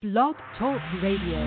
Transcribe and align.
Blog 0.00 0.36
Talk 0.56 0.80
Radio. 1.02 1.42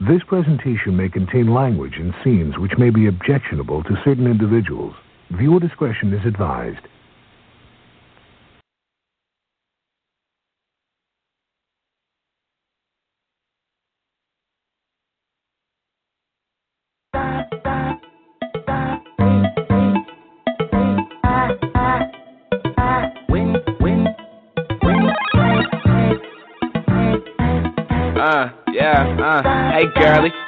This 0.00 0.22
presentation 0.26 0.96
may 0.96 1.10
contain 1.10 1.52
language 1.52 1.92
and 1.96 2.14
scenes 2.24 2.56
which 2.56 2.72
may 2.78 2.88
be 2.88 3.06
objectionable 3.06 3.82
to 3.82 4.00
certain 4.02 4.26
individuals. 4.26 4.94
Viewer 5.32 5.60
discretion 5.60 6.14
is 6.14 6.24
advised. 6.24 6.86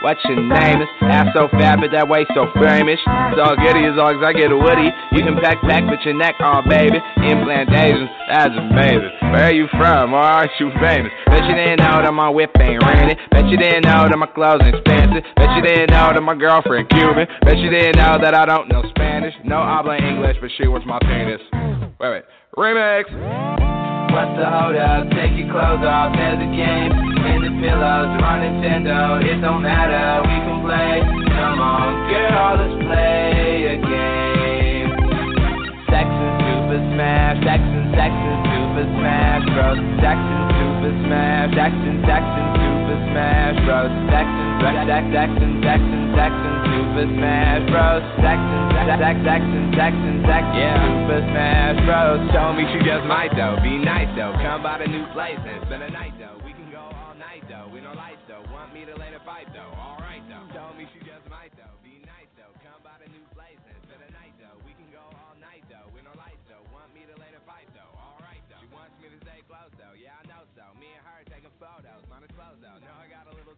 What 0.03 0.19
your 0.27 0.37
name 0.37 0.83
is? 0.83 0.91
Ass 1.03 1.31
so 1.35 1.49
fat, 1.49 1.79
but 1.79 1.91
that 1.95 2.09
way 2.09 2.27
so 2.35 2.51
famous. 2.59 2.99
It's 2.99 3.39
all 3.39 3.55
as 3.55 3.97
long 3.97 4.19
as 4.19 4.23
I 4.23 4.33
get 4.35 4.51
a 4.51 4.59
woody. 4.59 4.91
You 5.15 5.23
can 5.23 5.39
pack 5.39 5.63
pack 5.63 5.87
with 5.89 6.01
your 6.05 6.19
neck 6.19 6.35
on, 6.41 6.69
baby. 6.69 6.99
Implantations, 7.23 8.11
that's 8.29 8.55
amazing. 8.55 9.15
Where 9.31 9.47
are 9.49 9.55
you 9.55 9.67
from? 9.79 10.13
Or 10.13 10.23
aren't 10.23 10.51
you 10.59 10.71
famous? 10.83 11.13
Bet 11.27 11.45
you 11.47 11.55
didn't 11.55 11.81
know 11.81 12.03
that 12.03 12.13
my 12.13 12.29
whip 12.29 12.51
ain't 12.59 12.83
rented. 12.83 13.19
Bet 13.31 13.47
you 13.49 13.57
didn't 13.57 13.87
know 13.87 14.11
that 14.11 14.19
my 14.19 14.27
clothes 14.27 14.67
expensive. 14.67 15.23
Bet 15.37 15.51
you 15.57 15.63
didn't 15.63 15.91
know 15.91 16.11
that 16.13 16.21
my 16.21 16.35
girlfriend 16.35 16.91
Cuban. 16.91 17.27
Bet 17.47 17.59
you 17.59 17.71
didn't 17.71 17.97
know 17.97 18.19
that 18.21 18.35
I 18.35 18.45
don't 18.45 18.69
know 18.69 18.83
Spanish. 18.91 19.35
No 19.45 19.63
habla 19.63 19.97
English, 19.97 20.37
but 20.41 20.51
she 20.59 20.67
was 20.69 20.83
my 20.85 20.99
penis. 21.01 21.41
Wait, 21.99 22.11
wait. 22.11 22.25
Remix. 22.57 23.82
What's 24.13 24.37
the 24.37 24.45
hold 24.45 24.77
up? 24.77 25.09
Take 25.17 25.41
your 25.41 25.49
clothes 25.49 25.81
off. 25.89 26.13
There's 26.13 26.37
a 26.37 26.51
game 26.53 26.93
in 26.93 27.49
the 27.49 27.53
pillows. 27.65 28.13
We're 28.21 28.39
Nintendo. 28.45 29.25
It 29.25 29.41
don't 29.41 29.65
matter. 29.65 30.21
We 30.29 30.37
can 30.37 30.61
play. 30.61 31.01
Come 31.33 31.57
on, 31.57 32.13
girl, 32.13 32.61
let's 32.61 32.77
play 32.85 33.73
a 33.73 33.77
game. 33.81 34.93
Sex 35.89 36.05
and 36.05 36.35
Super 36.45 36.81
Smash. 36.93 37.41
Sex 37.41 37.61
and 37.65 37.89
Sex 37.97 38.13
and 38.13 38.41
Super 38.53 38.85
Smash 39.01 39.45
Bros. 39.49 39.81
Sex 40.05 40.21
and 40.21 40.62
Super 40.83 40.99
Smash. 41.07 41.55
And 41.55 42.03
Sex 42.03 42.27
Super 42.27 42.99
Smash 43.15 43.55
Bros. 43.63 43.87
And 43.87 44.11
Sex 44.11 44.27
and 44.27 45.63
Sex 45.63 45.79
and 45.79 46.03
Super 46.67 47.07
Smash 47.07 47.71
Bros. 47.71 48.03
Sex 48.19 48.39
and 48.43 49.71
Sex 49.79 49.95
and 49.95 50.27
Sex 50.27 50.43
yeah. 50.59 50.83
Super 50.83 51.23
Smash 51.23 51.79
Bros. 51.87 52.19
Show 52.35 52.51
me 52.59 52.67
she 52.75 52.83
just 52.83 53.07
might 53.07 53.31
though. 53.39 53.63
Be 53.63 53.79
nice 53.79 54.11
though. 54.19 54.35
Come 54.43 54.67
by 54.67 54.83
the 54.83 54.91
new 54.91 55.07
place 55.15 55.39
and 55.39 55.63
spend 55.67 55.85
a 55.85 55.91
night 55.91 56.19
though. 56.19 56.32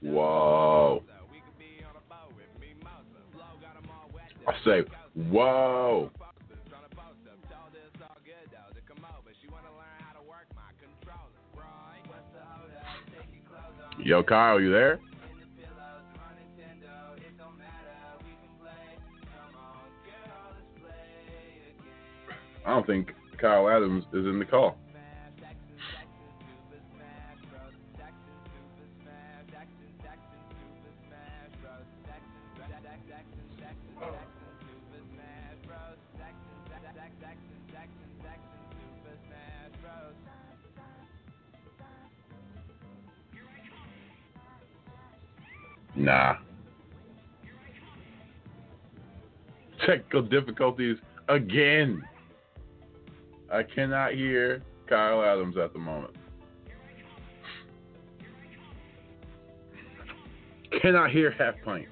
Wet 0.04 1.02
I 4.46 4.52
say, 4.64 4.82
whoa. 5.14 6.10
Yo, 14.02 14.22
Kyle, 14.22 14.60
you 14.60 14.70
there? 14.70 15.00
I 22.66 22.70
don't 22.70 22.86
think 22.86 23.12
Kyle 23.40 23.68
Adams 23.68 24.04
is 24.12 24.26
in 24.26 24.38
the 24.38 24.44
call. 24.44 24.76
Nah. 45.96 46.36
Technical 49.86 50.22
difficulties 50.22 50.96
again. 51.28 52.02
I 53.52 53.62
cannot 53.62 54.12
hear 54.12 54.62
Kyle 54.88 55.22
Adams 55.22 55.56
at 55.56 55.72
the 55.72 55.78
moment. 55.78 56.14
Cannot 60.80 61.10
hear 61.10 61.30
half 61.30 61.54
pint. 61.64 61.88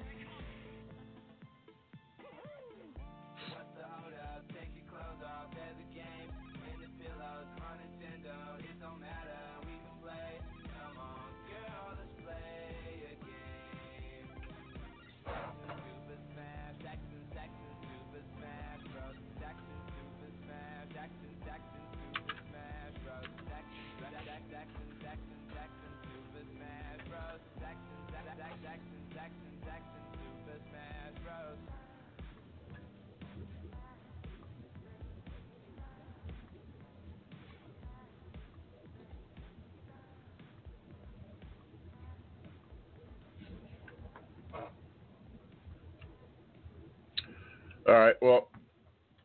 All 47.87 47.93
right. 47.93 48.15
Well, 48.21 48.49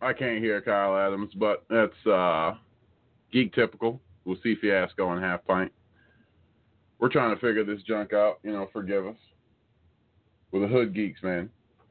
I 0.01 0.13
can't 0.13 0.43
hear 0.43 0.61
Kyle 0.61 0.97
Adams, 0.97 1.33
but 1.35 1.65
that's 1.69 2.07
uh, 2.07 2.55
geek 3.33 3.55
typical. 3.55 4.01
We'll 4.25 4.39
see 4.43 4.57
Fiasco 4.61 5.13
and 5.13 5.23
Half 5.23 5.45
Pint. 5.47 5.73
We're 6.99 7.09
trying 7.09 7.35
to 7.35 7.41
figure 7.41 7.65
this 7.65 7.83
junk 7.83 8.13
out. 8.13 8.39
You 8.43 8.53
know, 8.53 8.69
forgive 8.73 9.07
us. 9.07 9.17
We're 10.51 10.61
the 10.61 10.67
hood 10.67 10.95
geeks, 10.95 11.23
man. 11.23 11.51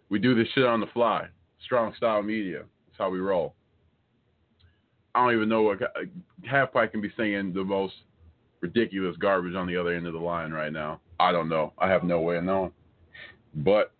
We 0.09 0.19
do 0.19 0.35
this 0.35 0.47
shit 0.53 0.65
on 0.65 0.79
the 0.79 0.87
fly. 0.87 1.27
Strong 1.63 1.93
style 1.95 2.21
media. 2.21 2.63
That's 2.87 2.97
how 2.97 3.09
we 3.09 3.19
roll. 3.19 3.55
I 5.15 5.25
don't 5.25 5.35
even 5.35 5.49
know 5.49 5.63
what 5.63 5.79
Half 6.45 6.73
Pint 6.73 6.91
can 6.91 7.01
be 7.01 7.11
saying 7.17 7.53
the 7.53 7.63
most 7.63 7.93
ridiculous 8.61 9.17
garbage 9.17 9.55
on 9.55 9.67
the 9.67 9.77
other 9.77 9.93
end 9.93 10.07
of 10.07 10.13
the 10.13 10.19
line 10.19 10.51
right 10.51 10.71
now. 10.71 10.99
I 11.19 11.31
don't 11.31 11.49
know. 11.49 11.73
I 11.77 11.89
have 11.89 12.03
no 12.03 12.21
way 12.21 12.37
of 12.37 12.43
knowing. 12.43 12.71
But 13.55 13.91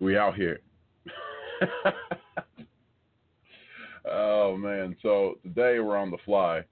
we 0.00 0.16
out 0.16 0.34
here. 0.34 0.60
oh 4.10 4.56
man! 4.56 4.96
So 5.02 5.38
today 5.42 5.80
we're 5.80 5.96
on 5.96 6.10
the 6.10 6.18
fly. 6.24 6.64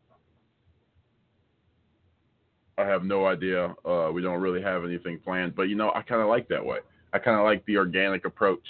I 2.78 2.86
have 2.86 3.04
no 3.04 3.26
idea. 3.26 3.74
Uh, 3.84 4.10
we 4.12 4.22
don't 4.22 4.40
really 4.40 4.62
have 4.62 4.84
anything 4.84 5.18
planned, 5.18 5.54
but 5.54 5.64
you 5.64 5.74
know, 5.74 5.92
I 5.94 6.02
kind 6.02 6.22
of 6.22 6.28
like 6.28 6.48
that 6.48 6.64
way. 6.64 6.78
I 7.12 7.18
kind 7.18 7.38
of 7.38 7.44
like 7.44 7.64
the 7.66 7.76
organic 7.76 8.24
approach, 8.24 8.64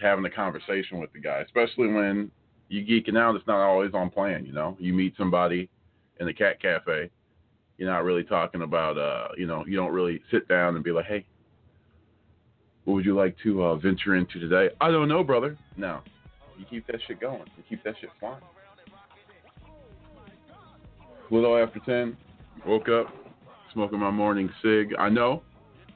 having 0.00 0.24
a 0.24 0.30
conversation 0.30 0.98
with 0.98 1.12
the 1.12 1.20
guy, 1.20 1.40
especially 1.40 1.88
when 1.88 2.30
you 2.68 2.84
geeking 2.84 3.18
out. 3.18 3.36
It's 3.36 3.46
not 3.46 3.60
always 3.60 3.92
on 3.94 4.10
plan. 4.10 4.46
You 4.46 4.52
know, 4.52 4.76
you 4.78 4.94
meet 4.94 5.14
somebody 5.18 5.68
in 6.20 6.26
the 6.26 6.32
cat 6.32 6.60
cafe. 6.60 7.10
You're 7.76 7.90
not 7.90 8.04
really 8.04 8.24
talking 8.24 8.62
about, 8.62 8.98
uh, 8.98 9.28
you 9.36 9.46
know, 9.46 9.64
you 9.66 9.76
don't 9.76 9.92
really 9.92 10.20
sit 10.30 10.48
down 10.48 10.74
and 10.74 10.82
be 10.82 10.90
like, 10.90 11.06
hey, 11.06 11.24
what 12.88 12.94
would 12.94 13.04
you 13.04 13.14
like 13.14 13.36
to 13.42 13.62
uh, 13.62 13.76
venture 13.76 14.14
into 14.14 14.38
today? 14.40 14.74
I 14.80 14.90
don't 14.90 15.08
know, 15.08 15.22
brother. 15.22 15.58
No. 15.76 16.00
You 16.58 16.64
keep 16.64 16.86
that 16.86 16.96
shit 17.06 17.20
going. 17.20 17.44
You 17.58 17.62
keep 17.68 17.84
that 17.84 17.92
shit 18.00 18.08
flying. 18.18 18.40
Little 21.30 21.58
after 21.58 21.80
10, 21.80 22.16
woke 22.66 22.88
up, 22.88 23.08
smoking 23.74 23.98
my 23.98 24.10
morning 24.10 24.48
cig. 24.62 24.94
I 24.98 25.10
know, 25.10 25.42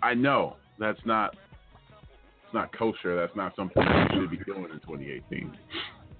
I 0.03 0.12
know 0.12 0.56
that's 0.79 1.00
not 1.06 1.35
it's 2.44 2.53
not 2.53 2.77
kosher. 2.77 3.17
That's 3.17 3.35
not 3.35 3.56
something 3.56 3.83
you 3.83 4.21
should 4.21 4.31
be 4.31 4.44
doing 4.44 4.65
in 4.65 4.81
2018. 4.81 5.56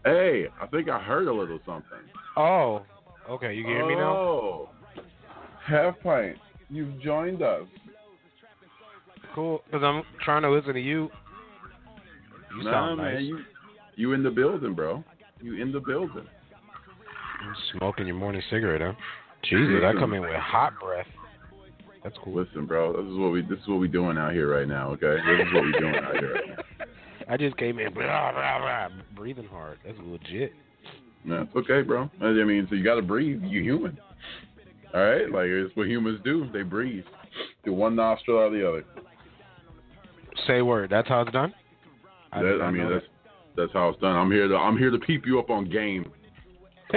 Hey, 0.07 0.47
I 0.59 0.67
think 0.69 0.89
I 0.89 0.99
heard 0.99 1.29
a 1.29 1.35
little 1.35 1.61
something. 1.67 1.99
Oh, 2.39 2.81
okay. 3.29 3.53
You 3.53 3.65
can 3.65 3.73
hear 3.73 3.87
me 3.87 3.95
now? 3.95 4.17
Oh, 4.17 4.69
half 5.63 6.01
pint. 6.03 6.39
You've 6.71 6.99
joined 7.03 7.43
us. 7.43 7.65
Cool. 9.35 9.63
Because 9.67 9.83
I'm 9.83 10.03
trying 10.25 10.43
to 10.43 10.51
listen 10.51 10.75
to 10.75 10.81
you. 10.81 11.11
You 12.57 12.65
nah, 12.65 12.73
sound 12.73 13.01
man, 13.01 13.15
nice. 13.15 13.23
you 13.23 13.39
you 13.97 14.13
in 14.13 14.23
the 14.23 14.31
building, 14.31 14.75
bro. 14.75 15.03
You 15.41 15.61
in 15.61 15.73
the 15.73 15.81
building. 15.81 16.27
Smoking 17.77 18.07
your 18.07 18.17
morning 18.17 18.43
cigarette, 18.51 18.81
huh? 18.81 18.93
Jesus, 19.45 19.83
I 19.85 19.93
come 19.99 20.13
in 20.13 20.21
with 20.21 20.31
hot 20.35 20.75
breath. 20.81 21.07
That's 22.05 22.17
cool. 22.23 22.35
Listen, 22.43 22.67
bro. 22.67 22.93
This 22.93 23.11
is 23.11 23.19
what 23.19 23.33
we 23.33 23.43
this 23.43 23.59
is 23.59 23.69
what 23.69 23.81
we 23.81 23.89
doing 23.89 24.19
out 24.19 24.33
here 24.33 24.53
right 24.55 24.69
now. 24.69 24.91
Okay, 24.91 25.17
this 25.27 25.47
is 25.47 25.55
what 25.55 25.65
we 25.65 25.73
doing 25.73 25.95
out 25.95 26.17
here 26.17 26.35
right 26.35 26.49
now. 26.79 26.85
I 27.29 27.37
just 27.37 27.57
came 27.57 27.79
in 27.79 27.95
blah, 27.95 28.33
blah, 28.33 28.59
blah, 28.59 28.89
breathing 29.15 29.47
hard. 29.47 29.79
That's 29.85 29.99
legit. 30.05 30.53
No, 31.25 31.47
okay, 31.57 31.83
bro. 31.83 32.11
I 32.21 32.33
mean, 32.33 32.67
so 32.69 32.75
you 32.75 32.83
got 32.83 32.97
to 32.97 33.03
breathe. 33.03 33.43
You 33.43 33.63
human. 33.63 33.97
All 34.93 35.01
right, 35.01 35.31
like 35.31 35.47
it's 35.47 35.75
what 35.77 35.87
humans 35.87 36.21
do. 36.25 36.49
They 36.53 36.63
breathe 36.63 37.05
through 37.65 37.75
one 37.75 37.97
nostril 37.97 38.39
or 38.39 38.51
the 38.51 38.69
other. 38.69 38.85
Say 40.47 40.63
word. 40.63 40.91
That's 40.91 41.09
how 41.09 41.23
it's 41.23 41.33
done. 41.33 41.53
That, 42.33 42.61
I, 42.63 42.71
mean, 42.71 42.89
that's 42.89 43.05
that's 43.57 43.73
how 43.73 43.91
it's 43.91 44.01
done. 44.01 44.17
I'm 44.17 44.31
here 44.31 44.49
to 44.49 44.57
I'm 44.57 44.79
here 44.79 44.91
to 44.91 44.99
peep 44.99 45.27
you 45.27 45.39
up 45.39 45.51
on 45.51 45.69
game 45.69 46.11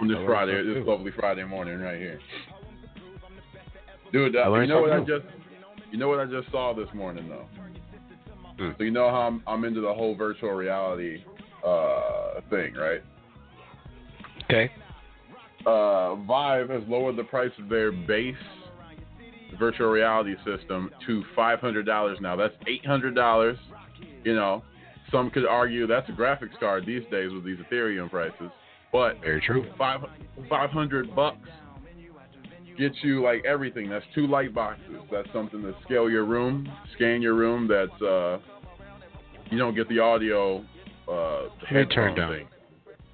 on 0.00 0.08
this 0.08 0.18
Friday, 0.26 0.62
this 0.62 0.86
lovely 0.86 1.12
Friday 1.12 1.44
morning 1.44 1.80
right 1.80 1.98
here. 1.98 2.20
Dude, 4.12 4.36
uh, 4.36 4.52
you 4.54 4.66
know 4.66 4.80
what 4.80 4.92
I 4.92 5.00
just 5.00 5.24
you 5.90 5.98
know 5.98 6.08
what 6.08 6.18
I 6.18 6.26
just 6.26 6.50
saw 6.50 6.74
this 6.74 6.88
morning 6.94 7.28
though. 7.28 7.46
Hmm. 8.58 8.70
So 8.76 8.84
you 8.84 8.90
know 8.90 9.08
how 9.10 9.22
I'm 9.22 9.42
I'm 9.46 9.64
into 9.64 9.80
the 9.80 9.92
whole 9.92 10.16
virtual 10.16 10.50
reality 10.50 11.24
uh 11.64 12.40
thing, 12.50 12.74
right? 12.74 13.02
Okay. 14.44 14.70
uh, 15.64 16.16
Vive 16.16 16.68
has 16.68 16.82
lowered 16.88 17.16
the 17.16 17.24
price 17.24 17.52
of 17.58 17.68
their 17.68 17.92
base 17.92 18.34
virtual 19.58 19.88
reality 19.90 20.34
system 20.44 20.90
to 21.06 21.22
five 21.36 21.60
hundred 21.60 21.86
dollars 21.86 22.18
now. 22.20 22.36
That's 22.36 22.54
eight 22.66 22.84
hundred 22.84 23.14
dollars. 23.14 23.58
You 24.24 24.34
know, 24.34 24.62
some 25.10 25.30
could 25.30 25.46
argue 25.46 25.86
that's 25.86 26.08
a 26.08 26.12
graphics 26.12 26.58
card 26.60 26.86
these 26.86 27.02
days 27.10 27.30
with 27.32 27.44
these 27.44 27.58
Ethereum 27.58 28.10
prices, 28.10 28.50
but 28.92 29.20
Very 29.20 29.40
true. 29.40 29.66
five 29.76 30.00
five 30.48 30.70
hundred 30.70 31.14
bucks 31.14 31.38
gets 32.78 32.96
you 33.02 33.22
like 33.22 33.44
everything. 33.44 33.88
That's 33.90 34.04
two 34.14 34.26
light 34.26 34.54
boxes. 34.54 34.96
That's 35.10 35.28
something 35.32 35.60
to 35.62 35.74
scale 35.84 36.08
your 36.08 36.24
room, 36.24 36.70
scan 36.94 37.20
your 37.20 37.34
room. 37.34 37.68
That's 37.68 38.02
uh, 38.02 38.38
you 39.50 39.58
don't 39.58 39.74
get 39.74 39.88
the 39.88 39.98
audio. 39.98 40.64
Uh, 41.08 41.42
Let 41.42 41.72
me 41.72 41.84
turn 41.86 42.14
headphone 42.14 42.16
down. 42.16 42.32
thing. 42.32 42.48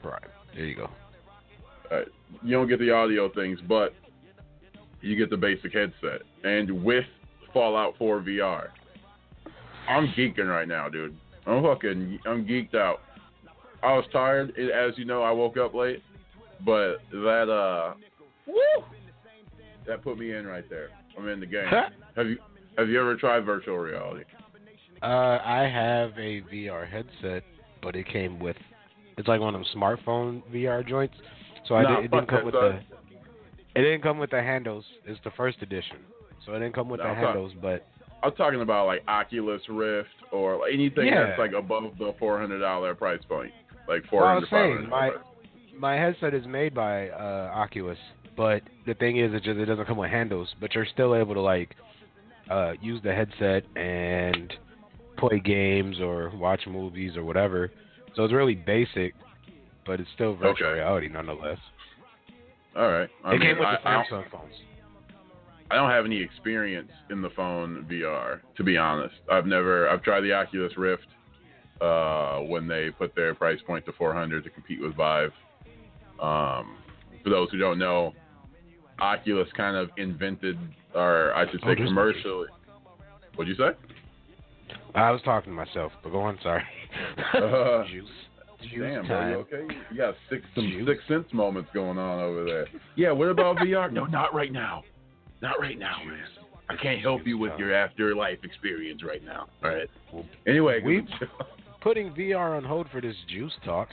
Right. 0.04 0.22
There 0.54 0.64
you 0.64 0.76
go. 0.76 0.90
Uh, 1.90 2.00
you 2.42 2.52
don't 2.52 2.68
get 2.68 2.78
the 2.78 2.90
audio 2.90 3.28
things, 3.32 3.58
but 3.66 3.94
you 5.00 5.16
get 5.16 5.30
the 5.30 5.36
basic 5.36 5.72
headset. 5.72 6.22
And 6.44 6.84
with 6.84 7.04
Fallout 7.52 7.96
4 7.98 8.20
VR, 8.20 8.68
I'm 9.88 10.08
geeking 10.08 10.48
right 10.48 10.68
now, 10.68 10.88
dude. 10.88 11.16
I'm 11.46 11.62
fucking, 11.62 12.18
I'm 12.26 12.44
geeked 12.46 12.74
out. 12.74 13.00
I 13.82 13.94
was 13.94 14.04
tired, 14.12 14.50
as 14.58 14.98
you 14.98 15.04
know. 15.04 15.22
I 15.22 15.30
woke 15.30 15.56
up 15.56 15.72
late, 15.72 16.02
but 16.64 16.96
that 17.12 17.48
uh, 17.48 17.94
woo, 18.46 18.84
that 19.86 20.02
put 20.02 20.18
me 20.18 20.32
in 20.34 20.46
right 20.46 20.68
there. 20.68 20.88
I'm 21.16 21.28
in 21.28 21.38
the 21.40 21.46
game. 21.46 21.64
have 22.16 22.26
you 22.26 22.38
have 22.76 22.88
you 22.88 23.00
ever 23.00 23.16
tried 23.16 23.40
virtual 23.40 23.78
reality? 23.78 24.24
Uh, 25.00 25.06
I 25.44 25.68
have 25.72 26.10
a 26.18 26.42
VR 26.52 26.88
headset, 26.90 27.44
but 27.82 27.94
it 27.94 28.08
came 28.08 28.40
with. 28.40 28.56
It's 29.16 29.28
like 29.28 29.40
one 29.40 29.54
of 29.54 29.60
them 29.60 29.80
smartphone 29.80 30.42
VR 30.52 30.86
joints. 30.86 31.14
So 31.68 31.76
I 31.76 31.82
Nah, 31.82 31.96
did, 31.96 32.06
it 32.06 32.10
didn't 32.10 32.28
come 32.28 32.44
with 32.44 32.54
the. 32.54 32.80
It 33.78 33.82
didn't 33.82 34.02
come 34.02 34.18
with 34.18 34.30
the 34.30 34.42
handles. 34.42 34.84
It's 35.06 35.20
the 35.22 35.30
first 35.36 35.62
edition, 35.62 35.98
so 36.44 36.52
it 36.52 36.58
didn't 36.58 36.74
come 36.74 36.88
with 36.88 36.98
the 36.98 37.04
fuck. 37.04 37.16
handles. 37.16 37.52
But 37.62 37.86
I'm 38.24 38.32
talking 38.32 38.60
about 38.60 38.86
like 38.86 39.04
Oculus 39.06 39.62
Rift 39.68 40.08
or 40.32 40.66
anything 40.66 41.06
Yeah. 41.06 41.26
that's 41.28 41.38
like 41.38 41.52
above 41.52 41.96
the 41.96 42.12
four 42.18 42.40
hundred 42.40 42.58
dollar 42.58 42.96
price 42.96 43.22
point, 43.28 43.52
like 43.86 44.02
Well, 44.10 44.24
I 44.24 44.34
was 44.34 44.48
saying, 44.50 44.88
my 44.88 45.12
my 45.78 45.94
headset 45.94 46.34
is 46.34 46.44
made 46.44 46.74
by 46.74 47.08
uh, 47.10 47.52
Oculus, 47.54 47.98
but 48.36 48.62
the 48.84 48.94
thing 48.94 49.18
is, 49.18 49.32
it 49.32 49.44
just 49.44 49.60
it 49.60 49.66
doesn't 49.66 49.86
come 49.86 49.96
with 49.98 50.10
handles. 50.10 50.52
But 50.60 50.74
you're 50.74 50.84
still 50.86 51.14
able 51.14 51.34
to 51.34 51.40
like 51.40 51.76
uh, 52.50 52.72
use 52.80 53.00
the 53.04 53.14
headset 53.14 53.62
and 53.76 54.52
play 55.18 55.38
games 55.38 56.00
or 56.00 56.32
watch 56.36 56.62
movies 56.66 57.16
or 57.16 57.22
whatever. 57.22 57.70
So 58.16 58.24
it's 58.24 58.34
really 58.34 58.56
basic, 58.56 59.14
but 59.86 60.00
it's 60.00 60.10
still 60.16 60.34
virtual 60.34 60.66
Okay. 60.66 60.80
reality 60.80 61.08
nonetheless. 61.08 61.58
All 62.76 62.88
right. 62.88 63.08
I 63.24 63.30
it 63.34 63.38
mean, 63.38 63.40
came 63.48 63.58
with 63.58 63.66
I, 63.66 63.76
the 63.76 63.88
Samsung 64.14 64.30
phones. 64.30 64.52
I 65.70 65.74
don't 65.76 65.90
have 65.90 66.04
any 66.06 66.20
experience 66.22 66.90
in 67.10 67.20
the 67.20 67.30
phone 67.30 67.86
VR, 67.90 68.40
to 68.56 68.64
be 68.64 68.76
honest. 68.78 69.14
I've 69.30 69.46
never. 69.46 69.88
I've 69.88 70.02
tried 70.02 70.20
the 70.22 70.32
Oculus 70.32 70.72
Rift 70.78 71.06
uh, 71.80 72.38
when 72.40 72.66
they 72.66 72.90
put 72.90 73.14
their 73.14 73.34
price 73.34 73.58
point 73.66 73.84
to 73.86 73.92
400 73.92 74.44
to 74.44 74.50
compete 74.50 74.80
with 74.80 74.94
Vive. 74.96 75.32
Um, 76.20 76.76
for 77.22 77.30
those 77.30 77.50
who 77.50 77.58
don't 77.58 77.78
know, 77.78 78.14
Oculus 79.00 79.48
kind 79.56 79.76
of 79.76 79.90
invented, 79.98 80.58
or 80.94 81.34
I 81.34 81.50
should 81.50 81.60
Oh, 81.64 81.68
say, 81.68 81.74
there's- 81.74 81.88
commercially. 81.88 82.46
What'd 83.34 83.56
you 83.56 83.62
say? 83.62 83.76
I 84.94 85.10
was 85.12 85.20
talking 85.22 85.52
to 85.52 85.56
myself, 85.56 85.92
but 86.02 86.10
go 86.10 86.20
on. 86.22 86.38
Sorry. 86.42 86.62
Uh, 87.34 87.84
Juice. 87.90 88.08
Juice 88.62 88.80
Damn, 88.80 89.06
bro, 89.06 89.16
time. 89.20 89.30
you 89.30 89.36
okay? 89.38 89.74
You 89.90 89.96
got 89.96 90.14
six 90.30 90.42
some 90.54 90.68
Juice. 90.68 90.86
six 90.88 91.00
sense 91.08 91.26
moments 91.32 91.70
going 91.72 91.96
on 91.98 92.20
over 92.20 92.44
there. 92.44 92.66
Yeah, 92.96 93.12
what 93.12 93.28
about 93.28 93.56
VR? 93.58 93.92
No, 93.92 94.04
not 94.06 94.34
right 94.34 94.52
now. 94.52 94.82
Not 95.40 95.60
right 95.60 95.78
now, 95.78 95.98
man. 96.04 96.24
I 96.68 96.76
can't 96.76 97.00
help 97.00 97.26
you 97.26 97.38
with 97.38 97.52
your 97.58 97.72
afterlife 97.72 98.40
experience 98.44 99.02
right 99.04 99.24
now. 99.24 99.46
All 99.64 99.70
right. 99.70 99.88
Anyway, 100.46 100.82
We- 100.84 101.06
Putting 101.80 102.10
VR 102.12 102.56
on 102.56 102.64
hold 102.64 102.88
for 102.90 103.00
this 103.00 103.14
juice 103.28 103.52
talk. 103.64 103.88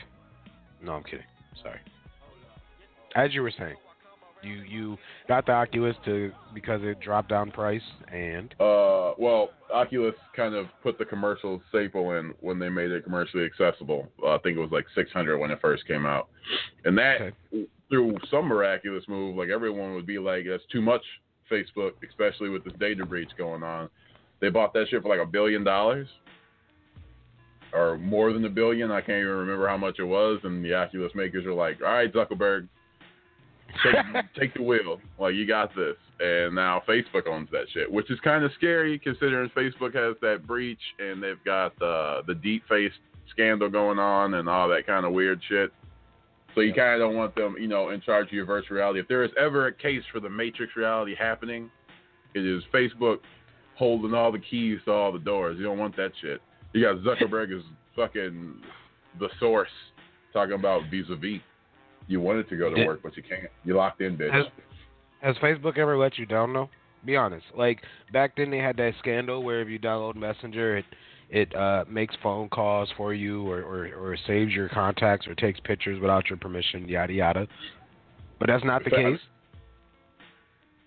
No, 0.84 0.94
I'm 0.94 1.04
kidding. 1.04 1.20
Sorry. 1.62 1.80
As 3.16 3.32
you 3.34 3.44
were 3.44 3.54
saying, 3.58 3.76
you 4.42 4.64
you 4.68 4.98
got 5.28 5.46
the 5.46 5.52
Oculus 5.52 5.96
to 6.06 6.32
because 6.54 6.82
it 6.84 7.00
dropped 7.00 7.30
down 7.30 7.52
price 7.52 7.82
and 8.12 8.54
uh, 8.60 9.14
well, 9.18 9.50
Oculus 9.74 10.16
kind 10.36 10.54
of 10.56 10.68
put 10.84 10.98
the 10.98 11.06
commercial 11.06 11.62
staple 11.70 12.12
in 12.14 12.34
when 12.42 12.60
they 12.60 12.70
made 12.70 12.92
it 12.92 13.04
commercially 13.04 13.46
accessible. 13.46 14.08
Uh, 14.24 14.36
I 14.36 14.38
think 14.40 14.58
it 14.58 14.62
was 14.62 14.72
like 14.72 14.86
600 14.96 15.38
when 15.38 15.52
it 15.52 15.60
first 15.62 15.86
came 15.88 16.06
out, 16.06 16.30
and 16.84 16.98
that 16.98 17.22
Okay. 17.22 17.68
through 17.90 18.18
some 18.30 18.46
miraculous 18.46 19.04
move, 19.08 19.36
like 19.36 19.50
everyone 19.50 19.94
would 19.96 20.06
be 20.06 20.20
like, 20.20 20.46
"That's 20.48 20.66
too 20.72 20.82
much." 20.82 21.02
Facebook, 21.52 21.92
especially 22.10 22.50
with 22.50 22.64
this 22.64 22.74
data 22.80 23.06
breach 23.06 23.30
going 23.38 23.62
on, 23.62 23.88
they 24.40 24.50
bought 24.50 24.74
that 24.74 24.88
shit 24.90 25.04
for 25.04 25.10
like 25.10 25.20
a 25.20 25.30
billion 25.30 25.64
dollars, 25.64 26.08
or 27.72 28.00
more 28.00 28.34
than 28.34 28.46
a 28.46 28.50
billion. 28.50 28.90
I 28.90 29.02
can't 29.02 29.20
even 29.20 29.32
remember 29.32 29.68
how 29.68 29.78
much 29.78 30.00
it 30.00 30.06
was. 30.06 30.40
And 30.44 30.66
the 30.66 30.74
Oculus 30.74 31.14
makers 31.14 31.46
were 31.46 31.54
like, 31.54 31.82
"All 31.84 31.94
right, 31.94 32.12
Zuckerberg, 32.12 32.68
take, 33.84 34.26
take 34.40 34.54
the 34.54 34.64
wheel. 34.64 35.00
Like 35.20 35.36
you 35.36 35.48
got 35.48 35.76
this." 35.76 35.96
And 36.20 36.56
now 36.56 36.82
Facebook 36.88 37.28
owns 37.28 37.50
that 37.52 37.66
shit, 37.74 37.92
which 37.92 38.10
is 38.10 38.20
kind 38.22 38.44
of 38.44 38.52
scary 38.54 38.98
considering 39.00 39.50
Facebook 39.50 39.94
has 39.96 40.16
that 40.22 40.48
breach 40.48 40.80
and 41.00 41.22
they've 41.22 41.44
got 41.44 41.78
the 41.80 42.22
the 42.28 42.36
deep 42.36 42.64
face 42.70 42.94
scandal 43.32 43.70
going 43.70 44.00
on 44.00 44.36
and 44.36 44.48
all 44.48 44.70
that 44.70 44.86
kind 44.86 45.06
of 45.06 45.12
weird 45.12 45.42
shit. 45.50 45.72
So 46.54 46.62
you 46.62 46.74
kind 46.74 46.94
of 46.94 47.00
don't 47.06 47.18
want 47.18 47.36
them, 47.36 47.56
you 47.60 47.68
know, 47.68 47.90
in 47.90 48.00
charge 48.00 48.28
of 48.28 48.34
your 48.34 48.46
virtual 48.46 48.78
reality. 48.78 49.02
If 49.02 49.10
there 49.10 49.24
is 49.26 49.32
ever 49.38 49.68
a 49.68 49.74
case 49.74 50.04
for 50.12 50.22
the 50.22 50.30
Matrix 50.30 50.76
reality 50.78 51.14
happening, 51.14 51.70
it 52.34 52.46
is 52.46 52.64
Facebook 52.74 53.18
holding 53.78 54.14
all 54.14 54.32
the 54.32 54.40
keys 54.40 54.80
to 54.86 54.92
all 54.92 55.12
the 55.12 55.20
doors. 55.20 55.58
You 55.58 55.66
don't 55.66 55.78
want 55.78 55.98
that 55.98 56.12
shit. 56.22 56.42
You 56.74 56.82
got 56.82 56.98
Zuckerberg 56.98 57.56
is 57.56 57.64
fucking 57.96 58.62
the 59.20 59.30
source 59.40 59.70
talking 60.32 60.54
about 60.54 60.84
vis-a-vis. 60.90 61.42
You 62.08 62.22
wanted 62.22 62.50
to 62.50 62.58
go 62.58 62.70
to 62.70 62.76
Did- 62.76 62.88
work, 62.88 63.02
but 63.04 63.18
you 63.18 63.24
can't. 63.24 63.50
You 63.64 63.76
locked 63.76 64.02
in, 64.02 64.18
bitch. 64.18 64.32
has 64.32 64.46
has 65.22 65.36
Facebook 65.38 65.78
ever 65.78 65.98
let 65.98 66.18
you 66.18 66.26
down 66.26 66.54
though? 66.54 66.70
Be 67.04 67.16
honest. 67.16 67.46
Like 67.56 67.82
back 68.14 68.36
then 68.36 68.52
they 68.52 68.58
had 68.58 68.78
that 68.78 68.94
scandal 69.00 69.44
where 69.44 69.62
if 69.62 69.70
you 69.70 69.80
download 69.80 70.16
Messenger 70.16 70.78
it 70.78 70.86
it 71.30 71.56
uh, 71.56 71.86
makes 71.90 72.16
phone 72.22 72.50
calls 72.50 72.90
for 72.96 73.14
you 73.14 73.50
or, 73.50 73.62
or, 73.62 73.88
or 73.96 74.18
saves 74.28 74.52
your 74.52 74.70
contacts 74.70 75.28
or 75.28 75.34
takes 75.36 75.60
pictures 75.62 76.00
without 76.00 76.30
your 76.30 76.38
permission, 76.38 76.88
yada 76.88 77.14
yada. 77.14 77.48
But 78.40 78.48
that's 78.48 78.64
not 78.64 78.84
the 78.84 78.92
case. 78.92 79.20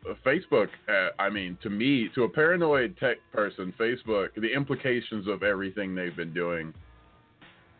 Uh, 0.08 0.14
Facebook, 0.24 0.68
uh, 0.88 1.10
I 1.18 1.28
mean, 1.28 1.58
to 1.62 1.70
me, 1.70 2.08
to 2.14 2.22
a 2.24 2.28
paranoid 2.28 2.96
tech 2.98 3.16
person, 3.32 3.74
Facebook, 3.78 4.28
the 4.36 4.52
implications 4.52 5.26
of 5.26 5.42
everything 5.42 5.94
they've 5.94 6.14
been 6.14 6.32
doing 6.32 6.72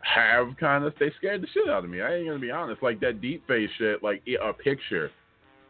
have 0.01 0.57
kind 0.59 0.85
of 0.85 0.95
they 0.99 1.11
scared 1.19 1.43
the 1.43 1.47
shit 1.53 1.69
out 1.69 1.85
of 1.85 1.91
me. 1.91 2.01
I 2.01 2.15
ain't 2.17 2.27
gonna 2.27 2.39
be 2.39 2.51
honest. 2.51 2.83
Like 2.83 3.01
that 3.01 3.21
deep 3.21 3.47
face 3.47 3.71
shit, 3.79 4.03
like 4.03 4.23
a 4.27 4.53
picture, 4.53 5.11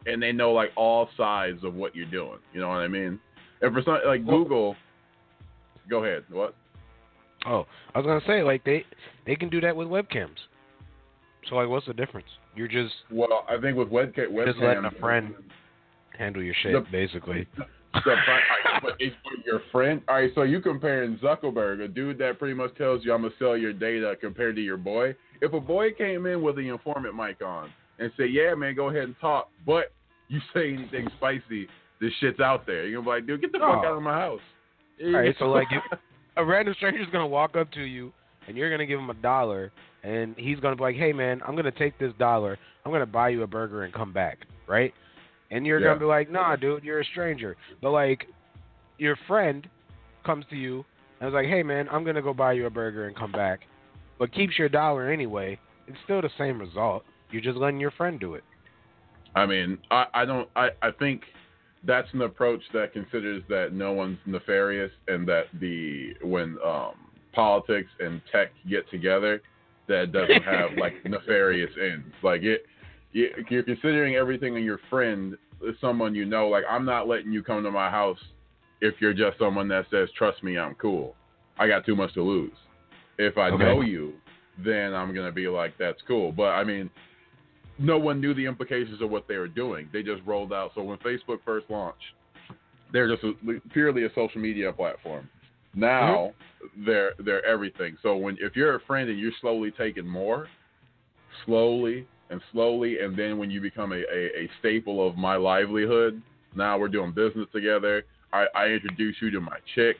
and 0.05 0.21
they 0.21 0.31
know 0.31 0.51
like 0.51 0.71
all 0.75 1.09
sides 1.17 1.63
of 1.63 1.73
what 1.73 1.95
you're 1.95 2.05
doing. 2.05 2.39
You 2.53 2.61
know 2.61 2.69
what 2.69 2.77
I 2.77 2.87
mean? 2.87 3.19
And 3.61 3.73
for 3.73 3.81
some, 3.83 3.99
like 4.05 4.21
oh. 4.27 4.43
Google, 4.43 4.75
Go 5.89 6.03
ahead. 6.03 6.23
What? 6.29 6.55
Oh, 7.45 7.65
I 7.95 7.99
was 7.99 8.05
gonna 8.05 8.21
say 8.27 8.43
like 8.43 8.63
they 8.63 8.85
they 9.25 9.35
can 9.35 9.49
do 9.49 9.59
that 9.61 9.75
with 9.75 9.87
webcams. 9.87 10.37
So 11.49 11.55
like, 11.55 11.67
what's 11.67 11.87
the 11.87 11.93
difference? 11.93 12.27
You're 12.55 12.67
just 12.67 12.93
Well, 13.11 13.45
I 13.49 13.59
think 13.59 13.77
with 13.77 13.89
webcam, 13.89 14.31
webcam 14.31 14.45
just 14.45 14.59
letting 14.59 14.85
a 14.85 14.91
friend 14.99 15.33
handle 16.17 16.43
your 16.43 16.53
shit, 16.61 16.73
The- 16.73 16.91
basically. 16.91 17.47
the 17.93 18.11
I- 18.11 18.39
but 18.81 18.95
it's 18.99 19.15
for 19.23 19.31
your 19.45 19.61
friend. 19.71 20.01
All 20.07 20.15
right, 20.15 20.31
so 20.35 20.43
you 20.43 20.61
comparing 20.61 21.17
Zuckerberg, 21.17 21.83
a 21.83 21.87
dude 21.87 22.17
that 22.19 22.39
pretty 22.39 22.53
much 22.53 22.75
tells 22.77 23.03
you 23.05 23.13
I'm 23.13 23.21
gonna 23.23 23.33
sell 23.39 23.57
your 23.57 23.73
data, 23.73 24.15
compared 24.19 24.55
to 24.55 24.61
your 24.61 24.77
boy. 24.77 25.15
If 25.41 25.53
a 25.53 25.59
boy 25.59 25.91
came 25.93 26.25
in 26.25 26.41
with 26.41 26.55
the 26.55 26.67
informant 26.67 27.15
mic 27.15 27.41
on 27.41 27.69
and 27.99 28.11
say, 28.17 28.25
"Yeah, 28.25 28.53
man, 28.55 28.75
go 28.75 28.89
ahead 28.89 29.03
and 29.03 29.15
talk," 29.19 29.49
but 29.65 29.91
you 30.27 30.39
say 30.53 30.73
anything 30.73 31.07
spicy, 31.17 31.67
this 32.01 32.13
shit's 32.19 32.39
out 32.39 32.65
there. 32.65 32.85
You're 32.87 33.01
gonna 33.01 33.11
be 33.15 33.21
like, 33.21 33.27
"Dude, 33.27 33.41
get 33.41 33.51
the 33.51 33.59
fuck 33.59 33.81
Oh. 33.83 33.87
out 33.87 33.97
of 33.97 34.03
my 34.03 34.13
house." 34.19 34.41
All 35.03 35.11
right, 35.11 35.35
so 35.39 35.45
like 35.49 35.67
a 36.37 36.43
random 36.45 36.73
stranger's 36.75 37.07
gonna 37.11 37.27
walk 37.27 37.55
up 37.55 37.71
to 37.71 37.81
you 37.81 38.11
and 38.47 38.57
you're 38.57 38.69
gonna 38.69 38.85
give 38.85 38.99
him 38.99 39.09
a 39.09 39.13
dollar, 39.15 39.71
and 40.03 40.35
he's 40.37 40.59
gonna 40.59 40.75
be 40.75 40.81
like, 40.83 40.95
"Hey 40.95 41.13
man, 41.13 41.41
I'm 41.45 41.55
gonna 41.55 41.71
take 41.71 41.97
this 41.99 42.13
dollar. 42.19 42.57
I'm 42.85 42.91
gonna 42.91 43.05
buy 43.05 43.29
you 43.29 43.43
a 43.43 43.47
burger 43.47 43.83
and 43.83 43.93
come 43.93 44.11
back," 44.11 44.39
right? 44.67 44.93
And 45.51 45.65
you're 45.65 45.79
Yeah. 45.79 45.87
gonna 45.87 45.99
be 45.99 46.05
like, 46.05 46.29
"Nah, 46.29 46.55
dude, 46.55 46.83
you're 46.83 46.99
a 46.99 47.05
stranger." 47.05 47.55
But 47.81 47.91
like, 47.91 48.27
your 48.99 49.17
friend 49.27 49.67
comes 50.25 50.45
to 50.49 50.55
you 50.55 50.85
and 51.19 51.27
is 51.29 51.33
like, 51.33 51.47
"Hey 51.47 51.63
man, 51.63 51.87
I'm 51.89 52.03
gonna 52.03 52.21
go 52.21 52.33
buy 52.33 52.53
you 52.53 52.65
a 52.65 52.69
burger 52.69 53.07
and 53.07 53.15
come 53.15 53.31
back," 53.31 53.61
but 54.17 54.31
keeps 54.33 54.57
your 54.57 54.69
dollar 54.69 55.09
anyway. 55.09 55.57
It's 55.87 55.97
still 56.03 56.21
the 56.21 56.29
same 56.37 56.59
result. 56.59 57.03
You're 57.31 57.41
just 57.41 57.57
letting 57.57 57.79
your 57.79 57.91
friend 57.91 58.19
do 58.19 58.35
it. 58.35 58.43
I 59.35 59.45
mean, 59.45 59.77
I, 59.91 60.05
I 60.13 60.25
don't. 60.25 60.49
I, 60.55 60.69
I 60.81 60.91
think 60.91 61.21
that's 61.85 62.07
an 62.13 62.21
approach 62.21 62.61
that 62.73 62.93
considers 62.93 63.41
that 63.49 63.73
no 63.73 63.93
one's 63.93 64.17
nefarious 64.25 64.91
and 65.07 65.27
that 65.27 65.45
the 65.59 66.13
when 66.23 66.57
um, 66.65 66.93
politics 67.33 67.89
and 67.99 68.21
tech 68.31 68.49
get 68.69 68.89
together, 68.89 69.41
that 69.87 70.11
doesn't 70.11 70.43
have 70.43 70.71
like 70.77 70.93
nefarious 71.05 71.71
ends. 71.81 72.13
Like 72.23 72.41
it, 72.43 72.65
you- 73.13 73.33
you're 73.49 73.63
considering 73.63 74.15
everything 74.15 74.55
in 74.55 74.63
your 74.63 74.79
friend 74.89 75.37
is 75.63 75.75
someone 75.79 76.15
you 76.15 76.25
know. 76.25 76.47
Like 76.49 76.63
I'm 76.69 76.85
not 76.85 77.07
letting 77.07 77.31
you 77.31 77.43
come 77.43 77.63
to 77.63 77.71
my 77.71 77.89
house 77.89 78.19
if 78.81 78.95
you're 78.99 79.13
just 79.13 79.37
someone 79.37 79.67
that 79.69 79.85
says, 79.89 80.09
"Trust 80.17 80.43
me, 80.43 80.57
I'm 80.57 80.75
cool." 80.75 81.15
I 81.57 81.67
got 81.67 81.85
too 81.85 81.95
much 81.95 82.13
to 82.13 82.21
lose. 82.23 82.53
If 83.17 83.37
I 83.37 83.49
Okay. 83.49 83.63
know 83.63 83.81
you, 83.81 84.13
then 84.57 84.93
I'm 84.93 85.13
gonna 85.13 85.31
be 85.31 85.47
like, 85.47 85.77
"That's 85.77 86.01
cool." 86.03 86.31
But 86.31 86.51
I 86.51 86.63
mean, 86.63 86.89
no 87.77 87.97
one 87.97 88.19
knew 88.19 88.33
the 88.33 88.45
implications 88.45 89.01
of 89.01 89.09
what 89.09 89.27
they 89.27 89.37
were 89.37 89.47
doing. 89.47 89.89
They 89.91 90.03
just 90.03 90.21
rolled 90.25 90.53
out. 90.53 90.73
So 90.75 90.83
when 90.83 90.97
Facebook 90.99 91.39
first 91.45 91.69
launched, 91.69 92.13
they're 92.91 93.07
just 93.07 93.23
a, 93.23 93.33
purely 93.71 94.03
a 94.03 94.13
social 94.13 94.41
media 94.41 94.71
platform. 94.71 95.29
Now 95.73 96.33
mm-hmm. 96.63 96.85
they're 96.85 97.13
they're 97.19 97.45
everything. 97.45 97.97
So 98.01 98.17
when 98.17 98.37
if 98.39 98.55
you're 98.55 98.75
a 98.75 98.79
friend 98.81 99.09
and 99.09 99.19
you're 99.19 99.31
slowly 99.39 99.71
taking 99.71 100.07
more, 100.07 100.47
slowly 101.45 102.07
and 102.29 102.41
slowly, 102.51 102.99
and 102.99 103.17
then 103.17 103.37
when 103.37 103.49
you 103.49 103.61
become 103.61 103.91
a, 103.91 103.97
a, 103.97 104.43
a 104.43 104.49
staple 104.59 105.05
of 105.07 105.15
my 105.17 105.35
livelihood, 105.35 106.21
now 106.55 106.77
we're 106.77 106.87
doing 106.87 107.11
business 107.11 107.47
together. 107.53 108.03
I, 108.33 108.45
I 108.55 108.65
introduce 108.67 109.15
you 109.21 109.31
to 109.31 109.41
my 109.41 109.57
chick 109.75 109.97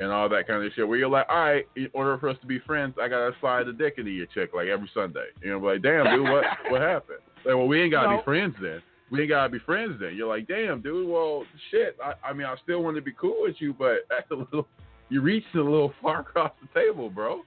and 0.00 0.10
all 0.10 0.28
that 0.28 0.46
kind 0.46 0.64
of 0.64 0.72
shit. 0.74 0.86
Where 0.86 0.96
you're 0.98 1.08
like, 1.08 1.26
all 1.28 1.36
right, 1.40 1.66
in 1.76 1.88
order 1.92 2.16
for 2.18 2.28
us 2.28 2.36
to 2.40 2.46
be 2.46 2.58
friends, 2.60 2.94
I 3.00 3.08
gotta 3.08 3.32
slide 3.40 3.66
the 3.66 3.72
dick 3.72 3.94
into 3.98 4.10
your 4.10 4.26
chick 4.26 4.50
like 4.54 4.68
every 4.68 4.90
Sunday. 4.94 5.26
You 5.42 5.50
know, 5.52 5.58
like, 5.58 5.82
damn, 5.82 6.06
dude, 6.14 6.22
what 6.28 6.44
what 6.70 6.80
happened? 6.80 7.18
Like, 7.44 7.54
well, 7.56 7.66
we 7.68 7.80
ain't 7.82 7.92
gotta 7.92 8.10
No. 8.10 8.16
be 8.18 8.22
friends 8.24 8.54
then. 8.60 8.80
We 9.10 9.20
ain't 9.22 9.30
gotta 9.30 9.48
be 9.50 9.58
friends 9.60 9.98
then. 10.00 10.14
You're 10.14 10.28
like, 10.28 10.46
damn, 10.48 10.80
dude. 10.82 11.08
Well, 11.08 11.44
shit. 11.70 11.96
I, 12.04 12.12
I 12.28 12.32
mean, 12.32 12.46
I 12.46 12.54
still 12.62 12.82
want 12.82 12.96
to 12.96 13.02
be 13.02 13.12
cool 13.12 13.42
with 13.42 13.56
you, 13.58 13.74
but 13.74 14.00
that's 14.10 14.30
a 14.30 14.34
little. 14.34 14.66
You 15.10 15.22
reached 15.22 15.54
a 15.54 15.62
little 15.62 15.92
far 16.02 16.20
across 16.20 16.52
the 16.60 16.80
table, 16.80 17.08
bro. 17.08 17.40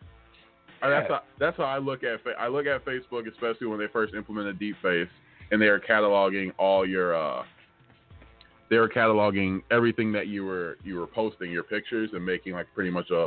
And 0.83 0.91
That's 0.91 1.07
how 1.09 1.21
that's 1.39 1.57
how 1.57 1.63
I 1.65 1.77
look 1.77 2.03
at 2.03 2.19
I 2.39 2.47
look 2.47 2.65
at 2.65 2.83
Facebook, 2.83 3.31
especially 3.31 3.67
when 3.67 3.77
they 3.79 3.85
first 3.93 4.15
implemented 4.15 4.59
Deepface, 4.59 5.07
and 5.51 5.61
they 5.61 5.67
are 5.67 5.79
cataloging 5.79 6.51
all 6.57 6.87
your 6.87 7.15
uh, 7.15 7.43
they 8.71 8.77
were 8.77 8.89
cataloging 8.89 9.61
everything 9.69 10.13
that 10.13 10.27
you 10.27 10.45
were 10.45 10.77
you 10.83 10.95
were 10.95 11.05
posting 11.05 11.51
your 11.51 11.61
pictures 11.61 12.09
and 12.13 12.25
making 12.25 12.53
like 12.53 12.67
pretty 12.73 12.89
much 12.89 13.11
a 13.11 13.25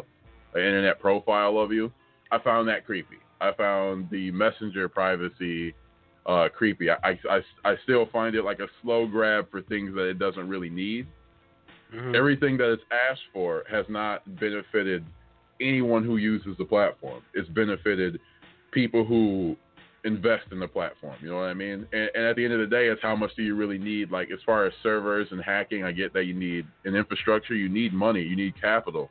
an 0.54 0.60
internet 0.60 0.98
profile 0.98 1.58
of 1.58 1.70
you. 1.70 1.92
I 2.32 2.38
found 2.38 2.66
that 2.68 2.86
creepy. 2.86 3.18
I 3.40 3.52
found 3.52 4.08
the 4.10 4.30
messenger 4.30 4.88
privacy 4.88 5.74
uh, 6.26 6.48
creepy. 6.48 6.88
I, 6.88 6.96
I, 7.28 7.40
I, 7.64 7.74
still 7.82 8.06
find 8.10 8.34
it 8.34 8.44
like 8.44 8.60
a 8.60 8.68
slow 8.80 9.06
grab 9.06 9.50
for 9.50 9.60
things 9.60 9.94
that 9.94 10.04
it 10.04 10.18
doesn't 10.18 10.48
really 10.48 10.70
need. 10.70 11.06
Mhm. 11.94 12.16
Everything 12.16 12.56
that 12.56 12.72
it's 12.72 12.82
asked 13.10 13.26
for 13.30 13.64
has 13.70 13.84
not 13.90 14.22
benefited 14.40 15.04
anyone 15.60 16.02
who 16.02 16.16
uses 16.16 16.56
the 16.56 16.64
platform. 16.64 17.22
It's 17.34 17.48
benefited 17.50 18.18
people 18.70 19.04
who 19.04 19.54
invest 20.04 20.44
in 20.52 20.60
the 20.60 20.68
platform. 20.68 21.16
You 21.20 21.30
know 21.30 21.36
what 21.36 21.44
I 21.44 21.54
mean? 21.54 21.86
And, 21.92 22.10
and 22.14 22.24
at 22.24 22.36
the 22.36 22.44
end 22.44 22.52
of 22.52 22.60
the 22.60 22.66
day, 22.66 22.88
it's 22.88 23.02
how 23.02 23.16
much 23.16 23.34
do 23.36 23.42
you 23.42 23.56
really 23.56 23.78
need? 23.78 24.10
Like 24.10 24.30
as 24.30 24.38
far 24.44 24.66
as 24.66 24.72
servers 24.82 25.28
and 25.30 25.42
hacking, 25.42 25.82
I 25.82 25.92
get 25.92 26.12
that 26.12 26.24
you 26.24 26.34
need 26.34 26.66
an 26.84 26.94
infrastructure, 26.94 27.54
you 27.54 27.68
need 27.68 27.92
money, 27.92 28.22
you 28.22 28.36
need 28.36 28.60
capital. 28.60 29.10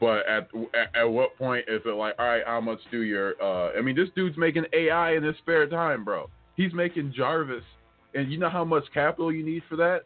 But 0.00 0.28
at 0.28 0.48
at, 0.74 1.00
at 1.00 1.04
what 1.04 1.36
point 1.38 1.64
is 1.66 1.80
it 1.84 1.88
like, 1.88 2.14
all 2.18 2.26
right, 2.26 2.42
how 2.46 2.60
much 2.60 2.78
do 2.90 3.02
your? 3.02 3.40
Uh, 3.42 3.72
I 3.76 3.80
mean, 3.80 3.96
this 3.96 4.08
dude's 4.14 4.36
making 4.36 4.64
AI 4.72 5.16
in 5.16 5.22
his 5.22 5.36
spare 5.38 5.66
time, 5.66 6.04
bro. 6.04 6.28
He's 6.56 6.72
making 6.74 7.14
Jarvis, 7.16 7.64
and 8.14 8.30
you 8.30 8.38
know 8.38 8.50
how 8.50 8.64
much 8.64 8.84
capital 8.92 9.32
you 9.32 9.44
need 9.44 9.62
for 9.68 9.76
that. 9.76 10.02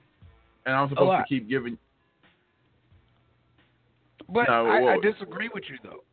And 0.66 0.76
I'm 0.76 0.88
supposed 0.88 1.18
to 1.18 1.24
keep 1.28 1.48
giving. 1.48 1.78
But 4.28 4.48
No, 4.48 4.66
I, 4.66 4.94
I 4.94 4.98
disagree 5.00 5.48
with 5.52 5.64
you 5.68 5.78
though. 5.82 6.04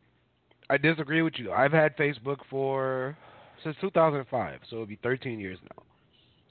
I 0.68 0.78
disagree 0.78 1.22
with 1.22 1.34
you. 1.36 1.52
I've 1.52 1.72
had 1.72 1.96
Facebook 1.96 2.38
for 2.50 3.16
since 3.64 3.76
2005, 3.80 4.60
so 4.68 4.76
it'll 4.76 4.86
be 4.86 4.98
13 5.02 5.38
years 5.40 5.58
now, 5.76 5.82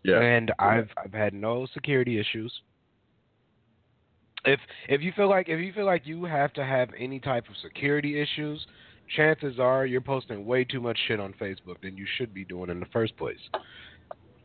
Yeah. 0.03 0.19
and 0.21 0.51
I've 0.59 0.89
I've 1.03 1.13
had 1.13 1.33
no 1.33 1.65
security 1.73 2.19
issues. 2.19 2.51
If 4.45 4.59
if 4.87 5.01
you 5.01 5.11
feel 5.15 5.29
like 5.29 5.49
if 5.49 5.59
you 5.59 5.73
feel 5.73 5.85
like 5.85 6.05
you 6.05 6.25
have 6.25 6.53
to 6.53 6.63
have 6.63 6.89
any 6.97 7.19
type 7.19 7.45
of 7.49 7.55
security 7.57 8.19
issues, 8.21 8.65
chances 9.15 9.59
are 9.59 9.85
you're 9.85 10.01
posting 10.01 10.45
way 10.45 10.63
too 10.63 10.81
much 10.81 10.97
shit 11.07 11.19
on 11.19 11.33
Facebook 11.33 11.81
than 11.81 11.97
you 11.97 12.05
should 12.17 12.33
be 12.33 12.45
doing 12.45 12.69
in 12.69 12.79
the 12.79 12.85
first 12.87 13.17
place. 13.17 13.39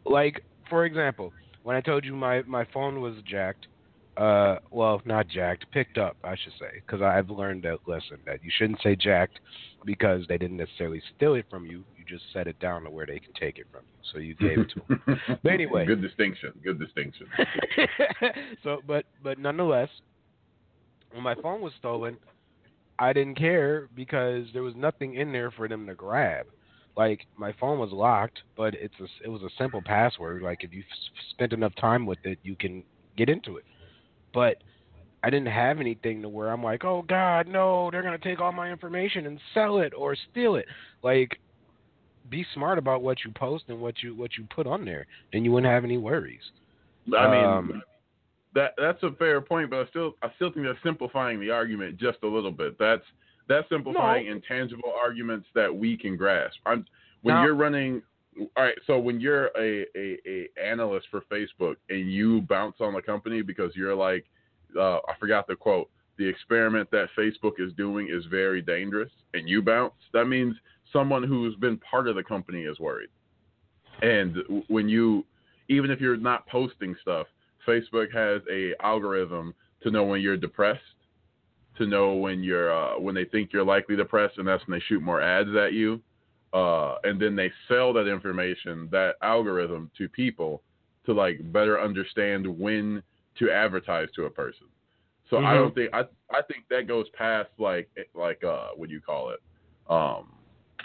Like 0.07 0.43
for 0.71 0.85
example, 0.87 1.33
when 1.63 1.77
I 1.77 1.81
told 1.83 2.05
you 2.05 2.15
my 2.17 2.43
my 2.43 2.65
phone 2.73 3.01
was 3.01 3.15
jacked, 3.27 3.67
uh, 4.21 4.59
well, 4.71 5.01
not 5.07 5.29
jacked, 5.29 5.65
picked 5.73 5.97
up, 5.97 6.15
I 6.23 6.37
should 6.37 6.53
say, 6.61 6.83
because 6.85 7.01
I've 7.01 7.31
learned 7.31 7.63
that 7.63 7.79
lesson 7.87 8.19
that 8.27 8.45
you 8.45 8.51
shouldn't 8.55 8.83
say 8.83 8.95
jacked 8.95 9.41
because 9.87 10.27
they 10.29 10.37
didn't 10.37 10.59
necessarily 10.59 11.01
steal 11.17 11.35
it 11.35 11.47
from 11.49 11.65
you. 11.65 11.83
You 11.97 12.05
just 12.07 12.25
set 12.35 12.47
it 12.47 12.59
down 12.61 12.85
to 12.85 12.91
where 12.91 13.07
they 13.07 13.19
can 13.19 13.33
take 13.41 13.57
it 13.57 13.67
from 13.73 13.81
you. 13.81 14.11
So 14.13 14.19
you 14.19 14.35
gave 14.35 14.59
it 14.59 14.71
to 14.75 14.83
them. 14.89 15.21
But 15.43 15.53
anyway. 15.53 15.87
good 15.87 16.03
distinction. 16.03 16.53
Good 16.63 16.79
distinction. 16.79 17.29
so, 18.63 18.83
but 18.87 19.07
but 19.23 19.39
nonetheless, 19.39 19.89
when 21.13 21.23
my 21.23 21.35
phone 21.37 21.63
was 21.63 21.73
stolen, 21.79 22.19
I 22.99 23.15
didn't 23.15 23.37
care 23.37 23.89
because 23.97 24.49
there 24.53 24.63
was 24.63 24.75
nothing 24.77 25.15
in 25.15 25.33
there 25.33 25.51
for 25.51 25.67
them 25.67 25.87
to 25.87 25.95
grab. 25.95 26.45
Like 26.95 27.21
my 27.39 27.55
phone 27.59 27.79
was 27.79 27.91
locked, 27.91 28.41
but 28.55 28.75
it's 28.75 29.01
a, 29.01 29.07
it 29.25 29.29
was 29.29 29.41
a 29.41 29.49
simple 29.57 29.81
password. 29.81 30.43
Like 30.43 30.63
if 30.63 30.75
you 30.75 30.83
spent 31.31 31.55
enough 31.55 31.75
time 31.77 32.05
with 32.05 32.19
it, 32.25 32.39
you 32.43 32.55
can 32.55 32.83
get 33.17 33.31
into 33.31 33.57
it. 33.57 33.65
But 34.33 34.59
I 35.23 35.31
didn't 35.31 35.49
have 35.49 35.81
anything 35.81 36.23
to 36.23 36.29
where 36.29 36.51
I'm 36.51 36.63
like, 36.63 36.85
oh 36.85 37.03
God, 37.09 37.47
no, 37.47 37.91
they're 37.91 38.03
gonna 38.03 38.19
take 38.19 38.41
all 38.41 38.53
my 38.53 38.71
information 38.71 39.27
and 39.27 39.39
sell 39.55 39.79
it 39.79 39.93
or 39.97 40.17
steal 40.31 40.55
it. 40.57 40.67
Like, 41.03 41.39
be 42.31 42.47
smart 42.55 42.79
about 42.79 43.03
what 43.03 43.19
you 43.25 43.33
post 43.33 43.65
and 43.69 43.81
what 43.81 44.03
you 44.03 44.15
what 44.15 44.37
you 44.39 44.47
put 44.55 44.67
on 44.67 44.85
there, 44.85 45.07
and 45.33 45.45
you 45.45 45.53
wouldn't 45.53 45.73
have 45.73 45.85
any 45.85 45.99
worries. 45.99 46.53
I 47.17 47.31
mean, 47.31 47.45
Um, 47.45 47.83
that 48.55 48.75
that's 48.79 49.03
a 49.03 49.11
fair 49.13 49.41
point, 49.41 49.71
but 49.71 49.81
I 49.87 49.89
still 49.91 50.17
I 50.23 50.31
still 50.37 50.53
think 50.53 50.67
that's 50.67 50.83
simplifying 50.83 51.41
the 51.41 51.51
argument 51.51 51.97
just 51.99 52.19
a 52.23 52.29
little 52.29 52.53
bit. 52.53 52.79
That's 52.79 53.05
that's 53.49 53.69
simplifying 53.69 54.27
No. 54.27 54.33
intangible 54.33 54.93
arguments 54.97 55.49
that 55.55 55.75
we 55.75 55.97
can 55.97 56.17
grasp. 56.17 56.57
I'm 56.67 56.87
when 57.23 57.35
Now- 57.35 57.45
you're 57.45 57.55
running. 57.55 58.01
All 58.41 58.65
right, 58.65 58.75
so 58.87 58.99
when 58.99 59.21
you're 59.21 59.47
a, 59.59 59.85
a, 59.95 60.19
a 60.27 60.49
analyst 60.63 61.07
for 61.11 61.23
Facebook 61.31 61.77
and 61.91 62.11
you 62.11 62.41
bounce 62.43 62.77
on 62.81 62.95
the 62.95 63.03
company 63.03 63.43
because 63.43 63.73
you're 63.77 63.95
like, 63.95 64.25
uh, 64.79 64.97
I 64.97 65.15
forgot 65.19 65.47
the 65.47 65.57
quote. 65.57 65.91
The 66.17 66.27
experiment 66.27 66.91
that 66.91 67.09
Facebook 67.19 67.55
is 67.59 67.73
doing 67.75 68.09
is 68.11 68.25
very 68.27 68.63
dangerous, 68.63 69.11
and 69.35 69.49
you 69.49 69.63
bounce. 69.63 69.95
That 70.13 70.27
means 70.27 70.55
someone 70.93 71.23
who's 71.23 71.55
been 71.57 71.79
part 71.79 72.09
of 72.09 72.17
the 72.17 72.23
company 72.23 72.63
is 72.63 72.79
worried. 72.79 73.09
And 74.03 74.37
when 74.69 74.89
you, 74.89 75.25
even 75.69 75.91
if 75.91 76.01
you're 76.01 76.17
not 76.17 76.47
posting 76.47 76.97
stuff, 77.03 77.27
Facebook 77.67 78.13
has 78.13 78.43
a 78.51 78.75
algorithm 78.83 79.55
to 79.83 79.91
know 79.91 80.05
when 80.05 80.21
you're 80.21 80.37
depressed, 80.37 80.81
to 81.79 81.87
know 81.87 82.15
when 82.15 82.43
you're 82.43 82.73
uh, 82.73 82.99
when 82.99 83.15
they 83.15 83.25
think 83.25 83.53
you're 83.53 83.65
likely 83.65 83.97
depressed, 83.97 84.39
and 84.39 84.47
that's 84.47 84.67
when 84.67 84.79
they 84.79 84.85
shoot 84.89 85.03
more 85.03 85.21
ads 85.21 85.51
at 85.57 85.73
you. 85.73 86.01
Uh, 86.53 86.97
and 87.05 87.21
then 87.21 87.37
they 87.37 87.51
sell 87.69 87.93
that 87.93 88.09
information, 88.09 88.89
that 88.91 89.15
algorithm, 89.23 89.91
to 89.97 90.09
people 90.09 90.63
to 91.07 91.13
like 91.13 91.41
better 91.53 91.81
understand 91.81 92.47
when 92.47 93.03
to 93.39 93.51
advertise 93.51 94.09
to 94.15 94.25
a 94.25 94.31
person. 94.31 94.67
So 95.29 95.39
I 95.39 95.55
Mhm. 95.55 95.55
don't 95.55 95.75
think 95.75 95.95
I 95.95 96.07
I 96.31 96.43
think 96.43 96.65
that 96.69 96.87
goes 96.87 97.09
past 97.11 97.51
like 97.59 97.89
like 98.15 98.43
uh 98.45 98.71
what 98.75 98.89
do 98.89 98.95
you 98.95 99.01
call 99.01 99.31
it 99.31 99.41
um 99.89 100.35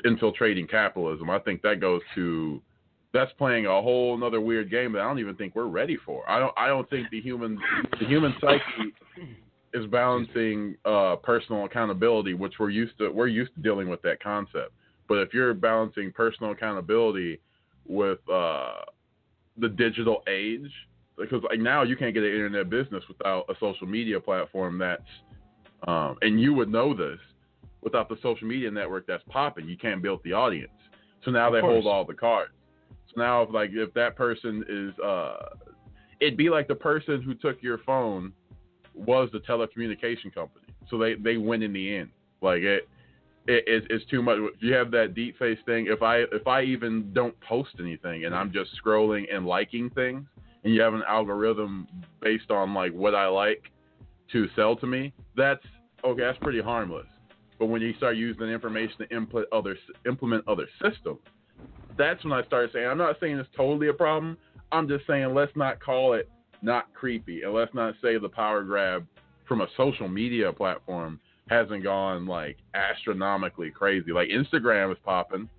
infiltrating 0.04 0.68
capitalism. 0.68 1.30
I 1.30 1.40
think 1.40 1.62
that 1.64 1.80
goes 1.80 2.02
to 2.14 2.62
that's 3.12 3.32
playing 3.34 3.66
a 3.66 3.82
whole 3.82 4.14
another 4.16 4.42
weird 4.42 4.70
game 4.70 4.92
that 4.92 5.02
I 5.02 5.06
don't 5.06 5.20
even 5.20 5.36
think 5.36 5.56
we're 5.56 5.66
ready 5.66 5.98
for. 5.98 6.30
I 6.30 6.40
don't 6.40 6.54
I 6.58 6.68
don't 6.68 6.90
think 6.90 7.10
the 7.10 7.22
human 7.22 7.60
the 8.00 8.06
human 8.06 8.36
psyche 8.40 8.94
is 9.74 9.86
balancing 9.88 10.78
uh, 10.86 11.18
personal 11.18 11.66
accountability, 11.66 12.34
which 12.34 12.60
we're 12.60 12.70
used 12.70 12.98
to 13.00 13.10
we're 13.10 13.28
used 13.28 13.54
to 13.56 13.62
dealing 13.62 13.90
with 13.90 14.02
that 14.04 14.22
concept. 14.22 14.72
But 15.08 15.20
if 15.20 15.34
you're 15.34 15.54
balancing 15.54 16.12
personal 16.12 16.52
accountability 16.52 17.40
with 17.88 18.20
uh, 18.30 18.82
the 19.58 19.70
digital 19.70 20.24
age, 20.28 20.72
because 21.18 21.44
like 21.50 21.60
now 21.60 21.84
you 21.84 21.96
can't 21.96 22.14
get 22.14 22.24
an 22.24 22.32
internet 22.32 22.70
business 22.70 23.04
without 23.08 23.46
a 23.50 23.54
social 23.60 23.88
media 23.88 24.20
platform 24.20 24.78
that's 24.78 25.04
um, 25.88 26.18
and 26.22 26.42
you 26.42 26.54
would 26.54 26.72
know 26.72 26.94
this 26.96 27.20
without 27.82 28.10
the 28.10 28.18
social 28.22 28.48
media 28.48 28.70
network 28.72 29.06
that's 29.06 29.24
popping, 29.30 29.68
you 29.68 29.78
can't 29.78 30.02
build 30.02 30.20
the 30.24 30.34
audience. 30.34 30.72
So 31.24 31.32
now 31.32 31.48
Of 31.48 31.54
they 31.54 31.60
course. 31.62 31.74
hold 31.74 31.88
all 31.88 32.04
the 32.06 32.14
cards. 32.14 32.52
So 33.14 33.22
now, 33.22 33.44
if 33.44 33.52
like 33.52 33.70
if 33.72 33.94
that 33.94 34.16
person 34.16 34.66
is, 34.68 35.00
uh, 35.00 35.50
it'd 36.20 36.38
be 36.38 36.50
like 36.50 36.68
the 36.68 36.76
person 36.76 37.22
who 37.22 37.36
took 37.36 37.62
your 37.62 37.78
phone 37.80 38.34
was 38.94 39.30
the 39.32 39.40
telecommunication 39.40 40.34
company. 40.34 40.66
So 40.90 40.98
they 40.98 41.14
they 41.16 41.38
win 41.38 41.62
in 41.62 41.74
the 41.74 41.96
end. 41.96 42.10
Like 42.42 42.62
it, 42.62 42.90
it 43.48 43.64
it's, 43.68 43.88
it's 43.90 44.06
too 44.10 44.22
much. 44.22 44.38
If 44.40 44.62
you 44.62 44.74
have 44.74 44.92
that 44.92 45.14
deep 45.14 45.38
face 45.38 45.60
thing. 45.66 45.88
If 45.88 46.02
I 46.02 46.20
if 46.32 46.48
I 46.48 46.64
even 46.64 47.12
don't 47.14 47.40
post 47.42 47.72
anything 47.80 48.26
and 48.26 48.34
I'm 48.34 48.52
just 48.52 48.72
scrolling 48.84 49.26
and 49.34 49.46
liking 49.46 49.90
things, 49.92 50.26
and 50.64 50.74
you 50.74 50.82
have 50.82 50.94
an 50.94 51.04
algorithm 51.08 51.88
based 52.22 52.52
on 52.52 52.74
like 52.74 52.92
what 52.94 53.16
I 53.16 53.28
like 53.28 53.72
to 54.32 54.48
sell 54.56 54.76
to 54.78 54.88
me, 54.88 55.14
that's 55.36 55.64
okay. 56.04 56.22
That's 56.22 56.40
pretty 56.40 56.62
harmless. 56.62 57.06
But 57.58 57.68
when 57.68 57.82
you 57.82 57.94
start 57.96 58.18
using 58.18 58.48
information 58.48 58.98
to 59.00 59.16
input 59.16 59.48
other 59.52 59.78
implement 60.06 60.48
other 60.48 60.68
systems, 60.82 61.20
that's 61.98 62.24
when 62.24 62.34
I 62.34 62.44
started 62.46 62.72
saying 62.74 62.88
I'm 62.88 62.98
not 62.98 63.18
saying 63.20 63.38
it's 63.38 63.50
totally 63.56 63.88
a 63.90 63.94
problem. 63.94 64.38
I'm 64.72 64.88
just 64.88 65.06
saying 65.08 65.34
let's 65.34 65.56
not 65.56 65.80
call 65.80 66.14
it 66.14 66.30
not 66.62 66.92
creepy, 66.94 67.44
and 67.44 67.54
let's 67.54 67.74
not 67.74 67.94
say 68.02 68.18
the 68.18 68.30
power 68.30 68.64
grab 68.64 69.06
from 69.48 69.62
a 69.62 69.68
social 69.78 70.08
media 70.08 70.52
platform 70.52 71.20
hasn't 71.50 71.84
gone 71.84 72.26
like 72.26 72.58
astronomically 72.74 73.72
crazy. 73.72 74.12
Like 74.12 74.30
Instagram 74.30 74.92
is 74.92 74.98
popping. 75.04 75.50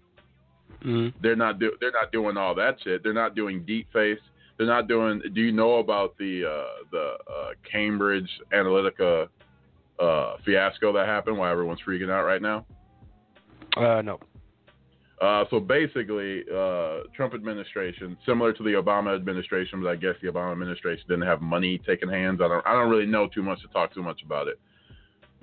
Mhm. 0.82 1.14
They're 1.20 1.36
not 1.36 1.58
do 1.58 1.76
they're 1.80 1.92
not 1.92 2.12
doing 2.12 2.36
all 2.36 2.54
that 2.56 2.76
shit. 2.82 3.02
They're 3.02 3.12
not 3.12 3.34
doing 3.34 3.64
deep 3.64 3.92
face. 3.92 4.20
They're 4.56 4.66
not 4.66 4.88
doing. 4.88 5.22
Do 5.34 5.40
you 5.40 5.52
know 5.52 5.76
about 5.76 6.16
the 6.18 6.44
uh, 6.44 6.84
the 6.90 7.16
uh, 7.30 7.50
Cambridge 7.70 8.28
Analytica 8.52 9.28
uh, 9.98 10.36
fiasco 10.44 10.92
that 10.92 11.06
happened? 11.06 11.38
Why 11.38 11.50
everyone's 11.50 11.80
freaking 11.86 12.10
out 12.10 12.24
right 12.24 12.42
now? 12.42 12.66
Uh, 13.76 14.02
no. 14.02 14.18
Uh, 15.20 15.44
so 15.50 15.58
basically, 15.58 16.44
uh, 16.54 17.00
Trump 17.14 17.32
administration, 17.32 18.18
similar 18.26 18.52
to 18.52 18.62
the 18.62 18.70
Obama 18.70 19.14
administration, 19.14 19.82
but 19.82 19.88
I 19.88 19.96
guess 19.96 20.14
the 20.20 20.28
Obama 20.28 20.52
administration 20.52 21.04
didn't 21.08 21.26
have 21.26 21.40
money 21.40 21.80
taking 21.86 22.10
hands. 22.10 22.40
I 22.42 22.48
don't, 22.48 22.66
I 22.66 22.72
don't 22.72 22.90
really 22.90 23.06
know 23.06 23.26
too 23.26 23.42
much 23.42 23.62
to 23.62 23.68
talk 23.68 23.94
too 23.94 24.02
much 24.02 24.22
about 24.22 24.46
it. 24.46 24.60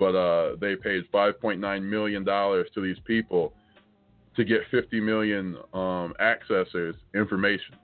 But 0.04 0.14
uh, 0.16 0.56
they 0.60 0.76
paid 0.76 1.10
5.9 1.10 1.82
million 1.82 2.24
dollars 2.24 2.68
to 2.74 2.82
these 2.82 2.98
people 3.06 3.54
to 4.36 4.44
get 4.44 4.60
50 4.70 5.00
million 5.00 5.56
um, 5.72 6.12
accessors 6.20 6.92
information. 7.14 7.76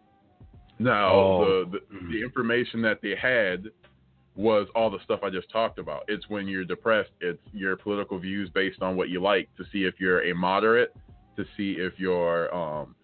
Now, 0.78 1.14
Oh. 1.14 1.64
the, 1.64 1.78
the 1.78 2.12
the 2.12 2.22
information 2.22 2.82
that 2.82 3.00
they 3.00 3.14
had 3.16 3.68
was 4.36 4.68
all 4.74 4.90
the 4.90 4.98
stuff 5.02 5.20
I 5.22 5.30
just 5.30 5.48
talked 5.50 5.78
about. 5.78 6.04
It's 6.08 6.28
when 6.28 6.46
you're 6.46 6.66
depressed, 6.66 7.12
it's 7.22 7.40
your 7.54 7.74
political 7.76 8.18
views 8.18 8.50
based 8.50 8.82
on 8.82 8.96
what 8.96 9.08
you 9.08 9.22
like 9.22 9.48
to 9.56 9.64
see 9.72 9.84
if 9.84 9.94
you're 9.98 10.22
a 10.30 10.34
moderate, 10.34 10.94
to 11.36 11.44
see 11.56 11.76
if 11.78 11.94
you're 11.96 12.54
um, 12.54 12.94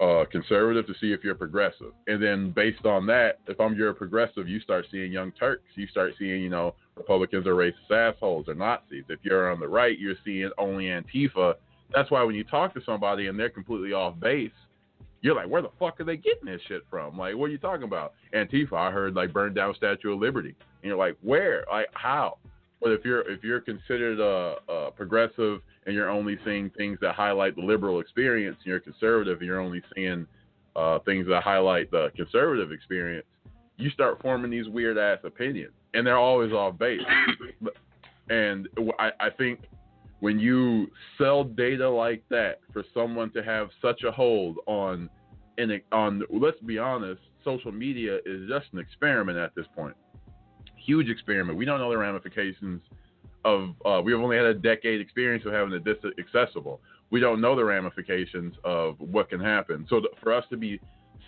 uh, 0.00 0.24
conservative, 0.30 0.86
to 0.86 0.94
see 1.00 1.12
if 1.12 1.22
you're 1.22 1.34
progressive. 1.34 1.92
And 2.06 2.22
then 2.22 2.50
based 2.50 2.84
on 2.84 3.06
that, 3.06 3.38
if 3.46 3.60
I'm 3.60 3.74
you're 3.74 3.90
a 3.90 3.94
progressive, 3.94 4.48
you 4.48 4.60
start 4.60 4.86
seeing 4.90 5.12
young 5.12 5.32
Turks. 5.32 5.64
You 5.74 5.86
start 5.86 6.12
seeing, 6.18 6.42
you 6.42 6.50
know, 6.50 6.74
Republicans 6.96 7.46
are 7.46 7.54
racist 7.54 7.90
assholes 7.90 8.48
or 8.48 8.54
Nazis. 8.54 9.04
If 9.08 9.20
you're 9.22 9.50
on 9.52 9.60
the 9.60 9.68
right, 9.68 9.98
you're 9.98 10.16
seeing 10.24 10.50
only 10.58 10.86
Antifa. 10.86 11.54
That's 11.94 12.10
why 12.10 12.22
when 12.24 12.34
you 12.34 12.44
talk 12.44 12.74
to 12.74 12.80
somebody 12.84 13.28
and 13.28 13.38
they're 13.38 13.50
completely 13.50 13.92
off 13.92 14.18
base, 14.18 14.50
you're 15.22 15.34
like, 15.34 15.48
where 15.48 15.62
the 15.62 15.70
fuck 15.78 16.00
are 16.00 16.04
they 16.04 16.16
getting 16.16 16.46
this 16.46 16.60
shit 16.68 16.82
from? 16.90 17.16
Like, 17.16 17.36
what 17.36 17.46
are 17.46 17.52
you 17.52 17.58
talking 17.58 17.84
about? 17.84 18.12
Antifa, 18.34 18.74
I 18.74 18.90
heard 18.90 19.14
like 19.14 19.32
burned 19.32 19.54
down 19.54 19.74
Statue 19.74 20.12
of 20.12 20.20
Liberty. 20.20 20.54
And 20.82 20.88
you're 20.88 20.98
like, 20.98 21.16
where? 21.22 21.64
Like, 21.70 21.86
how? 21.94 22.38
But 22.80 22.92
if 22.92 23.04
you're 23.04 23.22
if 23.30 23.42
you're 23.42 23.60
considered 23.60 24.20
a, 24.20 24.56
a 24.70 24.90
progressive 24.90 25.62
and 25.86 25.94
you're 25.94 26.10
only 26.10 26.38
seeing 26.44 26.70
things 26.70 26.98
that 27.00 27.14
highlight 27.14 27.56
the 27.56 27.62
liberal 27.62 28.00
experience, 28.00 28.56
and 28.58 28.66
you're 28.66 28.80
conservative 28.80 29.38
and 29.38 29.46
you're 29.46 29.60
only 29.60 29.82
seeing 29.94 30.26
uh, 30.76 30.98
things 31.00 31.26
that 31.28 31.42
highlight 31.42 31.90
the 31.90 32.10
conservative 32.16 32.72
experience, 32.72 33.26
you 33.76 33.90
start 33.90 34.20
forming 34.22 34.50
these 34.50 34.68
weird 34.68 34.98
ass 34.98 35.18
opinions, 35.24 35.72
and 35.94 36.06
they're 36.06 36.18
always 36.18 36.52
off 36.52 36.78
base. 36.78 37.00
and 38.30 38.68
I, 38.98 39.10
I 39.20 39.30
think 39.30 39.60
when 40.20 40.38
you 40.38 40.90
sell 41.18 41.44
data 41.44 41.88
like 41.88 42.22
that 42.30 42.60
for 42.72 42.82
someone 42.94 43.30
to 43.32 43.42
have 43.42 43.68
such 43.82 44.04
a 44.04 44.10
hold 44.10 44.56
on 44.66 45.10
and 45.58 45.70
on 45.92 46.22
let's 46.30 46.58
be 46.60 46.78
honest 46.78 47.20
social 47.44 47.70
media 47.70 48.16
is 48.24 48.48
just 48.48 48.66
an 48.72 48.78
experiment 48.78 49.38
at 49.38 49.54
this 49.54 49.66
point 49.76 49.94
huge 50.76 51.08
experiment 51.08 51.58
we 51.58 51.64
don't 51.64 51.78
know 51.78 51.90
the 51.90 51.96
ramifications 51.98 52.80
of 53.44 53.70
uh, 53.84 54.00
we've 54.02 54.16
only 54.18 54.36
had 54.36 54.46
a 54.46 54.54
decade 54.54 55.00
experience 55.00 55.44
of 55.46 55.52
having 55.52 55.72
it 55.72 55.86
accessible 56.18 56.80
we 57.10 57.20
don't 57.20 57.40
know 57.40 57.54
the 57.54 57.64
ramifications 57.64 58.54
of 58.64 58.96
what 58.98 59.28
can 59.28 59.40
happen 59.40 59.86
so 59.88 60.00
th- 60.00 60.12
for 60.22 60.32
us 60.32 60.44
to 60.50 60.56
be 60.56 60.80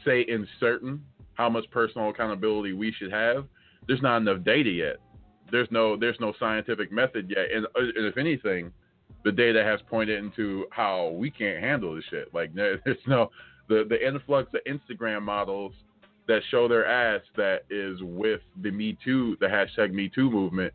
say 0.04 0.22
in 0.22 0.46
certain 0.58 1.02
how 1.34 1.48
much 1.48 1.64
personal 1.70 2.08
accountability 2.08 2.72
we 2.72 2.92
should 2.92 3.12
have 3.12 3.46
there's 3.86 4.02
not 4.02 4.18
enough 4.18 4.42
data 4.44 4.70
yet 4.70 4.96
there's 5.50 5.68
no 5.70 5.96
there's 5.96 6.18
no 6.20 6.32
scientific 6.38 6.90
method 6.90 7.30
yet 7.34 7.50
and, 7.54 7.66
uh, 7.66 7.80
and 7.96 8.06
if 8.06 8.16
anything 8.16 8.72
the 9.24 9.32
data 9.32 9.62
has 9.64 9.80
pointed 9.90 10.22
into 10.22 10.66
how 10.70 11.08
we 11.08 11.30
can't 11.32 11.62
handle 11.62 11.96
this 11.96 12.04
shit. 12.10 12.32
Like 12.32 12.54
there- 12.54 12.80
there's 12.84 12.96
no 13.06 13.30
the 13.68 13.84
the 13.88 14.06
influx 14.06 14.48
of 14.54 14.60
Instagram 14.72 15.22
models 15.22 15.74
that 16.28 16.42
show 16.50 16.68
their 16.68 16.86
ass 16.86 17.22
that 17.36 17.64
is 17.70 17.98
with 18.02 18.40
the 18.62 18.70
Me 18.70 18.96
Too, 19.04 19.36
the 19.40 19.46
hashtag 19.46 19.92
Me 19.92 20.08
Too 20.08 20.30
movement. 20.30 20.72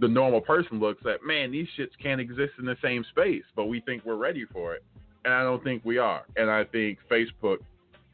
The 0.00 0.08
normal 0.08 0.40
person 0.40 0.78
looks 0.78 1.04
at, 1.06 1.24
man, 1.24 1.50
these 1.50 1.66
shits 1.78 1.90
can't 2.00 2.20
exist 2.20 2.52
in 2.58 2.64
the 2.64 2.76
same 2.82 3.04
space, 3.10 3.42
but 3.56 3.66
we 3.66 3.80
think 3.80 4.04
we're 4.04 4.16
ready 4.16 4.44
for 4.52 4.74
it, 4.74 4.84
and 5.24 5.34
I 5.34 5.42
don't 5.42 5.62
think 5.64 5.84
we 5.84 5.98
are. 5.98 6.22
And 6.36 6.50
I 6.50 6.64
think 6.64 6.98
Facebook 7.10 7.58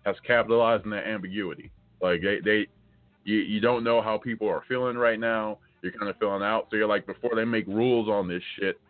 has 0.06 0.16
capitalized 0.26 0.84
on 0.84 0.90
that 0.90 1.06
ambiguity. 1.06 1.70
Like 2.00 2.22
they, 2.22 2.40
they 2.44 2.66
you, 3.24 3.38
you 3.38 3.60
don't 3.60 3.84
know 3.84 4.00
how 4.00 4.18
people 4.18 4.48
are 4.48 4.62
feeling 4.68 4.96
right 4.96 5.18
now. 5.18 5.58
You're 5.82 5.92
kind 5.92 6.08
of 6.08 6.16
feeling 6.18 6.42
out, 6.42 6.68
so 6.70 6.76
you're 6.76 6.88
like, 6.88 7.06
before 7.06 7.34
they 7.34 7.44
make 7.44 7.66
rules 7.66 8.08
on 8.08 8.26
this 8.26 8.42
shit, 8.58 8.80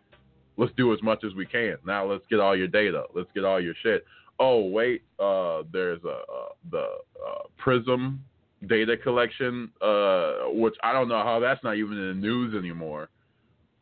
let's 0.57 0.73
do 0.77 0.93
as 0.93 1.03
much 1.03 1.25
as 1.25 1.35
we 1.35 1.47
can. 1.47 1.77
Now 1.85 2.07
let's 2.07 2.25
get 2.31 2.39
all 2.39 2.57
your 2.57 2.69
data. 2.69 3.05
Let's 3.15 3.29
get 3.35 3.45
all 3.45 3.61
your 3.61 3.75
shit. 3.83 4.05
Oh 4.39 4.67
wait, 4.67 5.03
uh, 5.19 5.63
there's 5.73 6.03
a 6.05 6.09
uh, 6.09 6.49
the 6.71 6.87
uh, 7.27 7.43
Prism 7.57 8.23
data 8.69 8.97
collection, 8.97 9.71
uh, 9.81 10.51
which 10.51 10.75
I 10.83 10.93
don't 10.93 11.09
know 11.09 11.23
how 11.23 11.41
that's 11.41 11.63
not 11.65 11.77
even 11.77 11.99
in 11.99 12.09
the 12.09 12.15
news 12.15 12.55
anymore. 12.55 13.09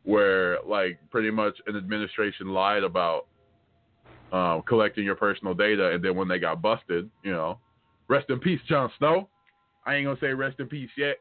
Where 0.05 0.59
like 0.67 0.99
pretty 1.11 1.31
much 1.31 1.55
an 1.67 1.77
administration 1.77 2.49
lied 2.49 2.83
about 2.83 3.27
um, 4.33 4.63
collecting 4.67 5.05
your 5.05 5.15
personal 5.15 5.55
data, 5.55 5.91
and 5.91 6.05
then 6.05 6.17
when 6.17 6.27
they 6.27 6.39
got 6.39 6.61
busted, 6.61 7.09
you 7.23 7.33
know, 7.33 7.59
rest 8.09 8.29
in 8.31 8.39
peace, 8.41 8.61
Jon 8.69 8.91
Snow. 8.99 9.29
I 9.85 9.95
ain't 9.95 10.07
gonna 10.07 10.19
say 10.21 10.33
rest 10.33 10.61
in 10.61 10.67
peace 10.67 10.91
yet, 10.97 11.17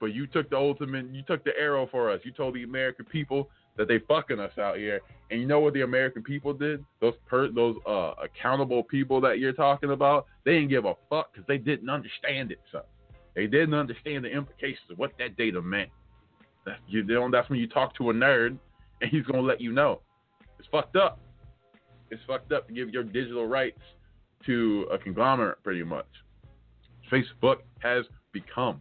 but 0.00 0.14
you 0.14 0.26
took 0.26 0.50
the 0.50 0.56
ultimate, 0.56 1.06
you 1.12 1.22
took 1.22 1.44
the 1.44 1.52
arrow 1.58 1.88
for 1.90 2.10
us. 2.10 2.20
You 2.24 2.32
told 2.32 2.54
the 2.54 2.64
American 2.64 3.04
people 3.04 3.48
that 3.76 3.88
they 3.88 3.98
fucking 4.08 4.40
us 4.40 4.56
out 4.58 4.76
here. 4.76 5.00
And 5.30 5.40
you 5.40 5.46
know 5.46 5.60
what 5.60 5.74
the 5.74 5.82
American 5.82 6.22
people 6.22 6.52
did? 6.52 6.84
Those 7.00 7.14
per, 7.26 7.48
those 7.50 7.76
uh, 7.86 8.12
accountable 8.22 8.82
people 8.82 9.20
that 9.22 9.38
you're 9.38 9.52
talking 9.52 9.92
about, 9.92 10.26
they 10.44 10.52
didn't 10.52 10.68
give 10.68 10.84
a 10.84 10.94
fuck 11.08 11.32
because 11.32 11.46
they 11.46 11.58
didn't 11.58 11.88
understand 11.88 12.50
it. 12.50 12.58
So 12.72 12.82
they 13.46 13.58
didn't 13.58 13.74
understand 13.74 14.24
the 14.24 14.28
implications 14.28 14.90
of 14.90 14.98
what 14.98 15.12
that 15.18 15.36
data 15.36 15.60
meant. 15.60 15.90
That's, 16.66 16.80
you 16.88 17.02
know, 17.02 17.30
that's 17.30 17.48
when 17.48 17.58
you 17.58 17.68
talk 17.68 17.94
to 17.96 18.10
a 18.10 18.12
nerd 18.12 18.58
and 19.00 19.10
he's 19.10 19.24
gonna 19.24 19.42
let 19.42 19.60
you 19.60 19.72
know. 19.72 20.00
It's 20.58 20.68
fucked 20.70 20.96
up. 20.96 21.18
It's 22.10 22.20
fucked 22.26 22.52
up 22.52 22.66
to 22.68 22.72
give 22.74 22.90
your 22.90 23.04
digital 23.04 23.46
rights 23.46 23.80
to 24.46 24.86
a 24.92 24.98
conglomerate, 24.98 25.62
pretty 25.62 25.82
much. 25.84 26.06
Facebook 27.10 27.58
has 27.80 28.04
become. 28.32 28.80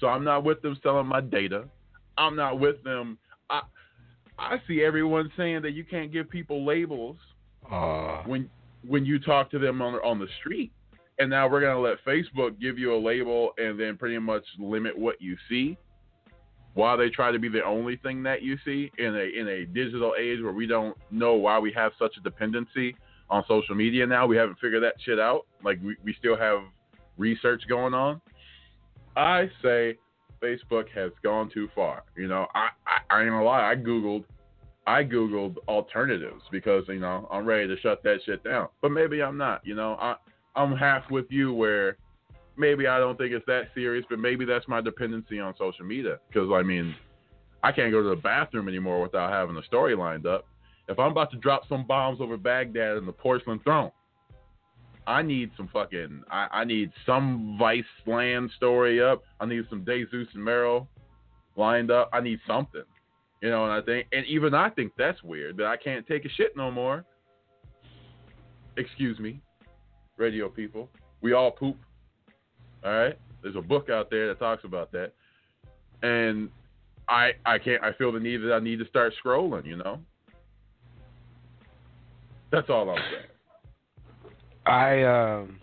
So 0.00 0.06
I'm 0.08 0.24
not 0.24 0.44
with 0.44 0.62
them 0.62 0.76
selling 0.82 1.06
my 1.06 1.20
data. 1.20 1.68
I'm 2.18 2.34
not 2.36 2.58
with 2.58 2.82
them. 2.82 3.18
I 3.50 3.62
I 4.38 4.56
see 4.66 4.82
everyone 4.82 5.30
saying 5.36 5.62
that 5.62 5.72
you 5.72 5.84
can't 5.84 6.12
give 6.12 6.28
people 6.28 6.64
labels 6.64 7.16
Uh, 7.70 8.22
when 8.24 8.50
when 8.86 9.04
you 9.04 9.18
talk 9.18 9.50
to 9.50 9.58
them 9.58 9.80
on 9.80 9.94
on 9.96 10.18
the 10.18 10.28
street. 10.40 10.72
And 11.18 11.30
now 11.30 11.48
we're 11.48 11.60
gonna 11.60 11.80
let 11.80 12.04
Facebook 12.04 12.60
give 12.60 12.78
you 12.78 12.94
a 12.94 12.98
label 12.98 13.52
and 13.58 13.78
then 13.78 13.96
pretty 13.96 14.18
much 14.18 14.44
limit 14.58 14.98
what 14.98 15.20
you 15.20 15.36
see. 15.48 15.76
Why 16.74 16.96
they 16.96 17.10
try 17.10 17.30
to 17.30 17.38
be 17.38 17.48
the 17.48 17.62
only 17.62 17.96
thing 17.96 18.22
that 18.22 18.42
you 18.42 18.56
see 18.64 18.90
in 18.98 19.14
a 19.14 19.40
in 19.40 19.48
a 19.48 19.66
digital 19.66 20.14
age 20.18 20.40
where 20.42 20.52
we 20.52 20.66
don't 20.66 20.96
know 21.10 21.34
why 21.34 21.58
we 21.58 21.72
have 21.72 21.92
such 21.98 22.16
a 22.16 22.20
dependency 22.20 22.96
on 23.28 23.44
social 23.46 23.74
media 23.74 24.06
now. 24.06 24.26
We 24.26 24.36
haven't 24.36 24.58
figured 24.58 24.82
that 24.82 24.94
shit 25.04 25.20
out. 25.20 25.46
Like 25.62 25.78
we, 25.82 25.96
we 26.02 26.14
still 26.18 26.36
have 26.36 26.60
research 27.18 27.62
going 27.68 27.92
on. 27.92 28.20
I 29.16 29.50
say 29.62 29.98
Facebook 30.42 30.88
has 30.94 31.12
gone 31.22 31.50
too 31.52 31.68
far. 31.74 32.04
You 32.16 32.26
know, 32.26 32.46
I, 32.54 32.68
I, 32.86 33.14
I 33.14 33.20
ain't 33.22 33.30
gonna 33.30 33.44
lie, 33.44 33.70
I 33.70 33.76
Googled 33.76 34.24
I 34.86 35.04
Googled 35.04 35.56
alternatives 35.68 36.42
because, 36.50 36.84
you 36.88 36.98
know, 36.98 37.28
I'm 37.30 37.44
ready 37.46 37.68
to 37.68 37.80
shut 37.80 38.02
that 38.02 38.18
shit 38.26 38.42
down. 38.42 38.68
But 38.80 38.90
maybe 38.90 39.22
I'm 39.22 39.38
not, 39.38 39.64
you 39.64 39.74
know. 39.74 39.96
I 40.00 40.16
I'm 40.54 40.76
half 40.76 41.10
with 41.10 41.26
you 41.30 41.52
where 41.52 41.96
maybe 42.56 42.86
I 42.86 42.98
don't 42.98 43.16
think 43.16 43.32
it's 43.32 43.46
that 43.46 43.68
serious, 43.74 44.04
but 44.08 44.18
maybe 44.18 44.44
that's 44.44 44.68
my 44.68 44.80
dependency 44.80 45.40
on 45.40 45.54
social 45.58 45.84
media. 45.84 46.18
Because 46.28 46.50
I 46.52 46.62
mean, 46.62 46.94
I 47.62 47.72
can't 47.72 47.92
go 47.92 48.02
to 48.02 48.10
the 48.10 48.16
bathroom 48.16 48.68
anymore 48.68 49.00
without 49.00 49.32
having 49.32 49.56
a 49.56 49.62
story 49.64 49.94
lined 49.94 50.26
up. 50.26 50.46
If 50.88 50.98
I'm 50.98 51.12
about 51.12 51.30
to 51.30 51.38
drop 51.38 51.68
some 51.68 51.86
bombs 51.86 52.20
over 52.20 52.36
Baghdad 52.36 52.96
and 52.96 53.06
the 53.06 53.12
porcelain 53.12 53.60
throne, 53.60 53.92
I 55.06 55.22
need 55.22 55.50
some 55.56 55.68
fucking 55.72 56.22
I, 56.30 56.48
I 56.52 56.64
need 56.64 56.92
some 57.06 57.56
Vice 57.58 57.84
land 58.06 58.50
story 58.56 59.02
up. 59.02 59.22
I 59.40 59.46
need 59.46 59.64
some 59.70 59.84
Desus 59.84 60.26
and 60.34 60.44
Mero 60.44 60.88
lined 61.56 61.90
up. 61.90 62.10
I 62.12 62.20
need 62.20 62.40
something. 62.46 62.84
You 63.40 63.50
know, 63.50 63.64
and 63.64 63.72
I 63.72 63.80
think 63.80 64.06
and 64.12 64.24
even 64.26 64.54
I 64.54 64.70
think 64.70 64.92
that's 64.96 65.22
weird 65.22 65.56
that 65.56 65.66
I 65.66 65.76
can't 65.76 66.06
take 66.06 66.24
a 66.24 66.28
shit 66.28 66.56
no 66.56 66.70
more. 66.70 67.04
Excuse 68.76 69.18
me, 69.18 69.40
radio 70.22 70.48
people. 70.48 70.88
We 71.20 71.32
all 71.32 71.50
poop. 71.50 71.76
All 72.84 72.92
right? 72.92 73.18
There's 73.42 73.56
a 73.56 73.60
book 73.60 73.90
out 73.90 74.10
there 74.10 74.28
that 74.28 74.38
talks 74.38 74.64
about 74.64 74.92
that. 74.92 75.12
And 76.02 76.48
I 77.08 77.32
I 77.44 77.58
can't 77.58 77.82
I 77.82 77.92
feel 77.92 78.12
the 78.12 78.20
need 78.20 78.38
that 78.38 78.54
I 78.54 78.60
need 78.60 78.78
to 78.78 78.86
start 78.86 79.12
scrolling, 79.22 79.66
you 79.66 79.76
know? 79.76 79.98
That's 82.50 82.70
all 82.70 82.88
I'm 82.90 82.98
saying. 83.10 84.32
I 84.66 85.02
um 85.02 85.58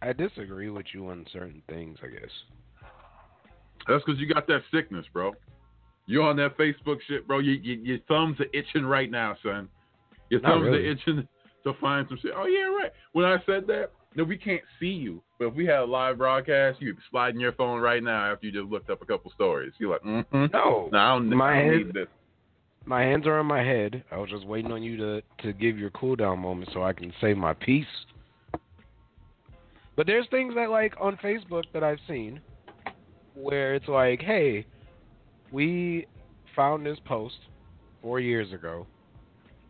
I 0.00 0.12
disagree 0.12 0.70
with 0.70 0.86
you 0.92 1.08
on 1.08 1.26
certain 1.32 1.62
things, 1.68 1.98
I 2.02 2.08
guess. 2.08 2.30
That's 3.86 4.02
because 4.04 4.20
you 4.20 4.32
got 4.32 4.46
that 4.48 4.62
sickness, 4.72 5.06
bro. 5.12 5.32
You 6.06 6.22
on 6.22 6.36
that 6.36 6.56
Facebook 6.58 6.98
shit, 7.06 7.26
bro? 7.28 7.38
You, 7.38 7.52
you, 7.52 7.74
your 7.74 7.98
thumbs 8.08 8.38
are 8.40 8.46
itching 8.52 8.84
right 8.84 9.10
now, 9.10 9.36
son. 9.42 9.68
Your 10.30 10.40
Not 10.40 10.52
thumbs 10.52 10.64
really. 10.64 10.78
are 10.78 10.90
itching 10.90 11.28
to 11.64 11.72
find 11.80 12.06
some 12.08 12.18
shit. 12.20 12.32
Oh 12.36 12.46
yeah, 12.46 12.64
right. 12.64 12.92
When 13.12 13.24
I 13.24 13.36
said 13.46 13.66
that, 13.68 13.90
no, 14.14 14.24
we 14.24 14.36
can't 14.36 14.62
see 14.78 14.86
you. 14.86 15.22
But 15.38 15.46
if 15.48 15.54
we 15.54 15.64
had 15.66 15.78
a 15.80 15.84
live 15.84 16.18
broadcast, 16.18 16.80
you'd 16.82 16.96
be 16.96 17.02
sliding 17.10 17.40
your 17.40 17.52
phone 17.52 17.80
right 17.80 18.02
now 18.02 18.32
after 18.32 18.46
you 18.46 18.52
just 18.52 18.70
looked 18.70 18.90
up 18.90 19.00
a 19.02 19.06
couple 19.06 19.30
stories. 19.32 19.72
You're 19.78 19.90
like, 19.92 20.02
mm-hmm. 20.02 20.46
No, 20.52 20.88
No, 20.92 20.98
I 20.98 21.08
don't, 21.14 21.28
my 21.30 21.52
I 21.52 21.62
don't 21.62 21.68
head- 21.78 21.86
need 21.86 21.94
this. 21.94 22.08
my 22.84 23.02
hands 23.02 23.26
are 23.26 23.38
on 23.38 23.46
my 23.46 23.62
head. 23.62 24.04
I 24.10 24.18
was 24.18 24.28
just 24.30 24.46
waiting 24.46 24.72
on 24.72 24.82
you 24.82 24.96
to 24.98 25.22
to 25.42 25.52
give 25.52 25.78
your 25.78 25.90
cool 25.90 26.16
down 26.16 26.40
moment 26.40 26.70
so 26.72 26.82
I 26.82 26.92
can 26.92 27.12
say 27.20 27.32
my 27.34 27.54
piece. 27.54 27.86
But 29.96 30.06
there's 30.06 30.26
things 30.30 30.54
that 30.54 30.70
like 30.70 30.94
on 31.00 31.16
Facebook 31.18 31.64
that 31.74 31.82
I've 31.84 31.98
seen 32.08 32.40
where 33.34 33.74
it's 33.74 33.88
like, 33.88 34.20
hey, 34.20 34.66
we 35.50 36.06
found 36.56 36.84
this 36.84 36.98
post 37.04 37.36
four 38.00 38.20
years 38.20 38.52
ago. 38.52 38.86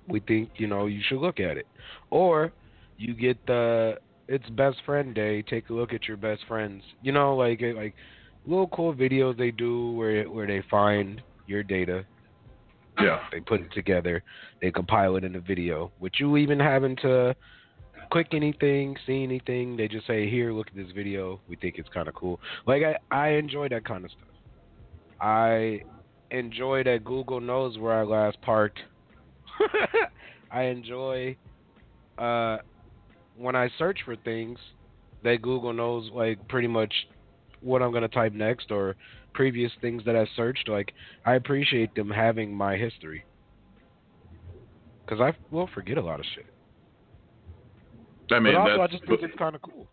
We 0.09 0.21
think 0.21 0.51
you 0.57 0.67
know 0.67 0.87
you 0.87 1.01
should 1.07 1.21
look 1.21 1.41
at 1.41 1.57
it, 1.57 1.67
or 2.11 2.53
you 2.97 3.15
get 3.15 3.45
the 3.47 3.99
it's 4.29 4.49
best 4.51 4.79
friend 4.87 5.15
day. 5.15 5.43
Take 5.43 5.69
a 5.71 5.73
look 5.73 5.93
at 5.93 6.09
your 6.09 6.17
best 6.17 6.43
friends. 6.49 6.83
You 7.03 7.13
know, 7.13 7.37
like 7.37 7.61
like 7.75 7.95
little 8.47 8.69
cool 8.69 8.95
videos 8.95 9.37
they 9.37 9.51
do 9.51 9.93
where 9.93 10.25
where 10.25 10.47
they 10.47 10.63
find 10.71 11.23
your 11.47 11.63
data 11.63 12.05
Yeah. 13.01 13.21
they 13.33 13.41
put 13.41 13.61
it 13.61 13.73
together. 13.73 14.23
They 14.61 14.71
compile 14.71 15.17
it 15.17 15.25
in 15.25 15.37
a 15.37 15.41
video. 15.41 15.93
With 16.01 16.13
you 16.19 16.37
even 16.37 16.59
having 16.61 16.97
to 16.97 17.31
uh, 17.31 17.35
click 18.11 18.29
anything, 18.33 18.97
see 19.07 19.23
anything, 19.23 19.77
they 19.77 19.89
just 19.89 20.07
say, 20.07 20.29
"Here, 20.29 20.53
look 20.53 20.69
at 20.69 20.75
this 20.77 20.93
video. 20.95 21.41
We 21.49 21.57
think 21.57 21.79
it's 21.79 21.89
kind 21.89 22.09
of 22.09 22.15
cool." 22.15 22.41
Like 22.67 22.83
I, 22.83 22.97
I 23.11 23.29
enjoy 23.31 23.69
that 23.71 23.85
kind 23.85 24.05
of 24.05 24.11
stuff. 24.11 24.29
I 25.21 25.83
enjoy 26.31 26.83
that 26.85 27.05
Google 27.05 27.41
knows 27.41 27.79
where 27.79 27.93
I 27.95 28.03
last 28.03 28.41
parked. 28.43 28.81
I 30.51 30.63
enjoy 30.65 31.37
uh, 32.19 32.59
when 33.37 33.57
I 33.57 33.71
search 33.79 34.01
for 34.05 34.17
things 34.17 34.59
that 35.23 35.43
Google 35.43 35.73
knows 35.73 36.11
like 36.13 36.39
pretty 36.49 36.69
much 36.69 36.93
what 37.61 37.83
I'm 37.83 37.93
gonna 37.93 38.09
type 38.09 38.33
next 38.33 38.71
or 38.71 38.97
previous 39.35 39.73
things 39.81 40.03
that 40.05 40.17
I 40.17 40.27
searched. 40.37 40.69
Like 40.69 40.93
I 41.25 41.35
appreciate 41.35 41.95
them 41.95 42.11
having 42.11 42.55
my 42.55 42.77
history 42.77 43.25
because 45.07 45.21
I 45.21 45.37
will 45.55 45.69
forget 45.75 45.99
a 45.99 46.03
lot 46.03 46.21
of 46.21 46.27
shit. 46.35 46.47
I 48.31 48.41
mean, 48.41 48.55
but 48.55 48.61
also, 48.61 48.83
I 48.83 48.87
just 48.87 49.07
think 49.07 49.23
it's 49.23 49.37
kind 49.37 49.55
of 49.55 49.63
cool. 49.63 49.89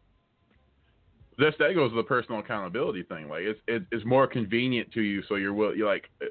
that's 1.39 1.57
that 1.59 1.73
goes 1.73 1.91
to 1.91 1.95
the 1.95 2.03
personal 2.03 2.39
accountability 2.41 3.03
thing. 3.03 3.29
Like 3.29 3.43
it's 3.43 3.59
it, 3.67 3.83
it's 3.91 4.05
more 4.05 4.27
convenient 4.27 4.91
to 4.93 5.01
you, 5.01 5.23
so 5.27 5.35
you're 5.35 5.53
will 5.53 5.75
you're 5.75 5.87
like 5.87 6.09
uh, 6.21 6.25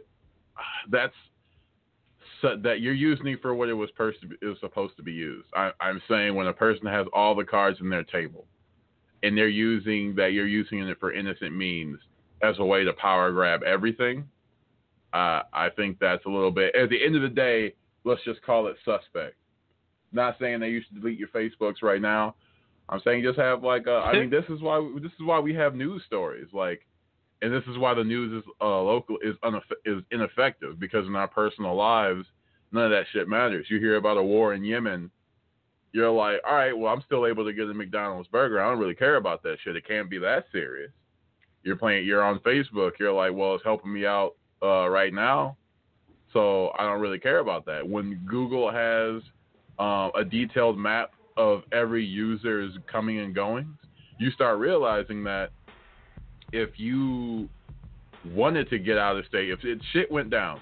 that's 0.90 1.14
so 2.40 2.56
that 2.62 2.80
you're 2.80 2.94
using 2.94 3.26
it 3.28 3.42
for 3.42 3.54
what 3.54 3.68
it 3.68 3.74
was 3.74 3.90
pers- 3.96 4.16
it 4.40 4.46
was 4.46 4.58
supposed 4.60 4.96
to 4.96 5.02
be 5.02 5.12
used. 5.12 5.48
I, 5.54 5.70
I'm 5.80 6.00
saying 6.08 6.34
when 6.34 6.46
a 6.46 6.52
person 6.52 6.86
has 6.86 7.06
all 7.12 7.34
the 7.34 7.44
cards 7.44 7.78
in 7.80 7.90
their 7.90 8.04
table, 8.04 8.46
and 9.22 9.36
they're 9.36 9.48
using 9.48 10.14
that 10.16 10.32
you're 10.32 10.46
using 10.46 10.80
it 10.80 10.98
for 11.00 11.12
innocent 11.12 11.56
means 11.56 11.98
as 12.42 12.56
a 12.58 12.64
way 12.64 12.84
to 12.84 12.92
power 12.92 13.32
grab 13.32 13.62
everything. 13.62 14.24
Uh, 15.12 15.42
I 15.52 15.70
think 15.74 15.98
that's 15.98 16.24
a 16.26 16.28
little 16.28 16.50
bit. 16.50 16.74
At 16.74 16.90
the 16.90 17.04
end 17.04 17.16
of 17.16 17.22
the 17.22 17.28
day, 17.28 17.74
let's 18.04 18.22
just 18.24 18.42
call 18.42 18.66
it 18.68 18.76
suspect. 18.84 19.36
Not 20.12 20.36
saying 20.38 20.60
that 20.60 20.68
you 20.68 20.82
should 20.82 21.00
delete 21.00 21.18
your 21.18 21.28
Facebooks 21.28 21.82
right 21.82 22.00
now. 22.00 22.34
I'm 22.88 23.00
saying 23.04 23.22
just 23.22 23.38
have 23.38 23.62
like 23.62 23.86
uh, 23.86 24.00
I 24.00 24.20
mean 24.20 24.30
this 24.38 24.44
is 24.48 24.60
why 24.60 24.80
this 25.02 25.12
is 25.12 25.24
why 25.24 25.38
we 25.40 25.54
have 25.54 25.74
news 25.74 26.02
stories 26.06 26.48
like, 26.52 26.86
and 27.42 27.52
this 27.52 27.62
is 27.70 27.78
why 27.78 27.94
the 27.94 28.04
news 28.04 28.42
is 28.42 28.50
uh, 28.60 28.80
local 28.80 29.18
is 29.22 29.36
is 29.84 30.02
ineffective 30.10 30.78
because 30.78 31.06
in 31.06 31.16
our 31.16 31.28
personal 31.28 31.74
lives 31.74 32.26
none 32.70 32.84
of 32.84 32.90
that 32.90 33.06
shit 33.12 33.28
matters. 33.28 33.66
You 33.70 33.78
hear 33.78 33.96
about 33.96 34.18
a 34.18 34.22
war 34.22 34.52
in 34.52 34.62
Yemen, 34.62 35.10
you're 35.92 36.10
like, 36.10 36.40
all 36.46 36.54
right, 36.54 36.76
well 36.76 36.92
I'm 36.92 37.02
still 37.02 37.26
able 37.26 37.44
to 37.44 37.52
get 37.52 37.68
a 37.68 37.74
McDonald's 37.74 38.28
burger. 38.28 38.60
I 38.60 38.68
don't 38.68 38.78
really 38.78 38.94
care 38.94 39.16
about 39.16 39.42
that 39.44 39.56
shit. 39.62 39.76
It 39.76 39.86
can't 39.86 40.10
be 40.10 40.18
that 40.18 40.46
serious. 40.52 40.90
You're 41.62 41.76
playing. 41.76 42.06
You're 42.06 42.22
on 42.22 42.40
Facebook. 42.40 42.92
You're 42.98 43.12
like, 43.12 43.32
well 43.32 43.54
it's 43.54 43.64
helping 43.64 43.92
me 43.92 44.06
out 44.06 44.34
uh, 44.62 44.88
right 44.88 45.12
now, 45.12 45.56
so 46.32 46.72
I 46.78 46.82
don't 46.82 47.00
really 47.00 47.18
care 47.18 47.38
about 47.38 47.64
that. 47.66 47.88
When 47.88 48.20
Google 48.26 48.70
has 48.70 49.22
um, 49.78 50.10
a 50.16 50.24
detailed 50.24 50.76
map 50.76 51.12
of 51.36 51.62
every 51.72 52.04
user's 52.04 52.72
coming 52.90 53.20
and 53.20 53.34
going, 53.34 53.78
you 54.18 54.30
start 54.32 54.58
realizing 54.58 55.22
that 55.24 55.50
if 56.52 56.70
you 56.78 57.48
wanted 58.34 58.68
to 58.70 58.78
get 58.78 58.98
out 58.98 59.16
of 59.16 59.24
state, 59.26 59.50
if 59.50 59.64
it 59.64 59.78
shit 59.92 60.10
went 60.10 60.30
down, 60.30 60.60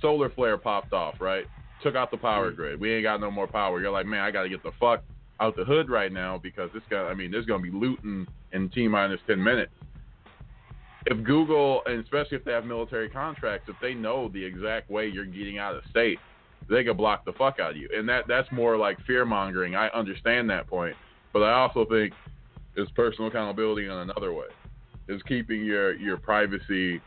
solar 0.00 0.30
flare 0.30 0.58
popped 0.58 0.92
off, 0.92 1.20
right? 1.20 1.46
Took 1.82 1.94
out 1.94 2.10
the 2.10 2.16
power 2.16 2.48
mm-hmm. 2.48 2.56
grid. 2.56 2.80
We 2.80 2.94
ain't 2.94 3.04
got 3.04 3.20
no 3.20 3.30
more 3.30 3.46
power. 3.46 3.80
You're 3.80 3.90
like, 3.90 4.06
man, 4.06 4.20
I 4.20 4.30
got 4.30 4.42
to 4.42 4.48
get 4.48 4.62
the 4.62 4.72
fuck 4.80 5.02
out 5.40 5.56
the 5.56 5.64
hood 5.64 5.88
right 5.88 6.12
now 6.12 6.38
because 6.38 6.70
this 6.74 6.82
guy. 6.90 7.02
I 7.02 7.14
mean, 7.14 7.30
there's 7.30 7.46
gonna 7.46 7.62
be 7.62 7.70
looting 7.70 8.26
in 8.52 8.68
t 8.70 8.88
minus 8.88 9.20
ten 9.26 9.42
minutes. 9.42 9.72
If 11.06 11.24
Google, 11.24 11.82
and 11.86 12.02
especially 12.02 12.36
if 12.36 12.44
they 12.44 12.52
have 12.52 12.64
military 12.64 13.08
contracts, 13.08 13.68
if 13.68 13.76
they 13.80 13.94
know 13.94 14.28
the 14.28 14.44
exact 14.44 14.90
way 14.90 15.06
you're 15.06 15.24
getting 15.24 15.58
out 15.58 15.74
of 15.74 15.82
state, 15.90 16.18
they 16.68 16.84
could 16.84 16.96
block 16.96 17.24
the 17.24 17.32
fuck 17.32 17.60
out 17.60 17.70
of 17.72 17.76
you. 17.76 17.88
And 17.96 18.08
that 18.08 18.24
that's 18.26 18.50
more 18.50 18.76
like 18.76 18.98
fear 19.06 19.24
mongering. 19.24 19.74
I 19.74 19.88
understand 19.88 20.50
that 20.50 20.66
point, 20.66 20.96
but 21.32 21.42
I 21.42 21.52
also 21.52 21.84
think 21.84 22.12
it's 22.76 22.90
personal 22.92 23.28
accountability 23.28 23.86
in 23.86 23.92
another 23.92 24.32
way. 24.32 24.46
Is 25.08 25.22
keeping 25.22 25.64
your 25.64 25.94
your 25.94 26.16
privacy 26.18 27.00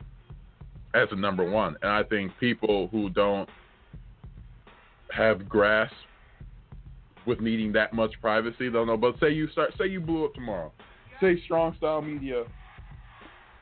as 0.93 1.07
a 1.11 1.15
number 1.15 1.49
one. 1.49 1.75
And 1.81 1.91
I 1.91 2.03
think 2.03 2.35
people 2.39 2.89
who 2.91 3.09
don't 3.09 3.49
have 5.11 5.47
grasp 5.47 5.93
with 7.25 7.39
needing 7.39 7.71
that 7.73 7.93
much 7.93 8.13
privacy 8.21 8.69
don't 8.69 8.87
know. 8.87 8.97
But 8.97 9.19
say 9.19 9.29
you 9.29 9.47
start 9.49 9.73
say 9.77 9.87
you 9.87 9.99
blew 9.99 10.25
up 10.25 10.33
tomorrow. 10.33 10.71
Say 11.21 11.39
strong 11.43 11.75
style 11.77 12.01
media 12.01 12.43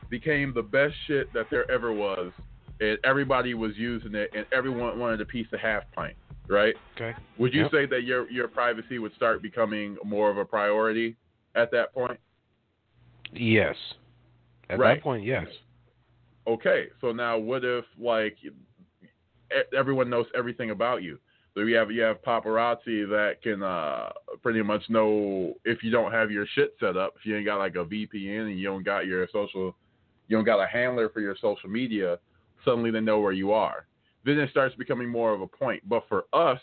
became 0.10 0.54
the 0.54 0.62
best 0.62 0.95
shit 1.06 1.32
that 1.34 1.47
there 1.52 1.69
ever 1.69 1.93
was 1.93 2.32
and 2.80 2.97
everybody 3.04 3.54
was 3.54 3.73
using 3.75 4.15
it 4.15 4.32
and 4.34 4.45
everyone 4.52 4.97
wanted 4.97 5.21
a 5.21 5.25
piece 5.25 5.47
of 5.54 5.60
half 5.60 5.84
pint, 5.93 6.15
right? 6.47 6.73
Okay. 6.95 7.13
Would 7.38 7.54
you 7.54 7.63
Yep. 7.63 7.71
say 7.71 7.86
that 7.88 8.04
your 8.04 8.30
your 8.30 8.47
privacy 8.47 8.99
would 8.99 9.13
start 9.15 9.41
becoming 9.41 9.97
more 10.04 10.30
of 10.30 10.38
a 10.38 10.45
priority 10.45 11.15
at 11.56 11.71
that 11.71 11.93
point? 11.93 12.19
Yes. 13.34 13.75
At 14.69 14.79
Right. 14.79 14.97
that 14.97 15.03
point, 15.03 15.23
yes. 15.23 15.47
Okay, 16.47 16.88
so 17.01 17.12
now 17.12 17.38
what 17.38 17.63
if 17.63 17.86
like 17.97 18.38
everyone 19.75 20.10
knows 20.10 20.27
everything 20.36 20.71
about 20.71 21.03
you? 21.03 21.19
So 21.53 21.62
you 21.62 21.75
have 21.75 21.91
you 21.91 22.01
have 22.01 22.21
paparazzi 22.21 23.08
that 23.10 23.41
can 23.41 23.63
uh, 23.63 24.12
pretty 24.41 24.62
much 24.62 24.84
know 24.89 25.53
if 25.65 25.84
you 25.84 25.91
don't 25.91 26.12
have 26.12 26.32
your 26.32 26.45
shit 26.53 26.75
set 26.79 26.95
up, 26.95 27.15
if 27.17 27.25
you 27.25 27.36
ain't 27.36 27.45
got 27.45 27.58
like 27.58 27.75
a 27.75 27.86
VPN 27.86 28.47
and 28.47 28.60
you 28.60 28.67
don't 28.67 28.84
got 28.84 29.05
your 29.05 29.27
social 29.34 29.75
you 30.27 30.38
don't 30.38 30.45
got 30.45 30.62
a 30.62 30.67
handler 30.67 31.10
for 31.10 31.21
your 31.21 31.36
social 31.41 31.69
media, 31.69 32.19
suddenly 32.63 32.91
they 32.91 33.01
know 33.01 33.19
where 33.19 33.32
you 33.32 33.51
are. 33.51 33.88
Then 34.23 34.38
it 34.38 34.51
starts 34.51 34.75
becoming 34.75 35.10
more 35.10 35.34
of 35.34 35.41
a 35.41 35.47
point. 35.47 35.82
But 35.89 36.03
for 36.08 36.25
us, 36.34 36.60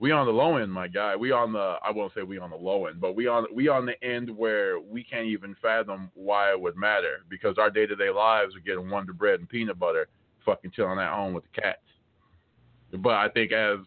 we 0.00 0.10
on 0.10 0.26
the 0.26 0.32
low 0.32 0.56
end, 0.56 0.72
my 0.72 0.88
guy. 0.88 1.14
We 1.14 1.30
on 1.32 1.52
the 1.52 1.76
I 1.82 1.90
won't 1.90 2.12
say 2.14 2.22
we 2.22 2.38
on 2.38 2.50
the 2.50 2.56
low 2.56 2.86
end, 2.86 3.00
but 3.00 3.14
we 3.14 3.26
on 3.26 3.46
we 3.54 3.68
on 3.68 3.86
the 3.86 4.02
end 4.04 4.28
where 4.28 4.80
we 4.80 5.04
can't 5.04 5.26
even 5.26 5.54
fathom 5.62 6.10
why 6.14 6.50
it 6.50 6.60
would 6.60 6.76
matter 6.76 7.24
because 7.28 7.58
our 7.58 7.70
day 7.70 7.86
to 7.86 7.96
day 7.96 8.10
lives 8.10 8.56
are 8.56 8.60
getting 8.60 8.90
Wonder 8.90 9.12
Bread 9.12 9.40
and 9.40 9.48
peanut 9.48 9.78
butter, 9.78 10.08
fucking 10.44 10.72
chilling 10.72 10.98
at 10.98 11.12
home 11.12 11.32
with 11.32 11.44
the 11.44 11.60
cats. 11.60 11.78
But 12.92 13.14
I 13.14 13.28
think 13.28 13.52
as 13.52 13.78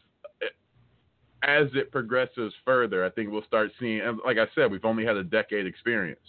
as 1.44 1.68
it 1.76 1.92
progresses 1.92 2.54
further, 2.66 3.06
I 3.06 3.10
think 3.10 3.30
we'll 3.30 3.44
start 3.44 3.72
seeing. 3.80 4.02
And 4.02 4.20
like 4.26 4.38
I 4.38 4.48
said, 4.56 4.72
we've 4.72 4.86
only 4.86 5.06
had 5.06 5.18
a 5.18 5.24
decade 5.24 5.68
experience. 5.68 6.20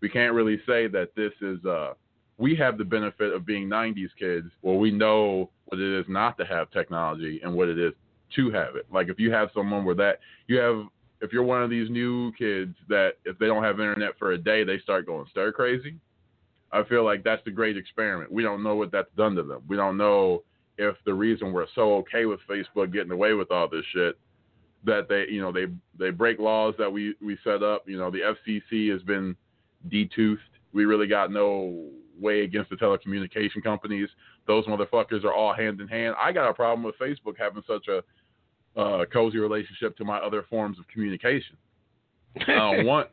We 0.00 0.08
can't 0.08 0.34
really 0.34 0.60
say 0.66 0.88
that 0.88 1.14
this 1.16 1.32
is. 1.40 1.64
uh 1.64 1.94
We 2.36 2.54
have 2.56 2.76
the 2.76 2.84
benefit 2.84 3.32
of 3.32 3.46
being 3.46 3.68
'90s 3.68 4.10
kids, 4.18 4.48
where 4.60 4.76
we 4.76 4.90
know 4.90 5.50
what 5.66 5.80
it 5.80 6.00
is 6.00 6.06
not 6.08 6.36
to 6.38 6.44
have 6.44 6.70
technology 6.70 7.40
and 7.42 7.54
what 7.54 7.68
it 7.68 7.78
is 7.78 7.92
to 8.36 8.50
have 8.50 8.76
it. 8.76 8.86
Like 8.92 9.08
if 9.08 9.18
you 9.18 9.32
have 9.32 9.50
someone 9.54 9.84
where 9.84 9.94
that 9.96 10.20
you 10.46 10.58
have. 10.58 10.86
If 11.20 11.32
you're 11.32 11.44
one 11.44 11.62
of 11.62 11.70
these 11.70 11.88
new 11.88 12.32
kids 12.32 12.74
that 12.88 13.12
if 13.24 13.38
they 13.38 13.46
don't 13.46 13.62
have 13.62 13.78
internet 13.78 14.18
for 14.18 14.32
a 14.32 14.36
day, 14.38 14.64
they 14.64 14.80
start 14.80 15.06
going 15.06 15.24
stir 15.30 15.52
crazy. 15.52 15.94
I 16.72 16.82
feel 16.82 17.04
like 17.04 17.22
that's 17.22 17.44
the 17.44 17.52
great 17.52 17.76
experiment. 17.76 18.32
We 18.32 18.42
don't 18.42 18.62
know 18.62 18.74
what 18.74 18.90
that's 18.90 19.14
done 19.16 19.36
to 19.36 19.44
them. 19.44 19.62
We 19.68 19.76
don't 19.76 19.96
know 19.96 20.42
if 20.78 20.96
the 21.04 21.14
reason 21.14 21.52
we're 21.52 21.68
so 21.76 21.94
okay 21.98 22.24
with 22.24 22.40
Facebook 22.48 22.92
getting 22.92 23.12
away 23.12 23.34
with 23.34 23.52
all 23.52 23.68
this 23.68 23.84
shit 23.92 24.18
that 24.84 25.08
they 25.08 25.26
you 25.32 25.40
know 25.40 25.52
they 25.52 25.66
they 25.98 26.10
break 26.10 26.38
laws 26.38 26.74
that 26.78 26.92
we 26.92 27.14
we 27.22 27.38
set 27.44 27.62
up. 27.62 27.84
You 27.86 27.98
know 27.98 28.10
the 28.10 28.34
FCC 28.48 28.90
has 28.90 29.02
been 29.02 29.36
detoothed. 29.88 30.40
We 30.72 30.86
really 30.86 31.06
got 31.06 31.30
no 31.30 31.88
way 32.18 32.42
against 32.42 32.70
the 32.70 32.76
telecommunication 32.76 33.62
companies. 33.62 34.08
Those 34.46 34.64
motherfuckers 34.66 35.24
are 35.24 35.32
all 35.32 35.54
hand 35.54 35.80
in 35.80 35.88
hand. 35.88 36.14
I 36.18 36.32
got 36.32 36.48
a 36.48 36.54
problem 36.54 36.82
with 36.82 36.98
Facebook 36.98 37.34
having 37.38 37.62
such 37.66 37.88
a 37.88 38.02
uh, 38.76 39.04
cozy 39.12 39.38
relationship 39.38 39.96
to 39.98 40.04
my 40.04 40.18
other 40.18 40.44
forms 40.48 40.78
of 40.78 40.86
communication. 40.88 41.56
I 42.48 42.54
don't 42.54 42.86
want 42.86 43.08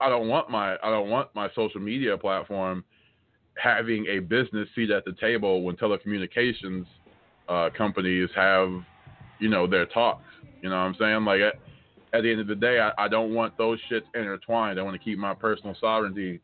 I 0.00 0.08
don't 0.08 0.28
want 0.28 0.50
my 0.50 0.74
I 0.82 0.90
don't 0.90 1.10
want 1.10 1.34
my 1.34 1.48
social 1.54 1.80
media 1.80 2.16
platform 2.16 2.84
having 3.56 4.06
a 4.06 4.18
business 4.18 4.68
seat 4.74 4.90
at 4.90 5.04
the 5.04 5.12
table 5.12 5.62
when 5.62 5.76
telecommunications 5.76 6.84
uh, 7.48 7.70
companies 7.76 8.28
have 8.34 8.70
you 9.38 9.48
know 9.48 9.66
their 9.66 9.86
talks. 9.86 10.24
You 10.62 10.70
know 10.70 10.76
what 10.76 10.82
I'm 10.82 10.96
saying? 10.98 11.24
Like 11.24 11.40
at, 11.40 11.54
at 12.16 12.22
the 12.22 12.30
end 12.30 12.40
of 12.40 12.46
the 12.46 12.54
day, 12.54 12.80
I, 12.80 13.04
I 13.04 13.08
don't 13.08 13.34
want 13.34 13.56
those 13.56 13.78
shits 13.90 14.04
intertwined. 14.14 14.78
I 14.80 14.82
want 14.82 14.96
to 14.96 15.02
keep 15.02 15.18
my 15.18 15.34
personal 15.34 15.76
sovereignty 15.80 16.40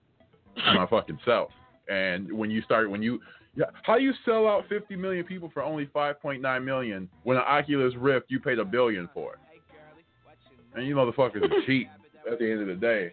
to 0.56 0.74
my 0.74 0.86
fucking 0.86 1.18
self. 1.24 1.50
And 1.88 2.32
when 2.32 2.50
you 2.50 2.62
start, 2.62 2.90
when 2.90 3.02
you, 3.02 3.20
yeah, 3.54 3.66
how 3.82 3.96
you 3.96 4.12
sell 4.24 4.46
out 4.48 4.64
50 4.68 4.96
million 4.96 5.24
people 5.24 5.50
for 5.52 5.62
only 5.62 5.86
5.9 5.86 6.64
million 6.64 7.08
when 7.24 7.36
an 7.36 7.42
Oculus 7.46 7.94
Rift 7.96 8.30
you 8.30 8.40
paid 8.40 8.58
a 8.58 8.64
billion 8.64 9.08
for? 9.12 9.38
And 10.74 10.86
you 10.86 10.94
motherfuckers 10.94 11.42
are 11.42 11.66
cheap 11.66 11.88
at 12.30 12.38
the 12.38 12.50
end 12.50 12.62
of 12.62 12.66
the 12.66 12.74
day. 12.74 13.12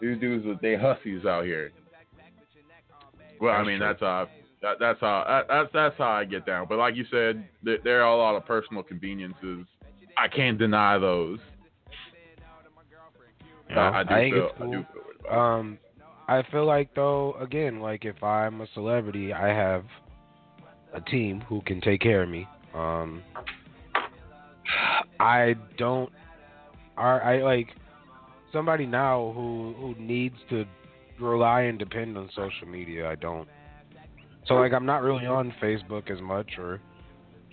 These 0.00 0.18
dudes, 0.18 0.46
with 0.46 0.60
they 0.60 0.76
hussies 0.76 1.24
out 1.24 1.44
here. 1.44 1.72
Well, 3.40 3.54
I 3.54 3.64
mean, 3.64 3.78
that's 3.78 4.00
how 4.00 4.28
that, 4.60 4.76
that's 4.78 5.00
how 5.00 5.24
that, 5.26 5.46
that's 5.48 5.70
that's 5.72 5.96
how 5.96 6.10
I 6.10 6.24
get 6.24 6.44
down. 6.44 6.66
But 6.68 6.78
like 6.78 6.94
you 6.94 7.04
said, 7.10 7.46
there, 7.62 7.78
there 7.82 8.02
are 8.02 8.12
a 8.12 8.16
lot 8.16 8.36
of 8.36 8.44
personal 8.44 8.82
conveniences. 8.82 9.66
I 10.18 10.28
can't 10.28 10.58
deny 10.58 10.98
those. 10.98 11.38
Yeah, 13.70 13.78
I, 13.78 14.00
I 14.00 14.04
do 14.04 14.14
I 14.14 14.18
think 14.18 14.34
feel, 14.34 14.44
it's 14.44 14.54
I 14.60 14.64
do 14.64 14.70
feel 14.70 14.80
it 14.80 15.26
about 15.26 15.32
it. 15.32 15.38
Um, 15.38 15.78
I 16.30 16.44
feel 16.52 16.64
like 16.64 16.94
though, 16.94 17.34
again, 17.40 17.80
like 17.80 18.04
if 18.04 18.22
I'm 18.22 18.60
a 18.60 18.66
celebrity, 18.72 19.32
I 19.32 19.48
have 19.48 19.84
a 20.94 21.00
team 21.00 21.40
who 21.40 21.60
can 21.62 21.80
take 21.80 22.00
care 22.00 22.22
of 22.22 22.28
me. 22.28 22.46
Um, 22.72 23.24
I 25.18 25.56
don't. 25.76 26.08
I, 26.96 27.02
I 27.02 27.42
like 27.42 27.66
somebody 28.52 28.86
now 28.86 29.32
who 29.34 29.74
who 29.76 29.96
needs 29.98 30.36
to 30.50 30.64
rely 31.18 31.62
and 31.62 31.80
depend 31.80 32.16
on 32.16 32.30
social 32.36 32.68
media. 32.68 33.10
I 33.10 33.16
don't. 33.16 33.48
So 34.46 34.54
like 34.54 34.72
I'm 34.72 34.86
not 34.86 35.02
really 35.02 35.26
on 35.26 35.52
Facebook 35.60 36.12
as 36.12 36.20
much 36.22 36.52
or 36.58 36.80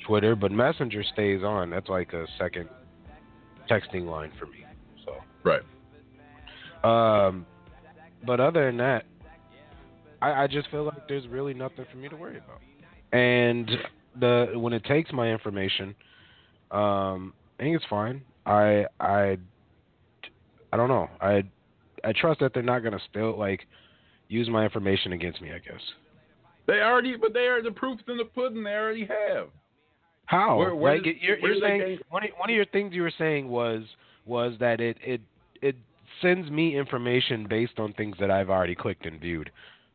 Twitter, 0.05 0.35
but 0.35 0.51
Messenger 0.51 1.03
stays 1.13 1.41
on. 1.41 1.71
That's 1.71 1.89
like 1.89 2.13
a 2.13 2.27
second 2.37 2.69
texting 3.67 4.05
line 4.05 4.31
for 4.37 4.45
me. 4.45 4.65
So. 5.03 5.15
Right. 5.43 5.63
Um, 6.83 7.47
but 8.25 8.39
other 8.39 8.65
than 8.65 8.77
that, 8.77 9.05
I, 10.21 10.43
I 10.43 10.47
just 10.47 10.69
feel 10.69 10.83
like 10.83 11.07
there's 11.07 11.27
really 11.27 11.53
nothing 11.53 11.85
for 11.91 11.97
me 11.97 12.09
to 12.09 12.15
worry 12.15 12.37
about. 12.37 12.59
And 13.17 13.69
the 14.19 14.53
when 14.55 14.73
it 14.73 14.83
takes 14.85 15.11
my 15.13 15.29
information, 15.29 15.95
um, 16.71 17.33
I 17.59 17.63
think 17.63 17.75
it's 17.75 17.85
fine. 17.89 18.21
I 18.45 18.85
I 18.99 19.37
I 20.73 20.77
don't 20.77 20.89
know. 20.89 21.09
I 21.21 21.43
I 22.03 22.13
trust 22.13 22.39
that 22.39 22.53
they're 22.53 22.63
not 22.63 22.79
gonna 22.83 22.99
still 23.09 23.37
like 23.37 23.67
use 24.27 24.49
my 24.49 24.63
information 24.63 25.13
against 25.13 25.41
me. 25.41 25.51
I 25.51 25.59
guess. 25.59 25.81
They 26.65 26.81
already, 26.81 27.15
but 27.15 27.33
they 27.33 27.47
are 27.47 27.61
the 27.63 27.71
proofs 27.71 28.03
in 28.09 28.17
the 28.17 28.25
pudding. 28.25 28.63
They 28.63 28.71
already 28.71 29.05
have. 29.05 29.47
How? 30.25 30.57
Where- 30.57 30.75
where 30.75 30.95
like 30.97 31.05
you're, 31.21 31.37
you're 31.37 31.61
saying 31.61 31.99
one 32.09 32.23
of, 32.25 32.29
one 32.37 32.49
of 32.49 32.55
your 32.55 32.65
things 32.65 32.93
you 32.93 33.01
were 33.03 33.13
saying 33.17 33.47
was 33.47 33.83
was 34.25 34.53
that 34.59 34.81
it 34.81 34.97
it 35.01 35.21
it 35.61 35.75
sends 36.21 36.49
me 36.49 36.77
information 36.77 37.47
based 37.49 37.79
on 37.79 37.93
things 37.93 38.15
that 38.19 38.31
I've 38.31 38.49
already 38.49 38.75
clicked 38.75 39.05
and 39.05 39.19
viewed. 39.19 39.51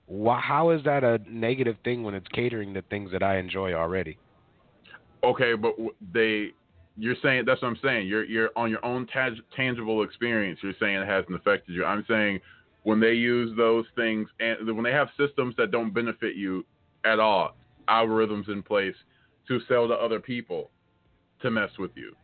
How 0.09 0.71
is 0.71 0.83
that 0.85 1.05
a 1.05 1.21
negative 1.29 1.77
thing 1.85 2.03
when 2.03 2.15
it's 2.15 2.27
catering 2.29 2.75
to 2.75 2.83
things 2.83 3.11
that 3.13 3.23
I 3.23 3.39
enjoy 3.39 3.73
already? 3.73 4.19
Okay, 5.25 5.55
but 5.55 5.75
they, 6.13 6.49
you're 6.97 7.17
saying 7.23 7.45
that's 7.47 7.63
what 7.63 7.69
I'm 7.69 7.79
saying. 7.83 8.09
You're 8.09 8.25
you're 8.25 8.51
on 8.57 8.71
your 8.71 8.85
own 8.85 9.07
tang- 9.07 9.41
tangible 9.55 10.03
experience. 10.03 10.59
You're 10.63 10.75
saying 10.81 10.97
it 10.97 11.07
hasn't 11.07 11.35
affected 11.35 11.75
you. 11.75 11.85
I'm 11.85 12.05
saying 12.09 12.41
when 12.83 13.01
they 13.01 13.13
use 13.13 13.57
those 13.57 13.85
things 13.95 14.29
and 14.41 14.67
when 14.75 14.83
they 14.83 14.93
have 14.93 15.09
systems 15.17 15.55
that 15.57 15.71
don't 15.71 15.95
benefit 15.95 16.35
you 16.35 16.67
at 17.05 17.21
all, 17.21 17.57
algorithms 17.89 18.49
in 18.49 18.63
place 18.63 18.97
to 19.49 19.61
sell 19.69 19.89
to 19.89 19.95
other 19.95 20.21
people 20.21 20.71
to 21.41 21.51
mess 21.51 21.71
with 21.79 21.93
you. 21.95 22.15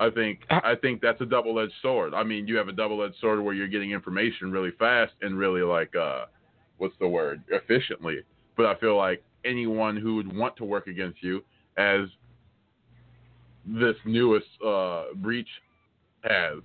I 0.00 0.10
think 0.10 0.40
I 0.50 0.74
think 0.80 1.00
that's 1.00 1.20
a 1.20 1.26
double-edged 1.26 1.72
sword. 1.82 2.14
I 2.14 2.22
mean, 2.22 2.46
you 2.48 2.56
have 2.56 2.68
a 2.68 2.72
double-edged 2.72 3.16
sword 3.20 3.40
where 3.40 3.54
you're 3.54 3.68
getting 3.68 3.92
information 3.92 4.50
really 4.50 4.72
fast 4.78 5.12
and 5.22 5.38
really 5.38 5.62
like 5.62 5.94
uh 5.96 6.26
what's 6.78 6.94
the 6.98 7.08
word? 7.08 7.42
efficiently. 7.48 8.22
But 8.56 8.66
I 8.66 8.74
feel 8.76 8.96
like 8.96 9.22
anyone 9.44 9.96
who 9.96 10.16
would 10.16 10.36
want 10.36 10.56
to 10.56 10.64
work 10.64 10.88
against 10.88 11.22
you 11.22 11.42
as 11.76 12.08
this 13.64 13.96
newest 14.04 14.46
uh, 14.66 15.04
breach 15.16 15.48
has, 16.24 16.58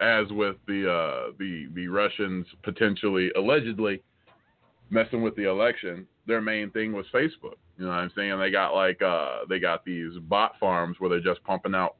as 0.00 0.26
with 0.30 0.56
the 0.66 0.90
uh, 0.90 1.32
the 1.38 1.68
the 1.74 1.88
Russians 1.88 2.46
potentially 2.62 3.30
allegedly 3.36 4.02
messing 4.90 5.22
with 5.22 5.34
the 5.36 5.48
election. 5.50 6.06
Their 6.26 6.40
main 6.40 6.70
thing 6.70 6.92
was 6.92 7.06
Facebook. 7.12 7.56
You 7.78 7.84
know 7.84 7.88
what 7.88 7.98
I'm 7.98 8.12
saying? 8.16 8.38
They 8.38 8.50
got 8.50 8.74
like 8.74 9.02
uh, 9.02 9.40
they 9.48 9.58
got 9.58 9.84
these 9.84 10.12
bot 10.28 10.52
farms 10.58 10.96
where 10.98 11.10
they're 11.10 11.20
just 11.20 11.42
pumping 11.44 11.74
out 11.74 11.96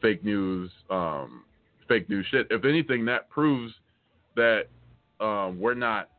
fake 0.00 0.24
news, 0.24 0.70
um, 0.90 1.44
fake 1.86 2.08
news 2.08 2.26
shit. 2.30 2.46
If 2.50 2.64
anything, 2.64 3.04
that 3.06 3.28
proves 3.30 3.72
that 4.36 4.64
um, 5.20 5.58
we're 5.58 5.74
not 5.74 6.10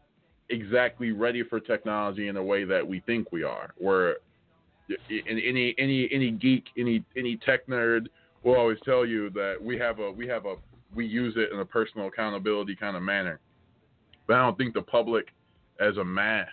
exactly 0.49 1.11
ready 1.11 1.43
for 1.43 1.59
technology 1.59 2.27
in 2.27 2.37
a 2.37 2.43
way 2.43 2.63
that 2.63 2.85
we 2.85 3.01
think 3.01 3.31
we 3.31 3.43
are. 3.43 3.73
We're 3.79 4.15
any 5.09 5.75
any 5.77 6.09
any 6.11 6.31
geek, 6.31 6.65
any 6.77 7.03
any 7.15 7.37
tech 7.37 7.67
nerd 7.67 8.07
will 8.43 8.55
always 8.55 8.77
tell 8.83 9.05
you 9.05 9.29
that 9.31 9.57
we 9.61 9.77
have 9.77 9.99
a 9.99 10.11
we 10.11 10.27
have 10.27 10.45
a 10.45 10.55
we 10.95 11.05
use 11.05 11.35
it 11.37 11.51
in 11.53 11.59
a 11.59 11.65
personal 11.65 12.07
accountability 12.07 12.75
kind 12.75 12.97
of 12.97 13.03
manner. 13.03 13.39
But 14.27 14.37
I 14.37 14.39
don't 14.39 14.57
think 14.57 14.73
the 14.73 14.81
public 14.81 15.27
as 15.79 15.97
a 15.97 16.03
mass 16.03 16.47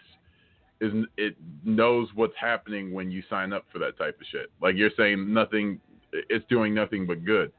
is 0.80 0.92
it 1.16 1.36
knows 1.64 2.08
what's 2.14 2.36
happening 2.38 2.92
when 2.92 3.10
you 3.10 3.22
sign 3.30 3.52
up 3.52 3.64
for 3.72 3.78
that 3.78 3.96
type 3.96 4.20
of 4.20 4.26
shit. 4.30 4.50
Like 4.60 4.76
you're 4.76 4.90
saying 4.96 5.32
nothing 5.32 5.80
it's 6.12 6.44
doing 6.48 6.74
nothing 6.74 7.06
but 7.06 7.24
good. 7.24 7.52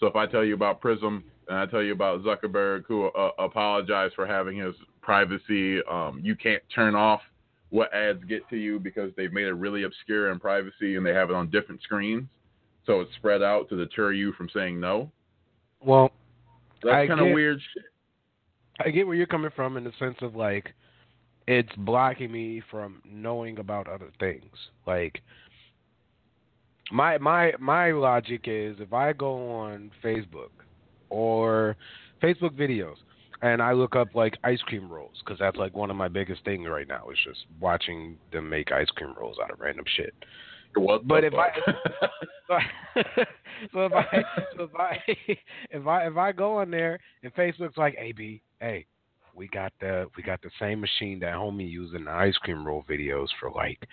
So 0.00 0.06
if 0.06 0.16
I 0.16 0.26
tell 0.26 0.44
you 0.44 0.54
about 0.54 0.80
Prism 0.80 1.24
and 1.48 1.58
I 1.58 1.66
tell 1.66 1.82
you 1.82 1.92
about 1.92 2.22
Zuckerberg 2.22 2.84
who 2.86 3.06
uh, 3.08 3.30
apologized 3.38 4.14
for 4.14 4.26
having 4.26 4.58
his 4.58 4.74
privacy, 5.00 5.80
um, 5.90 6.20
you 6.22 6.34
can't 6.34 6.62
turn 6.74 6.94
off 6.94 7.20
what 7.70 7.92
ads 7.92 8.22
get 8.24 8.48
to 8.50 8.56
you 8.56 8.78
because 8.78 9.10
they've 9.16 9.32
made 9.32 9.46
it 9.46 9.52
really 9.54 9.82
obscure 9.82 10.30
in 10.30 10.38
privacy 10.38 10.96
and 10.96 11.04
they 11.04 11.12
have 11.12 11.30
it 11.30 11.36
on 11.36 11.50
different 11.50 11.82
screens. 11.82 12.28
So 12.86 13.00
it's 13.00 13.14
spread 13.16 13.42
out 13.42 13.68
to 13.70 13.76
deter 13.76 14.12
you 14.12 14.32
from 14.32 14.48
saying 14.54 14.78
no. 14.78 15.10
Well, 15.82 16.12
That's 16.82 17.08
kind 17.08 17.20
of 17.20 17.32
weird 17.32 17.60
shit. 17.74 17.84
I 18.84 18.90
get 18.90 19.06
where 19.06 19.16
you're 19.16 19.26
coming 19.26 19.50
from 19.54 19.76
in 19.76 19.84
the 19.84 19.92
sense 19.98 20.16
of 20.20 20.34
like 20.34 20.72
it's 21.46 21.72
blocking 21.78 22.32
me 22.32 22.62
from 22.70 23.02
knowing 23.04 23.58
about 23.58 23.88
other 23.88 24.10
things. 24.18 24.52
Like 24.86 25.20
my 26.92 27.18
my 27.18 27.52
my 27.58 27.92
logic 27.92 28.42
is 28.46 28.76
if 28.80 28.92
I 28.92 29.12
go 29.12 29.50
on 29.50 29.90
Facebook 30.02 30.50
or 31.10 31.76
Facebook 32.22 32.52
videos, 32.58 32.96
and 33.42 33.60
I 33.62 33.72
look 33.72 33.96
up 33.96 34.14
like 34.14 34.36
ice 34.44 34.60
cream 34.62 34.90
rolls 34.90 35.22
because 35.24 35.38
that's 35.38 35.56
like 35.56 35.74
one 35.74 35.90
of 35.90 35.96
my 35.96 36.08
biggest 36.08 36.44
things 36.44 36.66
right 36.68 36.88
now 36.88 37.10
is 37.10 37.18
just 37.24 37.44
watching 37.60 38.16
them 38.32 38.48
make 38.48 38.72
ice 38.72 38.88
cream 38.96 39.14
rolls 39.18 39.36
out 39.42 39.50
of 39.50 39.60
random 39.60 39.84
shit. 39.96 40.14
What 40.76 41.06
But 41.06 41.24
if 41.24 41.34
I- 41.34 41.50
so 43.72 43.86
if 43.86 43.92
I 43.92 44.24
so 44.56 44.62
if 44.64 44.74
I 44.74 44.98
if 45.70 45.86
I 45.86 46.06
if 46.06 46.16
I 46.16 46.32
go 46.32 46.58
on 46.58 46.70
there 46.70 46.98
and 47.22 47.34
Facebook's 47.34 47.76
like, 47.76 47.96
hey 47.96 48.12
B, 48.12 48.42
hey, 48.60 48.86
we 49.34 49.48
got 49.48 49.72
the 49.80 50.06
we 50.16 50.22
got 50.22 50.42
the 50.42 50.50
same 50.58 50.80
machine 50.80 51.18
that 51.20 51.34
homie 51.34 51.70
used 51.70 51.94
in 51.94 52.04
the 52.04 52.10
ice 52.10 52.36
cream 52.36 52.66
roll 52.66 52.84
videos 52.88 53.28
for 53.40 53.50
like 53.50 53.86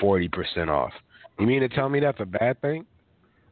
forty 0.00 0.28
percent 0.28 0.68
off. 0.70 0.92
You 1.38 1.46
mean 1.46 1.60
to 1.60 1.68
tell 1.68 1.88
me 1.88 2.00
that's 2.00 2.20
a 2.20 2.26
bad 2.26 2.60
thing? 2.60 2.86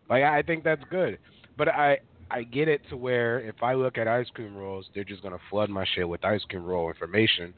Like 0.09 0.23
I 0.23 0.43
think 0.43 0.65
that's 0.65 0.83
good. 0.91 1.19
But 1.57 1.69
I 1.69 1.99
I 2.31 2.43
get 2.43 2.69
it 2.69 2.81
to 2.89 2.97
where 2.97 3.41
if 3.41 3.57
I 3.63 3.75
look 3.75 3.99
at 3.99 4.09
ice 4.09 4.29
cream 4.35 4.57
rolls, 4.57 4.89
they're 4.95 5.05
just 5.05 5.23
gonna 5.23 5.39
flood 5.51 5.71
my 5.71 5.85
shit 5.95 6.09
with 6.09 6.25
ice 6.25 6.43
cream 6.49 6.65
roll 6.65 6.89
information, 6.89 7.55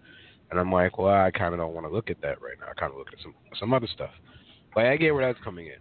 and 0.51 0.61
I'm 0.61 0.71
like, 0.73 0.99
well, 0.99 1.15
I 1.15 1.31
kind 1.31 1.55
of 1.55 1.61
don't 1.61 1.75
want 1.75 1.87
to 1.87 1.93
look 1.93 2.11
at 2.11 2.21
that 2.23 2.41
right 2.43 2.57
now. 2.61 2.67
I 2.71 2.75
kind 2.79 2.93
of 2.93 2.99
look 2.99 3.09
at 3.13 3.23
some 3.23 3.35
some 3.59 3.73
other 3.73 3.89
stuff. 3.93 4.11
Like 4.75 4.87
I 4.87 4.97
get 4.97 5.15
where 5.15 5.27
that's 5.27 5.43
coming 5.45 5.67
in, 5.67 5.79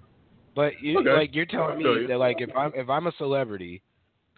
but 0.56 0.74
you, 0.82 1.00
Okay. 1.00 1.12
like 1.12 1.36
you're 1.36 1.46
telling 1.46 1.78
me 1.78 1.84
you. 1.84 2.08
that 2.08 2.18
like 2.18 2.38
if 2.40 2.50
I'm 2.56 2.72
if 2.76 2.90
I'm 2.90 3.08
a 3.08 3.12
celebrity, 3.18 3.82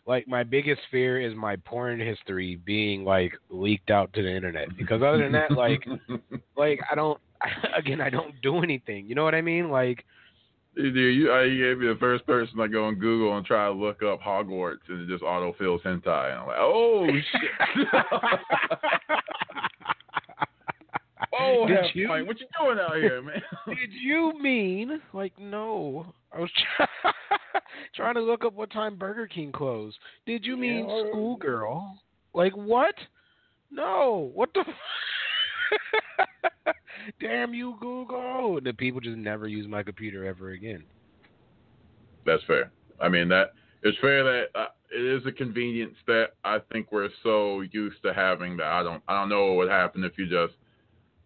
like 0.08 0.28
my 0.28 0.44
biggest 0.44 0.82
fear 0.90 1.20
is 1.20 1.36
my 1.36 1.58
porn 1.58 2.00
history 2.00 2.56
being 2.66 3.04
like 3.04 3.34
leaked 3.50 3.92
out 3.92 4.12
to 4.14 4.24
the 4.24 4.34
internet. 4.34 4.70
Because 4.78 5.02
other 5.04 5.18
than 5.18 5.34
that, 5.34 5.52
like 5.52 5.86
like 6.58 6.80
I 6.90 6.96
don't 6.96 7.20
again 7.78 8.02
I 8.02 8.10
don't 8.10 8.34
do 8.42 8.64
anything. 8.64 9.06
You 9.08 9.16
know 9.16 9.24
what 9.24 9.36
I 9.36 9.42
mean? 9.42 9.70
Like 9.70 10.04
Dude, 10.76 10.96
you, 10.96 11.32
uh, 11.34 11.42
you 11.42 11.70
gave 11.70 11.80
me 11.80 11.88
the 11.88 11.98
first 12.00 12.26
person 12.28 12.56
to 12.58 12.68
go 12.68 12.86
on 12.86 12.96
Google 12.96 13.36
and 13.36 13.44
try 13.44 13.66
to 13.66 13.72
look 13.72 14.04
up 14.04 14.22
Hogwarts 14.22 14.88
and 14.90 15.02
it 15.02 15.08
just 15.12 15.24
autofills 15.24 15.82
hentai. 15.82 16.32
And 16.32 16.40
I'm 16.40 16.48
like, 16.48 16.58
oh 16.60 17.08
shit. 17.08 17.88
oh, 21.40 21.68
Did 21.68 21.86
you- 21.96 22.08
pint. 22.08 22.28
what 22.28 22.40
you 22.40 22.48
doing 22.62 22.80
out 22.80 22.96
here, 22.98 23.22
man? 23.22 23.42
Did 23.68 23.92
you 23.94 24.34
mean 24.42 25.02
like 25.14 25.34
no? 25.40 26.14
I 26.34 26.40
was 26.40 26.52
try- 26.76 26.88
trying 27.96 28.16
to 28.16 28.22
look 28.22 28.44
up 28.46 28.54
what 28.54 28.72
time 28.72 28.96
Burger 28.98 29.28
King 29.28 29.52
closed. 29.52 29.98
Did 30.26 30.46
you 30.46 30.58
mean 30.58 30.88
Yeah. 30.90 31.04
schoolgirl? 31.10 32.00
Like 32.34 32.54
what? 32.54 32.96
No. 33.72 34.32
What 34.34 34.50
the? 34.54 34.62
F- 34.62 36.76
Damn 37.22 37.54
you, 37.54 37.76
Google! 37.80 38.60
The 38.64 38.74
people 38.74 39.00
just 39.02 39.18
never 39.18 39.48
use 39.48 39.68
my 39.68 39.84
computer 39.84 40.26
ever 40.26 40.52
again. 40.52 40.84
That's 42.26 42.44
fair. 42.44 42.72
I 43.00 43.10
mean 43.10 43.30
that 43.30 43.54
it's 43.84 43.98
fair 44.00 44.24
that 44.24 44.46
uh, 44.56 44.66
it 44.92 45.02
is 45.02 45.26
a 45.26 45.32
convenience 45.32 45.96
that 46.08 46.32
I 46.44 46.60
think 46.72 46.92
we're 46.92 47.10
so 47.24 47.62
used 47.72 48.02
to 48.04 48.14
having 48.14 48.58
that 48.58 48.68
I 48.68 48.84
don't 48.84 49.02
I 49.08 49.20
don't 49.20 49.30
know 49.30 49.46
what 49.48 49.58
would 49.58 49.70
happen 49.70 50.04
if 50.04 50.18
you 50.18 50.26
just 50.26 50.54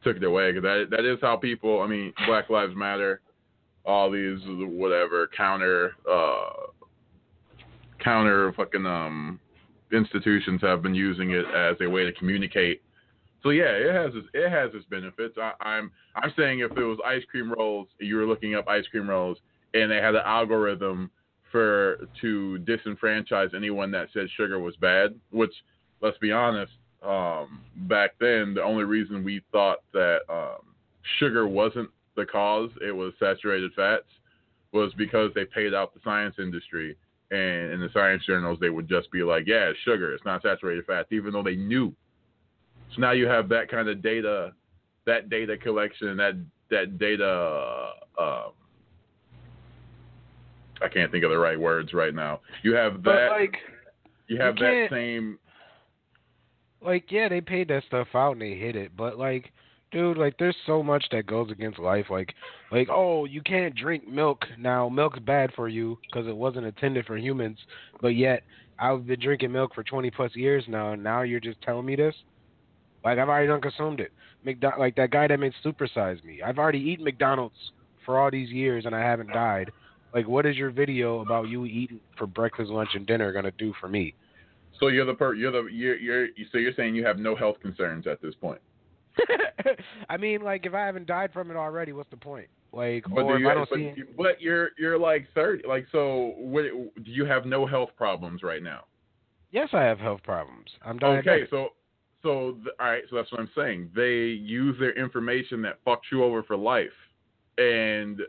took 0.04 0.18
it 0.18 0.24
away 0.24 0.52
because 0.52 0.64
that 0.64 0.96
that 0.96 1.06
is 1.06 1.20
how 1.22 1.36
people 1.36 1.82
I 1.82 1.88
mean 1.88 2.14
Black 2.26 2.50
Lives 2.50 2.76
Matter, 2.76 3.22
all 3.86 4.10
these 4.12 4.40
whatever 4.46 5.30
counter 5.36 5.92
uh 6.10 6.68
counter 8.04 8.52
fucking 8.54 8.86
um 8.86 9.40
institutions 9.92 10.62
have 10.62 10.82
been 10.82 10.96
using 10.96 11.32
it 11.32 11.46
as 11.56 11.76
a 11.82 11.88
way 11.88 12.04
to 12.04 12.14
communicate. 12.14 12.82
So 13.44 13.50
yeah, 13.50 13.72
it 13.72 13.94
has 13.94 14.12
its, 14.16 14.28
it 14.34 14.50
has 14.50 14.72
its 14.74 14.86
benefits. 14.86 15.38
I, 15.38 15.54
I'm 15.62 15.92
I'm 16.16 16.32
saying 16.38 16.60
if 16.60 16.72
it 16.72 16.84
was 16.84 17.00
ice 17.06 17.24
cream 17.30 17.52
rolls, 17.52 17.88
you 18.00 18.16
were 18.16 18.26
looking 18.26 18.56
up 18.56 18.68
ice 18.68 18.86
cream 18.92 19.10
rolls, 19.10 19.38
and 19.74 19.92
they 19.92 19.98
had 19.98 20.16
an 20.16 20.22
algorithm 20.26 21.10
for 21.52 22.08
to 22.22 22.60
disenfranchise 22.64 23.54
anyone 23.56 23.92
that 23.92 24.08
said 24.14 24.28
sugar 24.38 24.60
was 24.60 24.76
bad. 24.78 25.16
Which, 25.32 25.54
let's 26.02 26.18
be 26.20 26.32
honest, 26.32 26.72
um, 27.02 27.62
back 27.88 28.12
then 28.20 28.54
the 28.54 28.64
only 28.64 28.84
reason 28.84 29.24
we 29.24 29.42
thought 29.52 29.80
that 29.94 30.20
um, 30.30 30.60
sugar 31.20 31.48
wasn't 31.48 31.90
the 32.16 32.26
cause, 32.26 32.70
it 32.86 32.92
was 32.92 33.14
saturated 33.20 33.72
fats, 33.76 34.06
was 34.72 34.94
because 34.98 35.32
they 35.34 35.46
paid 35.46 35.74
out 35.74 35.94
the 35.94 36.00
science 36.04 36.36
industry. 36.38 36.96
And 37.32 37.72
in 37.72 37.80
the 37.80 37.90
science 37.94 38.26
journals, 38.26 38.60
they 38.60 38.70
would 38.70 38.90
just 38.90 39.10
be 39.10 39.24
like, 39.24 39.48
"Yeah, 39.48 39.70
it's 39.70 39.80
sugar. 39.80 40.14
It's 40.14 40.26
not 40.26 40.42
saturated 40.42 40.86
fats," 40.86 41.08
even 41.12 41.32
though 41.32 41.44
they 41.44 41.56
knew. 41.56 41.96
So 42.94 43.02
now 43.02 43.12
you 43.12 43.26
have 43.26 43.48
that 43.50 43.70
kind 43.70 43.88
of 43.88 44.02
data, 44.02 44.52
that 45.06 45.30
data 45.30 45.58
collection, 45.58 46.18
that 46.18 46.36
that 46.70 46.98
data. 46.98 47.92
Um, 48.20 48.52
I 50.82 50.90
can't 50.90 51.12
think 51.12 51.24
of 51.24 51.32
the 51.32 51.38
right 51.38 51.60
words 51.60 51.94
right 51.94 52.14
now. 52.14 52.42
You 52.64 52.74
have 52.74 53.02
But 53.02 53.16
that. 53.16 53.32
like, 53.32 53.56
you 54.28 54.38
have 54.42 54.58
you 54.58 54.66
that 54.66 54.88
same. 54.90 55.40
Like 56.84 57.12
yeah, 57.12 57.30
they 57.30 57.42
paid 57.42 57.68
that 57.70 57.84
stuff 57.88 58.08
out 58.14 58.34
and 58.34 58.42
they 58.42 58.56
hit 58.56 58.76
it, 58.76 58.96
but 58.96 59.18
like, 59.18 59.52
dude, 59.92 60.18
like 60.18 60.36
there's 60.38 60.56
so 60.66 60.82
much 60.82 61.06
that 61.12 61.28
goes 61.28 61.52
against 61.52 61.80
life. 61.80 62.08
Like, 62.10 62.34
like 62.72 62.88
oh, 62.90 63.26
you 63.26 63.42
can't 63.42 63.76
drink 63.76 64.08
milk 64.08 64.46
now. 64.58 64.90
Milk's 64.90 65.20
bad 65.20 65.52
for 65.56 65.68
you 65.68 65.98
because 66.02 66.28
it 66.28 66.36
wasn't 66.36 66.66
intended 66.66 67.06
for 67.06 67.18
humans, 67.18 67.58
but 68.02 68.10
yet 68.10 68.44
I've 68.80 69.06
been 69.06 69.20
drinking 69.20 69.52
milk 69.52 69.76
for 69.76 69.84
20 69.84 70.10
plus 70.12 70.36
years 70.36 70.64
now, 70.68 70.94
and 70.94 71.04
now 71.04 71.22
you're 71.22 71.40
just 71.40 71.62
telling 71.62 71.86
me 71.86 71.96
this. 71.96 72.16
Like 73.04 73.18
I've 73.18 73.30
already 73.30 73.48
done 73.48 73.62
consumed 73.62 74.00
it. 74.00 74.12
Like 74.78 74.96
that 74.96 75.12
guy 75.12 75.28
that 75.28 75.40
made 75.40 75.54
Supersize 75.64 76.24
Me. 76.24 76.42
I've 76.42 76.58
already 76.58 76.80
eaten 76.80 77.06
McDonald's 77.06 77.56
for 78.06 78.20
all 78.20 78.32
these 78.32 78.50
years 78.50 78.86
and 78.86 78.96
I 78.96 79.02
haven't 79.02 79.32
died. 79.32 79.72
Like, 80.14 80.28
what 80.28 80.46
is 80.46 80.58
your 80.58 80.72
video 80.72 81.22
about 81.22 81.48
you 81.48 81.66
eating 81.66 82.00
for 82.18 82.28
breakfast, 82.28 82.70
lunch, 82.70 82.90
and 82.96 83.08
dinner 83.08 83.32
gonna 83.32 83.52
do 83.58 83.74
for 83.80 83.88
me? 83.88 84.14
So 84.82 84.88
you're 84.88 85.06
the 85.06 85.14
per. 85.14 85.36
You're 85.36 85.52
the 85.52 85.70
you're 85.72 85.98
you're. 85.98 86.28
So 86.52 86.58
you're 86.58 86.74
saying 86.74 86.96
you 86.96 87.06
have 87.06 87.20
no 87.20 87.36
health 87.36 87.60
concerns 87.62 88.08
at 88.08 88.22
this 88.22 88.36
point. 88.36 88.60
I 90.10 90.18
mean, 90.18 90.42
like, 90.42 90.66
if 90.66 90.74
I 90.74 90.86
haven't 90.86 91.06
died 91.06 91.32
from 91.32 91.52
it 91.52 91.58
already, 91.58 91.94
what's 91.94 92.10
the 92.10 92.18
point? 92.18 92.48
Like, 92.74 93.04
But 93.14 93.24
or 93.24 93.38
you, 93.38 93.50
I 93.50 93.54
don't 93.54 93.70
but, 93.70 93.76
see, 93.76 93.94
but 94.18 94.42
you're 94.42 94.70
you're 94.78 94.98
like 94.98 95.28
thirty. 95.36 95.68
Like 95.68 95.86
so, 95.92 96.34
what, 96.38 96.64
do 96.64 97.12
you 97.12 97.26
have 97.26 97.46
no 97.46 97.66
health 97.66 97.90
problems 97.96 98.44
right 98.44 98.64
now? 98.64 98.86
yes, 99.52 99.70
I 99.74 99.82
have 99.84 100.00
health 100.00 100.24
problems. 100.24 100.70
I'm 100.84 100.98
diabetic. 100.98 101.20
Okay, 101.28 101.44
so 101.50 101.70
so 102.24 102.54
th- 102.64 102.76
all 102.80 102.88
right, 102.88 103.04
so 103.10 103.18
that's 103.18 103.32
what 103.32 103.42
I'm 103.42 103.50
saying. 103.56 103.90
They 103.96 104.14
use 104.14 104.78
their 104.80 104.98
information 104.98 105.62
that 105.64 105.84
fucks 105.86 106.10
you 106.12 106.24
over 106.24 106.44
for 106.44 106.58
life, 106.58 106.88
and 107.58 108.22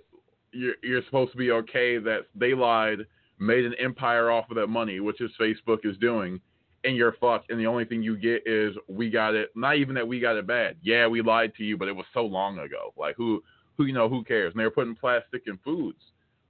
you're 0.53 0.75
you're 0.83 1.05
supposed 1.05 1.33
to 1.33 1.39
be 1.39 1.51
okay 1.53 1.99
that 1.99 2.27
they 2.35 2.55
lied, 2.55 3.07
made 3.43 3.65
an 3.65 3.75
empire 3.79 4.31
off 4.31 4.51
of 4.51 4.57
that 4.57 4.69
money, 4.69 5.01
which 5.01 5.21
is 5.21 5.31
Facebook 5.41 5.81
is 5.85 5.97
doing, 5.99 6.41
and 6.85 6.97
you're 6.97 7.17
fucked. 7.21 7.51
And 7.51 7.59
the 7.61 7.67
only 7.67 7.85
thing 7.85 8.03
you 8.03 8.17
get 8.17 8.47
is 8.47 8.75
we 8.89 9.11
got 9.11 9.35
it. 9.35 9.51
Not 9.55 9.77
even 9.77 9.95
that 9.97 10.07
we 10.07 10.21
got 10.21 10.37
it 10.37 10.47
bad. 10.47 10.77
Yeah, 10.83 11.07
we 11.07 11.23
lied 11.23 11.55
to 11.57 11.65
you, 11.65 11.77
but 11.77 11.89
it 11.89 11.97
was 11.97 12.07
so 12.15 12.25
long 12.25 12.59
ago. 12.59 12.93
Like 12.97 13.17
who 13.17 13.43
who 13.77 13.85
you 13.85 13.93
know 13.93 14.09
who 14.09 14.25
cares? 14.25 14.53
And 14.53 14.61
they're 14.61 14.71
putting 14.71 14.95
plastic 14.95 15.43
in 15.47 15.59
foods. 15.59 16.01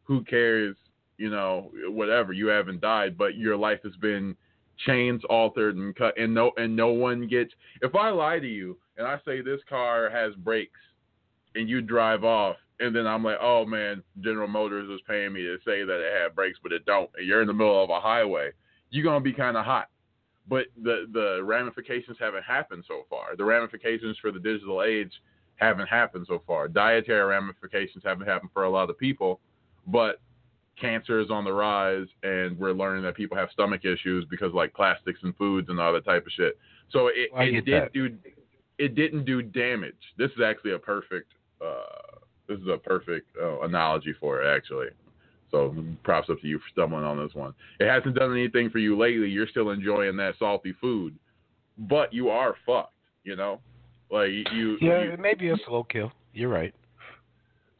Who 0.04 0.22
cares? 0.24 0.76
You 1.18 1.30
know 1.30 1.70
whatever. 1.88 2.32
You 2.32 2.48
haven't 2.48 2.80
died, 2.80 3.16
but 3.16 3.36
your 3.36 3.56
life 3.56 3.80
has 3.84 3.96
been 3.96 4.36
chains 4.86 5.22
altered 5.28 5.76
and 5.76 5.94
cut 5.94 6.18
and 6.18 6.34
no 6.34 6.50
and 6.56 6.74
no 6.74 6.88
one 6.88 7.28
gets 7.28 7.52
if 7.82 7.94
I 7.94 8.08
lie 8.08 8.38
to 8.38 8.48
you 8.48 8.78
and 8.96 9.06
I 9.06 9.18
say 9.24 9.40
this 9.40 9.60
car 9.68 10.10
has 10.10 10.34
brakes 10.34 10.80
and 11.54 11.68
you 11.68 11.82
drive 11.82 12.24
off 12.24 12.56
and 12.80 12.94
then 12.94 13.06
I'm 13.06 13.24
like, 13.24 13.38
oh 13.40 13.64
man, 13.64 14.02
General 14.20 14.48
Motors 14.48 14.88
was 14.88 15.00
paying 15.06 15.32
me 15.32 15.42
to 15.42 15.58
say 15.64 15.84
that 15.84 16.00
it 16.00 16.22
had 16.22 16.34
brakes 16.34 16.58
but 16.62 16.72
it 16.72 16.84
don't 16.84 17.10
and 17.16 17.26
you're 17.26 17.42
in 17.42 17.46
the 17.46 17.52
middle 17.52 17.82
of 17.82 17.90
a 17.90 18.00
highway, 18.00 18.50
you're 18.90 19.04
gonna 19.04 19.20
be 19.20 19.32
kinda 19.32 19.62
hot. 19.62 19.88
But 20.48 20.66
the 20.82 21.06
the 21.12 21.42
ramifications 21.42 22.16
haven't 22.18 22.44
happened 22.44 22.84
so 22.88 23.02
far. 23.08 23.36
The 23.36 23.44
ramifications 23.44 24.18
for 24.18 24.32
the 24.32 24.40
digital 24.40 24.82
age 24.82 25.12
haven't 25.56 25.88
happened 25.88 26.26
so 26.28 26.42
far. 26.46 26.68
Dietary 26.68 27.24
ramifications 27.24 28.02
haven't 28.04 28.26
happened 28.26 28.50
for 28.52 28.64
a 28.64 28.70
lot 28.70 28.90
of 28.90 28.98
people, 28.98 29.40
but 29.86 30.20
cancer 30.80 31.20
is 31.20 31.30
on 31.30 31.44
the 31.44 31.52
rise 31.52 32.06
and 32.22 32.58
we're 32.58 32.72
learning 32.72 33.02
that 33.04 33.14
people 33.14 33.36
have 33.36 33.48
stomach 33.52 33.84
issues 33.84 34.24
because 34.30 34.52
like 34.52 34.72
plastics 34.74 35.20
and 35.22 35.36
foods 35.36 35.68
and 35.68 35.78
all 35.78 35.92
that 35.92 36.04
type 36.04 36.26
of 36.26 36.32
shit. 36.32 36.58
So 36.90 37.08
it, 37.08 37.30
I 37.36 37.44
it 37.44 37.64
did 37.64 37.84
that. 37.84 37.92
do 37.92 38.16
it 38.78 38.94
didn't 38.94 39.24
do 39.24 39.42
damage. 39.42 39.94
This 40.18 40.30
is 40.32 40.42
actually 40.44 40.72
a 40.72 40.78
perfect 40.78 41.32
uh 41.60 42.11
this 42.48 42.58
is 42.58 42.66
a 42.68 42.78
perfect 42.78 43.28
uh, 43.40 43.60
analogy 43.60 44.14
for 44.18 44.42
it 44.42 44.56
actually. 44.56 44.88
So 45.50 45.74
props 46.02 46.30
up 46.30 46.40
to 46.40 46.46
you 46.46 46.58
for 46.58 46.64
stumbling 46.72 47.04
on 47.04 47.22
this 47.22 47.34
one. 47.34 47.52
It 47.78 47.88
hasn't 47.88 48.14
done 48.14 48.32
anything 48.32 48.70
for 48.70 48.78
you 48.78 48.98
lately. 48.98 49.28
You're 49.28 49.46
still 49.46 49.70
enjoying 49.70 50.16
that 50.16 50.34
salty 50.38 50.74
food, 50.80 51.14
but 51.76 52.12
you 52.12 52.30
are 52.30 52.56
fucked. 52.64 52.94
You 53.24 53.36
know, 53.36 53.60
like 54.10 54.30
you. 54.30 54.78
Yeah, 54.80 55.04
you, 55.04 55.12
it 55.12 55.20
may 55.20 55.34
be 55.34 55.50
a 55.50 55.56
slow 55.66 55.84
kill. 55.84 56.10
You're 56.32 56.48
right. 56.48 56.74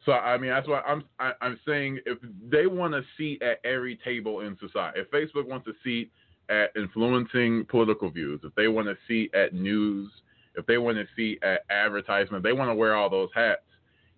so 0.05 0.13
I 0.13 0.37
mean, 0.37 0.51
that's 0.51 0.67
why 0.67 0.81
I'm 0.81 1.03
I, 1.19 1.31
I'm 1.41 1.59
saying 1.67 1.99
if 2.05 2.19
they 2.49 2.67
want 2.67 2.93
a 2.93 3.01
seat 3.17 3.41
at 3.41 3.59
every 3.67 3.97
table 4.03 4.41
in 4.41 4.55
society, 4.59 4.99
if 4.99 5.09
Facebook 5.09 5.47
wants 5.47 5.67
a 5.67 5.73
seat 5.83 6.11
at 6.49 6.71
influencing 6.75 7.65
political 7.65 8.09
views, 8.09 8.41
if 8.43 8.53
they 8.55 8.67
want 8.67 8.87
a 8.87 8.95
seat 9.07 9.33
at 9.33 9.53
news, 9.53 10.11
if 10.55 10.65
they 10.67 10.77
want 10.77 10.97
a 10.97 11.05
seat 11.15 11.41
at 11.43 11.61
advertisement, 11.71 12.43
they 12.43 12.53
want 12.53 12.69
to 12.69 12.75
wear 12.75 12.95
all 12.95 13.09
those 13.09 13.29
hats. 13.33 13.61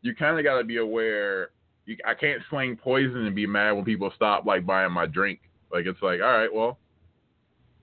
You 0.06 0.14
kind 0.16 0.38
of 0.38 0.46
got 0.46 0.60
to 0.60 0.64
be 0.64 0.78
aware. 0.78 1.50
You, 1.86 1.98
I 2.06 2.14
can't 2.14 2.42
sling 2.50 2.78
poison 2.78 3.26
and 3.26 3.36
be 3.36 3.48
mad 3.48 3.72
when 3.72 3.86
people 3.86 4.12
stop 4.16 4.46
like 4.46 4.66
buying 4.66 4.92
my 4.92 5.08
drink. 5.08 5.40
Like 5.72 5.88
it's 5.88 6.02
like, 6.02 6.22
all 6.22 6.28
right, 6.38 6.54
well, 6.54 6.78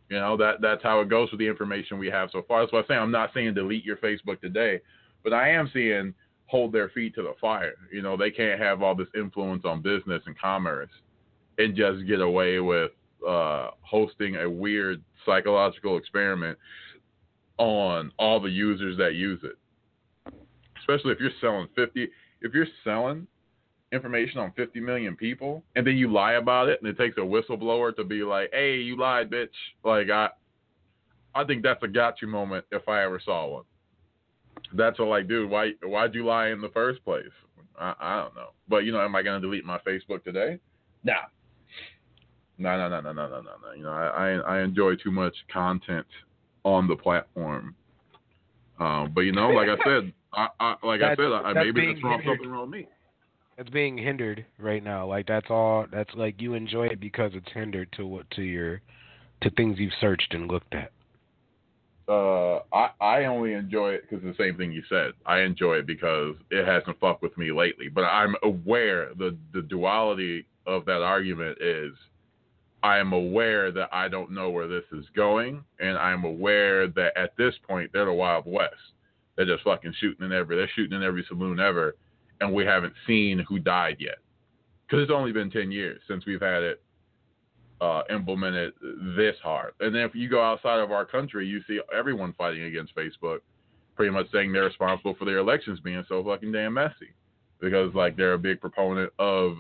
You 0.09 0.19
know 0.19 0.37
that 0.37 0.61
that's 0.61 0.83
how 0.83 1.01
it 1.01 1.09
goes 1.09 1.31
with 1.31 1.41
the 1.41 1.49
information 1.49 1.99
we 1.99 2.09
have 2.11 2.29
so 2.33 2.43
far. 2.47 2.61
That's 2.61 2.73
what 2.73 2.81
I'm 2.81 2.85
saying. 2.89 3.01
I'm 3.01 3.11
not 3.11 3.31
saying 3.33 3.55
delete 3.55 3.85
your 3.85 3.97
Facebook 3.97 4.41
today, 4.41 4.81
but 5.25 5.33
I 5.33 5.51
am 5.51 5.71
seeing 5.73 6.15
hold 6.47 6.73
their 6.73 6.91
feet 6.91 7.15
to 7.15 7.23
the 7.23 7.35
fire. 7.41 7.75
You 7.91 8.03
know, 8.03 8.17
they 8.17 8.31
can't 8.31 8.61
have 8.61 8.83
all 8.83 8.95
this 8.95 9.09
influence 9.17 9.65
on 9.65 9.81
business 9.81 10.23
and 10.27 10.39
commerce 10.39 10.91
and 11.59 11.75
just 11.75 12.07
get 12.07 12.21
away 12.21 12.61
with 12.61 12.91
uh, 13.27 13.71
hosting 13.81 14.37
a 14.37 14.49
weird 14.49 15.03
psychological 15.25 15.97
experiment 15.97 16.59
on 17.57 18.13
all 18.19 18.39
the 18.39 18.51
users 18.51 18.99
that 18.99 19.15
use 19.15 19.41
it. 19.45 19.57
Especially 20.83 21.13
if 21.13 21.21
you're 21.21 21.31
selling 21.41 21.69
50, 21.75 22.09
if 22.43 22.53
you're 22.53 22.67
selling 22.85 23.27
information 23.93 24.41
on 24.41 24.53
50 24.53 24.81
million 24.81 25.15
people 25.15 25.63
and 25.77 25.87
then 25.87 25.97
you 25.97 26.11
lie 26.11 26.35
about 26.35 26.69
it 26.69 26.81
and 26.81 26.89
it 26.89 26.97
takes 26.97 27.17
a 27.19 27.21
whistleblower 27.21 27.95
to 27.97 28.05
be 28.05 28.23
like, 28.23 28.51
"Hey, 28.53 28.77
you 28.77 28.97
lied, 28.99 29.31
bitch." 29.31 29.49
Like 29.85 30.11
I 30.11 30.31
I 31.35 31.45
think 31.45 31.63
that's 31.63 31.83
a 31.83 31.89
gotcha 31.89 32.27
moment 32.27 32.65
if 32.73 32.89
I 32.89 33.05
ever 33.05 33.21
saw 33.25 33.47
one. 33.47 33.65
That's 34.75 34.99
a 34.99 35.03
like, 35.03 35.29
dude, 35.29 35.51
why 35.51 35.73
why'd 35.83 36.15
you 36.15 36.25
lie 36.25 36.49
in 36.49 36.61
the 36.61 36.71
first 36.71 37.05
place? 37.05 37.25
I, 37.79 37.95
I 38.01 38.17
don't 38.23 38.35
know. 38.35 38.51
But 38.69 38.85
you 38.85 38.93
know, 38.93 39.01
am 39.01 39.15
I 39.15 39.23
gonna 39.23 39.41
delete 39.41 39.65
my 39.65 39.79
Facebook 39.79 40.25
today? 40.25 40.59
Nah. 41.05 41.15
No, 42.59 42.77
no, 42.77 42.89
no, 42.89 43.01
no, 43.01 43.13
no, 43.13 43.29
no, 43.29 43.41
no, 43.41 43.51
no. 43.63 43.73
You 43.77 43.83
know, 43.83 43.93
I, 43.93 44.07
I 44.07 44.59
I 44.59 44.63
enjoy 44.63 44.97
too 44.97 45.11
much 45.11 45.35
content 45.53 46.07
on 46.65 46.87
the 46.87 46.97
platform. 46.97 47.75
Um, 48.79 49.13
but 49.15 49.23
you 49.23 49.33
know, 49.33 49.51
like 49.51 49.69
I 49.69 49.77
said, 49.85 50.13
I, 50.35 50.49
I 50.61 50.77
like 50.83 51.01
That's- 51.01 51.17
I 51.19 51.23
said, 51.23 51.33
I, 51.33 51.53
that's 51.53 51.67
maybe 51.67 51.91
it's 51.93 52.03
wrong 52.05 52.21
hindered. 52.21 52.39
something 52.39 52.51
wrong 52.51 52.71
with 52.71 52.81
me. 52.81 52.89
It's 53.59 53.71
being 53.71 53.99
hindered 53.99 54.45
right 54.59 54.83
now. 54.83 55.07
Like 55.07 55.27
that's 55.27 55.51
all. 55.51 55.87
That's 55.93 56.11
like 56.15 56.41
you 56.41 56.55
enjoy 56.55 56.87
it 56.87 57.01
because 57.01 57.33
it's 57.35 57.51
hindered 57.53 57.93
to 57.93 58.07
what 58.07 58.29
to 58.33 58.43
your 58.43 58.81
to 59.43 59.51
things 59.51 59.79
you've 59.79 59.93
searched 60.01 60.33
and 60.35 60.49
looked 60.51 60.75
at. 60.75 60.91
uh, 62.09 62.61
I 62.73 62.91
I 63.01 63.25
only 63.27 63.53
enjoy 63.53 63.91
it 63.93 64.09
because 64.09 64.25
the 64.25 64.35
same 64.43 64.57
thing 64.57 64.73
you 64.73 64.83
said. 64.89 65.13
I 65.27 65.41
enjoy 65.41 65.75
it 65.75 65.87
because 65.87 66.35
it 66.51 66.67
hasn't 66.67 66.99
fucked 66.99 67.23
with 67.23 67.37
me 67.37 67.53
lately. 67.53 67.89
But 67.89 68.05
I'm 68.05 68.35
aware 68.43 69.11
the 69.19 69.37
the 69.53 69.63
duality 69.63 70.47
of 70.67 70.85
that 70.87 71.03
argument 71.03 71.59
is 71.61 71.93
I 72.83 72.99
am 72.99 73.13
aware 73.13 73.71
that 73.71 73.91
I 73.93 74.09
don't 74.09 74.33
know 74.33 74.51
where 74.51 74.67
this 74.67 74.85
is 74.93 75.05
going, 75.15 75.63
and 75.79 75.99
I'm 75.99 76.25
aware 76.25 76.89
that 76.89 77.17
at 77.17 77.37
this 77.37 77.55
point 77.69 77.91
they're 77.93 78.07
the 78.07 78.13
Wild 78.13 78.45
West. 78.47 78.75
They're 79.37 79.47
just 79.47 79.65
fucking 79.65 79.95
shooting 79.99 80.27
in 80.27 80.33
every 80.33 80.57
they're 80.57 80.71
shooting 80.75 80.97
in 80.97 81.03
every 81.03 81.25
saloon 81.29 81.59
ever, 81.61 81.97
and 82.41 82.53
we 82.53 82.65
haven't 82.65 82.95
seen 83.07 83.39
who 83.49 83.59
died 83.59 83.97
yet. 83.99 84.17
Because 84.87 85.03
it's 85.03 85.13
only 85.13 85.33
been 85.33 85.51
ten 85.51 85.73
years 85.73 86.01
since 86.07 86.27
we've 86.27 86.41
had 86.41 86.63
it 86.63 86.83
uh, 87.81 88.03
implemented 88.11 88.75
this 89.17 89.37
hard. 89.43 89.73
And 89.81 89.95
then 89.95 90.03
if 90.03 90.15
you 90.15 90.29
go 90.29 90.43
outside 90.43 90.81
of 90.81 90.93
our 90.93 91.05
country, 91.05 91.47
you 91.47 91.63
see 91.67 91.81
everyone 91.97 92.35
fighting 92.35 92.65
against 92.65 92.95
Facebook, 92.95 93.39
pretty 93.97 94.13
much 94.13 94.27
saying 94.33 94.53
they're 94.53 94.65
responsible 94.65 95.15
for 95.19 95.25
their 95.25 95.39
elections 95.39 95.81
being 95.81 96.05
so 96.09 96.23
fucking 96.23 96.53
damn 96.53 96.75
messy, 96.75 97.15
because 97.61 97.93
like 97.95 98.17
they're 98.17 98.35
a 98.35 98.39
big 98.39 98.61
proponent 98.61 99.13
of 99.19 99.57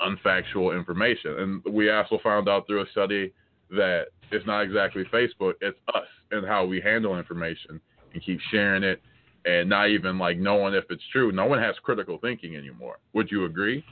unfactual 0.00 0.76
information. 0.76 1.38
And 1.38 1.74
we 1.74 1.90
also 1.90 2.18
found 2.22 2.48
out 2.48 2.66
through 2.66 2.82
a 2.82 2.90
study 2.90 3.32
that 3.70 4.06
it's 4.30 4.46
not 4.46 4.60
exactly 4.60 5.04
Facebook, 5.04 5.54
it's 5.60 5.78
us 5.94 6.06
and 6.30 6.46
how 6.46 6.64
we 6.64 6.80
handle 6.80 7.16
information 7.16 7.80
and 8.16 8.24
keep 8.24 8.40
sharing 8.50 8.82
it 8.82 9.02
and 9.44 9.68
not 9.68 9.90
even 9.90 10.18
like 10.18 10.38
knowing 10.38 10.74
if 10.74 10.84
it's 10.90 11.02
true. 11.12 11.30
No 11.30 11.44
one 11.44 11.60
has 11.60 11.76
critical 11.82 12.18
thinking 12.18 12.56
anymore. 12.56 12.96
Would 13.12 13.30
you 13.30 13.44
agree? 13.44 13.84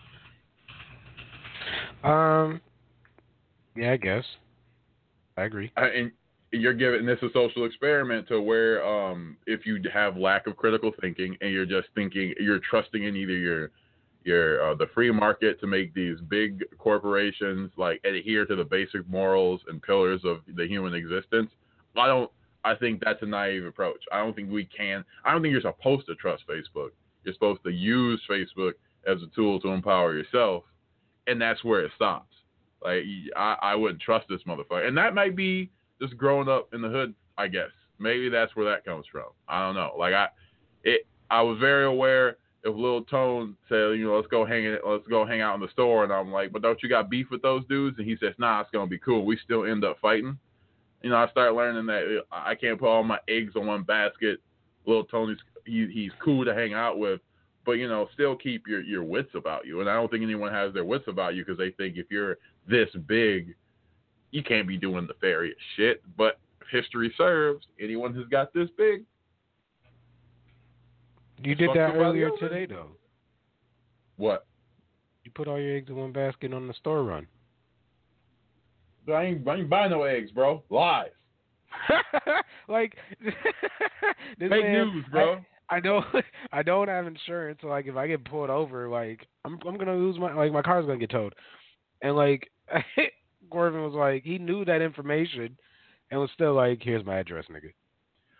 Um. 2.02 2.60
Yeah, 3.76 3.92
I 3.92 3.96
guess. 3.96 4.24
I 5.36 5.44
agree. 5.44 5.70
I- 5.76 5.88
and 5.88 6.12
you're 6.52 6.74
giving 6.74 7.04
this 7.04 7.18
a 7.22 7.28
social 7.32 7.64
experiment 7.64 8.28
to 8.28 8.40
where 8.40 8.84
um, 8.86 9.36
if 9.46 9.66
you 9.66 9.80
have 9.92 10.16
lack 10.16 10.46
of 10.46 10.56
critical 10.56 10.92
thinking 11.00 11.36
and 11.40 11.52
you're 11.52 11.66
just 11.66 11.88
thinking 11.96 12.32
you're 12.38 12.60
trusting 12.60 13.02
in 13.02 13.16
either 13.16 13.32
your 13.32 13.70
your 14.22 14.70
uh, 14.70 14.74
the 14.76 14.86
free 14.94 15.10
market 15.10 15.58
to 15.60 15.66
make 15.66 15.92
these 15.94 16.16
big 16.28 16.62
corporations 16.78 17.72
like 17.76 18.00
adhere 18.04 18.46
to 18.46 18.54
the 18.54 18.62
basic 18.62 19.08
morals 19.08 19.60
and 19.66 19.82
pillars 19.82 20.20
of 20.24 20.42
the 20.56 20.64
human 20.64 20.94
existence 20.94 21.50
i 21.96 22.06
don't 22.06 22.30
i 22.64 22.74
think 22.74 23.02
that's 23.04 23.22
a 23.22 23.26
naive 23.26 23.64
approach 23.64 24.02
i 24.12 24.18
don't 24.18 24.34
think 24.34 24.50
we 24.50 24.64
can 24.64 25.04
i 25.24 25.32
don't 25.32 25.42
think 25.42 25.52
you're 25.52 25.60
supposed 25.60 26.06
to 26.06 26.14
trust 26.16 26.42
facebook 26.48 26.90
you're 27.24 27.34
supposed 27.34 27.62
to 27.64 27.70
use 27.70 28.20
facebook 28.30 28.72
as 29.06 29.22
a 29.22 29.34
tool 29.34 29.60
to 29.60 29.68
empower 29.68 30.14
yourself 30.14 30.64
and 31.26 31.40
that's 31.40 31.62
where 31.64 31.84
it 31.84 31.92
stops 31.94 32.34
like 32.84 33.02
I, 33.34 33.56
I 33.62 33.74
wouldn't 33.74 34.00
trust 34.00 34.26
this 34.28 34.42
motherfucker, 34.46 34.86
and 34.86 34.96
that 34.98 35.14
might 35.14 35.34
be 35.34 35.70
just 36.00 36.16
growing 36.16 36.48
up 36.48 36.68
in 36.74 36.82
the 36.82 36.88
hood. 36.88 37.14
I 37.36 37.48
guess 37.48 37.70
maybe 37.98 38.28
that's 38.28 38.54
where 38.54 38.70
that 38.70 38.84
comes 38.84 39.06
from. 39.10 39.28
I 39.48 39.64
don't 39.64 39.74
know. 39.74 39.92
Like 39.98 40.12
I, 40.12 40.28
it. 40.84 41.06
I 41.30 41.40
was 41.40 41.58
very 41.58 41.86
aware 41.86 42.36
if 42.62 42.76
Lil 42.76 43.02
Tone 43.04 43.56
said, 43.68 43.98
you 43.98 44.04
know, 44.04 44.16
let's 44.16 44.28
go 44.28 44.44
hang 44.44 44.64
it, 44.64 44.82
let's 44.86 45.06
go 45.08 45.26
hang 45.26 45.40
out 45.40 45.54
in 45.54 45.60
the 45.62 45.70
store, 45.72 46.04
and 46.04 46.12
I'm 46.12 46.30
like, 46.30 46.52
but 46.52 46.62
don't 46.62 46.80
you 46.82 46.88
got 46.88 47.10
beef 47.10 47.26
with 47.30 47.42
those 47.42 47.64
dudes? 47.68 47.98
And 47.98 48.06
he 48.06 48.16
says, 48.20 48.34
nah, 48.38 48.60
it's 48.60 48.70
gonna 48.70 48.86
be 48.86 48.98
cool. 48.98 49.24
We 49.24 49.38
still 49.42 49.64
end 49.64 49.84
up 49.84 49.96
fighting. 50.00 50.38
You 51.04 51.10
know, 51.10 51.16
I 51.16 51.28
start 51.28 51.54
learning 51.54 51.84
that 51.84 52.22
uh, 52.32 52.34
I 52.34 52.54
can't 52.54 52.80
put 52.80 52.88
all 52.88 53.04
my 53.04 53.18
eggs 53.28 53.52
on 53.56 53.66
one 53.66 53.82
basket. 53.82 54.40
Little 54.86 55.04
Tony's 55.04 55.36
he, 55.66 55.86
he's 55.92 56.12
cool 56.24 56.46
to 56.46 56.54
hang 56.54 56.72
out 56.72 56.98
with, 56.98 57.20
but 57.66 57.72
you 57.72 57.86
know, 57.86 58.08
still 58.14 58.34
keep 58.34 58.66
your 58.66 58.80
your 58.80 59.04
wits 59.04 59.28
about 59.34 59.66
you. 59.66 59.82
And 59.82 59.90
I 59.90 59.96
don't 59.96 60.10
think 60.10 60.22
anyone 60.22 60.50
has 60.50 60.72
their 60.72 60.86
wits 60.86 61.04
about 61.06 61.34
you 61.34 61.44
because 61.44 61.58
they 61.58 61.72
think 61.72 61.98
if 61.98 62.06
you're 62.10 62.38
this 62.66 62.88
big, 63.06 63.54
you 64.30 64.42
can't 64.42 64.66
be 64.66 64.78
doing 64.78 65.06
the 65.06 65.12
nefarious 65.12 65.58
shit. 65.76 66.02
But 66.16 66.38
if 66.62 66.68
history 66.68 67.12
serves, 67.18 67.66
anyone 67.78 68.14
who's 68.14 68.28
got 68.28 68.54
this 68.54 68.70
big, 68.78 69.04
You 71.42 71.54
did 71.54 71.68
that 71.74 71.96
earlier 71.96 72.30
today, 72.40 72.64
though. 72.64 72.92
what? 74.16 74.46
You 75.24 75.32
put 75.34 75.48
all 75.48 75.60
your 75.60 75.76
eggs 75.76 75.90
in 75.90 75.96
one 75.96 76.12
basket 76.12 76.54
on 76.54 76.66
the 76.66 76.72
store 76.72 77.04
run. 77.04 77.26
I 79.08 79.24
ain't, 79.24 79.46
I 79.48 79.56
ain't 79.56 79.68
buying 79.70 79.90
no 79.90 80.02
eggs, 80.04 80.30
bro. 80.30 80.62
Lies. 80.70 81.08
like 82.68 82.94
this 83.24 83.32
Fake 84.38 84.50
man, 84.50 84.72
news, 84.94 85.04
bro. 85.10 85.38
I, 85.68 85.76
I 85.76 85.80
don't 85.80 86.04
I 86.52 86.62
don't 86.62 86.88
have 86.88 87.06
insurance, 87.06 87.58
so 87.62 87.68
like 87.68 87.86
if 87.86 87.96
I 87.96 88.06
get 88.06 88.24
pulled 88.24 88.50
over, 88.50 88.88
like 88.88 89.26
I'm 89.44 89.58
I'm 89.66 89.76
gonna 89.76 89.94
lose 89.96 90.18
my 90.18 90.32
like 90.32 90.52
my 90.52 90.62
car's 90.62 90.86
gonna 90.86 90.98
get 90.98 91.10
towed. 91.10 91.34
And 92.02 92.16
like 92.16 92.50
Corvin 93.50 93.82
was 93.84 93.94
like 93.94 94.22
he 94.24 94.38
knew 94.38 94.64
that 94.64 94.82
information 94.82 95.56
and 96.10 96.20
was 96.20 96.30
still 96.34 96.54
like, 96.54 96.80
Here's 96.82 97.04
my 97.04 97.18
address, 97.18 97.44
nigga. 97.50 97.72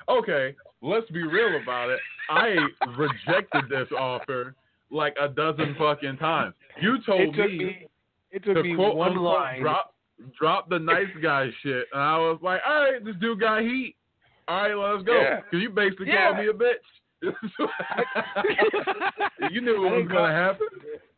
okay, 0.08 0.54
let's 0.82 1.10
be 1.10 1.22
real 1.22 1.60
about 1.62 1.90
it. 1.90 2.00
I 2.30 2.54
rejected 2.96 3.64
this 3.68 3.88
offer 3.98 4.54
like 4.90 5.14
a 5.20 5.28
dozen 5.28 5.74
fucking 5.78 6.18
times. 6.18 6.54
You 6.80 6.96
It 6.96 7.02
told 7.06 7.34
took 7.34 7.50
me, 7.50 7.58
me 7.58 7.86
it 8.30 8.44
took 8.44 8.54
to 8.56 8.62
me 8.62 8.74
quote 8.76 8.96
one 8.96 9.12
unquote 9.12 9.24
line. 9.40 9.60
drop 9.62 9.93
drop 10.38 10.68
the 10.68 10.78
nice 10.78 11.06
guy 11.22 11.48
shit, 11.62 11.86
and 11.92 12.02
I 12.02 12.18
was 12.18 12.38
like, 12.42 12.60
all 12.66 12.90
right, 12.90 13.04
this 13.04 13.14
dude 13.20 13.40
got 13.40 13.62
heat. 13.62 13.96
All 14.46 14.62
right, 14.62 14.74
let's 14.94 15.04
go. 15.06 15.20
Yeah. 15.20 15.40
Cause 15.50 15.60
you 15.60 15.70
basically 15.70 16.08
Yeah. 16.08 16.32
called 16.32 16.38
me 16.38 16.48
a 16.48 16.52
bitch. 16.52 16.74
you 19.50 19.60
knew 19.60 19.80
what 19.82 19.92
was 19.92 20.08
gonna 20.10 20.32
happen. 20.32 20.66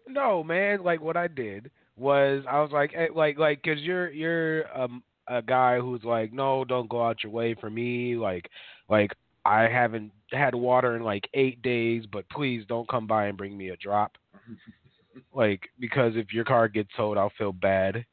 No, 0.09 0.44
man. 0.44 0.82
Like 0.84 1.01
what 1.01 1.16
I 1.16 1.26
did 1.26 1.70
was 1.97 2.44
I 2.49 2.61
was 2.61 2.70
like, 2.70 2.94
like, 3.14 3.38
like, 3.38 3.62
cause 3.64 3.78
you're 3.78 4.11
you're 4.11 4.78
um 4.78 5.03
a 5.28 5.42
guy 5.42 5.80
who's 5.80 6.05
like, 6.05 6.32
no, 6.32 6.64
don't 6.64 6.88
go 6.88 7.05
out 7.05 7.24
your 7.24 7.32
way 7.32 7.55
for 7.55 7.68
me. 7.68 8.16
Like, 8.16 8.49
like 8.88 9.11
I 9.44 9.62
haven't 9.62 10.12
had 10.30 10.55
water 10.55 10.94
in 10.94 11.03
like 11.03 11.28
eight 11.34 11.61
days, 11.62 12.05
but 12.11 12.28
please 12.30 12.64
don't 12.68 12.88
come 12.88 13.09
by 13.09 13.26
and 13.26 13.36
bring 13.36 13.57
me 13.57 13.70
a 13.70 13.76
drop. 13.76 14.12
like 15.34 15.62
because 15.80 16.12
if 16.14 16.32
your 16.32 16.44
car 16.44 16.68
gets 16.68 16.90
towed, 16.97 17.18
I'll 17.18 17.32
feel 17.36 17.53
bad. 17.53 18.05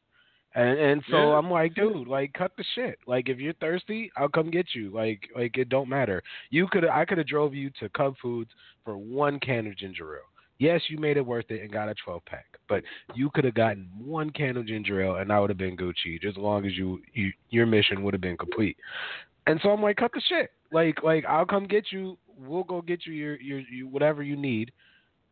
And 0.56 0.78
and 0.80 1.04
so 1.10 1.18
Yeah. 1.18 1.38
I'm 1.38 1.50
like, 1.50 1.74
dude, 1.74 2.08
like 2.08 2.34
cut 2.34 2.52
the 2.58 2.64
shit. 2.76 3.00
Like 3.08 3.28
if 3.30 3.40
you're 3.40 3.54
thirsty, 3.54 4.12
I'll 4.18 4.30
come 4.30 4.52
get 4.52 4.68
you. 4.76 4.90
Like 4.92 5.30
like 5.36 5.58
it 5.58 5.70
don't 5.70 5.90
matter. 5.90 6.22
You 6.52 6.68
could 6.68 6.86
I 6.86 7.06
could 7.06 7.18
have 7.18 7.28
drove 7.28 7.54
you 7.56 7.72
to 7.80 7.90
Cub 7.90 8.16
Foods 8.22 8.52
for 8.86 8.98
one 8.98 9.40
can 9.40 9.66
of 9.68 9.76
ginger 9.78 10.16
ale. 10.16 10.22
Yes, 10.60 10.82
you 10.88 10.98
made 11.00 11.18
it 11.18 11.26
worth 11.26 11.50
it 11.50 11.62
and 11.62 11.72
got 11.72 11.90
a 11.90 11.96
12 12.06 12.24
pack, 12.26 12.46
but 12.70 12.84
you 13.16 13.30
could 13.32 13.44
have 13.44 13.56
gotten 13.56 13.90
one 13.98 14.30
can 14.30 14.56
of 14.56 14.68
ginger 14.68 15.02
ale 15.02 15.16
and 15.16 15.32
I 15.34 15.40
would 15.40 15.50
have 15.50 15.58
been 15.58 15.76
Gucci, 15.76 16.22
just 16.22 16.38
as 16.38 16.42
long 16.44 16.66
as 16.66 16.78
you, 16.78 17.02
you 17.14 17.32
your 17.50 17.66
mission 17.66 18.04
would 18.04 18.14
have 18.14 18.22
been 18.22 18.38
complete. 18.38 18.78
And 19.48 19.60
so 19.64 19.70
I'm 19.72 19.82
like, 19.82 19.98
cut 19.98 20.12
the 20.14 20.22
shit. 20.30 20.52
Like 20.72 21.02
like 21.04 21.26
I'll 21.26 21.46
come 21.48 21.66
get 21.68 21.92
you. 21.92 22.18
We'll 22.38 22.64
go 22.64 22.82
get 22.82 23.06
you 23.08 23.14
your 23.14 23.42
your, 23.42 23.60
your 23.62 23.88
whatever 23.88 24.22
you 24.22 24.36
need. 24.36 24.72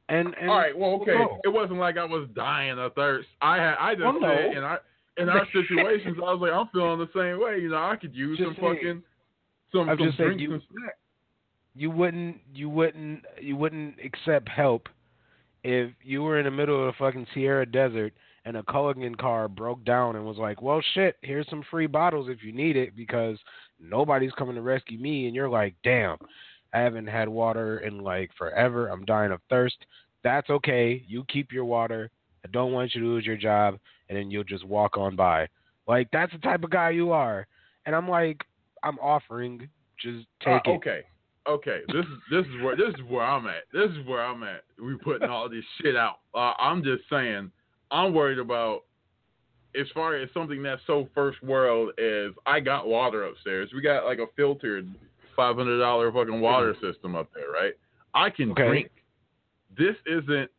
And 0.09 0.35
and 0.41 0.49
All 0.49 0.57
right, 0.57 0.77
well, 0.77 0.93
okay. 1.01 1.15
we'll. 1.15 1.39
It 1.43 1.49
wasn't 1.53 1.79
like 1.79 1.97
I 1.97 2.03
was 2.03 2.27
dying 2.35 2.77
of 2.79 2.93
thirst. 2.95 3.29
I 3.41 3.55
had, 3.57 3.75
I 3.79 3.93
just 3.93 4.03
Well, 4.03 4.19
no. 4.19 4.35
said 4.35 4.57
in 4.57 4.63
our 4.63 4.81
in 5.21 5.29
our 5.29 5.45
situations, 5.53 6.17
I 6.17 6.33
was 6.33 6.39
like, 6.41 6.51
I'm 6.51 6.67
feeling 6.73 6.99
the 6.99 7.09
same 7.15 7.41
way. 7.41 7.59
You 7.59 7.69
know, 7.69 7.77
I 7.83 7.95
could 7.95 8.15
use 8.15 8.37
Just 8.37 8.49
some 8.49 8.55
saying. 8.61 8.75
fucking 8.75 9.03
some 9.71 9.89
I'm 9.89 9.97
some 9.97 10.11
drinks 10.17 10.41
you- 10.41 10.53
and 10.53 10.61
snacks. 10.71 10.97
you 11.75 11.89
wouldn't 11.91 12.37
you 12.53 12.69
wouldn't 12.69 13.25
you 13.39 13.55
wouldn't 13.55 13.95
accept 14.03 14.49
help 14.49 14.89
if 15.63 15.91
you 16.03 16.23
were 16.23 16.39
in 16.39 16.45
the 16.45 16.51
middle 16.51 16.79
of 16.79 16.87
the 16.87 16.97
fucking 16.97 17.27
Sahara 17.33 17.65
Desert 17.65 18.13
and 18.45 18.57
a 18.57 18.63
Culligan 18.63 19.15
car 19.17 19.47
broke 19.47 19.83
down 19.85 20.15
and 20.15 20.25
was 20.25 20.37
like, 20.37 20.61
"Well, 20.61 20.81
shit, 20.93 21.15
here's 21.21 21.47
some 21.49 21.63
free 21.69 21.85
bottles 21.85 22.27
if 22.29 22.43
you 22.43 22.51
need 22.51 22.75
it 22.75 22.95
because 22.95 23.37
nobody's 23.79 24.31
coming 24.33 24.55
to 24.55 24.61
rescue 24.61 24.97
me," 24.97 25.27
and 25.27 25.35
you're 25.35 25.47
like, 25.49 25.75
"Damn, 25.83 26.17
I 26.73 26.79
haven't 26.79 27.07
had 27.07 27.29
water 27.29 27.77
in 27.79 27.99
like 27.99 28.31
forever. 28.33 28.87
I'm 28.87 29.05
dying 29.05 29.31
of 29.31 29.41
thirst." 29.49 29.77
That's 30.23 30.49
okay. 30.49 31.03
You 31.07 31.23
keep 31.25 31.51
your 31.51 31.65
water. 31.65 32.09
I 32.43 32.47
don't 32.51 32.71
want 32.73 32.93
you 32.95 33.01
to 33.01 33.07
lose 33.07 33.25
your 33.25 33.37
job, 33.37 33.77
and 34.11 34.19
then 34.19 34.29
you'll 34.29 34.43
just 34.43 34.65
walk 34.65 34.97
on 34.97 35.15
by. 35.15 35.47
Like 35.87 36.09
that's 36.11 36.33
the 36.33 36.39
type 36.39 36.63
of 36.65 36.69
guy 36.69 36.89
you 36.89 37.11
are. 37.13 37.47
And 37.85 37.95
I'm 37.95 38.09
like, 38.09 38.43
I'm 38.83 38.99
offering, 38.99 39.69
just 39.97 40.27
take 40.43 40.61
Uh, 40.67 40.71
it. 40.71 40.75
okay. 40.75 41.01
Okay, 41.47 41.79
this 41.87 42.05
is 42.05 42.11
this 42.29 42.45
is 42.45 42.61
where 42.61 42.75
this 42.75 42.89
is 42.93 43.01
where 43.09 43.23
I'm 43.23 43.47
at. 43.47 43.63
This 43.73 43.89
is 43.89 44.05
where 44.05 44.23
I'm 44.23 44.43
at. 44.43 44.63
We 44.79 44.95
putting 44.97 45.27
all 45.27 45.49
this 45.49 45.63
shit 45.81 45.95
out. 45.95 46.17
Uh, 46.35 46.53
I'm 46.59 46.83
just 46.83 47.01
saying, 47.09 47.51
I'm 47.89 48.13
worried 48.13 48.37
about 48.37 48.81
as 49.79 49.87
far 49.95 50.15
as 50.17 50.29
something 50.35 50.61
that's 50.61 50.81
so 50.85 51.07
first 51.15 51.41
world 51.41 51.97
as 51.97 52.31
I 52.45 52.59
got 52.59 52.85
water 52.85 53.23
upstairs. 53.25 53.71
We 53.73 53.81
got 53.81 54.05
like 54.05 54.19
a 54.19 54.27
filtered 54.35 54.87
five 55.35 55.55
hundred 55.55 55.79
dollar 55.79 56.11
fucking 56.11 56.41
water 56.41 56.75
system 56.79 57.15
up 57.15 57.29
there, 57.33 57.49
right? 57.49 57.73
I 58.13 58.29
can 58.29 58.51
Okay. 58.51 58.67
drink. 58.67 58.91
This 59.75 59.95
isn't 60.05 60.51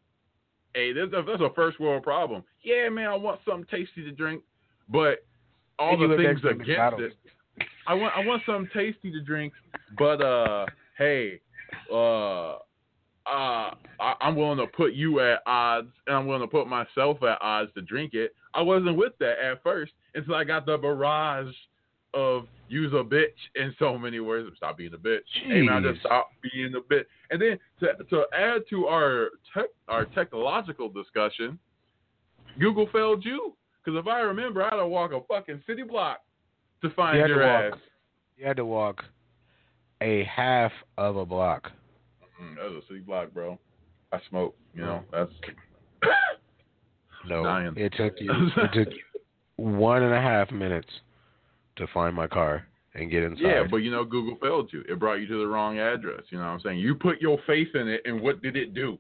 a 0.75 0.93
this, 0.93 1.09
that's 1.12 1.41
a 1.41 1.53
first 1.55 1.81
world 1.81 2.03
problem. 2.03 2.45
Yeah, 2.62 2.89
man, 2.89 3.09
I 3.09 3.14
want 3.14 3.41
something 3.47 3.66
tasty 3.70 4.05
to 4.05 4.12
drink, 4.12 4.43
but 4.89 5.25
all 5.79 5.97
the 5.97 6.16
things 6.16 6.41
against 6.41 6.68
McDonald's. 6.68 7.14
it. 7.59 7.66
I 7.87 7.95
want 7.95 8.14
I 8.16 8.25
want 8.25 8.43
something 8.47 8.70
tasty 8.73 9.11
to 9.11 9.20
drink, 9.20 9.53
but 9.99 10.20
uh, 10.23 10.66
hey, 10.97 11.41
uh, 11.93 12.53
uh, 13.27 13.75
I, 14.01 14.14
I'm 14.20 14.37
willing 14.37 14.59
to 14.59 14.66
put 14.66 14.93
you 14.93 15.20
at 15.20 15.41
odds, 15.47 15.93
and 16.07 16.16
I'm 16.16 16.27
willing 16.27 16.43
to 16.43 16.49
put 16.49 16.66
myself 16.66 17.23
at 17.23 17.39
odds 17.41 17.70
to 17.75 17.83
drink 17.83 18.14
it. 18.14 18.35
I 18.55 18.62
wasn't 18.62 18.97
with 18.97 19.12
that 19.20 19.39
at 19.39 19.62
first 19.62 19.93
until 20.14 20.35
I 20.35 20.45
got 20.45 20.66
the 20.66 20.77
barrage 20.77 21.55
of 22.14 22.47
use 22.68 22.93
a 22.93 23.05
bitch 23.05 23.29
in 23.55 23.75
so 23.79 23.99
many 23.99 24.20
words. 24.20 24.49
Stop 24.57 24.79
being 24.79 24.95
a 24.95 24.99
bitch. 24.99 25.20
Hey 25.47 25.62
man, 25.62 25.85
I 25.85 25.93
just 25.93 26.01
stop 26.01 26.31
being 26.43 26.75
a 26.75 26.81
bitch. 26.81 27.05
And 27.33 27.41
then 27.41 27.59
to 27.80 28.05
to 28.11 28.24
add 28.39 28.62
to 28.70 28.87
our 28.87 29.30
tech 29.55 29.66
our 29.89 30.05
technological 30.05 30.89
discussion, 30.91 31.59
Google 32.61 32.89
failed 32.93 33.24
you. 33.24 33.57
Because 33.83 33.99
if 33.99 34.07
I 34.07 34.20
remember, 34.20 34.62
I 34.62 34.66
had 34.66 34.76
to 34.76 34.87
walk 34.87 35.12
a 35.12 35.20
fucking 35.26 35.62
city 35.66 35.83
block 35.83 36.18
to 36.83 36.91
find 36.91 37.18
You 37.18 37.26
your 37.26 37.43
ass. 37.43 37.78
You 38.37 38.47
had 38.47 38.57
to 38.59 38.64
walk 38.64 39.03
a 40.03 40.24
half 40.24 40.72
of 40.99 41.16
a 41.16 41.24
block. 41.24 41.70
Mm, 42.41 42.57
that 42.57 42.64
was 42.70 42.83
a 42.85 42.87
city 42.87 43.01
block, 43.01 43.33
bro. 43.33 43.59
I 44.12 44.20
smoke. 44.28 44.55
You 44.74 44.83
know, 44.83 45.03
that's 45.11 45.33
No, 47.28 47.45
Dying. 47.45 47.74
it 47.76 47.95
took 47.97 48.14
you. 48.20 48.30
It 48.57 48.72
took 48.74 48.93
you 48.93 49.03
one 49.57 50.03
and 50.03 50.12
a 50.12 50.20
half 50.20 50.51
minutes 50.51 50.89
to 51.76 51.87
find 51.95 52.14
my 52.14 52.26
car 52.26 52.66
and 52.95 53.11
get 53.11 53.22
inside. 53.22 53.43
yeah. 53.43 53.62
But 53.70 53.78
you 53.78 53.90
know, 53.90 54.05
Google 54.05 54.36
failed 54.40 54.70
you. 54.72 54.82
It 54.88 54.99
brought 54.99 55.14
you 55.20 55.26
to 55.28 55.38
the 55.38 55.47
wrong 55.47 55.78
address. 55.78 56.22
You 56.30 56.38
know 56.38 56.45
what 56.45 56.51
I'm 56.51 56.61
saying? 56.61 56.78
You 56.78 56.95
put 56.95 57.20
your 57.20 57.38
faith 57.47 57.68
in 57.74 57.88
it, 57.88 58.03
and 58.05 58.20
what 58.20 58.43
did 58.43 58.57
it 58.57 58.74
do? 58.74 58.99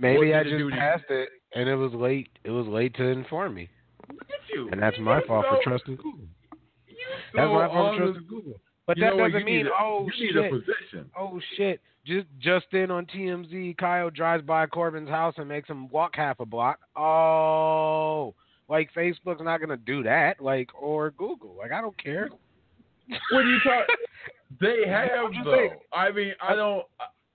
maybe 0.00 0.32
I 0.32 0.44
did 0.44 0.52
it 0.52 0.58
do 0.58 0.70
just 0.70 0.74
you? 0.74 0.80
passed 0.80 1.10
it 1.10 1.28
and 1.54 1.68
it 1.68 1.74
was 1.74 1.92
late. 1.92 2.28
It 2.44 2.50
was 2.50 2.66
late 2.68 2.94
to 2.96 3.02
inform 3.04 3.54
me, 3.54 3.68
Look 4.12 4.20
at 4.22 4.54
you. 4.54 4.68
and 4.70 4.80
that's 4.80 4.96
You 4.98 5.02
my 5.04 5.20
so- 5.22 5.26
fault 5.26 5.46
for 5.48 5.58
trusting 5.64 5.96
Google. 5.96 6.20
That's 7.34 7.48
so 7.48 7.54
my 7.54 7.66
fault 7.66 7.96
for 7.96 8.04
trusting 8.04 8.28
Google. 8.28 8.54
But 8.86 8.96
that 9.00 9.16
doesn't 9.16 9.44
mean 9.44 9.66
a, 9.66 9.70
oh 9.78 10.08
you 10.16 10.26
shit. 10.32 10.36
need 10.36 10.44
a 10.46 10.50
position. 10.50 11.10
Oh 11.18 11.38
shit! 11.56 11.80
Just 12.06 12.26
just 12.38 12.66
in 12.72 12.90
on 12.90 13.04
TMZ, 13.06 13.76
Kyle 13.76 14.08
drives 14.08 14.42
by 14.46 14.66
Corvin's 14.66 15.10
house 15.10 15.34
and 15.36 15.46
makes 15.48 15.68
him 15.68 15.88
walk 15.90 16.12
half 16.14 16.40
a 16.40 16.46
block. 16.46 16.78
Oh, 16.96 18.34
like 18.68 18.90
Facebook's 18.94 19.42
not 19.42 19.60
gonna 19.60 19.76
do 19.76 20.02
that, 20.04 20.40
like 20.40 20.70
or 20.80 21.10
Google. 21.10 21.54
Like 21.58 21.72
I 21.72 21.80
don't 21.82 22.02
care. 22.02 22.30
What 23.32 23.44
are 23.44 23.50
you 23.50 23.58
talking? 23.64 23.96
They 24.60 24.88
have 24.88 25.30
though. 25.44 25.52
saying. 25.52 25.70
I 25.92 26.10
mean, 26.10 26.32
I 26.40 26.54
don't. 26.54 26.82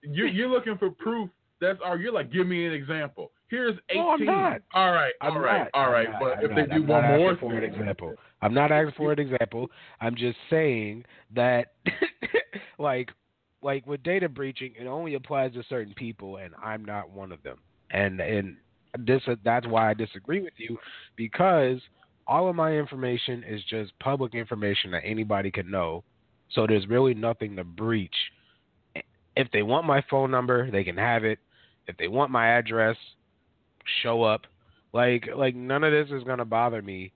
You 0.01 0.26
you're 0.26 0.49
looking 0.49 0.80
for 0.80 0.89
proof. 0.89 1.30
That's 1.61 1.80
all. 1.86 1.97
You're 1.97 2.11
like, 2.11 2.34
give 2.34 2.47
me 2.47 2.65
an 2.65 2.74
example. 2.74 3.32
Here's 3.49 3.78
18. 3.91 4.01
No, 4.01 4.09
I'm 4.09 4.26
not. 4.26 4.61
All 4.74 4.91
right, 4.91 5.13
I'm 5.21 5.34
all 5.34 5.39
right, 5.39 5.59
not. 5.59 5.69
all 5.76 5.86
I'm 5.86 5.91
right. 5.91 6.09
not. 6.09 6.19
But 6.19 6.38
I'm 6.39 6.43
if 6.45 6.49
not. 6.49 6.55
they 6.55 6.65
do 6.65 6.82
I'm 6.82 6.88
one 6.88 7.03
not 7.03 7.17
more 7.17 7.38
for 7.38 7.53
an 7.53 7.63
example, 7.63 8.15
I'm 8.41 8.53
not 8.53 8.71
asking 8.71 8.95
for 8.97 9.11
an 9.11 9.19
example. 9.19 9.69
I'm 10.01 10.15
just 10.15 10.38
saying 10.49 11.05
that, 11.36 11.74
like, 12.80 13.11
like 13.61 13.86
with 13.86 14.01
data 14.01 14.28
breaching, 14.28 14.74
it 14.76 14.88
only 14.88 15.13
applies 15.13 15.53
to 15.53 15.63
certain 15.69 15.93
people, 15.93 16.38
and 16.38 16.55
I'm 16.61 16.84
not 16.84 17.11
one 17.11 17.32
of 17.32 17.43
them. 17.43 17.59
And 17.91 18.19
and 18.19 18.57
this 18.97 19.21
that's 19.43 19.67
why 19.67 19.91
I 19.91 19.93
disagree 19.93 20.41
with 20.41 20.53
you 20.57 20.78
because 21.15 21.80
all 22.28 22.49
of 22.49 22.55
my 22.55 22.74
information 22.74 23.43
is 23.43 23.61
just 23.69 23.97
public 23.99 24.34
information 24.36 24.91
that 24.91 25.01
anybody 25.05 25.51
can 25.51 25.69
know. 25.69 26.03
So 26.51 26.65
there's 26.67 26.88
really 26.88 27.13
nothing 27.13 27.55
to 27.55 27.63
breach. 27.63 28.15
If 29.36 29.49
they 29.51 29.63
want 29.63 29.86
my 29.86 30.03
phone 30.09 30.30
number, 30.32 30.69
they 30.69 30.84
can 30.84 30.97
have 30.97 31.24
it. 31.24 31.39
If 31.88 31.97
they 31.97 32.07
want 32.07 32.32
my 32.32 32.47
address, 32.47 32.95
show 34.01 34.24
up. 34.24 34.41
Like 34.93 35.28
like 35.36 35.55
none 35.55 35.84
of 35.84 35.91
this 35.91 36.15
is 36.15 36.24
gonna 36.24 36.45
bother 36.45 36.82
me 36.82 37.11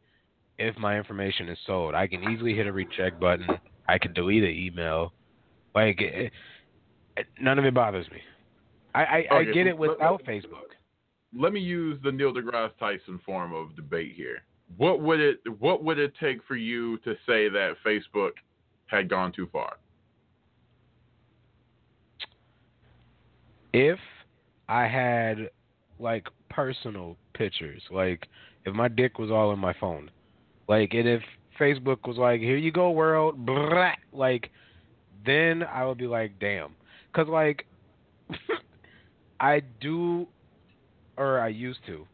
if 0.58 0.76
my 0.78 0.98
information 0.98 1.48
is 1.48 1.58
sold. 1.68 1.94
I 1.94 2.08
can 2.08 2.24
easily 2.32 2.56
hit 2.56 2.66
a 2.68 2.72
recheck 2.72 3.20
button. 3.20 3.48
I 3.88 4.00
can 4.00 4.14
delete 4.14 4.44
an 4.44 4.50
email. 4.50 5.14
Like 5.76 6.02
it, 6.02 6.32
it- 7.16 7.28
none 7.40 7.60
of 7.60 7.66
it 7.66 7.74
bothers 7.76 8.10
me. 8.12 8.20
I 8.96 9.04
I, 9.32 9.36
I 9.38 9.44
get 9.44 9.68
it 9.68 9.80
let- 9.80 9.92
without 9.92 10.24
Facebook. 10.24 10.74
let 11.38 11.54
me 11.54 11.60
use 11.60 12.00
the 12.04 12.12
Neil 12.12 12.34
deGrasse 12.34 12.72
Tyson 12.80 13.20
form 13.24 13.54
of 13.54 13.76
debate 13.76 14.14
here. 14.16 14.40
What 14.76 15.02
would 15.02 15.20
it 15.20 15.40
What 15.60 15.84
would 15.84 15.98
it 15.98 16.14
take 16.20 16.44
for 16.46 16.56
you 16.56 16.98
to 17.00 17.14
say 17.26 17.48
that 17.50 17.76
Facebook 17.86 18.32
had 18.88 19.10
gone 19.10 19.32
too 19.32 19.48
far? 19.52 19.78
If 23.74 24.00
I 24.68 24.88
had 24.88 25.50
like 26.00 26.28
personal 26.50 27.16
pictures, 27.34 27.82
like 27.92 28.28
if 28.66 28.74
my 28.74 28.88
dick 28.88 29.20
was 29.20 29.32
all 29.32 29.54
in 29.54 29.60
my 29.60 29.74
phone, 29.80 30.12
like 30.68 30.94
and 30.94 31.08
if 31.08 31.22
Facebook 31.60 32.08
was 32.08 32.18
like, 32.18 32.42
"Here 32.42 32.58
you 32.58 32.72
go, 32.72 32.92
world," 32.92 33.46
blah, 33.46 33.94
like 34.12 34.50
then 35.26 35.64
I 35.64 35.86
would 35.86 35.98
be 35.98 36.08
like, 36.08 36.40
"Damn," 36.40 36.76
because 37.12 37.28
like 37.28 37.66
I 39.40 39.62
do, 39.80 40.28
or 41.18 41.40
I 41.40 41.48
used 41.50 41.80
to, 41.88 42.06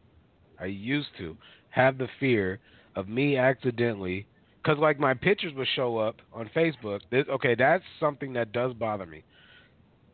I 0.60 0.66
used 0.66 1.08
to 1.18 1.36
have 1.74 1.98
the 1.98 2.08
fear 2.20 2.60
of 2.94 3.08
me 3.08 3.36
accidentally, 3.36 4.26
because 4.62 4.78
like 4.78 5.00
my 5.00 5.12
pictures 5.12 5.52
would 5.56 5.66
show 5.74 5.98
up 5.98 6.16
on 6.32 6.48
Facebook. 6.54 7.00
This, 7.10 7.26
okay, 7.28 7.56
that's 7.56 7.82
something 7.98 8.32
that 8.34 8.52
does 8.52 8.72
bother 8.74 9.06
me. 9.06 9.24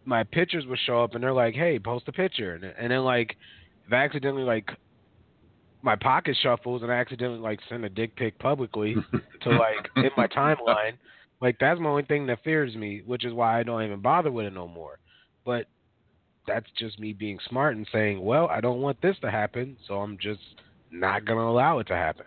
My 0.06 0.24
pictures 0.24 0.64
would 0.66 0.78
show 0.86 1.04
up, 1.04 1.14
and 1.14 1.22
they're 1.22 1.34
like, 1.34 1.54
"Hey, 1.54 1.78
post 1.78 2.08
a 2.08 2.12
picture," 2.12 2.54
and, 2.54 2.64
and 2.64 2.90
then 2.90 3.04
like 3.04 3.36
if 3.86 3.92
I 3.92 3.96
accidentally 3.96 4.44
like 4.44 4.70
my 5.82 5.96
pocket 5.96 6.36
shuffles 6.42 6.82
and 6.82 6.90
I 6.90 6.96
accidentally 6.96 7.40
like 7.40 7.60
send 7.68 7.84
a 7.84 7.90
dick 7.90 8.16
pic 8.16 8.38
publicly 8.38 8.96
to 9.42 9.50
like 9.50 9.88
in 9.96 10.10
my 10.16 10.26
timeline, 10.28 10.92
like 11.42 11.58
that's 11.60 11.78
my 11.78 11.90
only 11.90 12.04
thing 12.04 12.26
that 12.26 12.42
fears 12.42 12.74
me, 12.74 13.02
which 13.04 13.26
is 13.26 13.34
why 13.34 13.60
I 13.60 13.62
don't 13.62 13.82
even 13.84 14.00
bother 14.00 14.32
with 14.32 14.46
it 14.46 14.54
no 14.54 14.66
more. 14.66 14.98
But 15.44 15.66
that's 16.46 16.66
just 16.78 16.98
me 16.98 17.12
being 17.12 17.38
smart 17.48 17.76
and 17.76 17.86
saying, 17.92 18.22
well, 18.22 18.48
I 18.48 18.62
don't 18.62 18.80
want 18.80 19.00
this 19.02 19.16
to 19.20 19.30
happen, 19.30 19.76
so 19.86 19.94
I'm 19.96 20.16
just 20.18 20.40
not 20.90 21.24
gonna 21.24 21.40
allow 21.48 21.78
it 21.78 21.86
to 21.88 21.94
happen. 21.96 22.26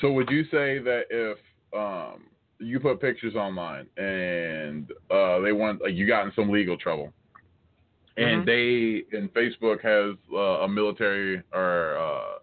So 0.00 0.12
would 0.12 0.30
you 0.30 0.44
say 0.44 0.78
that 0.78 1.04
if 1.10 1.38
um, 1.76 2.24
you 2.58 2.80
put 2.80 3.00
pictures 3.00 3.34
online 3.34 3.86
and 3.96 4.90
uh, 5.10 5.40
they 5.40 5.52
want 5.52 5.82
like 5.82 5.94
you 5.94 6.06
got 6.06 6.26
in 6.26 6.32
some 6.34 6.50
legal 6.50 6.76
trouble, 6.76 7.12
and 8.16 8.44
Mhm. 8.44 8.46
they 8.46 9.16
and 9.16 9.32
Facebook 9.34 9.80
has 9.82 10.16
uh, 10.32 10.64
a 10.64 10.68
military 10.68 11.42
or 11.52 11.96
uh, 11.98 12.38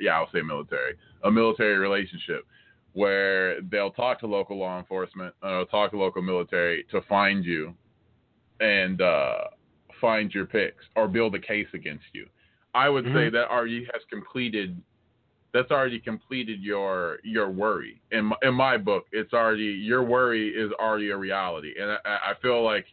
yeah, 0.00 0.16
I'll 0.18 0.30
say 0.32 0.42
military, 0.42 0.94
a 1.24 1.30
military 1.30 1.76
relationship 1.78 2.46
where 2.92 3.60
they'll 3.62 3.90
talk 3.90 4.20
to 4.20 4.26
local 4.26 4.58
law 4.58 4.78
enforcement, 4.78 5.34
uh, 5.42 5.64
talk 5.66 5.90
to 5.90 5.98
local 5.98 6.22
military 6.22 6.84
to 6.90 7.00
find 7.02 7.44
you 7.44 7.74
and 8.60 9.00
uh, 9.00 9.44
find 10.00 10.32
your 10.32 10.46
pics 10.46 10.84
or 10.96 11.08
build 11.08 11.34
a 11.34 11.40
case 11.40 11.66
against 11.74 12.04
you. 12.12 12.26
I 12.74 12.88
would 12.88 13.04
say 13.04 13.28
Mhm. 13.28 13.32
that 13.32 13.50
already 13.50 13.84
has 13.92 14.04
completed. 14.10 14.80
That's 15.52 15.70
already 15.70 16.00
completed 16.00 16.60
your 16.60 17.20
your 17.22 17.48
worry. 17.50 18.00
In 18.10 18.26
my, 18.26 18.36
in 18.42 18.54
my 18.54 18.76
book, 18.76 19.06
it's 19.12 19.32
already 19.32 19.64
your 19.64 20.02
worry 20.02 20.48
is 20.48 20.72
already 20.72 21.10
a 21.10 21.16
reality, 21.16 21.74
and 21.78 21.92
I, 21.92 22.30
I 22.30 22.34
feel 22.42 22.62
like 22.62 22.86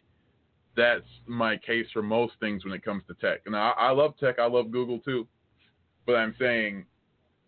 that's 0.74 1.06
my 1.26 1.56
case 1.56 1.90
for 1.92 2.02
most 2.02 2.34
things 2.40 2.64
when 2.64 2.72
it 2.72 2.82
comes 2.82 3.02
to 3.06 3.14
tech. 3.14 3.42
And 3.46 3.56
I, 3.56 3.70
I 3.76 3.90
love 3.90 4.16
tech. 4.18 4.38
I 4.38 4.46
love 4.46 4.70
Google 4.70 5.00
too, 5.00 5.26
but 6.06 6.14
I'm 6.14 6.34
saying 6.38 6.86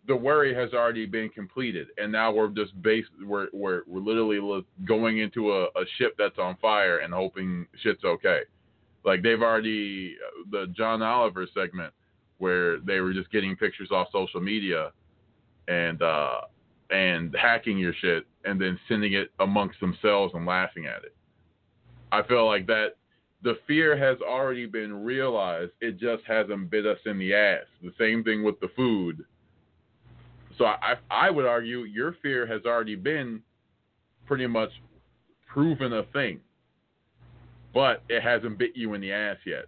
the 0.07 0.15
worry 0.15 0.53
has 0.53 0.73
already 0.73 1.05
been 1.05 1.29
completed, 1.29 1.87
and 1.97 2.11
now 2.11 2.31
we're 2.31 2.49
just 2.49 2.79
based. 2.81 3.09
We're 3.23 3.47
we're 3.53 3.83
we're 3.87 4.01
literally 4.01 4.65
going 4.85 5.19
into 5.19 5.53
a, 5.53 5.63
a 5.63 5.85
ship 5.97 6.15
that's 6.17 6.37
on 6.37 6.57
fire 6.57 6.97
and 6.99 7.13
hoping 7.13 7.67
shit's 7.81 8.03
okay. 8.03 8.41
Like 9.05 9.21
they've 9.23 9.41
already 9.41 10.17
the 10.51 10.67
John 10.75 11.01
Oliver 11.01 11.47
segment 11.53 11.93
where 12.37 12.79
they 12.79 12.99
were 12.99 13.13
just 13.13 13.31
getting 13.31 13.55
pictures 13.55 13.89
off 13.91 14.07
social 14.11 14.41
media 14.41 14.91
and 15.67 16.01
uh, 16.01 16.41
and 16.89 17.35
hacking 17.39 17.77
your 17.77 17.93
shit 18.01 18.25
and 18.43 18.59
then 18.59 18.79
sending 18.87 19.13
it 19.13 19.31
amongst 19.39 19.79
themselves 19.79 20.33
and 20.35 20.45
laughing 20.45 20.85
at 20.85 21.03
it. 21.03 21.15
I 22.11 22.23
feel 22.23 22.45
like 22.45 22.67
that 22.67 22.95
the 23.43 23.57
fear 23.67 23.97
has 23.97 24.17
already 24.21 24.65
been 24.65 25.03
realized. 25.03 25.71
It 25.81 25.99
just 25.99 26.23
hasn't 26.27 26.69
bit 26.69 26.85
us 26.85 26.99
in 27.05 27.17
the 27.19 27.33
ass. 27.33 27.65
The 27.81 27.93
same 27.99 28.23
thing 28.23 28.43
with 28.43 28.59
the 28.59 28.69
food. 28.75 29.23
So 30.57 30.65
I 30.65 30.95
I 31.09 31.29
would 31.29 31.45
argue 31.45 31.79
your 31.79 32.15
fear 32.21 32.47
has 32.47 32.61
already 32.65 32.95
been 32.95 33.41
pretty 34.25 34.47
much 34.47 34.69
proven 35.47 35.93
a 35.93 36.03
thing, 36.03 36.39
but 37.73 38.03
it 38.09 38.21
hasn't 38.21 38.57
bit 38.57 38.71
you 38.75 38.93
in 38.93 39.01
the 39.01 39.11
ass 39.11 39.37
yet. 39.45 39.65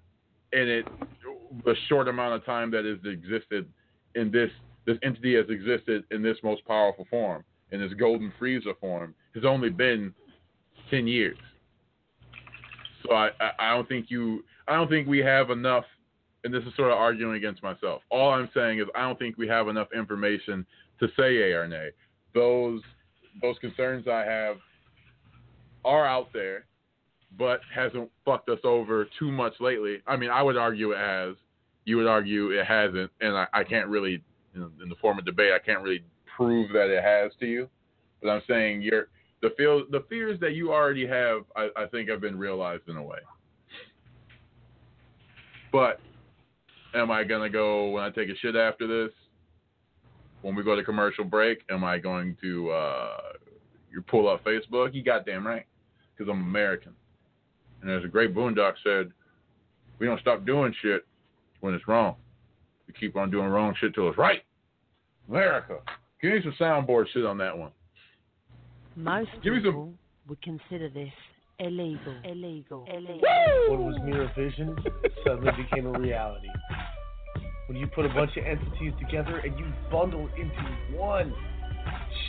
And 0.54 0.70
it 0.70 0.88
the 1.66 1.76
short 1.88 2.08
amount 2.08 2.36
of 2.36 2.46
time 2.46 2.72
that 2.72 2.86
has 2.86 2.98
existed 3.06 3.68
in 4.16 4.32
this 4.32 4.50
this 4.86 4.98
entity 5.04 5.36
has 5.36 5.46
existed 5.50 6.06
in 6.12 6.24
this 6.24 6.38
most 6.44 6.66
powerful 6.66 7.06
form 7.10 7.44
in 7.72 7.82
this 7.82 7.94
golden 7.94 8.32
freezer 8.40 8.74
form 8.80 9.14
has 9.36 9.44
only 9.46 9.70
been 9.70 10.14
ten 10.90 11.08
years. 11.08 11.38
So 13.04 13.14
I, 13.14 13.30
I, 13.60 13.76
don't 13.76 13.88
think 13.88 14.08
you 14.10 14.44
I 14.68 14.76
don't 14.76 14.90
think 14.90 15.08
we 15.08 15.20
have 15.20 15.50
enough 15.50 15.86
and 16.44 16.54
this 16.54 16.64
is 16.64 16.76
sort 16.76 16.92
of 16.92 16.98
arguing 16.98 17.36
against 17.36 17.62
myself. 17.62 18.02
All 18.10 18.32
I'm 18.32 18.50
saying 18.54 18.80
is 18.80 18.86
I 18.96 19.02
don't 19.02 19.20
think 19.20 19.38
we 19.38 19.48
have 19.48 19.68
enough 19.68 19.88
information 19.96 20.66
to 21.00 21.08
say 21.18 21.34
yay 21.36 21.52
or 21.52 21.68
nay. 21.68 21.90
Those 22.34 22.82
those 23.42 23.58
concerns 23.60 24.08
I 24.08 24.24
have 24.24 24.58
are 25.86 26.06
out 26.06 26.32
there, 26.34 26.66
but 27.36 27.62
hasn't 27.74 28.10
fucked 28.24 28.50
us 28.50 28.60
over 28.64 29.08
too 29.20 29.32
much 29.32 29.54
lately. 29.60 29.98
I 30.08 30.16
mean, 30.16 30.30
I 30.30 30.42
would 30.42 30.58
argue 30.58 30.92
it 30.92 30.98
has. 30.98 31.36
You 31.86 31.98
would 31.98 32.08
argue 32.08 32.52
it 32.52 32.66
hasn't, 32.66 33.12
and 33.22 33.36
I, 33.36 33.48
I 33.54 33.64
can't 33.64 33.88
really, 33.88 34.22
in, 34.56 34.70
in 34.82 34.90
the 34.90 34.96
form 35.02 35.18
of 35.20 35.26
debate, 35.26 35.54
I 35.54 35.60
can't 35.60 35.82
really 35.82 36.04
prove 36.36 36.72
that 36.74 36.90
it 36.90 37.04
has 37.04 37.32
to 37.40 37.46
you. 37.46 37.70
But 38.22 38.30
I'm 38.30 38.42
saying 38.48 38.82
you're 38.82 39.08
the 39.42 39.52
feel 39.58 39.84
the 39.90 40.04
fears 40.10 40.40
that 40.40 40.54
you 40.54 40.72
already 40.74 41.08
have, 41.08 41.44
I, 41.56 41.70
I 41.78 41.86
think, 41.86 42.10
have 42.10 42.22
been 42.22 42.38
realized 42.38 42.84
in 42.88 42.98
a 42.98 43.04
way. 43.04 43.20
But 45.72 46.00
am 46.94 47.12
I 47.12 47.24
gonna 47.24 47.50
go 47.50 47.90
when 47.92 48.04
I 48.04 48.10
take 48.10 48.30
a 48.30 48.36
shit 48.38 48.56
after 48.56 48.88
this? 48.88 49.14
When 50.42 50.56
we 50.56 50.64
go 50.64 50.76
to 50.76 50.84
commercial 50.84 51.24
break, 51.24 51.60
am 51.70 51.84
I 51.84 51.98
going 51.98 52.38
to 52.42 52.70
uh, 52.72 53.18
you 53.92 54.02
pull 54.02 54.30
up 54.30 54.44
Facebook? 54.44 54.94
You 54.94 55.04
goddamn 55.04 55.46
right, 55.46 55.66
because 56.16 56.30
I'm 56.32 56.42
American. 56.42 56.94
And 57.82 57.92
as 57.92 58.04
a 58.04 58.08
great 58.08 58.34
boondock 58.36 58.74
said, 58.84 59.12
we 60.00 60.06
don't 60.08 60.20
stop 60.22 60.46
doing 60.46 60.74
shit 60.82 61.06
when 61.62 61.74
it's 61.74 61.88
wrong. 61.88 62.16
We 62.88 62.94
keep 62.94 63.16
on 63.16 63.30
doing 63.32 63.48
wrong 63.48 63.76
shit 63.80 63.94
till 63.94 64.10
it's 64.10 64.18
right. 64.18 64.42
America. 65.30 65.78
Give 66.22 66.34
me 66.34 66.40
some 66.44 66.54
soundboard 66.60 67.06
shit 67.14 67.26
on 67.26 67.38
that 67.40 67.58
one. 67.58 67.72
Most 68.96 69.30
Give 69.44 69.54
me 69.54 69.60
some- 69.60 69.72
people 69.72 69.94
would 70.28 70.42
consider 70.42 70.90
this 70.90 71.12
illegal. 71.60 72.16
Illegal. 72.24 72.86
Illegal. 72.92 73.20
What 73.70 73.80
was 73.80 73.96
mere 74.04 74.32
vision 74.36 74.78
suddenly 75.26 75.52
became 75.64 75.86
a 75.88 76.00
reality. 76.00 76.48
When 77.68 77.78
you 77.78 77.88
put 77.88 78.06
a 78.06 78.10
bunch 78.10 78.32
of 78.38 78.46
entities 78.46 78.94
together 79.00 79.40
and 79.40 79.58
you 79.60 79.66
bundle 79.92 80.30
into 80.38 80.98
one 80.98 81.34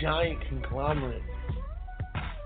giant 0.00 0.40
conglomerate, 0.48 1.22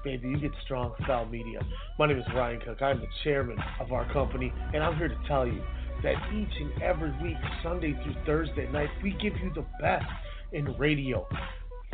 baby, 0.05 0.29
you 0.29 0.39
get 0.39 0.51
strong 0.65 0.93
style 1.05 1.27
media. 1.27 1.61
My 1.99 2.07
name 2.07 2.19
is 2.19 2.25
Ryan 2.35 2.61
Cook. 2.61 2.83
I'm 2.83 3.01
the 3.01 3.07
chairman 3.23 3.57
of 3.81 3.93
our 3.93 4.11
company, 4.13 4.53
and 4.75 4.83
I'm 4.83 4.97
here 4.97 5.09
to 5.09 5.19
tell 5.29 5.47
you 5.47 5.63
that 6.03 6.15
each 6.35 6.61
and 6.61 6.83
every 6.83 7.13
week, 7.23 7.37
Sunday 7.63 7.93
through 8.03 8.17
Thursday 8.27 8.71
night, 8.73 8.89
we 9.03 9.11
give 9.13 9.35
you 9.43 9.53
the 9.55 9.65
best 9.81 10.05
in 10.53 10.77
radio. 10.77 11.27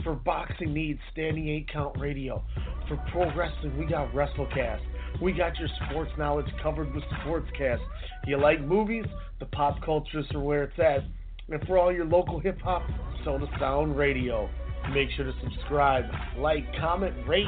For 0.03 0.15
boxing 0.15 0.73
needs, 0.73 1.01
standing 1.13 1.49
eight 1.49 1.69
count 1.71 1.99
radio. 1.99 2.43
For 2.89 2.97
pro 3.11 3.35
wrestling, 3.35 3.77
we 3.77 3.85
got 3.85 4.13
WrestleCast. 4.13 4.81
We 5.21 5.33
got 5.33 5.59
your 5.59 5.69
sports 5.87 6.13
knowledge 6.17 6.47
covered 6.63 6.95
with 6.95 7.05
Sportscast. 7.05 7.81
You 8.27 8.41
like 8.41 8.61
movies? 8.61 9.05
The 9.41 9.47
pop 9.47 9.83
cultures 9.85 10.27
are 10.35 10.41
where 10.41 10.65
it's 10.65 10.79
at. 10.79 11.05
And 11.51 11.67
for 11.67 11.79
all 11.79 11.93
your 11.93 12.05
local 12.05 12.39
hip 12.39 12.61
hop, 12.61 12.83
Soda 13.25 13.47
Sound 13.59 13.97
Radio. 13.97 14.49
Make 14.95 15.11
sure 15.17 15.25
to 15.25 15.33
subscribe, 15.43 16.05
like, 16.39 16.65
comment, 16.81 17.15
rate, 17.27 17.47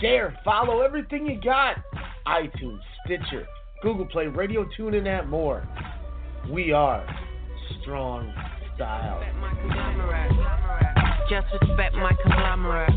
share, 0.00 0.36
follow 0.44 0.80
everything 0.80 1.26
you 1.26 1.40
got. 1.40 1.76
iTunes, 2.26 2.80
Stitcher, 3.04 3.46
Google 3.82 4.06
Play, 4.06 4.26
Radio 4.26 4.66
Tune, 4.76 4.94
and 4.94 5.06
that 5.06 5.28
more. 5.28 5.68
We 6.50 6.72
are 6.72 7.06
Strong 7.80 8.32
Style. 8.74 9.22
Just 11.28 11.46
respect 11.60 11.94
my 11.94 12.12
conglomerate. 12.22 12.92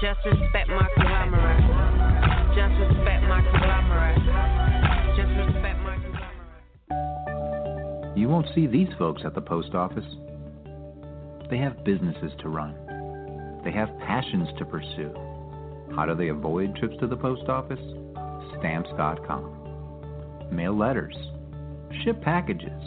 Just 0.00 0.20
respect 0.24 0.68
my 0.68 0.86
conglomerate. 0.96 1.64
Just 2.54 2.78
respect 2.78 3.22
my 3.24 3.42
conglomerate. 3.50 4.22
Just 5.16 5.32
respect 5.38 5.78
my 5.80 5.96
conglomerate. 5.96 6.22
You 8.18 8.28
won't 8.28 8.46
see 8.54 8.66
these 8.66 8.88
folks 8.98 9.22
at 9.24 9.34
the 9.34 9.40
post 9.40 9.74
office. 9.74 10.04
They 11.50 11.58
have 11.58 11.84
businesses 11.84 12.32
to 12.40 12.48
run. 12.48 12.74
They 13.64 13.72
have 13.72 13.88
passions 14.06 14.48
to 14.58 14.64
pursue. 14.64 15.12
How 15.96 16.06
do 16.06 16.14
they 16.14 16.28
avoid 16.28 16.76
trips 16.76 16.96
to 17.00 17.06
the 17.06 17.16
post 17.16 17.48
office? 17.48 17.80
Stamps.com. 18.58 20.48
Mail 20.50 20.76
letters. 20.76 21.14
Ship 22.02 22.20
packages. 22.22 22.82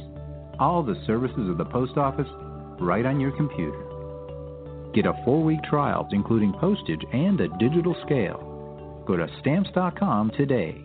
All 0.60 0.82
the 0.84 1.02
services 1.06 1.50
of 1.50 1.58
the 1.58 1.66
post 1.66 1.98
office 1.98 2.28
right 2.80 3.06
on 3.06 3.20
your 3.20 3.32
computer. 3.32 3.84
Get 4.94 5.06
a 5.06 5.14
four 5.26 5.44
week 5.44 5.62
trial, 5.64 6.08
including 6.12 6.54
postage 6.54 7.04
and 7.14 7.40
a 7.42 7.50
digital 7.60 7.96
scale. 8.06 9.04
Go 9.06 9.18
to 9.18 9.28
stamps.com 9.42 10.32
today. 10.38 10.85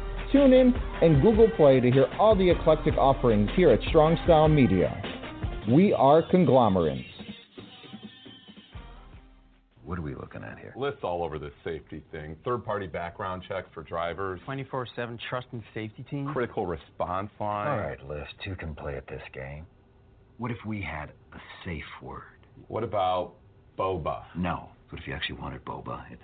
TuneIn, 0.33 0.71
and 1.01 1.21
Google 1.21 1.49
Play 1.57 1.79
to 1.79 1.91
hear 1.91 2.07
all 2.19 2.35
the 2.35 2.49
eclectic 2.49 2.95
offerings 2.95 3.49
here 3.55 3.69
at 3.69 3.81
Strong 3.89 4.17
Style 4.23 4.47
Media. 4.47 5.01
We 5.71 5.93
are 5.93 6.23
conglomerates. 6.29 7.07
What 9.83 9.99
are 9.99 10.03
we 10.03 10.15
looking 10.15 10.43
at 10.43 10.57
here? 10.57 10.73
Lyft's 10.77 11.03
all 11.03 11.21
over 11.21 11.37
this 11.37 11.51
safety 11.65 12.01
thing. 12.11 12.37
Third 12.45 12.63
party 12.63 12.87
background 12.87 13.43
checks 13.47 13.67
for 13.73 13.83
drivers. 13.83 14.39
24 14.45 14.87
7 14.95 15.19
trust 15.29 15.47
and 15.51 15.61
safety 15.73 16.05
team. 16.09 16.31
Critical 16.31 16.65
response 16.65 17.29
line. 17.39 17.67
All 17.67 17.77
right, 17.77 17.99
Lyft, 18.07 18.27
two 18.45 18.55
can 18.55 18.73
play 18.73 18.95
at 18.95 19.05
this 19.07 19.21
game. 19.33 19.65
What 20.37 20.49
if 20.49 20.57
we 20.65 20.81
had 20.81 21.11
a 21.33 21.39
safe 21.65 21.83
word? 22.01 22.23
What 22.69 22.83
about 22.85 23.33
boba? 23.77 24.23
No. 24.35 24.69
What 24.89 25.01
if 25.01 25.07
you 25.07 25.13
actually 25.13 25.39
wanted 25.39 25.65
boba? 25.65 26.03
It's 26.09 26.21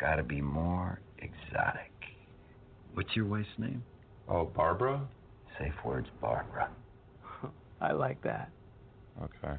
got 0.00 0.16
to 0.16 0.24
be 0.24 0.40
more 0.40 1.00
exotic. 1.18 1.92
What's 2.98 3.14
your 3.14 3.26
wife's 3.26 3.46
name? 3.58 3.84
Oh, 4.28 4.46
Barbara? 4.46 5.00
Safe 5.56 5.72
word's 5.84 6.08
Barbara. 6.20 6.68
I 7.80 7.92
like 7.92 8.20
that. 8.24 8.50
Okay. 9.22 9.54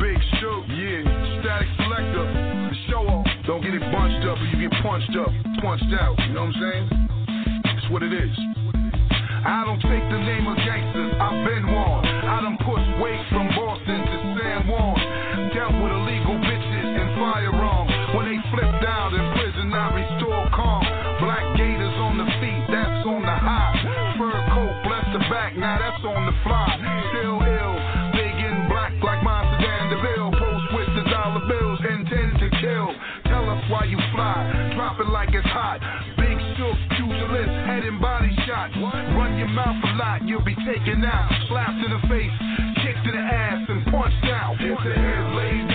Big 0.00 0.16
show, 0.40 0.64
yeah. 0.72 1.04
Static 1.42 1.68
selector, 1.76 2.24
the 2.32 2.76
show 2.88 3.04
off. 3.04 3.26
Don't 3.46 3.60
get 3.60 3.74
it 3.74 3.82
bunched 3.92 4.26
up 4.26 4.38
or 4.38 4.46
you 4.46 4.70
get 4.70 4.82
punched 4.82 5.14
up, 5.14 5.28
punched 5.60 5.92
out. 6.00 6.16
You 6.26 6.32
know 6.32 6.46
what 6.46 6.56
I'm 6.56 6.62
saying? 6.62 6.88
It's 7.76 7.92
what 7.92 8.02
it 8.02 8.14
is. 8.14 8.32
I 9.44 9.64
don't 9.66 9.82
take 9.82 10.08
the 10.08 10.16
name 10.16 10.46
of 10.46 10.56
gangsters, 10.56 11.12
I've 11.20 11.44
been 11.44 11.66
warned. 11.66 12.06
I 12.08 12.40
done 12.40 12.56
pushed 12.64 13.02
weight 13.04 13.20
from 13.28 13.48
Boston 13.52 14.00
to 14.00 14.38
San 14.40 14.66
Juan. 14.66 14.96
Dealt 15.52 15.74
with 15.82 15.92
illegal 15.92 16.01
when 17.32 18.28
they 18.28 18.36
flipped 18.52 18.84
out 18.84 19.16
in 19.16 19.24
prison, 19.32 19.72
I 19.72 19.88
restore 19.96 20.52
calm. 20.52 20.84
Black 21.24 21.56
gators 21.56 21.96
on 21.96 22.20
the 22.20 22.28
feet, 22.44 22.64
that's 22.68 23.08
on 23.08 23.24
the 23.24 23.32
high. 23.32 23.72
Fur 24.20 24.36
coat, 24.52 24.76
bless 24.84 25.08
the 25.16 25.24
back, 25.32 25.56
now 25.56 25.80
that's 25.80 26.04
on 26.04 26.28
the 26.28 26.36
fly. 26.44 26.76
Still 27.08 27.40
ill, 27.40 27.74
big 28.12 28.36
and 28.36 28.68
black 28.68 28.92
like 29.00 29.24
my 29.24 29.48
sedan 29.48 29.96
DeVille. 29.96 30.28
Post 30.28 30.66
with 30.76 30.92
the 30.92 31.08
dollar 31.08 31.40
bills, 31.48 31.80
intend 31.80 32.36
to 32.36 32.52
kill. 32.60 32.92
Tell 33.24 33.48
us 33.48 33.64
why 33.72 33.88
you 33.88 33.96
fly, 34.12 34.76
drop 34.76 35.00
it 35.00 35.08
like 35.08 35.32
it's 35.32 35.48
hot. 35.48 35.80
Big 36.20 36.36
shook, 36.60 36.76
pugilist, 37.00 37.56
head 37.64 37.88
and 37.88 37.96
body 37.96 38.28
shot. 38.44 38.76
Run 39.16 39.40
your 39.40 39.48
mouth 39.48 39.80
a 39.80 39.96
lot, 39.96 40.20
you'll 40.28 40.44
be 40.44 40.54
taken 40.68 41.00
out. 41.00 41.32
Slapped 41.48 41.80
in 41.80 41.96
the 41.96 42.02
face, 42.12 42.36
kicked 42.84 43.08
in 43.08 43.16
the 43.16 43.24
ass, 43.24 43.64
and 43.72 43.88
punched 43.88 44.28
out. 44.28 44.60
It's 44.60 44.84
head 44.84 45.24
laid 45.32 45.71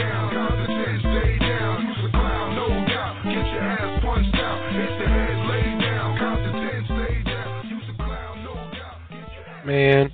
doubt. 9.68 9.74
Man, 9.74 10.11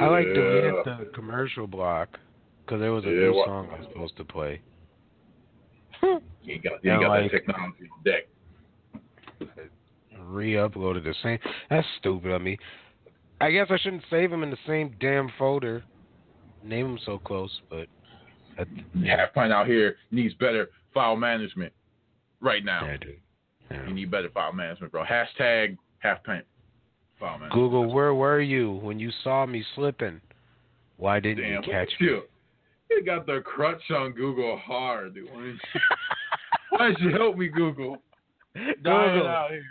I 0.00 0.06
like 0.06 0.26
Yeah. 0.26 0.32
deleted 0.34 0.74
the 0.84 1.10
commercial 1.14 1.66
block 1.66 2.18
because 2.64 2.80
there 2.80 2.92
was 2.92 3.04
a 3.04 3.08
Yeah, 3.08 3.14
new 3.28 3.34
what- 3.34 3.46
song 3.46 3.68
I 3.72 3.78
was 3.78 3.86
supposed 3.88 4.16
to 4.18 4.24
play. 4.24 4.60
You 6.42 6.54
ain't 6.54 6.64
got, 6.64 6.82
you 6.82 6.90
ain't 6.92 7.02
got 7.02 7.08
like- 7.10 7.30
that 7.30 7.36
technology 7.36 7.88
on 7.92 8.02
deck. 8.02 8.26
Re-uploaded 10.22 11.04
the 11.04 11.14
same. 11.22 11.38
That's 11.68 11.86
stupid 11.98 12.30
of 12.30 12.40
me. 12.40 12.58
I 13.40 13.50
guess 13.50 13.66
I 13.70 13.76
shouldn't 13.78 14.04
save 14.10 14.30
them 14.30 14.42
in 14.42 14.50
the 14.50 14.56
same 14.66 14.94
damn 15.00 15.28
folder. 15.38 15.82
Name 16.62 16.88
them 16.88 16.98
so 17.04 17.18
close, 17.18 17.60
but 17.68 17.88
that, 18.56 18.68
Half 19.04 19.34
Pint 19.34 19.52
out 19.52 19.66
here 19.66 19.96
needs 20.10 20.34
better 20.34 20.70
file 20.94 21.16
management 21.16 21.72
right 22.40 22.64
now. 22.64 22.84
Yeah, 22.84 22.96
dude. 22.98 23.20
You 23.88 23.94
need 23.94 24.10
better 24.10 24.28
file 24.30 24.52
management, 24.52 24.92
bro. 24.92 25.04
Hashtag 25.04 25.76
Half 25.98 26.22
Pint 26.24 26.44
Google, 27.52 27.92
where 27.92 28.14
were 28.14 28.40
you 28.40 28.72
when 28.82 28.98
you 28.98 29.10
saw 29.22 29.46
me 29.46 29.64
slipping? 29.74 30.20
Why 30.96 31.20
didn't 31.20 31.44
Damn, 31.44 31.62
you 31.62 31.70
catch 31.70 31.88
me? 32.00 32.06
you. 32.06 32.22
Got 33.04 33.26
the 33.26 33.40
crutch 33.44 33.82
on 33.90 34.12
Google 34.12 34.58
hard, 34.58 35.14
dude. 35.14 35.30
Why 35.30 35.40
don't 35.40 35.46
you, 35.46 35.80
why 36.70 36.78
don't 36.78 37.00
you 37.00 37.10
help 37.10 37.36
me, 37.36 37.48
Google? 37.48 37.96
Google. 38.54 39.22
Oh. 39.24 39.26
out 39.26 39.50
here. 39.50 39.62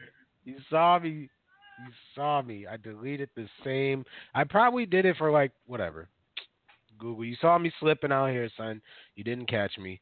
You 0.45 0.55
saw 0.69 0.99
me. 0.99 1.09
You 1.09 1.91
saw 2.15 2.41
me. 2.41 2.65
I 2.65 2.77
deleted 2.77 3.29
the 3.35 3.47
same. 3.63 4.03
I 4.33 4.43
probably 4.43 4.85
did 4.85 5.05
it 5.05 5.17
for 5.17 5.31
like 5.31 5.51
whatever. 5.67 6.07
Google, 6.97 7.23
you 7.23 7.35
saw 7.39 7.57
me 7.57 7.71
slipping 7.79 8.11
out 8.11 8.27
here, 8.31 8.49
son. 8.57 8.81
You 9.15 9.23
didn't 9.23 9.49
catch 9.49 9.77
me. 9.77 10.01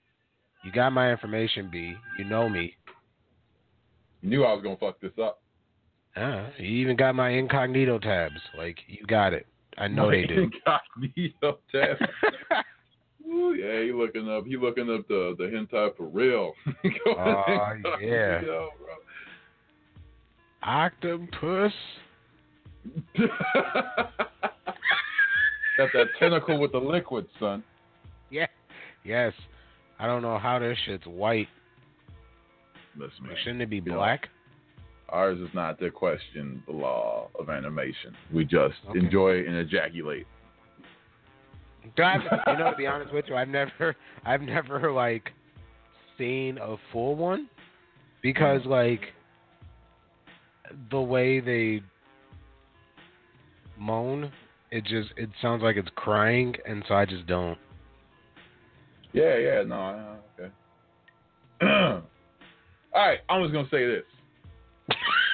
You 0.64 0.72
got 0.72 0.92
my 0.92 1.12
information, 1.12 1.70
B. 1.72 1.94
You 2.18 2.26
know 2.26 2.50
me. 2.50 2.74
You 4.22 4.30
knew 4.30 4.44
I 4.44 4.54
was 4.54 4.64
gonna 4.64 4.78
fuck 4.78 5.00
this 5.00 5.12
up. 5.22 5.42
Uh, 6.18 6.50
you 6.58 6.70
even 6.82 6.96
got 6.96 7.16
my 7.16 7.30
incognito 7.30 8.00
tabs. 8.00 8.40
Like 8.58 8.78
you 8.88 9.06
got 9.06 9.34
it. 9.34 9.46
I 9.78 9.88
know 9.88 10.10
they 10.10 10.26
do. 10.26 10.50
Incognito 10.50 11.60
tab. 11.72 11.98
Ooh, 13.28 13.54
yeah, 13.54 13.84
he 13.84 13.92
looking 13.92 14.28
up. 14.30 14.46
He 14.46 14.58
looking 14.58 14.90
up 14.90 15.08
the 15.08 15.36
the 15.38 15.44
hentai 15.46 15.96
for 15.96 16.08
real. 16.08 16.54
Going 16.84 17.18
Aw, 17.18 17.74
yeah. 18.02 18.40
incognito, 18.40 18.70
Octopus. 20.64 21.74
Got 25.78 25.90
that 25.94 26.08
tentacle 26.20 26.60
with 26.60 26.72
the 26.72 26.80
liquid, 26.80 27.28
son. 27.40 27.64
Yeah. 28.32 28.48
Yes. 29.04 29.34
I 30.00 30.08
don't 30.08 30.22
know 30.22 30.40
how 30.40 30.58
this 30.60 30.78
shit's 30.86 31.06
white. 31.06 31.48
Listen, 32.98 33.28
man. 33.28 33.36
Shouldn't 33.44 33.62
it 33.62 33.70
be 33.70 33.80
black? 33.80 34.28
Ours 35.10 35.40
is 35.40 35.50
not 35.54 35.80
to 35.80 35.90
question 35.90 36.62
the 36.66 36.74
law 36.74 37.30
of 37.40 37.50
animation. 37.50 38.16
We 38.34 38.44
just 38.44 38.76
Okay. 38.90 39.00
enjoy 39.00 39.46
and 39.46 39.56
ejaculate. 39.56 40.28
Do 41.96 42.04
I 42.04 42.18
have- 42.18 42.44
you 42.48 42.58
know, 42.58 42.72
to 42.72 42.78
be 42.78 42.88
honest 42.88 43.14
with 43.14 43.28
you, 43.30 43.36
I've 43.36 43.48
never, 43.48 43.96
I've 44.26 44.42
never 44.42 44.92
like 44.92 45.32
seen 46.18 46.58
a 46.58 46.76
full 46.92 47.16
one 47.16 47.50
because 48.22 48.62
mm. 48.64 48.68
like 48.68 49.14
the 50.92 51.02
way 51.02 51.40
they 51.40 51.82
moan, 53.78 54.32
it 54.72 54.84
just 54.84 55.10
it 55.16 55.30
sounds 55.42 55.64
like 55.64 55.78
it's 55.78 55.90
crying, 55.96 56.56
and 56.66 56.84
so 56.88 56.96
I 56.96 57.06
just 57.06 57.26
don't. 57.26 57.58
Yeah, 59.14 59.38
yeah, 59.38 59.64
no, 59.64 60.18
okay. 60.40 60.52
All 62.94 63.08
right, 63.08 63.20
I'm 63.30 63.44
just 63.44 63.54
gonna 63.54 63.70
say 63.70 63.86
this: 63.86 64.04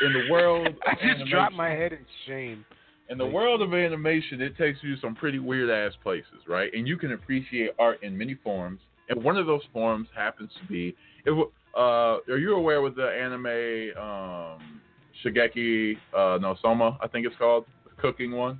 in 0.05 0.13
the 0.13 0.31
world, 0.31 0.67
I 0.85 0.93
just 0.93 1.03
animation- 1.03 1.29
dropped 1.29 1.55
my 1.55 1.69
head 1.69 1.93
in 1.93 2.05
shame. 2.27 2.65
In 3.09 3.17
the 3.17 3.25
world 3.27 3.61
of 3.61 3.73
animation, 3.73 4.41
it 4.41 4.57
takes 4.57 4.79
you 4.81 4.95
to 4.95 5.01
some 5.01 5.13
pretty 5.13 5.37
weird 5.37 5.69
ass 5.69 5.93
places, 6.01 6.47
right? 6.47 6.73
And 6.73 6.87
you 6.87 6.97
can 6.97 7.11
appreciate 7.11 7.71
art 7.77 8.01
in 8.01 8.17
many 8.17 8.33
forms. 8.35 8.79
And 9.09 9.21
one 9.23 9.35
of 9.37 9.45
those 9.45 9.61
forms 9.73 10.07
happens 10.15 10.49
to 10.61 10.67
be, 10.67 10.95
if, 11.25 11.37
uh, 11.75 11.79
are 11.79 12.37
you 12.37 12.55
aware 12.55 12.81
with 12.81 12.95
the 12.95 13.07
anime 13.09 14.01
um, 14.01 14.81
Shokugeki 15.23 15.97
uh, 16.15 16.37
no 16.41 16.55
Soma? 16.61 16.97
I 17.01 17.07
think 17.07 17.27
it's 17.27 17.35
called 17.35 17.65
the 17.83 18.01
cooking 18.01 18.31
one. 18.31 18.57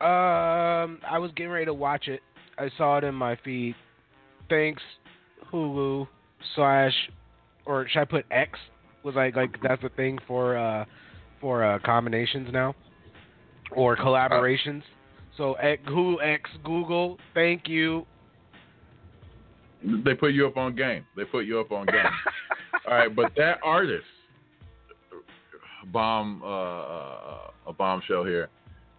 Um, 0.00 0.98
I 1.06 1.18
was 1.18 1.30
getting 1.36 1.52
ready 1.52 1.66
to 1.66 1.74
watch 1.74 2.08
it. 2.08 2.20
I 2.56 2.70
saw 2.78 2.98
it 2.98 3.04
in 3.04 3.14
my 3.14 3.36
feed. 3.44 3.74
Thanks, 4.48 4.80
Hulu 5.52 6.06
slash, 6.54 6.94
or 7.66 7.86
should 7.88 8.00
I 8.00 8.04
put 8.04 8.24
X? 8.30 8.58
Was 9.02 9.14
like 9.14 9.36
like 9.36 9.56
that's 9.62 9.82
the 9.82 9.88
thing 9.90 10.18
for 10.26 10.56
uh 10.56 10.84
for 11.40 11.64
uh 11.64 11.78
combinations 11.84 12.48
now, 12.52 12.74
or 13.72 13.96
collaborations. 13.96 14.82
So 15.36 15.56
at 15.58 15.82
Hulu 15.84 16.16
X 16.22 16.50
Google, 16.64 17.18
thank 17.34 17.68
you. 17.68 18.06
They 19.82 20.14
put 20.14 20.32
you 20.32 20.46
up 20.46 20.56
on 20.56 20.76
game. 20.76 21.06
They 21.16 21.24
put 21.24 21.46
you 21.46 21.60
up 21.60 21.72
on 21.72 21.86
game. 21.86 21.96
All 22.88 22.94
right, 22.94 23.14
but 23.14 23.32
that 23.36 23.58
artist, 23.64 24.04
bomb, 25.92 26.42
uh, 26.42 26.46
uh, 26.46 27.50
a 27.68 27.72
bombshell 27.72 28.24
here. 28.24 28.48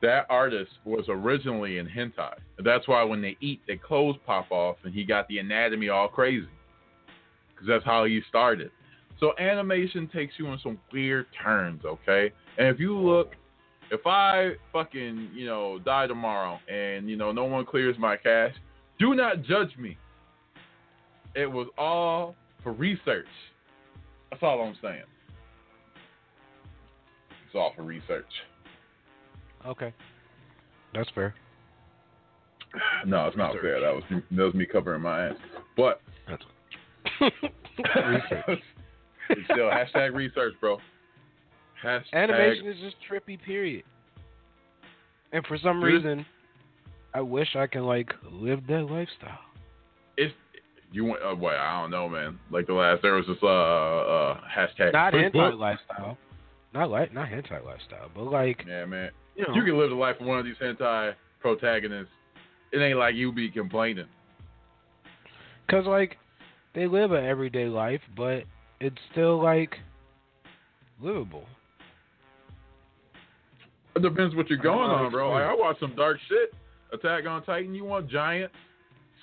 That 0.02 0.26
artist 0.30 0.72
was 0.84 1.06
originally 1.08 1.78
in 1.78 1.88
hentai. 1.88 2.34
That's 2.64 2.88
why 2.88 3.04
when 3.04 3.22
they 3.22 3.38
eat, 3.39 3.62
their 3.68 3.78
clothes 3.78 4.16
pop 4.26 4.52
off, 4.52 4.78
and 4.84 4.93
he 4.93 5.04
got 5.04 5.28
the 5.28 5.38
anatomy 5.38 5.89
all 5.89 6.08
crazy. 6.08 6.47
Because 7.54 7.68
that's 7.68 7.86
how 7.86 8.06
he 8.06 8.22
started. 8.28 8.72
So 9.22 9.34
animation 9.39 10.09
takes 10.11 10.34
you 10.39 10.47
on 10.47 10.59
some 10.63 10.80
weird 10.91 11.28
turns, 11.43 11.86
okay? 11.86 12.34
And 12.57 12.67
if 12.67 12.80
you 12.80 12.97
look, 12.97 13.34
if 13.91 14.01
I 14.07 14.53
fucking, 14.74 15.30
you 15.32 15.45
know, 15.45 15.78
die 15.78 16.07
tomorrow 16.07 16.59
and, 16.67 17.07
you 17.07 17.15
know, 17.15 17.32
no 17.32 17.45
one 17.45 17.63
clears 17.63 17.95
my 17.99 18.17
cache, 18.17 18.55
do 18.97 19.13
not 19.13 19.43
judge 19.43 19.78
me. 19.78 19.95
It 21.36 21.45
was 21.45 21.67
all 21.78 22.36
for 22.63 22.74
research. 22.74 23.28
That's 24.32 24.41
all 24.41 24.59
I'm 24.63 24.76
saying. 24.82 25.03
It's 27.45 27.55
all 27.55 27.74
for 27.76 27.84
research. 27.84 28.26
Okay, 29.67 29.93
that's 30.95 31.09
fair. 31.13 31.36
No, 33.05 33.28
it's 33.28 33.38
not 33.38 33.53
fair. 33.61 33.80
That 33.82 33.93
was 33.93 34.03
that 34.09 34.43
was 34.43 34.53
me 34.55 34.65
covering 34.65 35.01
my 35.01 35.28
ass. 35.28 35.36
But 35.78 36.01
that's 36.28 36.43
Research. 37.22 38.61
It's 39.32 39.46
still 39.46 39.70
hashtag 39.70 40.14
research, 40.14 40.54
bro. 40.60 40.78
Hashtag 41.84 42.04
Animation 42.14 42.68
is 42.68 42.78
just 42.80 42.96
trippy, 43.10 43.42
period. 43.42 43.84
And 45.32 45.46
for 45.46 45.58
some 45.58 45.82
Dude. 45.82 45.94
reason, 45.94 46.26
I 47.14 47.22
wish 47.22 47.56
I 47.56 47.68
can 47.68 47.86
like 47.86 48.12
live 48.32 48.66
that 48.68 48.84
lifestyle. 48.84 49.40
If 50.18 50.32
you 50.92 51.06
want 51.06 51.22
uh, 51.24 51.36
boy, 51.36 51.56
I 51.56 51.82
don't 51.82 51.92
know, 51.92 52.08
man. 52.10 52.38
Like 52.52 52.68
the 52.68 52.74
last 52.74 53.02
there 53.02 53.14
was 53.14 53.26
this 53.28 53.38
uh 53.42 53.48
uh 53.48 54.40
hashtag 54.56 54.94
Not 54.94 55.14
hentai 55.14 55.58
lifestyle. 55.58 56.18
Not 56.74 56.90
like 56.90 57.14
not 57.14 57.30
hentai 57.30 57.64
lifestyle, 57.66 58.10
but 58.14 58.24
like 58.24 58.64
Yeah, 58.68 58.86
man. 58.86 59.12
you 59.36 59.46
know, 59.48 59.54
You 59.56 59.64
can 59.64 59.78
live 59.78 59.90
the 59.90 59.96
life 59.96 60.18
of 60.20 60.28
one 60.28 60.40
of 60.40 60.46
these 60.46 60.56
hentai 60.62 61.14
protagonists. 61.40 62.12
It 62.72 62.80
ain't 62.80 62.98
like 62.98 63.16
you 63.16 63.32
be 63.32 63.50
complaining. 63.50 64.06
Cause 65.70 65.86
like 65.86 66.18
they 66.76 66.88
live 66.88 67.12
an 67.12 67.26
everyday 67.26 67.66
life, 67.66 68.02
but 68.16 68.44
it's 68.82 68.98
still 69.12 69.42
like 69.42 69.76
livable. 71.02 71.46
It 73.96 74.02
depends 74.02 74.36
what 74.36 74.50
you're 74.50 74.58
going 74.58 74.90
on, 74.90 75.12
bro. 75.12 75.32
Like 75.32 75.44
I 75.44 75.54
watch 75.54 75.80
some 75.80 75.96
dark 75.96 76.18
shit. 76.28 76.54
Attack 76.94 77.26
on 77.26 77.44
Titan. 77.44 77.74
You 77.74 77.86
want 77.86 78.10
giants 78.10 78.54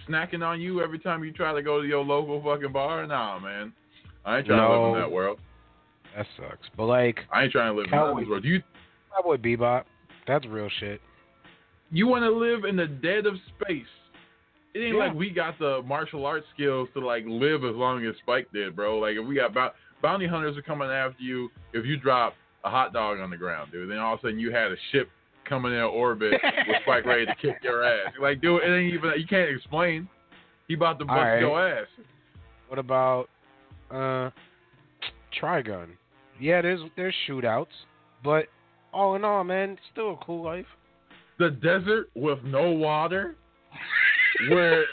snacking 0.09 0.43
on 0.43 0.61
you 0.61 0.83
every 0.83 0.99
time 0.99 1.25
you 1.25 1.33
try 1.33 1.53
to 1.53 1.63
go 1.63 1.83
to 1.83 1.89
your 1.89 2.05
local 2.05 2.43
fucking 2.43 2.73
bar? 2.73 3.07
Nah, 3.07 3.39
man. 3.39 3.73
I 4.25 4.39
ain't 4.39 4.47
trying 4.47 4.61
to 4.61 4.81
live 4.81 4.95
in 4.95 5.01
that 5.01 5.11
world. 5.11 5.39
That 6.17 6.27
sucks. 6.37 6.69
But 6.77 6.87
like 6.87 7.19
I 7.33 7.45
ain't 7.45 7.53
trying 7.53 7.73
to 7.73 7.77
live 7.77 7.87
in 7.87 7.91
that 7.91 8.29
world. 8.29 8.45
You 8.45 8.63
Cowboy 9.15 9.37
Bebop, 9.37 9.85
that's 10.27 10.47
real 10.47 10.69
shit. 10.81 11.01
you 11.91 12.07
want 12.07 12.23
to 12.23 12.31
live 12.31 12.65
in 12.65 12.77
the 12.77 12.87
dead 12.87 13.27
of 13.27 13.35
space. 13.57 13.87
It 14.79 14.83
ain't 14.87 14.95
Yeah. 14.97 15.07
like 15.07 15.15
we 15.15 15.31
got 15.31 15.59
the 15.59 15.83
martial 15.85 16.25
arts 16.25 16.47
skills 16.55 16.89
to 16.95 17.01
like 17.05 17.25
live 17.27 17.65
as 17.65 17.75
long 17.75 18.05
as 18.07 18.15
Spike 18.23 18.49
did, 18.53 18.77
bro. 18.77 18.99
Like 18.99 19.17
if 19.17 19.27
we 19.27 19.35
got 19.35 19.53
bou- 19.53 19.75
bounty 20.03 20.27
hunters 20.27 20.57
are 20.57 20.63
coming 20.63 20.89
after 20.89 21.21
you 21.23 21.51
if 21.73 21.85
you 21.85 21.97
drop 21.97 22.35
a 22.65 22.71
hot 22.71 22.93
dog 22.93 23.19
on 23.19 23.31
the 23.31 23.37
ground, 23.37 23.73
dude. 23.73 23.91
Then 23.91 23.99
all 23.99 24.15
of 24.15 24.21
a 24.21 24.23
sudden 24.23 24.39
you 24.39 24.53
had 24.53 24.71
a 24.71 24.77
ship 24.93 25.09
coming 25.49 25.73
in 25.73 25.81
orbit 25.81 26.33
with 26.33 26.77
Spike 26.83 27.07
ready 27.07 27.27
to 27.27 27.35
kick 27.35 27.57
your 27.63 27.83
ass. 27.85 28.13
Like, 28.21 28.41
dude, 28.41 28.63
it 28.63 28.67
ain't 28.69 28.95
even 28.95 29.13
you 29.17 29.27
can't 29.27 29.51
explain. 29.51 30.09
He 30.69 30.75
about 30.75 30.99
to 31.01 31.05
bust 31.07 31.19
Alright. 31.19 31.41
your 31.41 31.69
ass. 31.69 31.87
What 32.69 32.79
about 32.79 33.29
uh 33.91 34.31
Trigun? 35.41 35.89
Yeah, 36.41 36.63
there's 36.63 36.81
there's 36.97 37.15
shootouts, 37.29 37.67
but 38.23 38.47
all 38.93 39.17
in 39.17 39.25
all, 39.25 39.43
man, 39.45 39.71
it's 39.71 39.81
still 39.93 40.13
a 40.13 40.25
cool 40.25 40.45
life. 40.45 40.67
The 41.39 41.51
desert 41.51 42.11
with 42.15 42.39
no 42.45 42.71
water, 42.73 43.37
where 44.51 44.85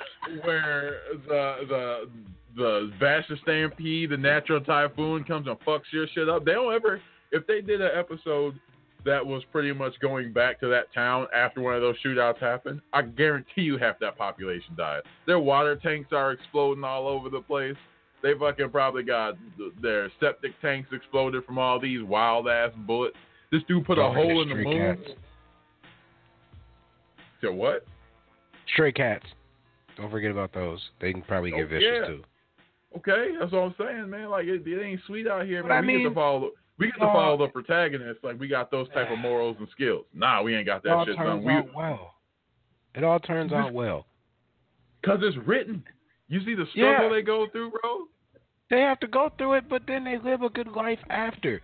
where 0.44 1.00
the 1.28 1.56
the 1.68 2.10
the 2.56 2.92
Vash 3.00 3.28
the 3.28 3.38
Stampede, 3.44 4.10
the 4.10 4.18
natural 4.18 4.62
typhoon 4.62 5.24
comes 5.24 5.48
and 5.48 5.60
fucks 5.62 5.92
your 5.92 6.08
shit 6.14 6.30
up. 6.30 6.46
They 6.46 6.54
don't 6.54 6.74
ever 6.74 7.02
if 7.32 7.46
they 7.48 7.62
did 7.62 7.82
an 7.82 7.92
episode 7.94 8.60
that 9.06 9.26
was 9.26 9.44
pretty 9.52 9.72
much 9.72 9.94
going 10.00 10.34
back 10.34 10.60
to 10.60 10.68
that 10.68 10.92
town 10.94 11.28
after 11.34 11.62
one 11.62 11.76
of 11.76 11.82
those 11.82 11.96
shootouts 12.04 12.40
happened, 12.40 12.82
I 12.92 13.04
guarantee 13.04 13.62
you 13.62 13.78
half 13.78 14.00
that 14.00 14.18
population 14.18 14.76
died. 14.76 15.02
Their 15.28 15.40
water 15.40 15.76
tanks 15.76 16.10
are 16.12 16.32
exploding 16.32 16.84
all 16.84 17.08
over 17.08 17.30
the 17.30 17.42
place. 17.42 17.76
They 18.24 18.34
fucking 18.34 18.72
probably 18.72 19.04
got 19.04 19.38
their 19.82 20.12
septic 20.20 20.60
tanks 20.60 20.90
exploded 20.92 21.46
from 21.46 21.60
all 21.60 21.80
these 21.80 22.02
wild 22.02 22.48
ass 22.48 22.72
bullets. 22.88 23.18
This 23.52 23.62
dude 23.68 23.86
put 23.86 24.00
a 24.00 24.04
hole 24.04 24.42
in 24.42 24.50
the 24.50 24.56
moon. 24.56 24.98
cats. 24.98 25.20
So 27.42 27.52
what? 27.52 27.86
Stray 28.74 28.92
cats. 28.92 29.26
Don't 29.98 30.12
forget 30.12 30.32
about 30.32 30.54
those. 30.54 30.82
They 31.00 31.12
can 31.14 31.22
probably 31.22 31.54
Oh, 31.54 31.58
get 31.58 31.70
vicious 31.70 31.90
yeah. 32.02 32.08
too. 32.08 32.24
Okay, 32.98 33.32
that's 33.40 33.52
what 33.52 33.60
I'm 33.64 33.76
saying, 33.78 34.10
man. 34.10 34.30
Like 34.30 34.46
it, 34.46 34.66
it 34.66 34.82
ain't 34.84 35.02
sweet 35.08 35.28
out 35.28 35.46
here, 35.46 35.62
But 35.64 35.70
man. 35.70 35.78
I 35.78 35.82
we 35.82 35.88
get 35.88 35.98
mean- 36.00 36.10
to 36.10 36.16
follow. 36.16 36.52
We 36.78 36.88
get 36.88 36.96
to 37.00 37.06
uh, 37.06 37.14
follow 37.14 37.38
the 37.38 37.48
protagonists. 37.48 38.22
Like 38.24 38.38
we 38.40 38.50
got 38.50 38.70
those 38.70 38.90
type 38.90 39.10
of 39.10 39.18
morals 39.20 39.56
and 39.60 39.68
skills. 39.72 40.06
Nah, 40.14 40.42
we 40.42 40.56
ain't 40.56 40.66
got 40.66 40.78
It 40.78 40.84
that 40.86 40.94
all 40.94 41.06
shit 41.06 41.16
turns 41.16 41.28
done. 41.30 41.44
We 41.46 41.54
out 41.54 41.74
well. 41.74 42.14
It 42.96 43.04
all 43.06 43.20
turns 43.20 43.54
out 43.54 43.74
well. 43.74 44.06
because 45.02 45.20
it's 45.24 45.38
written. 45.48 45.84
You 46.28 46.40
see 46.44 46.54
the 46.56 46.66
struggle 46.72 47.08
Yeah. 47.08 47.14
they 47.16 47.22
go 47.22 47.48
through, 47.52 47.72
bro. 47.72 48.08
They 48.70 48.80
have 48.82 49.00
to 49.02 49.08
go 49.08 49.32
through 49.38 49.54
it, 49.54 49.70
but 49.70 49.84
then 49.88 50.04
they 50.04 50.18
live 50.18 50.42
a 50.42 50.50
good 50.50 50.68
life 50.68 51.00
after. 51.10 51.62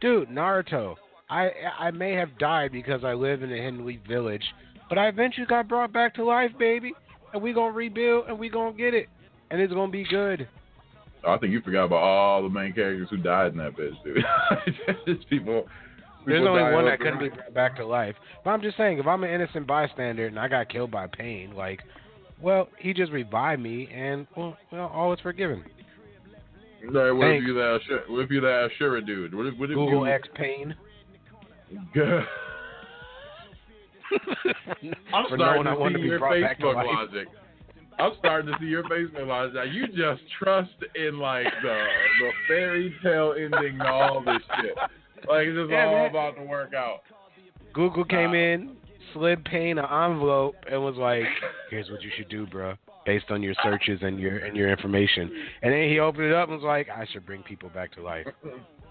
Dude, 0.00 0.28
Naruto. 0.28 0.96
I 1.30 1.50
I 1.78 1.90
may 1.92 2.12
have 2.12 2.36
died 2.38 2.72
because 2.72 3.04
I 3.04 3.14
live 3.14 3.42
in 3.42 3.50
a 3.52 3.56
Hidden 3.56 3.86
Leaf 3.86 4.00
village, 4.06 4.44
but 4.92 4.98
I 4.98 5.08
eventually 5.08 5.46
got 5.46 5.68
brought 5.68 5.90
back 5.90 6.14
to 6.16 6.24
life, 6.24 6.50
baby. 6.58 6.92
And 7.32 7.42
we 7.42 7.54
gonna 7.54 7.72
rebuild 7.72 8.26
and 8.28 8.38
we 8.38 8.50
gonna 8.50 8.76
get 8.76 8.92
it. 8.92 9.08
And 9.50 9.58
it's 9.58 9.72
gonna 9.72 9.90
be 9.90 10.04
good. 10.04 10.46
Oh, 11.24 11.32
I 11.32 11.38
think 11.38 11.50
you 11.50 11.62
forgot 11.62 11.84
about 11.84 12.02
all 12.02 12.42
the 12.42 12.50
main 12.50 12.74
characters 12.74 13.08
who 13.08 13.16
died 13.16 13.52
in 13.52 13.56
that 13.56 13.74
bitch, 13.74 13.94
dude. 14.04 14.22
Just 15.06 15.26
people. 15.30 15.66
There's 16.26 16.46
only 16.46 16.74
one 16.74 16.84
that 16.84 17.00
couldn't 17.00 17.20
be 17.20 17.30
brought 17.30 17.54
back 17.54 17.76
to 17.76 17.86
life. 17.86 18.16
But 18.44 18.50
I'm 18.50 18.60
just 18.60 18.76
saying, 18.76 18.98
if 18.98 19.06
I'm 19.06 19.24
an 19.24 19.30
innocent 19.30 19.66
bystander 19.66 20.26
and 20.26 20.38
I 20.38 20.46
got 20.46 20.68
killed 20.68 20.90
by 20.90 21.06
pain, 21.06 21.54
like, 21.56 21.80
well, 22.40 22.68
he 22.78 22.92
just 22.92 23.12
revived 23.12 23.62
me, 23.62 23.88
and 23.92 24.26
well, 24.36 24.58
well 24.70 24.90
all 24.94 25.14
is 25.14 25.20
forgiven. 25.20 25.64
Right, 26.84 27.12
what 27.12 27.28
if 27.28 27.42
you 27.44 27.54
that 27.54 27.80
what 28.08 28.20
if 28.20 28.30
you 28.30 28.42
that 28.42 28.68
Ashura 28.78 29.04
dude? 29.06 29.34
What 29.34 29.46
if, 29.46 29.58
what 29.58 29.70
if 29.70 29.74
Google 29.74 30.06
you, 30.06 30.12
X 30.12 30.28
pain. 30.36 30.74
I'm 35.12 35.26
For 35.28 35.36
starting 35.36 35.64
to 35.64 35.76
see 35.88 35.92
to 35.94 35.98
your 36.00 36.18
brought 36.18 36.40
back 36.40 36.58
Facebook 36.58 36.86
logic. 36.86 37.28
I'm 37.98 38.12
starting 38.18 38.52
to 38.52 38.58
see 38.58 38.66
your 38.66 38.82
Facebook 38.84 39.26
logic. 39.26 39.54
Now, 39.54 39.62
you 39.64 39.86
just 39.88 40.22
trust 40.42 40.70
in 40.94 41.18
like 41.18 41.46
the 41.62 41.84
the 42.20 42.30
fairy 42.48 42.94
tale 43.02 43.34
ending 43.36 43.78
to 43.78 43.86
all 43.86 44.22
this 44.22 44.42
shit. 44.60 44.74
Like 45.28 45.46
it's 45.46 45.56
just 45.56 45.70
Yeah, 45.70 45.86
all 45.86 45.94
man. 45.94 46.10
about 46.10 46.36
to 46.36 46.42
work 46.42 46.74
out. 46.74 47.02
Google 47.72 48.04
came 48.04 48.34
in, 48.34 48.76
slid 49.14 49.44
Pain 49.44 49.78
an 49.78 49.84
envelope, 49.84 50.56
and 50.70 50.82
was 50.82 50.96
like, 50.96 51.24
"Here's 51.70 51.90
what 51.90 52.02
you 52.02 52.10
should 52.16 52.28
do, 52.28 52.46
bro, 52.46 52.74
based 53.06 53.30
on 53.30 53.42
your 53.42 53.54
searches 53.62 54.00
and 54.02 54.18
your 54.18 54.38
and 54.38 54.56
your 54.56 54.68
information." 54.70 55.30
And 55.62 55.72
then 55.72 55.88
he 55.88 55.98
opened 55.98 56.26
it 56.26 56.34
up 56.34 56.48
and 56.48 56.56
was 56.58 56.64
like, 56.64 56.88
"I 56.88 57.06
should 57.12 57.24
bring 57.24 57.42
people 57.42 57.68
back 57.70 57.92
to 57.92 58.02
life." 58.02 58.26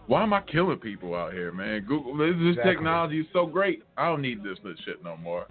Why 0.08 0.24
am 0.24 0.34
I 0.34 0.42
killing 0.42 0.78
people 0.80 1.16
out 1.16 1.34
here, 1.34 1.52
man? 1.52 1.86
Google 1.88 2.18
this, 2.18 2.34
this 2.40 2.50
Exactly. 2.50 2.74
technology 2.74 3.20
is 3.22 3.28
so 3.32 3.46
great. 3.46 3.84
I 3.98 4.08
don't 4.08 4.22
need 4.22 4.44
this 4.44 4.58
this 4.64 4.78
shit 4.86 5.04
no 5.04 5.16
more. 5.18 5.46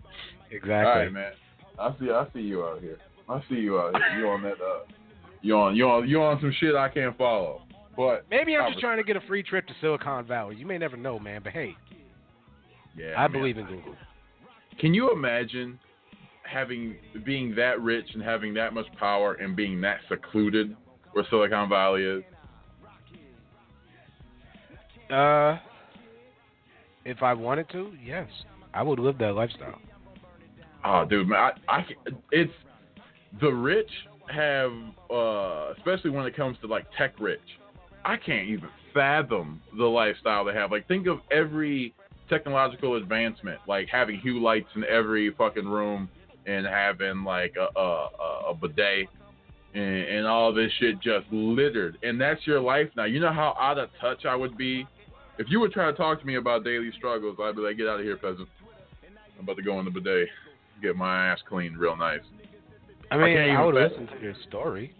Exactly. 0.50 0.74
All 0.74 0.84
right, 0.98 1.12
man. 1.12 1.32
I 1.78 1.94
see. 1.98 2.10
I 2.10 2.26
see 2.34 2.40
you 2.40 2.64
out 2.64 2.80
here. 2.80 2.98
I 3.28 3.40
see 3.48 3.54
you 3.56 3.78
out 3.78 3.94
here. 3.96 4.18
You 4.20 4.28
on 4.28 4.42
that? 4.42 4.54
Uh, 4.60 4.80
you 5.40 5.56
on? 5.56 5.76
You 5.76 5.88
on? 5.88 6.08
You 6.08 6.22
on 6.22 6.40
some 6.40 6.52
shit 6.58 6.74
I 6.74 6.88
can't 6.88 7.16
follow. 7.16 7.62
But 7.96 8.26
Maybe 8.30 8.56
I'm 8.56 8.70
just 8.70 8.80
trying 8.80 8.98
to 8.98 9.02
get 9.04 9.16
a 9.16 9.20
free 9.22 9.42
trip 9.42 9.66
to 9.66 9.74
Silicon 9.80 10.26
Valley. 10.26 10.56
You 10.56 10.66
may 10.66 10.78
never 10.78 10.96
know, 10.96 11.18
man. 11.18 11.40
But 11.42 11.52
hey, 11.52 11.74
Yeah, 12.96 13.14
I 13.16 13.22
man. 13.28 13.32
believe 13.32 13.58
in 13.58 13.66
Google. 13.66 13.94
Can 14.78 14.94
you 14.94 15.12
imagine 15.12 15.78
having 16.42 16.96
being 17.24 17.54
that 17.56 17.80
rich 17.80 18.06
and 18.14 18.22
having 18.22 18.52
that 18.54 18.74
much 18.74 18.86
power 18.98 19.34
and 19.34 19.54
being 19.56 19.80
that 19.82 19.98
secluded 20.08 20.76
where 21.12 21.24
Silicon 21.30 21.68
Valley 21.68 22.02
is? 22.04 22.22
Uh, 25.10 25.58
if 27.04 27.22
I 27.22 27.32
wanted 27.34 27.68
to, 27.70 27.92
yes, 28.04 28.28
I 28.74 28.82
would 28.82 28.98
live 28.98 29.18
that 29.18 29.34
lifestyle. 29.34 29.78
Oh, 30.84 31.04
dude, 31.04 31.28
man, 31.28 31.52
I, 31.68 31.78
I 31.78 31.84
it's 32.30 32.52
the 33.40 33.52
rich 33.52 33.90
have, 34.28 34.72
uh, 35.12 35.72
especially 35.76 36.10
when 36.10 36.26
it 36.26 36.36
comes 36.36 36.56
to 36.60 36.66
like 36.66 36.86
tech 36.96 37.18
rich. 37.18 37.40
I 38.04 38.16
can't 38.16 38.48
even 38.48 38.68
fathom 38.94 39.60
the 39.76 39.84
lifestyle 39.84 40.44
they 40.44 40.54
have. 40.54 40.70
Like, 40.70 40.88
think 40.88 41.06
of 41.06 41.18
every 41.30 41.94
technological 42.28 42.96
advancement, 42.96 43.58
like 43.66 43.88
having 43.90 44.18
hue 44.20 44.40
lights 44.42 44.68
in 44.74 44.84
every 44.84 45.32
fucking 45.32 45.66
room 45.68 46.08
and 46.46 46.64
having 46.66 47.24
like 47.24 47.54
a 47.58 47.78
a, 47.78 47.82
a- 47.82 48.50
a 48.50 48.54
bidet 48.54 49.08
and, 49.74 49.84
and 49.84 50.26
all 50.26 50.52
this 50.52 50.72
shit 50.78 51.00
just 51.00 51.26
littered. 51.30 51.98
And 52.02 52.20
that's 52.20 52.46
your 52.46 52.60
life 52.60 52.88
now. 52.96 53.04
You 53.04 53.20
know 53.20 53.32
how 53.32 53.54
out 53.60 53.78
of 53.78 53.90
touch 54.00 54.24
I 54.24 54.34
would 54.34 54.56
be 54.56 54.86
if 55.40 55.46
you 55.48 55.58
would 55.58 55.72
try 55.72 55.90
to 55.90 55.96
talk 55.96 56.20
to 56.20 56.26
me 56.26 56.36
about 56.36 56.64
daily 56.64 56.90
struggles. 56.98 57.38
I'd 57.42 57.56
be 57.56 57.62
like, 57.62 57.78
get 57.78 57.88
out 57.88 57.98
of 57.98 58.04
here, 58.04 58.16
peasant. 58.18 58.46
I'm 59.38 59.44
about 59.44 59.56
to 59.56 59.62
go 59.62 59.78
in 59.78 59.86
the 59.86 59.90
bidet, 59.90 60.28
get 60.82 60.96
my 60.96 61.28
ass 61.28 61.38
cleaned 61.48 61.78
real 61.78 61.96
nice. 61.96 62.20
I 63.10 63.16
mean, 63.16 63.36
can't 63.38 63.58
I, 63.58 63.64
would 63.64 63.74
bet- 63.74 63.92
listen 63.92 64.06
to 64.06 64.22
your 64.22 64.34
story. 64.46 64.94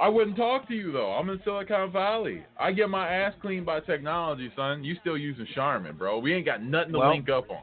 I 0.00 0.08
wouldn't 0.08 0.36
talk 0.36 0.66
to 0.68 0.74
you 0.74 0.90
though. 0.90 1.12
I'm 1.12 1.30
in 1.30 1.40
Silicon 1.44 1.92
Valley. 1.92 2.44
I 2.58 2.72
get 2.72 2.90
my 2.90 3.08
ass 3.08 3.32
cleaned 3.40 3.64
by 3.64 3.78
technology, 3.80 4.50
son. 4.56 4.82
You 4.82 4.96
still 5.00 5.16
using 5.16 5.46
Charmin, 5.54 5.96
bro. 5.96 6.18
We 6.18 6.34
ain't 6.34 6.44
got 6.44 6.60
nothing 6.62 6.92
to 6.92 6.98
Well- 6.98 7.10
link 7.10 7.30
up 7.30 7.48
on. 7.48 7.62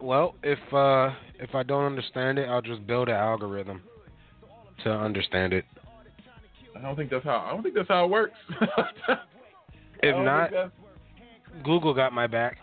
Well, 0.00 0.34
if 0.42 0.58
uh 0.72 1.10
if 1.38 1.54
I 1.54 1.62
don't 1.62 1.84
understand 1.84 2.38
it, 2.38 2.48
I'll 2.48 2.62
just 2.62 2.84
build 2.86 3.08
an 3.08 3.14
algorithm 3.16 3.82
to 4.82 4.90
understand 4.90 5.52
it. 5.52 5.64
I 6.76 6.80
don't 6.80 6.96
think 6.96 7.10
that's 7.10 7.24
how. 7.24 7.44
I 7.46 7.50
don't 7.52 7.62
think 7.62 7.74
that's 7.76 7.88
how 7.88 8.06
it 8.06 8.10
works. 8.10 8.38
If 10.02 10.16
not, 10.16 10.50
Google 11.64 11.94
got 11.94 12.12
my 12.12 12.26
back. 12.26 12.58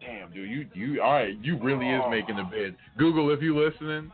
damn, 0.00 0.32
dude, 0.32 0.50
you 0.50 0.66
you 0.74 1.02
all 1.02 1.12
right? 1.12 1.36
You 1.42 1.58
really 1.58 1.88
is 1.88 2.02
oh. 2.04 2.10
making 2.10 2.38
a 2.38 2.44
bid. 2.44 2.76
Google, 2.98 3.32
if 3.32 3.40
you 3.42 3.58
listening, 3.58 4.10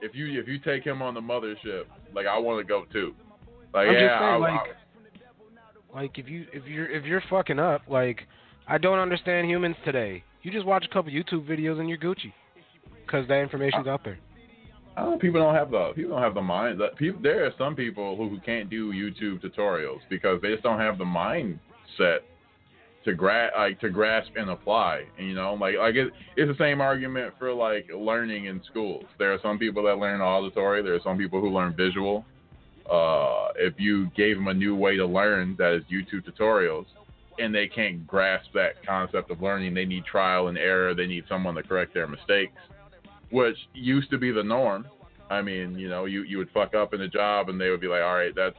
if 0.00 0.14
you 0.14 0.38
if 0.40 0.48
you 0.48 0.58
take 0.58 0.84
him 0.84 1.02
on 1.02 1.14
the 1.14 1.20
mothership, 1.20 1.84
like 2.14 2.26
I 2.26 2.38
want 2.38 2.60
to 2.60 2.68
go 2.68 2.84
too. 2.92 3.14
Like 3.72 3.88
I'm 3.88 3.94
yeah, 3.94 4.00
just 4.00 4.20
saying, 4.20 4.32
I, 4.32 4.36
like, 4.36 4.60
like 5.94 6.18
if 6.18 6.28
you 6.28 6.46
if 6.52 6.66
you're 6.66 6.90
if 6.90 7.04
you're 7.04 7.22
fucking 7.30 7.58
up, 7.58 7.82
like 7.88 8.22
I 8.66 8.78
don't 8.78 8.98
understand 8.98 9.48
humans 9.48 9.76
today. 9.84 10.24
You 10.42 10.50
just 10.50 10.66
watch 10.66 10.84
a 10.84 10.92
couple 10.92 11.12
YouTube 11.12 11.46
videos 11.48 11.78
and 11.78 11.88
you're 11.88 11.98
Gucci, 11.98 12.32
because 13.06 13.28
that 13.28 13.38
information's 13.38 13.86
out 13.86 14.02
there. 14.04 14.18
I 14.96 15.04
don't, 15.04 15.20
people 15.20 15.40
don't 15.40 15.54
have 15.54 15.70
the 15.70 15.92
people 15.94 16.10
don't 16.12 16.22
have 16.22 16.34
the 16.34 16.42
mind. 16.42 16.80
That 16.80 16.96
people 16.96 17.20
there 17.22 17.46
are 17.46 17.52
some 17.56 17.74
people 17.74 18.16
who, 18.16 18.28
who 18.28 18.40
can't 18.40 18.68
do 18.68 18.92
YouTube 18.92 19.42
tutorials 19.42 20.00
because 20.10 20.42
they 20.42 20.50
just 20.50 20.62
don't 20.62 20.80
have 20.80 20.98
the 20.98 21.04
mindset 22.00 22.18
to 23.04 23.14
gra- 23.14 23.50
like 23.56 23.80
to 23.80 23.90
grasp 23.90 24.30
and 24.36 24.50
apply. 24.50 25.04
And, 25.18 25.26
you 25.26 25.34
know, 25.34 25.54
like 25.54 25.76
like 25.76 25.94
it, 25.94 26.12
it's 26.36 26.56
the 26.56 26.62
same 26.62 26.80
argument 26.80 27.34
for 27.38 27.52
like 27.52 27.88
learning 27.94 28.46
in 28.46 28.62
schools. 28.70 29.04
There 29.18 29.32
are 29.32 29.38
some 29.42 29.58
people 29.58 29.82
that 29.84 29.98
learn 29.98 30.20
auditory. 30.20 30.82
There 30.82 30.94
are 30.94 31.00
some 31.02 31.18
people 31.18 31.40
who 31.40 31.50
learn 31.50 31.74
visual. 31.76 32.24
Uh, 32.90 33.48
if 33.56 33.74
you 33.78 34.10
gave 34.16 34.36
them 34.36 34.48
a 34.48 34.54
new 34.54 34.74
way 34.74 34.96
to 34.96 35.06
learn, 35.06 35.54
that 35.56 35.72
is 35.72 35.82
YouTube 35.84 36.24
tutorials, 36.28 36.86
and 37.38 37.54
they 37.54 37.68
can't 37.68 38.04
grasp 38.06 38.50
that 38.54 38.84
concept 38.84 39.30
of 39.30 39.40
learning, 39.40 39.72
they 39.72 39.84
need 39.84 40.04
trial 40.04 40.48
and 40.48 40.58
error. 40.58 40.92
They 40.92 41.06
need 41.06 41.24
someone 41.28 41.54
to 41.54 41.62
correct 41.62 41.94
their 41.94 42.08
mistakes 42.08 42.58
which 43.32 43.56
used 43.74 44.10
to 44.10 44.18
be 44.18 44.30
the 44.30 44.42
norm. 44.42 44.86
I 45.30 45.42
mean, 45.42 45.78
you 45.78 45.88
know, 45.88 46.04
you, 46.04 46.22
you 46.22 46.38
would 46.38 46.50
fuck 46.52 46.74
up 46.74 46.94
in 46.94 47.00
a 47.00 47.08
job 47.08 47.48
and 47.48 47.60
they 47.60 47.70
would 47.70 47.80
be 47.80 47.88
like, 47.88 48.02
all 48.02 48.14
right, 48.14 48.34
that's 48.36 48.54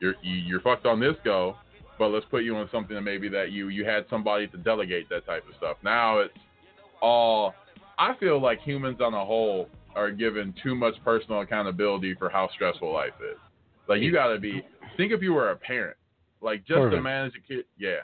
you're 0.00 0.14
you're 0.22 0.62
fucked 0.62 0.86
on 0.86 0.98
this 0.98 1.14
go, 1.22 1.56
but 2.00 2.08
let's 2.08 2.24
put 2.30 2.44
you 2.44 2.56
on 2.56 2.66
something 2.72 2.96
that 2.96 3.02
maybe 3.02 3.28
that 3.28 3.52
you 3.52 3.68
you 3.68 3.84
had 3.84 4.06
somebody 4.08 4.48
to 4.48 4.56
delegate 4.56 5.08
that 5.10 5.26
type 5.26 5.44
of 5.46 5.54
stuff. 5.56 5.76
Now 5.84 6.20
it's 6.20 6.34
all. 7.02 7.54
I 7.98 8.14
feel 8.18 8.40
like 8.40 8.58
humans 8.62 9.02
on 9.02 9.12
a 9.12 9.22
whole 9.22 9.68
are 9.94 10.10
given 10.10 10.54
too 10.62 10.74
much 10.74 10.94
personal 11.04 11.42
accountability 11.42 12.14
for 12.14 12.30
how 12.30 12.48
stressful 12.54 12.90
life 12.90 13.12
is. 13.20 13.38
Like 13.86 14.00
you 14.00 14.12
got 14.12 14.28
to 14.28 14.40
be. 14.40 14.64
Think 14.96 15.12
if 15.12 15.20
you 15.20 15.34
were 15.34 15.50
a 15.50 15.56
parent, 15.56 15.98
like 16.40 16.66
just 16.66 16.80
to 16.90 17.02
manage 17.02 17.34
a 17.36 17.46
kid. 17.46 17.66
Yeah. 17.78 18.00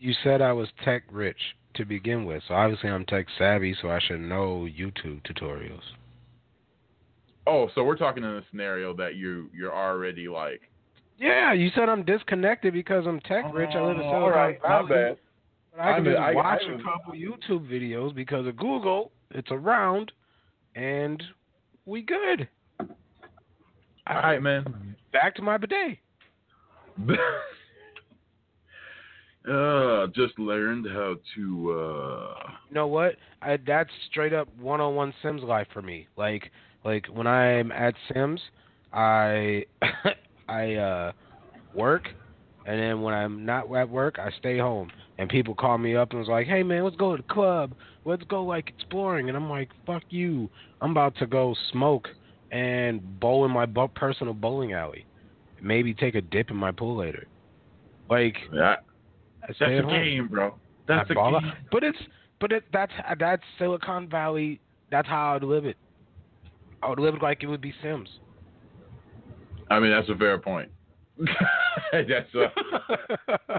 You 0.00 0.12
said 0.24 0.42
I 0.42 0.52
was 0.52 0.66
tech 0.84 1.04
rich 1.08 1.38
to 1.74 1.84
begin 1.84 2.24
with, 2.24 2.42
so 2.48 2.54
obviously 2.54 2.90
I'm 2.90 3.04
tech 3.04 3.26
savvy, 3.38 3.76
so 3.80 3.88
I 3.88 4.00
should 4.00 4.20
know 4.20 4.66
YouTube 4.68 5.20
tutorials. 5.24 5.80
Oh, 7.46 7.68
so 7.76 7.84
we're 7.84 7.96
talking 7.96 8.24
in 8.24 8.30
a 8.30 8.42
scenario 8.50 8.92
that 8.96 9.14
you 9.14 9.48
you're 9.54 9.72
already 9.72 10.26
like 10.26 10.62
Yeah, 11.18 11.52
you 11.52 11.70
said 11.74 11.88
I'm 11.88 12.04
disconnected 12.04 12.72
because 12.72 13.06
I'm 13.06 13.20
tech 13.20 13.44
rich. 13.52 13.70
I 13.74 13.80
live 13.80 13.96
in 13.96 14.02
Oh, 14.02 14.10
Silicon 14.10 14.22
all 14.22 14.30
right, 14.30 14.58
my 14.62 14.68
Valley. 14.68 14.88
bad. 14.88 15.16
But 15.72 15.80
I 15.80 15.84
can 15.84 15.94
I'm- 15.94 16.04
just 16.04 16.18
I- 16.18 16.30
I 16.30 16.34
watch 16.34 16.62
was- 16.66 16.80
a 16.80 16.84
couple 16.84 17.12
YouTube 17.14 17.66
videos 17.70 18.14
because 18.14 18.46
of 18.46 18.56
Google. 18.56 19.12
It's 19.30 19.50
around, 19.50 20.12
and 20.74 21.22
we 21.86 22.02
good. 22.02 22.48
All 22.80 24.16
right, 24.16 24.42
man. 24.42 24.96
Back 25.12 25.34
to 25.36 25.42
my 25.42 25.56
bidet. 25.56 25.98
uh, 29.50 30.06
just 30.08 30.38
learned 30.38 30.86
how 30.92 31.16
to. 31.34 31.72
uh 31.72 32.50
You 32.68 32.74
know 32.74 32.86
what? 32.86 33.16
I 33.40 33.56
that's 33.66 33.90
straight 34.10 34.32
up 34.32 34.48
one-on-one 34.58 35.14
Sims 35.22 35.42
life 35.42 35.66
for 35.72 35.82
me. 35.82 36.06
Like 36.16 36.50
like 36.84 37.06
when 37.06 37.26
I'm 37.26 37.72
at 37.72 37.94
Sims, 38.12 38.40
I 38.92 39.64
I 40.52 40.74
uh 40.74 41.12
work 41.74 42.08
and 42.64 42.78
then 42.78 43.02
when 43.02 43.12
I'm 43.14 43.44
not 43.44 43.74
at 43.74 43.88
work, 43.88 44.18
I 44.18 44.30
stay 44.38 44.58
home. 44.58 44.90
And 45.18 45.28
people 45.28 45.54
call 45.54 45.78
me 45.78 45.96
up 45.96 46.10
and 46.10 46.20
was 46.20 46.28
like, 46.28 46.46
"Hey 46.46 46.62
man, 46.62 46.84
let's 46.84 46.96
go 46.96 47.16
to 47.16 47.22
the 47.22 47.32
club. 47.34 47.74
Let's 48.04 48.22
go 48.24 48.44
like 48.44 48.68
exploring." 48.68 49.28
And 49.28 49.36
I'm 49.36 49.50
like, 49.50 49.70
"Fuck 49.86 50.02
you. 50.10 50.48
I'm 50.80 50.92
about 50.92 51.16
to 51.16 51.26
go 51.26 51.54
smoke 51.70 52.08
and 52.50 53.20
bowl 53.20 53.44
in 53.44 53.50
my 53.50 53.66
bu- 53.66 53.88
personal 53.88 54.34
bowling 54.34 54.72
alley. 54.72 55.06
Maybe 55.60 55.94
take 55.94 56.14
a 56.14 56.20
dip 56.20 56.50
in 56.50 56.56
my 56.56 56.72
pool 56.72 56.96
later." 56.96 57.26
Like 58.08 58.36
Yeah, 58.52 58.76
that's 59.40 59.60
a 59.60 59.82
game, 59.82 60.28
bro. 60.28 60.54
That's 60.86 61.10
I 61.10 61.12
a 61.12 61.30
game. 61.30 61.52
But 61.70 61.84
it's 61.84 61.98
but 62.40 62.52
it 62.52 62.64
that's 62.72 62.92
that's 63.18 63.42
Silicon 63.58 64.08
Valley. 64.08 64.60
That's 64.90 65.08
how 65.08 65.34
I'd 65.34 65.42
live 65.42 65.66
it. 65.66 65.76
I 66.82 66.88
would 66.88 66.98
live 66.98 67.14
it 67.14 67.22
like 67.22 67.42
it 67.42 67.46
would 67.46 67.60
be 67.60 67.74
Sims. 67.82 68.08
I 69.72 69.80
mean, 69.80 69.90
that's 69.90 70.08
a 70.08 70.16
fair 70.16 70.38
point. 70.38 70.70
that's 71.92 72.34
uh, 72.34 73.58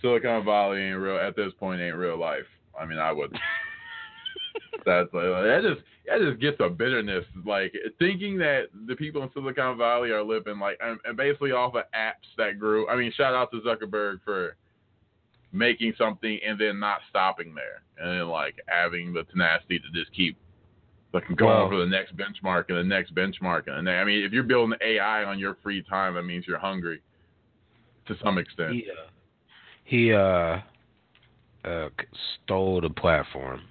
Silicon 0.00 0.44
Valley 0.44 0.80
ain't 0.82 0.98
real 0.98 1.16
at 1.16 1.36
this 1.36 1.52
point. 1.58 1.80
Ain't 1.80 1.96
real 1.96 2.18
life. 2.18 2.46
I 2.78 2.84
mean, 2.84 2.98
I 2.98 3.12
would. 3.12 3.32
That's 4.84 5.12
like, 5.12 5.24
that 5.24 5.60
just 5.62 5.80
that 6.06 6.20
just 6.20 6.40
gets 6.40 6.58
a 6.60 6.68
bitterness. 6.68 7.24
Like 7.44 7.74
thinking 7.98 8.38
that 8.38 8.66
the 8.86 8.94
people 8.94 9.22
in 9.22 9.30
Silicon 9.32 9.76
Valley 9.76 10.10
are 10.10 10.22
living 10.22 10.60
like 10.60 10.78
and 10.80 11.16
basically 11.16 11.50
off 11.50 11.74
of 11.74 11.84
apps 11.94 12.28
that 12.36 12.58
grew. 12.60 12.88
I 12.88 12.96
mean, 12.96 13.12
shout 13.16 13.34
out 13.34 13.50
to 13.50 13.60
Zuckerberg 13.60 14.20
for 14.24 14.56
making 15.52 15.94
something 15.98 16.38
and 16.46 16.58
then 16.58 16.78
not 16.78 17.00
stopping 17.10 17.54
there, 17.54 17.82
and 17.98 18.20
then 18.20 18.28
like 18.28 18.54
having 18.68 19.12
the 19.12 19.24
tenacity 19.24 19.80
to 19.80 19.90
just 19.92 20.14
keep 20.14 20.36
fucking 21.20 21.36
going 21.36 21.50
Well- 21.50 21.68
for 21.68 21.76
the 21.78 21.86
next 21.86 22.16
benchmark 22.16 22.68
and 22.68 22.78
the 22.78 22.84
next 22.84 23.14
benchmark. 23.14 23.68
And 23.68 23.88
I 23.88 24.04
mean, 24.04 24.24
if 24.24 24.32
you're 24.32 24.42
building 24.42 24.78
AI 24.80 25.24
on 25.24 25.38
your 25.38 25.56
free 25.62 25.82
time, 25.82 26.14
that 26.14 26.22
means 26.22 26.46
you're 26.46 26.58
hungry 26.58 27.00
to 28.06 28.16
some 28.22 28.38
extent. 28.38 28.72
He 28.72 28.90
uh, 28.90 29.10
he 29.84 30.12
uh, 30.12 30.60
uh 31.64 31.88
stole 32.44 32.80
the 32.80 32.90
platform. 32.90 33.62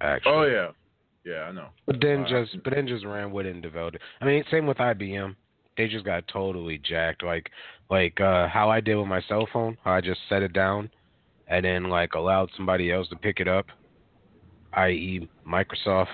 Actually. 0.00 0.32
oh 0.32 0.42
yeah, 0.42 0.68
yeah, 1.24 1.42
I 1.42 1.52
know. 1.52 1.68
But 1.86 2.00
then 2.00 2.24
Uh, 2.24 2.28
just 2.28 2.62
but 2.62 2.74
then 2.74 2.86
just 2.86 3.04
ran 3.04 3.30
with 3.30 3.46
it 3.46 3.54
and 3.54 3.62
developed 3.62 3.96
it. 3.96 4.02
I 4.20 4.24
mean, 4.26 4.44
same 4.50 4.66
with 4.66 4.78
IBM. 4.78 5.34
They 5.76 5.88
just 5.88 6.04
got 6.04 6.26
totally 6.28 6.78
jacked. 6.78 7.22
Like 7.22 7.50
like 7.90 8.20
uh 8.20 8.48
how 8.48 8.70
I 8.70 8.80
did 8.80 8.96
with 8.96 9.06
my 9.08 9.22
cell 9.22 9.46
phone, 9.52 9.78
how 9.84 9.92
I 9.92 10.00
just 10.00 10.20
set 10.28 10.42
it 10.42 10.52
down 10.52 10.90
and 11.48 11.64
then 11.64 11.84
like 11.84 12.14
allowed 12.14 12.50
somebody 12.56 12.90
else 12.92 13.08
to 13.08 13.16
pick 13.16 13.40
it 13.40 13.48
up, 13.48 13.66
i.e. 14.74 15.28
Microsoft. 15.46 16.08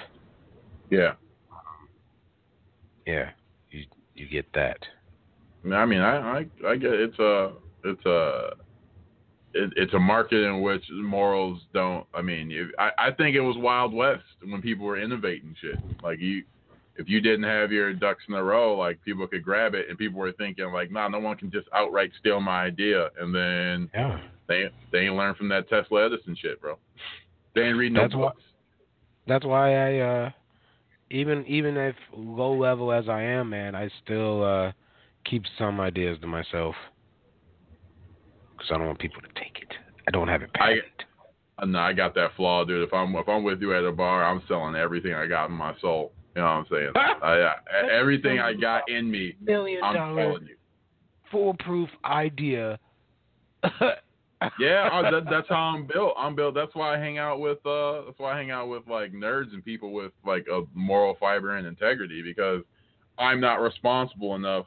Yeah. 0.93 1.15
Yeah. 3.07 3.31
You 3.71 3.85
you 4.15 4.29
get 4.29 4.47
that. 4.53 4.79
I 5.73 5.87
mean, 5.87 6.01
I 6.01 6.41
I, 6.41 6.47
I 6.69 6.77
get 6.77 6.93
it's 6.93 7.19
a 7.19 7.53
it's 7.85 8.05
a 8.05 8.51
it, 9.55 9.73
it's 9.77 9.95
a 9.95 9.99
market 9.99 10.45
in 10.45 10.61
which 10.61 10.85
morals 10.91 11.61
don't. 11.73 12.07
I 12.15 12.21
mean, 12.21 12.51
if, 12.53 12.69
I 12.79 12.91
I 12.99 13.11
think 13.11 13.35
it 13.37 13.41
was 13.41 13.57
Wild 13.57 13.95
West 13.95 14.23
when 14.47 14.61
people 14.61 14.85
were 14.85 15.01
innovating 15.01 15.55
shit. 15.61 15.77
Like 16.03 16.21
you, 16.21 16.43
if 16.97 17.09
you 17.09 17.21
didn't 17.23 17.45
have 17.45 17.73
your 17.73 17.95
ducks 17.95 18.25
in 18.29 18.35
a 18.35 18.43
row, 18.43 18.77
like 18.77 19.03
people 19.03 19.27
could 19.27 19.43
grab 19.43 19.75
it, 19.75 19.89
and 19.89 19.97
people 19.97 20.21
were 20.21 20.33
thinking 20.33 20.71
like, 20.73 20.91
nah, 20.91 21.09
no 21.09 21.21
one 21.21 21.39
can 21.39 21.51
just 21.51 21.69
outright 21.75 22.11
steal 22.21 22.41
my 22.41 22.65
idea. 22.65 23.09
And 23.19 23.35
then 23.35 23.91
Yeah. 23.95 24.21
they 24.47 24.69
they 24.91 24.99
ain't 25.07 25.17
learn 25.17 25.35
from 25.37 25.49
that 25.49 25.69
Tesla 25.71 26.05
Edison 26.07 26.37
shit, 26.41 26.61
bro. 26.61 26.77
They 27.55 27.63
ain't 27.63 27.79
reading 27.79 27.95
no 27.95 28.03
That's 28.03 28.15
why- 28.15 28.29
books. 28.29 28.43
That's 29.27 29.45
why 29.47 29.75
I 29.75 29.99
uh 30.01 30.31
even 31.13 31.47
even 31.47 31.77
if 31.77 31.95
low 32.15 32.55
level 32.55 32.91
as 32.93 33.09
I 33.09 33.23
am, 33.23 33.51
man, 33.51 33.75
I 33.75 33.91
still 34.05 34.45
uh 34.45 34.73
keep 35.25 35.45
some 35.59 35.79
ideas 35.79 36.19
to 36.21 36.27
myself 36.27 36.75
because 38.57 38.71
I 38.73 38.79
don't 38.79 38.87
want 38.87 38.99
people 38.99 39.21
to 39.21 39.29
take 39.41 39.63
it. 39.63 39.73
I 40.09 40.11
don't 40.11 40.29
have 40.29 40.43
it 40.43 40.51
I, 40.55 40.59
patented. 40.59 40.85
uh, 41.59 41.67
no, 41.67 41.79
I 41.79 41.93
got 41.93 42.15
that 42.15 42.31
flaw, 42.37 42.65
dude. 42.65 42.87
If 42.87 42.93
I'm 42.93 43.15
if 43.15 43.29
I'm 43.29 43.45
with 43.45 43.61
you 43.61 43.77
at 43.77 43.85
a 43.85 43.93
bar, 43.93 44.25
I'm 44.25 44.43
selling 44.49 44.75
everything 44.75 45.15
I 45.15 45.27
got 45.27 45.51
in 45.51 45.57
my 45.57 45.75
soul. 45.81 46.13
You 46.35 46.43
know 46.43 46.49
what 46.49 46.53
I'm 46.53 46.67
saying? 46.71 46.93
I, 46.97 47.27
I, 47.27 47.53
everything 47.93 48.41
I 48.41 48.55
got 48.55 48.89
in 48.89 49.11
me, 49.11 49.37
Million 49.41 49.85
I'm 49.85 49.95
dollar 49.95 50.23
telling 50.23 50.47
you. 50.47 50.57
foolproof 51.31 51.91
idea. 52.05 52.79
Yeah, 54.59 54.89
uh, 54.93 55.03
that, 55.11 55.25
that's 55.31 55.49
how 55.49 55.57
I'm 55.75 55.87
built. 55.87 56.15
I'm 56.17 56.35
built. 56.35 56.55
That's 56.55 56.75
why 56.75 56.95
I 56.95 56.99
hang 56.99 57.19
out 57.19 57.41
with. 57.41 57.65
uh 57.67 58.03
That's 58.07 58.19
why 58.19 58.33
I 58.33 58.39
hang 58.39 58.51
out 58.51 58.69
with 58.69 58.87
like 58.89 59.13
nerds 59.13 59.53
and 59.53 59.65
people 59.65 59.93
with 59.93 60.13
like 60.27 60.47
a 60.53 60.63
moral 60.75 61.17
fiber 61.19 61.57
and 61.57 61.67
integrity 61.67 62.23
because 62.23 62.63
I'm 63.19 63.41
not 63.41 63.61
responsible 63.61 64.35
enough 64.35 64.67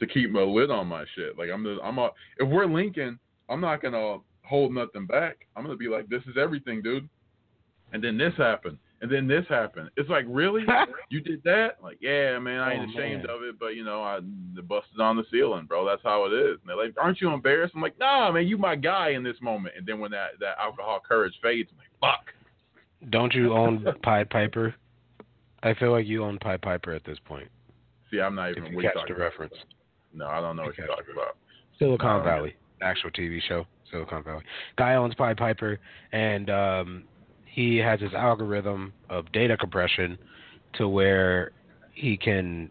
to 0.00 0.06
keep 0.06 0.34
a 0.34 0.38
lid 0.38 0.70
on 0.70 0.86
my 0.86 1.04
shit. 1.14 1.38
Like 1.38 1.50
I'm. 1.50 1.62
The, 1.62 1.78
I'm 1.82 1.98
a. 1.98 2.10
If 2.38 2.48
we're 2.48 2.66
linking, 2.66 3.18
I'm 3.48 3.60
not 3.60 3.82
gonna 3.82 4.18
hold 4.44 4.74
nothing 4.74 5.06
back. 5.06 5.46
I'm 5.56 5.64
gonna 5.64 5.76
be 5.76 5.88
like, 5.88 6.08
this 6.08 6.22
is 6.22 6.36
everything, 6.40 6.82
dude. 6.82 7.08
And 7.92 8.02
then 8.02 8.16
this 8.16 8.32
happened. 8.36 8.78
And 9.02 9.10
then 9.10 9.26
this 9.26 9.44
happened. 9.48 9.90
It's 9.96 10.08
like, 10.08 10.24
really? 10.28 10.62
you 11.10 11.20
did 11.20 11.42
that? 11.44 11.78
Like, 11.82 11.98
yeah, 12.00 12.38
man, 12.38 12.60
I 12.60 12.74
ain't 12.74 12.82
Oh, 12.88 12.98
ashamed 12.98 13.24
man. 13.24 13.30
of 13.36 13.42
it, 13.42 13.58
but 13.58 13.74
you 13.74 13.84
know, 13.84 14.00
I 14.02 14.20
busted 14.62 15.00
on 15.00 15.16
the 15.16 15.24
ceiling, 15.30 15.66
bro. 15.66 15.84
That's 15.84 16.02
how 16.04 16.24
it 16.26 16.32
is. 16.32 16.58
And 16.60 16.68
they're 16.68 16.76
like, 16.76 16.94
aren't 16.96 17.20
you 17.20 17.30
embarrassed? 17.30 17.74
I'm 17.74 17.82
like, 17.82 17.98
nah, 17.98 18.30
man, 18.30 18.46
you 18.46 18.56
my 18.56 18.76
guy 18.76 19.10
in 19.10 19.24
this 19.24 19.36
moment. 19.42 19.74
And 19.76 19.84
then 19.84 19.98
when 19.98 20.12
that 20.12 20.38
that 20.38 20.56
alcohol 20.60 21.00
courage 21.06 21.34
fades, 21.42 21.68
I'm 21.72 21.78
like, 21.78 21.88
fuck. 22.16 23.10
Don't 23.10 23.34
you 23.34 23.52
own 23.52 23.84
Pied 24.04 24.30
Piper? 24.30 24.72
I 25.64 25.74
feel 25.74 25.90
like 25.90 26.06
you 26.06 26.22
own 26.24 26.38
Pied 26.38 26.62
Piper 26.62 26.92
at 26.92 27.04
this 27.04 27.18
point. 27.24 27.48
See, 28.10 28.20
I'm 28.20 28.36
not 28.36 28.50
even. 28.52 28.64
what 28.74 28.84
you 28.84 28.90
catch 28.94 29.06
the 29.08 29.14
about? 29.14 29.18
reference. 29.20 29.54
No, 30.14 30.26
I 30.28 30.40
don't 30.40 30.54
know 30.56 30.62
what 30.62 30.78
you're 30.78 30.86
talking 30.86 31.12
about. 31.12 31.36
Silicon. 31.78 32.22
Valley, 32.22 32.54
actual 32.82 33.10
TV 33.10 33.40
show, 33.48 33.66
Silicon 33.90 34.22
Valley. 34.22 34.44
Guy 34.76 34.94
owns 34.94 35.14
Pied 35.16 35.36
Piper, 35.38 35.80
and 36.12 36.50
um, 36.50 37.04
he 37.52 37.76
has 37.76 38.00
his 38.00 38.14
algorithm 38.14 38.94
of 39.10 39.30
data 39.32 39.56
compression 39.58 40.16
to 40.74 40.88
where 40.88 41.52
he 41.92 42.16
can 42.16 42.70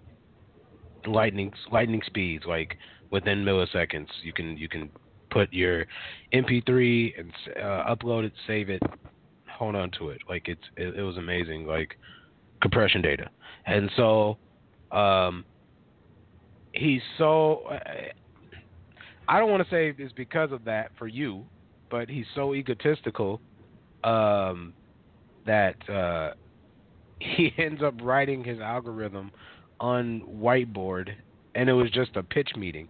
lightning 1.05 1.53
lightning 1.71 2.01
speeds, 2.05 2.45
like 2.47 2.77
within 3.11 3.45
milliseconds. 3.45 4.07
You 4.23 4.33
can 4.33 4.57
you 4.57 4.67
can 4.67 4.89
put 5.29 5.53
your 5.53 5.85
MP3 6.33 7.19
and 7.19 7.31
uh, 7.57 7.95
upload 7.95 8.25
it, 8.25 8.33
save 8.47 8.69
it, 8.71 8.81
hold 9.47 9.75
on 9.75 9.91
to 9.99 10.09
it. 10.09 10.21
Like 10.27 10.47
it's 10.47 10.63
it, 10.75 10.95
it 10.95 11.03
was 11.03 11.17
amazing, 11.17 11.67
like 11.67 11.95
compression 12.61 13.01
data, 13.01 13.29
and 13.65 13.89
so. 13.95 14.37
Um, 14.91 15.45
he's 16.73 17.01
so 17.17 17.63
I 19.27 19.39
don't 19.39 19.49
want 19.49 19.63
to 19.63 19.69
say 19.69 19.93
it's 19.97 20.11
because 20.11 20.51
of 20.51 20.65
that 20.65 20.91
for 20.97 21.07
you, 21.07 21.45
but 21.89 22.09
he's 22.09 22.25
so 22.35 22.53
egotistical 22.53 23.39
um, 24.03 24.73
that 25.45 25.89
uh, 25.89 26.33
he 27.19 27.53
ends 27.57 27.81
up 27.83 27.95
writing 28.01 28.43
his 28.43 28.59
algorithm 28.59 29.31
on 29.79 30.21
whiteboard, 30.21 31.09
and 31.55 31.69
it 31.69 31.73
was 31.73 31.89
just 31.91 32.15
a 32.15 32.23
pitch 32.23 32.51
meeting, 32.55 32.87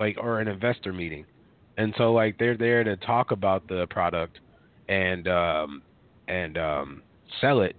like 0.00 0.16
or 0.18 0.40
an 0.40 0.48
investor 0.48 0.92
meeting, 0.92 1.24
and 1.76 1.94
so 1.96 2.12
like 2.12 2.38
they're 2.38 2.56
there 2.56 2.84
to 2.84 2.96
talk 2.96 3.30
about 3.30 3.66
the 3.68 3.86
product 3.90 4.38
and 4.88 5.28
um, 5.28 5.82
and 6.28 6.58
um, 6.58 7.02
sell 7.40 7.60
it, 7.60 7.76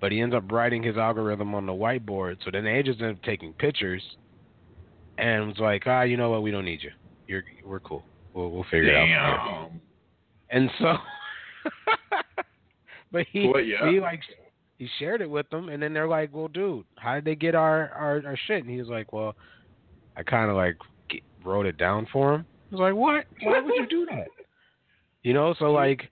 but 0.00 0.12
he 0.12 0.20
ends 0.20 0.34
up 0.34 0.50
writing 0.50 0.82
his 0.82 0.96
algorithm 0.96 1.54
on 1.54 1.66
the 1.66 1.72
whiteboard. 1.72 2.36
So 2.44 2.50
then 2.50 2.64
the 2.64 2.70
agents 2.70 3.00
end 3.02 3.16
up 3.16 3.22
taking 3.22 3.52
pictures 3.54 4.02
and 5.18 5.48
was 5.48 5.58
like, 5.58 5.84
ah, 5.86 6.02
you 6.02 6.16
know 6.16 6.30
what, 6.30 6.42
we 6.42 6.50
don't 6.50 6.64
need 6.64 6.82
you. 6.82 6.90
You're 7.26 7.44
we're 7.64 7.80
cool. 7.80 8.04
We'll 8.34 8.50
we'll 8.50 8.64
figure 8.64 8.88
it 8.88 8.96
out. 8.96 9.70
And 10.50 10.70
so, 10.78 10.86
but 13.12 13.26
he 13.30 13.48
Well, 13.48 13.60
yeah. 13.62 13.90
he 13.90 14.00
like 14.00 14.20
he 14.78 14.88
shared 14.98 15.20
it 15.20 15.30
with 15.30 15.48
them, 15.50 15.68
and 15.68 15.82
then 15.82 15.92
they're 15.92 16.08
like, 16.08 16.30
well, 16.34 16.48
dude, 16.48 16.84
how 16.96 17.14
did 17.14 17.24
they 17.24 17.34
get 17.34 17.54
our 17.54 17.90
our, 17.90 18.22
our 18.26 18.36
shit? 18.46 18.62
And 18.64 18.70
he 18.70 18.78
was 18.78 18.88
like, 18.88 19.12
well, 19.12 19.34
I 20.16 20.22
kind 20.22 20.50
of 20.50 20.56
like 20.56 20.76
g- 21.10 21.22
wrote 21.44 21.66
it 21.66 21.76
down 21.78 22.06
for 22.12 22.34
him. 22.34 22.46
I 22.70 22.74
was 22.74 22.80
like, 22.80 22.94
what? 22.94 23.26
Why 23.42 23.60
would 23.60 23.74
you 23.74 23.86
do 23.88 24.06
that? 24.10 24.26
You 25.22 25.34
know, 25.34 25.54
so 25.58 25.66
like, 25.72 26.10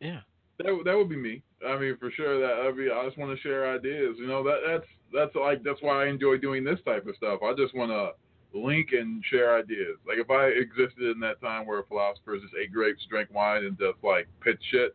yeah. 0.00 0.20
That 0.58 0.74
would- 0.76 0.86
that 0.86 0.96
would 0.96 1.08
be 1.08 1.16
me. 1.16 1.42
I 1.66 1.78
mean, 1.78 1.96
for 1.98 2.10
sure. 2.10 2.40
That 2.40 2.68
I 2.68 2.72
mean, 2.76 2.90
I 2.92 3.04
just 3.06 3.16
want 3.18 3.34
to 3.36 3.40
share 3.42 3.72
ideas. 3.74 4.16
You 4.18 4.26
know, 4.26 4.42
that 4.42 4.58
that's 4.66 4.84
that's 5.14 5.34
like 5.36 5.62
that's 5.62 5.80
why 5.80 6.04
I 6.04 6.08
enjoy 6.08 6.38
doing 6.38 6.64
this 6.64 6.80
type 6.84 7.06
of 7.06 7.14
stuff. 7.16 7.40
I 7.44 7.54
just 7.56 7.74
want 7.74 7.90
to 7.92 8.10
link 8.54 8.90
and 8.92 9.24
share 9.30 9.56
ideas. 9.58 9.96
Like 10.06 10.18
if 10.18 10.30
I 10.30 10.46
existed 10.46 11.10
in 11.10 11.20
that 11.20 11.40
time 11.40 11.66
where 11.66 11.82
philosophers 11.84 12.42
just 12.42 12.54
ate 12.60 12.72
grapes, 12.72 13.06
drank 13.08 13.32
wine, 13.32 13.64
and 13.64 13.78
just 13.78 14.02
like 14.02 14.28
pitch 14.40 14.60
shit, 14.70 14.94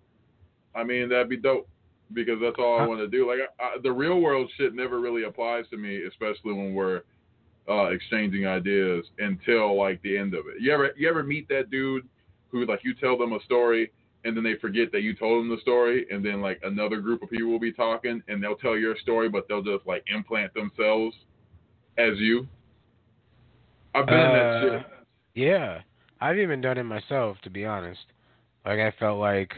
I 0.76 0.84
mean 0.84 1.10
that'd 1.10 1.30
be 1.30 1.38
dope 1.38 1.68
because 2.14 2.40
that's 2.42 2.56
all 2.60 2.80
I 2.80 2.86
want 2.86 3.00
to 3.00 3.08
do. 3.08 3.28
Like 3.28 3.40
I, 3.60 3.64
I, 3.64 3.78
the 3.82 3.92
real 3.92 4.20
world 4.20 4.50
shit 4.58 4.74
never 4.74 5.00
really 5.00 5.24
applies 5.24 5.66
to 5.72 5.78
me, 5.78 6.04
especially 6.04 6.54
when 6.54 6.74
we're 6.74 7.02
uh, 7.70 7.86
exchanging 7.86 8.48
ideas 8.48 9.06
until 9.20 9.78
like 9.78 10.02
the 10.02 10.18
end 10.18 10.34
of 10.34 10.46
it. 10.48 10.62
You 10.62 10.74
ever 10.74 10.92
you 10.96 11.10
ever 11.10 11.24
meet 11.24 11.48
that 11.50 11.70
dude 11.70 12.08
who 12.50 12.66
like 12.66 12.84
you 12.84 12.94
tell 12.94 13.18
them 13.18 13.34
a 13.34 13.44
story 13.44 13.92
and 14.24 14.36
then 14.36 14.44
they 14.44 14.56
forget 14.56 14.92
that 14.92 15.02
you 15.02 15.14
told 15.14 15.42
them 15.42 15.50
the 15.50 15.62
story 15.62 16.06
and 16.10 16.26
then 16.26 16.42
like 16.42 16.60
another 16.64 17.00
group 17.02 17.22
of 17.22 17.30
people 17.30 17.50
will 17.50 17.60
be 17.60 17.74
talking 17.74 18.22
and 18.28 18.42
they'll 18.42 18.56
tell 18.56 18.78
your 18.78 18.98
story 18.98 19.30
but 19.30 19.48
they'll 19.48 19.62
just 19.62 19.86
like 19.86 20.04
implant 20.08 20.54
themselves 20.54 21.16
as 21.98 22.18
you. 22.18 22.48
I've 23.98 24.06
been 24.06 24.16
in 24.16 24.34
that 24.34 24.56
Uh, 24.56 24.62
shit. 24.80 24.86
Yeah, 25.36 25.82
I've 26.22 26.38
even 26.38 26.62
done 26.62 26.78
it 26.78 26.84
myself. 26.84 27.38
To 27.42 27.50
be 27.50 27.66
honest, 27.66 28.00
like 28.66 28.80
I 28.80 28.92
felt 29.00 29.20
like, 29.20 29.54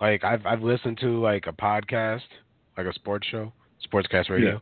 like 0.00 0.24
I've 0.24 0.44
I've 0.46 0.62
listened 0.62 0.98
to 1.00 1.20
like 1.20 1.46
a 1.46 1.52
podcast, 1.52 2.22
like 2.76 2.86
a 2.86 2.92
sports 2.94 3.26
show, 3.28 3.52
sportscast 3.86 4.30
radio, 4.30 4.60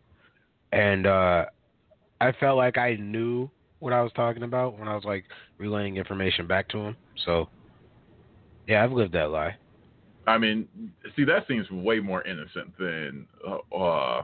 and 0.73 1.07
uh 1.07 1.47
I 2.21 2.33
felt 2.33 2.57
like 2.57 2.79
I 2.79 2.95
knew 2.97 3.51
what 3.79 3.93
I 3.93 4.03
was 4.03 4.13
talking 4.13 4.43
about 4.43 4.79
when 4.79 4.89
I 4.89 4.95
was 4.95 5.05
like 5.05 5.25
relaying 5.59 5.97
information 5.97 6.47
back 6.47 6.69
to 6.71 6.79
him. 6.79 6.97
So, 7.25 7.49
yeah, 8.67 8.83
I've 8.83 8.93
lived 8.93 9.13
that 9.15 9.31
lie. 9.31 9.57
I 10.27 10.39
mean, 10.39 10.67
see, 11.15 11.25
that 11.25 11.47
seems 11.47 11.71
way 11.71 12.01
more 12.01 12.23
innocent 12.23 12.77
than. 12.79 13.27
Uh, 13.47 13.77
uh, 13.77 14.23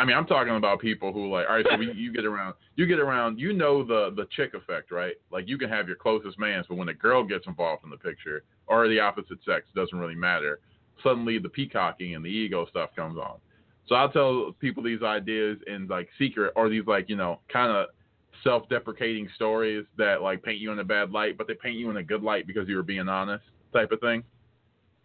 I 0.00 0.04
mean, 0.06 0.16
I'm 0.16 0.24
talking 0.24 0.56
about 0.56 0.80
people 0.80 1.12
who 1.12 1.30
like, 1.30 1.46
all 1.46 1.56
right, 1.56 1.66
so 1.70 1.76
we, 1.76 1.92
you 1.92 2.10
get 2.10 2.24
around, 2.24 2.54
you 2.74 2.86
get 2.86 2.98
around, 2.98 3.38
you 3.38 3.52
know 3.52 3.84
the 3.84 4.10
the 4.16 4.26
chick 4.34 4.54
effect, 4.54 4.90
right? 4.90 5.12
Like 5.30 5.46
you 5.46 5.58
can 5.58 5.68
have 5.68 5.86
your 5.86 5.96
closest 5.96 6.38
mans, 6.38 6.64
but 6.66 6.78
when 6.78 6.88
a 6.88 6.94
girl 6.94 7.22
gets 7.22 7.46
involved 7.46 7.84
in 7.84 7.90
the 7.90 7.98
picture, 7.98 8.42
or 8.66 8.88
the 8.88 8.98
opposite 8.98 9.44
sex, 9.44 9.66
doesn't 9.74 9.98
really 9.98 10.14
matter. 10.14 10.60
Suddenly, 11.02 11.38
the 11.38 11.50
peacocking 11.50 12.14
and 12.14 12.24
the 12.24 12.30
ego 12.30 12.66
stuff 12.70 12.96
comes 12.96 13.18
on. 13.18 13.36
So 13.88 13.94
I'll 13.94 14.10
tell 14.10 14.54
people 14.58 14.82
these 14.82 15.02
ideas 15.02 15.58
in 15.66 15.86
like 15.86 16.08
secret, 16.18 16.54
or 16.56 16.70
these 16.70 16.86
like 16.86 17.10
you 17.10 17.16
know 17.16 17.40
kind 17.52 17.70
of 17.70 17.88
self-deprecating 18.42 19.28
stories 19.34 19.84
that 19.98 20.22
like 20.22 20.42
paint 20.42 20.60
you 20.60 20.72
in 20.72 20.78
a 20.78 20.84
bad 20.84 21.10
light, 21.10 21.36
but 21.36 21.46
they 21.46 21.54
paint 21.54 21.76
you 21.76 21.90
in 21.90 21.98
a 21.98 22.02
good 22.02 22.22
light 22.22 22.46
because 22.46 22.66
you 22.68 22.76
were 22.76 22.82
being 22.82 23.06
honest, 23.06 23.44
type 23.74 23.92
of 23.92 24.00
thing. 24.00 24.24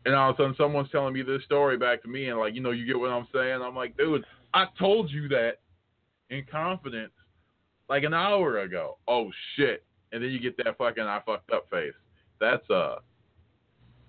And 0.05 0.15
all 0.15 0.29
of 0.29 0.35
a 0.35 0.37
sudden, 0.37 0.55
someone's 0.57 0.89
telling 0.89 1.13
me 1.13 1.21
this 1.21 1.43
story 1.43 1.77
back 1.77 2.01
to 2.03 2.07
me, 2.07 2.29
and 2.29 2.39
like, 2.39 2.55
you 2.55 2.61
know, 2.61 2.71
you 2.71 2.85
get 2.85 2.97
what 2.97 3.09
I'm 3.09 3.27
saying. 3.33 3.61
I'm 3.61 3.75
like, 3.75 3.97
dude, 3.97 4.23
I 4.55 4.65
told 4.79 5.11
you 5.11 5.27
that 5.27 5.59
in 6.31 6.45
confidence 6.49 7.11
like 7.89 8.03
an 8.03 8.13
hour 8.13 8.59
ago. 8.59 8.97
Oh 9.07 9.29
shit! 9.55 9.83
And 10.11 10.23
then 10.23 10.31
you 10.31 10.39
get 10.39 10.57
that 10.63 10.77
fucking 10.77 11.03
I 11.03 11.21
fucked 11.25 11.51
up 11.51 11.69
face. 11.69 11.93
That's 12.39 12.67
uh, 12.69 12.95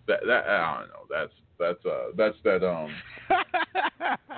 that 0.06 0.20
that 0.26 0.46
I 0.48 0.78
don't 0.78 0.88
know. 0.88 1.04
That's 1.10 1.32
that's 1.58 1.84
uh 1.84 2.12
that's 2.16 2.36
that 2.44 2.64
um. 2.66 2.94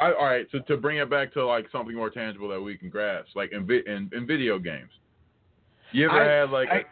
I, 0.00 0.12
all 0.14 0.24
right, 0.24 0.46
so 0.50 0.58
to 0.60 0.76
bring 0.76 0.98
it 0.98 1.10
back 1.10 1.32
to 1.34 1.44
like 1.44 1.66
something 1.70 1.94
more 1.94 2.10
tangible 2.10 2.48
that 2.48 2.60
we 2.60 2.76
can 2.76 2.88
grasp, 2.88 3.28
like 3.36 3.52
in 3.52 3.66
vi- 3.66 3.84
in, 3.86 4.10
in 4.12 4.26
video 4.26 4.58
games. 4.58 4.90
You 5.92 6.08
ever 6.08 6.20
I- 6.20 6.40
had 6.40 6.50
like 6.50 6.68
I- 6.70 6.84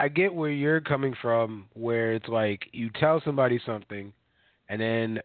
I 0.00 0.06
get 0.06 0.32
where 0.32 0.50
you're 0.52 0.80
coming 0.80 1.16
from, 1.20 1.66
where 1.74 2.12
it's 2.12 2.28
like 2.28 2.68
you 2.72 2.88
tell 3.00 3.20
somebody 3.24 3.60
something, 3.66 4.12
and 4.68 4.80
then 4.80 5.20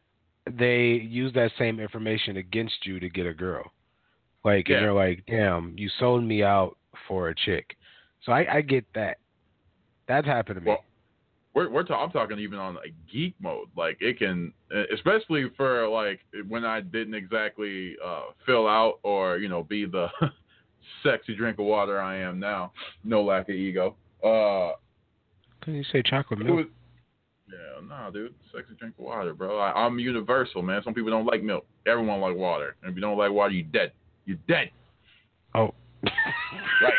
they 0.50 0.86
use 0.86 1.34
that 1.34 1.52
same 1.58 1.80
information 1.80 2.38
against 2.38 2.86
you 2.86 3.00
to 3.00 3.10
get 3.10 3.26
a 3.26 3.34
girl. 3.34 3.72
Like, 4.44 4.68
Yeah. 4.68 4.78
and 4.78 4.84
you're 4.86 4.94
like, 4.94 5.24
damn, 5.28 5.74
you 5.78 5.90
sold 6.00 6.24
me 6.24 6.44
out 6.44 6.78
for 7.08 7.30
a 7.30 7.36
chick. 7.36 7.76
So 8.26 8.32
I, 8.32 8.58
I 8.58 8.62
get 8.62 8.86
that. 8.94 9.18
That's 10.08 10.28
happened 10.28 10.60
to 10.60 10.62
me. 10.66 10.72
Well, 10.72 10.84
we're 11.54 11.70
we're 11.70 11.86
I'm 11.94 12.10
talking 12.12 12.40
even 12.40 12.58
on 12.58 12.76
like 12.76 12.94
geek 13.12 13.36
mode. 13.40 13.68
Like 13.78 13.98
it 14.02 14.18
can, 14.18 14.54
especially 14.92 15.50
for 15.56 15.88
like 15.88 16.20
when 16.48 16.66
I 16.66 16.82
didn't 16.82 17.14
exactly 17.14 17.96
uh, 18.04 18.24
fill 18.46 18.68
out 18.68 19.00
or 19.04 19.38
you 19.38 19.48
know 19.50 19.64
be 19.64 19.86
the 19.86 20.08
sexy 21.04 21.36
drink 21.36 21.60
of 21.60 21.66
water 21.66 22.02
I 22.02 22.18
am 22.18 22.40
now. 22.40 22.72
No 23.04 23.22
lack 23.24 23.50
of 23.50 23.56
ego. 23.56 23.96
Uh, 24.24 24.74
Can 25.62 25.76
you 25.76 25.84
say 25.92 26.02
chocolate 26.02 26.40
milk? 26.40 26.68
Yeah, 27.54 27.88
nah, 27.88 28.10
dude, 28.10 28.34
sexy 28.54 28.74
drink 28.80 28.96
of 28.98 29.06
water, 29.06 29.34
bro. 29.34 29.60
I, 29.60 29.86
I'm 29.86 30.00
universal, 30.00 30.62
man. 30.62 30.82
Some 30.84 30.94
people 30.94 31.12
don't 31.12 31.26
like 31.26 31.44
milk. 31.44 31.66
Everyone 31.86 32.20
like 32.20 32.36
water. 32.36 32.76
And 32.82 32.90
if 32.90 32.96
you 32.96 33.02
don't 33.02 33.18
like 33.18 33.32
water, 33.32 33.54
you 33.54 33.64
dead. 33.64 33.92
You 34.26 34.38
dead. 34.48 34.72
Oh. 35.54 35.74
right. 36.04 36.94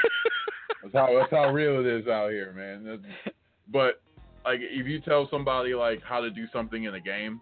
That's 0.83 0.95
how 0.95 1.19
that's 1.19 1.31
how 1.31 1.51
real 1.51 1.81
it 1.81 1.87
is 1.87 2.07
out 2.07 2.31
here, 2.31 2.53
man. 2.53 2.85
That's- 2.85 3.35
but 3.73 4.03
like, 4.45 4.61
if 4.61 4.87
you 4.87 5.01
tell 5.01 5.29
somebody 5.31 5.75
like 5.75 6.03
how 6.03 6.21
to 6.21 6.31
do 6.31 6.47
something 6.53 6.85
in 6.85 6.95
a 6.95 7.01
game, 7.01 7.41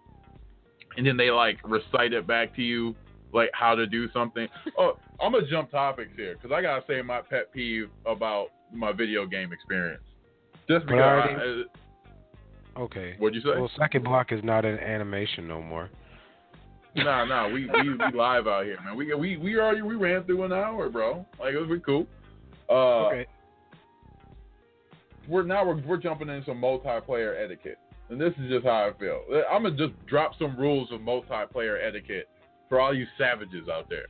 and 0.97 1.05
then 1.05 1.17
they 1.17 1.31
like 1.31 1.57
recite 1.67 2.13
it 2.13 2.25
back 2.25 2.55
to 2.55 2.61
you, 2.61 2.95
like 3.33 3.49
how 3.53 3.75
to 3.75 3.85
do 3.85 4.09
something. 4.11 4.47
Oh, 4.77 4.97
I'm 5.21 5.33
gonna 5.33 5.47
jump 5.47 5.71
topics 5.71 6.11
here 6.15 6.35
because 6.35 6.51
I 6.55 6.61
gotta 6.61 6.83
say 6.87 7.01
my 7.01 7.21
pet 7.21 7.51
peeve 7.53 7.89
about 8.05 8.47
my 8.71 8.91
video 8.91 9.25
game 9.25 9.51
experience. 9.51 10.03
Just 10.67 10.85
because. 10.85 10.99
I, 11.01 11.63
Okay. 12.77 13.15
What'd 13.19 13.35
you 13.35 13.41
say? 13.41 13.59
Well, 13.59 13.69
second 13.77 14.03
block 14.03 14.31
is 14.31 14.43
not 14.43 14.65
an 14.65 14.79
animation 14.79 15.47
no 15.47 15.61
more. 15.61 15.89
Nah, 16.95 17.25
nah, 17.25 17.47
we, 17.47 17.67
we 17.67 17.89
we 17.89 18.17
live 18.17 18.47
out 18.47 18.65
here, 18.65 18.77
man. 18.83 18.95
We 18.95 19.13
we 19.15 19.37
we 19.37 19.59
already 19.59 19.81
we 19.81 19.95
ran 19.95 20.23
through 20.23 20.43
an 20.43 20.53
hour, 20.53 20.89
bro. 20.89 21.25
Like 21.39 21.53
it 21.53 21.59
was 21.59 21.69
we 21.69 21.79
cool. 21.79 22.07
Uh, 22.69 23.07
Okay. 23.07 23.25
We're 25.27 25.43
now 25.43 25.65
we're 25.65 25.81
we're 25.81 25.97
jumping 25.97 26.29
into 26.29 26.45
some 26.45 26.61
multiplayer 26.61 27.41
etiquette, 27.41 27.79
and 28.09 28.19
this 28.19 28.33
is 28.39 28.49
just 28.49 28.65
how 28.65 28.89
I 28.89 28.99
feel. 28.99 29.23
I'm 29.49 29.63
gonna 29.63 29.77
just 29.77 29.93
drop 30.05 30.33
some 30.37 30.57
rules 30.57 30.91
of 30.91 30.99
multiplayer 30.99 31.77
etiquette 31.83 32.27
for 32.69 32.79
all 32.79 32.93
you 32.93 33.05
savages 33.17 33.69
out 33.69 33.89
there. 33.89 34.05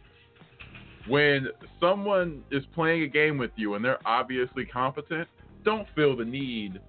When 1.08 1.50
someone 1.80 2.44
is 2.50 2.64
playing 2.74 3.04
a 3.04 3.08
game 3.08 3.38
with 3.38 3.52
you 3.56 3.76
and 3.76 3.84
they're 3.84 4.06
obviously 4.08 4.66
competent, 4.66 5.28
don't 5.64 5.88
feel 5.96 6.16
the 6.16 6.26
need 6.26 6.80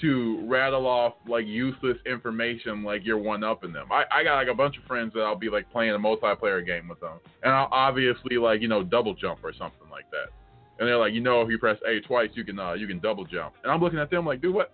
to 0.00 0.44
rattle 0.46 0.86
off 0.86 1.14
like 1.28 1.46
useless 1.46 1.96
information 2.06 2.82
like 2.82 3.04
you're 3.04 3.18
one 3.18 3.44
up 3.44 3.64
in 3.64 3.72
them. 3.72 3.90
I, 3.90 4.04
I 4.10 4.24
got 4.24 4.36
like 4.36 4.48
a 4.48 4.54
bunch 4.54 4.76
of 4.78 4.84
friends 4.84 5.12
that 5.14 5.20
I'll 5.20 5.36
be 5.36 5.50
like 5.50 5.70
playing 5.70 5.94
a 5.94 5.98
multiplayer 5.98 6.64
game 6.64 6.88
with 6.88 7.00
them. 7.00 7.18
And 7.42 7.52
I'll 7.52 7.68
obviously 7.70 8.36
like, 8.36 8.62
you 8.62 8.68
know, 8.68 8.82
double 8.82 9.14
jump 9.14 9.40
or 9.42 9.52
something 9.52 9.88
like 9.90 10.10
that. 10.10 10.32
And 10.78 10.88
they're 10.88 10.96
like, 10.96 11.12
you 11.12 11.20
know, 11.20 11.42
if 11.42 11.50
you 11.50 11.58
press 11.58 11.78
A 11.86 12.00
twice 12.00 12.30
you 12.34 12.44
can 12.44 12.58
uh 12.58 12.72
you 12.72 12.86
can 12.86 12.98
double 13.00 13.24
jump. 13.24 13.54
And 13.62 13.72
I'm 13.72 13.80
looking 13.80 13.98
at 13.98 14.10
them 14.10 14.26
like, 14.26 14.40
dude, 14.40 14.54
what 14.54 14.72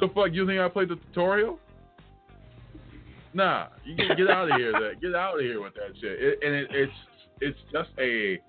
the 0.00 0.08
fuck 0.08 0.28
you 0.32 0.46
think 0.46 0.60
I 0.60 0.68
played 0.68 0.88
the 0.88 0.96
tutorial? 0.96 1.58
Nah, 3.32 3.66
you 3.84 3.96
get 3.96 4.16
get 4.16 4.30
out 4.30 4.50
of 4.50 4.56
here. 4.58 4.72
That 4.72 5.00
get 5.00 5.14
out 5.14 5.34
of 5.34 5.40
here 5.40 5.60
with 5.60 5.74
that 5.74 5.92
shit. 6.00 6.20
It, 6.20 6.38
and 6.42 6.54
it, 6.54 6.68
it's 6.70 6.92
it's 7.40 7.58
just 7.72 7.90
a 7.98 8.40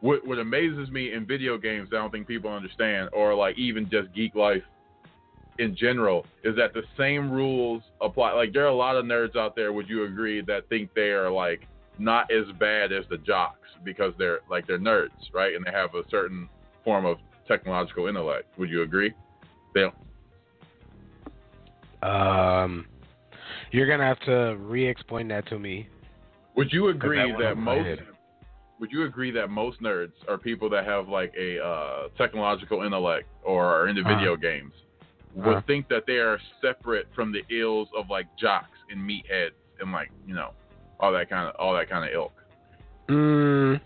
what 0.00 0.26
what 0.26 0.38
amazes 0.38 0.90
me 0.90 1.12
in 1.12 1.26
video 1.26 1.56
games. 1.58 1.90
I 1.92 1.96
don't 1.96 2.10
think 2.10 2.26
people 2.26 2.52
understand, 2.52 3.10
or 3.12 3.34
like 3.34 3.56
even 3.56 3.88
just 3.88 4.12
geek 4.12 4.34
life 4.34 4.62
in 5.58 5.76
general, 5.76 6.26
is 6.44 6.56
that 6.56 6.72
the 6.72 6.82
same 6.98 7.30
rules 7.30 7.82
apply. 8.00 8.32
Like 8.32 8.52
there 8.52 8.64
are 8.64 8.68
a 8.68 8.74
lot 8.74 8.96
of 8.96 9.04
nerds 9.04 9.36
out 9.36 9.54
there. 9.54 9.72
Would 9.72 9.88
you 9.88 10.04
agree 10.04 10.40
that 10.42 10.68
think 10.68 10.90
they 10.94 11.10
are 11.10 11.30
like 11.30 11.68
not 11.98 12.30
as 12.30 12.44
bad 12.58 12.92
as 12.92 13.04
the 13.10 13.18
jocks 13.18 13.68
because 13.84 14.12
they're 14.18 14.40
like 14.50 14.66
they're 14.66 14.78
nerds, 14.78 15.10
right? 15.32 15.54
And 15.54 15.64
they 15.64 15.70
have 15.72 15.94
a 15.94 16.02
certain 16.10 16.48
form 16.84 17.04
of 17.04 17.18
technological 17.46 18.06
intellect. 18.06 18.46
Would 18.58 18.70
you 18.70 18.82
agree? 18.82 19.12
They 19.74 19.82
don't, 19.82 19.94
Um, 22.02 22.86
you're 23.70 23.86
gonna 23.86 24.04
have 24.06 24.20
to 24.20 24.56
re-explain 24.58 25.28
that 25.28 25.46
to 25.48 25.58
me. 25.58 25.88
Would 26.56 26.72
you 26.72 26.88
agree 26.88 27.32
that 27.32 27.38
that 27.38 27.56
most 27.56 28.00
would 28.80 28.90
you 28.90 29.04
agree 29.04 29.30
that 29.30 29.48
most 29.48 29.80
nerds 29.80 30.12
are 30.28 30.38
people 30.38 30.68
that 30.70 30.84
have 30.84 31.08
like 31.08 31.32
a 31.38 31.62
uh, 31.64 32.08
technological 32.18 32.82
intellect 32.82 33.28
or 33.44 33.64
are 33.66 33.88
into 33.88 34.02
Uh-huh. 34.02 34.14
video 34.14 34.36
games 34.36 34.72
would 35.34 35.46
Uh-huh. 35.46 35.62
think 35.66 35.88
that 35.88 36.04
they 36.06 36.18
are 36.18 36.38
separate 36.60 37.06
from 37.14 37.32
the 37.32 37.42
ills 37.54 37.88
of 37.96 38.10
like 38.10 38.26
jocks 38.38 38.78
and 38.90 39.00
meatheads 39.00 39.52
and 39.80 39.92
like 39.92 40.10
you 40.26 40.34
know 40.34 40.50
all 41.00 41.12
that 41.12 41.28
kind 41.28 41.48
of 41.48 41.54
all 41.58 41.74
that 41.74 41.88
kind 41.88 42.04
of 42.04 42.14
ilk. 42.14 42.32
Mm, 43.08 43.80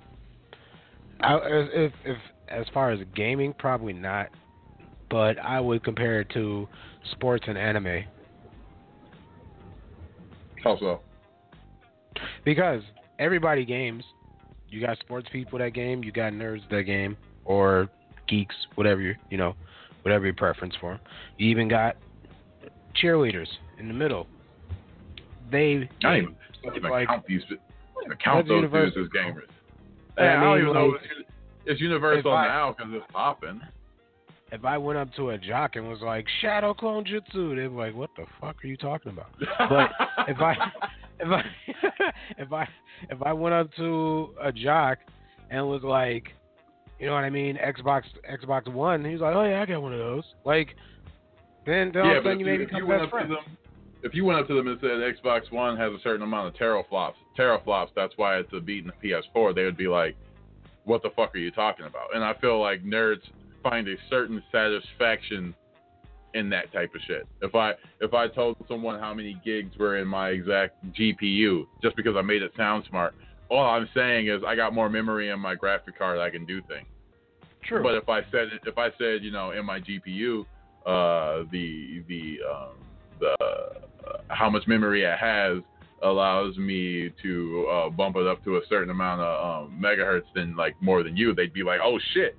I, 1.20 1.36
if, 1.44 1.92
if 2.04 2.16
as 2.48 2.66
far 2.72 2.90
as 2.90 3.00
gaming, 3.14 3.54
probably 3.58 3.92
not. 3.92 4.28
But 5.10 5.38
I 5.38 5.60
would 5.60 5.84
compare 5.84 6.20
it 6.20 6.28
to 6.34 6.68
sports 7.12 7.44
and 7.46 7.56
anime 7.56 8.04
How 10.62 10.76
so? 10.78 11.00
because 12.44 12.82
everybody 13.18 13.64
games. 13.64 14.04
You 14.68 14.80
got 14.80 14.98
sports 14.98 15.28
people 15.32 15.58
that 15.60 15.74
game. 15.74 16.02
You 16.02 16.10
got 16.12 16.32
nerds 16.32 16.68
that 16.70 16.82
game, 16.82 17.16
or 17.44 17.88
geeks, 18.28 18.54
whatever 18.74 19.00
you 19.00 19.14
you 19.30 19.38
know, 19.38 19.54
whatever 20.06 20.24
your 20.24 20.34
preference 20.34 20.72
for. 20.80 21.00
You 21.36 21.48
even 21.48 21.66
got 21.66 21.96
cheerleaders 23.02 23.48
in 23.80 23.88
the 23.88 23.94
middle. 23.94 24.28
They 25.50 25.88
I 26.04 26.06
don't 26.12 26.16
even, 26.18 26.36
I 26.62 26.66
don't 26.68 26.76
even 26.76 26.90
like- 26.92 27.08
count 27.08 27.24
these. 27.26 27.42
I 27.50 27.54
don't 27.94 28.04
even 28.04 28.18
count 28.18 28.46
those 28.46 28.54
universal. 28.54 29.02
dudes 29.02 29.10
as 29.16 29.20
gamers. 29.20 29.40
Hey, 30.16 30.28
I, 30.28 30.40
don't 30.44 30.60
even 30.60 30.72
know 30.74 30.86
like, 30.86 31.00
it's, 31.18 31.28
it's 31.66 31.80
universal 31.80 32.32
I- 32.32 32.46
now 32.46 32.72
because 32.78 32.92
it's 32.94 33.04
popping. 33.12 33.60
if 34.52 34.64
I 34.64 34.78
went 34.78 34.96
up 34.96 35.12
to 35.14 35.30
a 35.30 35.38
jock 35.38 35.74
and 35.74 35.88
was 35.88 35.98
like 36.02 36.24
Shadow 36.40 36.72
Clone 36.72 37.04
Jutsu, 37.04 37.56
they'd 37.56 37.66
be 37.66 37.74
like, 37.74 37.96
"What 37.96 38.10
the 38.16 38.26
fuck 38.40 38.62
are 38.62 38.66
you 38.68 38.76
talking 38.76 39.10
about?" 39.10 39.30
But 39.58 39.90
if 40.28 40.38
I 40.40 40.54
if 41.18 41.28
I 41.28 41.42
if 42.38 42.52
I 42.52 42.68
if 43.10 43.22
I 43.22 43.32
went 43.32 43.56
up 43.56 43.74
to 43.74 44.30
a 44.40 44.52
jock 44.52 44.98
and 45.50 45.66
was 45.66 45.82
like, 45.82 46.28
you 46.98 47.06
know 47.06 47.12
what 47.12 47.24
I 47.24 47.30
mean, 47.30 47.56
Xbox 47.56 48.02
Xbox 48.30 48.72
One, 48.72 49.04
he 49.04 49.12
was 49.12 49.20
like, 49.20 49.34
"Oh 49.34 49.44
yeah, 49.44 49.62
I 49.62 49.66
got 49.66 49.82
one 49.82 49.92
of 49.92 49.98
those." 49.98 50.24
Like, 50.44 50.74
then, 51.64 51.90
then 51.92 52.02
all 52.02 52.08
yeah, 52.10 52.18
of 52.18 52.24
a 52.24 52.28
sudden 52.28 52.40
you 52.40 52.46
maybe 52.46 52.64
become 52.64 52.88
best 52.88 53.10
friends. 53.10 53.28
them, 53.28 53.56
if 54.02 54.14
you 54.14 54.24
went 54.24 54.40
up 54.40 54.48
to 54.48 54.54
them 54.54 54.68
and 54.68 54.78
said 54.80 54.90
Xbox 54.90 55.50
One 55.52 55.76
has 55.76 55.92
a 55.92 55.98
certain 56.02 56.22
amount 56.22 56.48
of 56.48 56.54
teraflops, 56.54 57.14
teraflops, 57.38 57.88
that's 57.94 58.14
why 58.16 58.38
it's 58.38 58.52
a 58.52 58.60
beating 58.60 58.90
the 59.00 59.08
PS4, 59.08 59.54
they 59.54 59.64
would 59.64 59.76
be 59.76 59.88
like, 59.88 60.16
"What 60.84 61.02
the 61.02 61.10
fuck 61.10 61.34
are 61.34 61.38
you 61.38 61.50
talking 61.50 61.86
about?" 61.86 62.14
And 62.14 62.24
I 62.24 62.34
feel 62.34 62.60
like 62.60 62.82
nerds 62.84 63.22
find 63.62 63.88
a 63.88 63.96
certain 64.08 64.42
satisfaction 64.50 65.54
in 66.34 66.50
that 66.50 66.72
type 66.72 66.94
of 66.94 67.00
shit. 67.06 67.26
If 67.42 67.54
I 67.54 67.72
if 68.00 68.14
I 68.14 68.28
told 68.28 68.56
someone 68.68 69.00
how 69.00 69.12
many 69.12 69.40
gigs 69.44 69.76
were 69.78 69.96
in 69.98 70.06
my 70.06 70.30
exact 70.30 70.76
GPU 70.92 71.66
just 71.82 71.96
because 71.96 72.14
I 72.16 72.22
made 72.22 72.42
it 72.42 72.52
sound 72.56 72.84
smart, 72.88 73.14
all 73.50 73.64
I'm 73.64 73.88
saying 73.94 74.28
is 74.28 74.42
I 74.46 74.56
got 74.56 74.74
more 74.74 74.88
memory 74.88 75.30
in 75.30 75.40
my 75.40 75.54
graphic 75.54 75.98
card. 75.98 76.18
I 76.18 76.30
can 76.30 76.44
do 76.44 76.60
things. 76.62 76.86
True. 77.64 77.82
But 77.82 77.94
if 77.94 78.08
I 78.08 78.20
said 78.30 78.48
if 78.64 78.78
I 78.78 78.90
said 78.98 79.22
you 79.22 79.30
know 79.30 79.50
in 79.50 79.64
my 79.64 79.80
GPU, 79.80 80.42
uh, 80.86 81.44
the 81.50 82.02
the 82.08 82.38
um, 82.50 82.76
the 83.20 83.36
uh, 83.40 84.18
how 84.28 84.50
much 84.50 84.66
memory 84.66 85.04
it 85.04 85.18
has 85.18 85.58
allows 86.02 86.56
me 86.58 87.10
to 87.22 87.66
uh, 87.70 87.90
bump 87.90 88.16
it 88.16 88.26
up 88.26 88.42
to 88.44 88.56
a 88.56 88.60
certain 88.68 88.90
amount 88.90 89.20
of 89.20 89.66
um, 89.66 89.80
megahertz 89.82 90.24
than 90.34 90.54
like 90.56 90.74
more 90.80 91.02
than 91.02 91.16
you, 91.16 91.34
they'd 91.34 91.52
be 91.52 91.62
like, 91.62 91.80
oh 91.82 91.98
shit, 92.12 92.36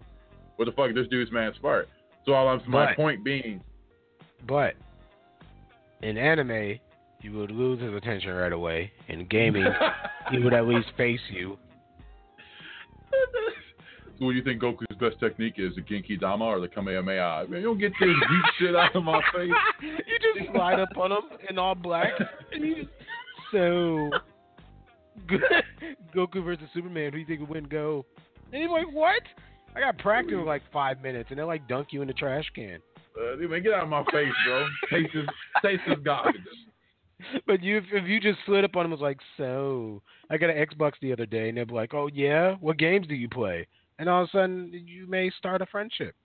what 0.57 0.65
the 0.65 0.71
fuck, 0.71 0.93
this 0.93 1.07
dude's 1.07 1.31
man 1.31 1.51
smart. 1.59 1.89
So 2.25 2.33
all 2.33 2.47
I'm 2.47 2.61
my 2.69 2.93
point 2.93 3.23
being, 3.23 3.61
But 4.47 4.75
in 6.01 6.17
anime, 6.17 6.79
you 7.21 7.33
would 7.37 7.51
lose 7.51 7.81
his 7.81 7.93
attention 7.93 8.31
right 8.31 8.51
away. 8.51 8.91
In 9.07 9.25
gaming, 9.27 9.65
he 10.31 10.39
would 10.39 10.53
at 10.53 10.67
least 10.67 10.87
face 10.95 11.19
you. 11.31 11.57
so 14.19 14.25
what 14.25 14.31
do 14.31 14.37
you 14.37 14.43
think 14.43 14.61
Goku's 14.61 14.97
best 14.99 15.19
technique 15.19 15.55
is, 15.57 15.73
the 15.75 15.81
Genki 15.81 16.19
Dama 16.19 16.45
or 16.45 16.59
the 16.59 16.67
Kamehameha? 16.67 17.45
Man, 17.49 17.59
you 17.61 17.67
don't 17.67 17.79
get 17.79 17.91
this 17.99 18.09
deep 18.09 18.45
shit 18.59 18.75
out 18.75 18.95
of 18.95 19.03
my 19.03 19.21
face. 19.33 19.51
you 19.81 20.43
just 20.43 20.51
slide 20.53 20.79
up 20.79 20.95
on 20.97 21.11
him 21.11 21.23
in 21.49 21.57
all 21.57 21.75
black, 21.75 22.11
and 22.51 22.63
you 22.63 22.75
just 22.75 22.89
so 23.51 24.09
Goku 26.15 26.43
versus 26.43 26.67
Superman. 26.73 27.05
Who 27.05 27.11
do 27.11 27.17
you 27.19 27.25
think 27.25 27.41
would 27.41 27.49
win? 27.49 27.65
Go. 27.65 28.05
And 28.51 28.61
he's 28.61 28.71
like, 28.71 28.91
what? 28.93 29.21
I 29.75 29.79
got 29.79 29.97
practice 29.97 30.33
in 30.33 30.45
like 30.45 30.63
five 30.71 31.01
minutes, 31.01 31.29
and 31.29 31.39
they 31.39 31.43
like 31.43 31.67
dunk 31.67 31.89
you 31.91 32.01
in 32.01 32.07
the 32.07 32.13
trash 32.13 32.45
can. 32.55 32.79
Uh, 33.19 33.35
dude, 33.35 33.49
man, 33.49 33.63
get 33.63 33.73
out 33.73 33.83
of 33.83 33.89
my 33.89 34.03
face, 34.11 34.31
bro. 34.45 34.67
taste 34.91 35.09
this, 35.13 35.25
taste 35.63 35.81
this 35.87 35.97
garbage. 36.03 36.41
But 37.47 37.63
you, 37.63 37.77
if 37.91 38.07
you 38.07 38.19
just 38.19 38.39
slid 38.45 38.63
up 38.63 38.75
on 38.75 38.85
him, 38.85 38.91
was 38.91 38.99
like, 38.99 39.19
so 39.37 40.01
I 40.29 40.37
got 40.37 40.49
an 40.49 40.65
Xbox 40.65 40.93
the 41.01 41.13
other 41.13 41.25
day, 41.25 41.49
and 41.49 41.57
they'd 41.57 41.67
be 41.67 41.73
like, 41.73 41.93
oh 41.93 42.09
yeah, 42.13 42.55
what 42.59 42.77
games 42.77 43.07
do 43.07 43.15
you 43.15 43.27
play? 43.27 43.67
And 43.99 44.07
all 44.07 44.23
of 44.23 44.29
a 44.29 44.37
sudden, 44.37 44.71
you 44.85 45.07
may 45.07 45.31
start 45.31 45.61
a 45.61 45.65
friendship. 45.65 46.15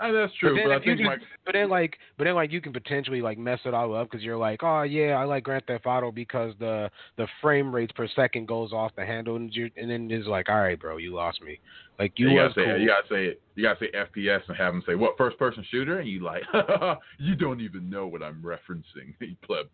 Uh, 0.00 0.12
that's 0.12 0.32
true, 0.34 0.54
but, 0.54 0.62
but, 0.62 0.68
then 0.68 0.78
I 0.78 0.84
think 0.84 0.98
just- 0.98 1.06
my 1.06 1.16
but 1.44 1.52
then 1.54 1.68
like, 1.68 1.96
but 2.16 2.24
then 2.24 2.34
like 2.34 2.52
you 2.52 2.60
can 2.60 2.72
potentially 2.72 3.20
like 3.20 3.36
mess 3.36 3.58
it 3.64 3.74
all 3.74 3.94
up 3.94 4.10
because 4.10 4.24
you're 4.24 4.36
like, 4.36 4.62
oh 4.62 4.82
yeah, 4.82 5.16
I 5.16 5.24
like 5.24 5.42
Grand 5.44 5.64
Theft 5.66 5.86
Auto 5.86 6.12
because 6.12 6.54
the 6.60 6.88
the 7.16 7.26
frame 7.42 7.74
rates 7.74 7.92
per 7.92 8.06
second 8.14 8.46
goes 8.46 8.72
off 8.72 8.92
the 8.96 9.04
handle, 9.04 9.36
and, 9.36 9.52
you're, 9.52 9.70
and 9.76 9.90
then 9.90 10.08
it's 10.10 10.28
like, 10.28 10.48
all 10.48 10.60
right, 10.60 10.78
bro, 10.78 10.98
you 10.98 11.14
lost 11.14 11.42
me. 11.42 11.58
Like 11.98 12.12
you, 12.16 12.28
you 12.28 12.36
gotta 12.36 12.54
say 12.54 12.64
cool. 12.64 12.78
you 12.78 12.86
gotta 12.86 13.08
say 13.08 13.24
it. 13.26 13.42
You 13.56 13.64
gotta 13.64 13.80
say 13.80 13.90
FPS 13.92 14.42
and 14.46 14.56
have 14.56 14.72
them 14.72 14.84
say 14.86 14.94
what 14.94 15.16
first 15.18 15.36
person 15.36 15.64
shooter, 15.68 15.98
and 15.98 16.08
you 16.08 16.20
like 16.20 16.44
you 17.18 17.34
don't 17.34 17.60
even 17.60 17.90
know 17.90 18.06
what 18.06 18.22
I'm 18.22 18.40
referencing. 18.40 19.14
You 19.18 19.34
pleb, 19.42 19.66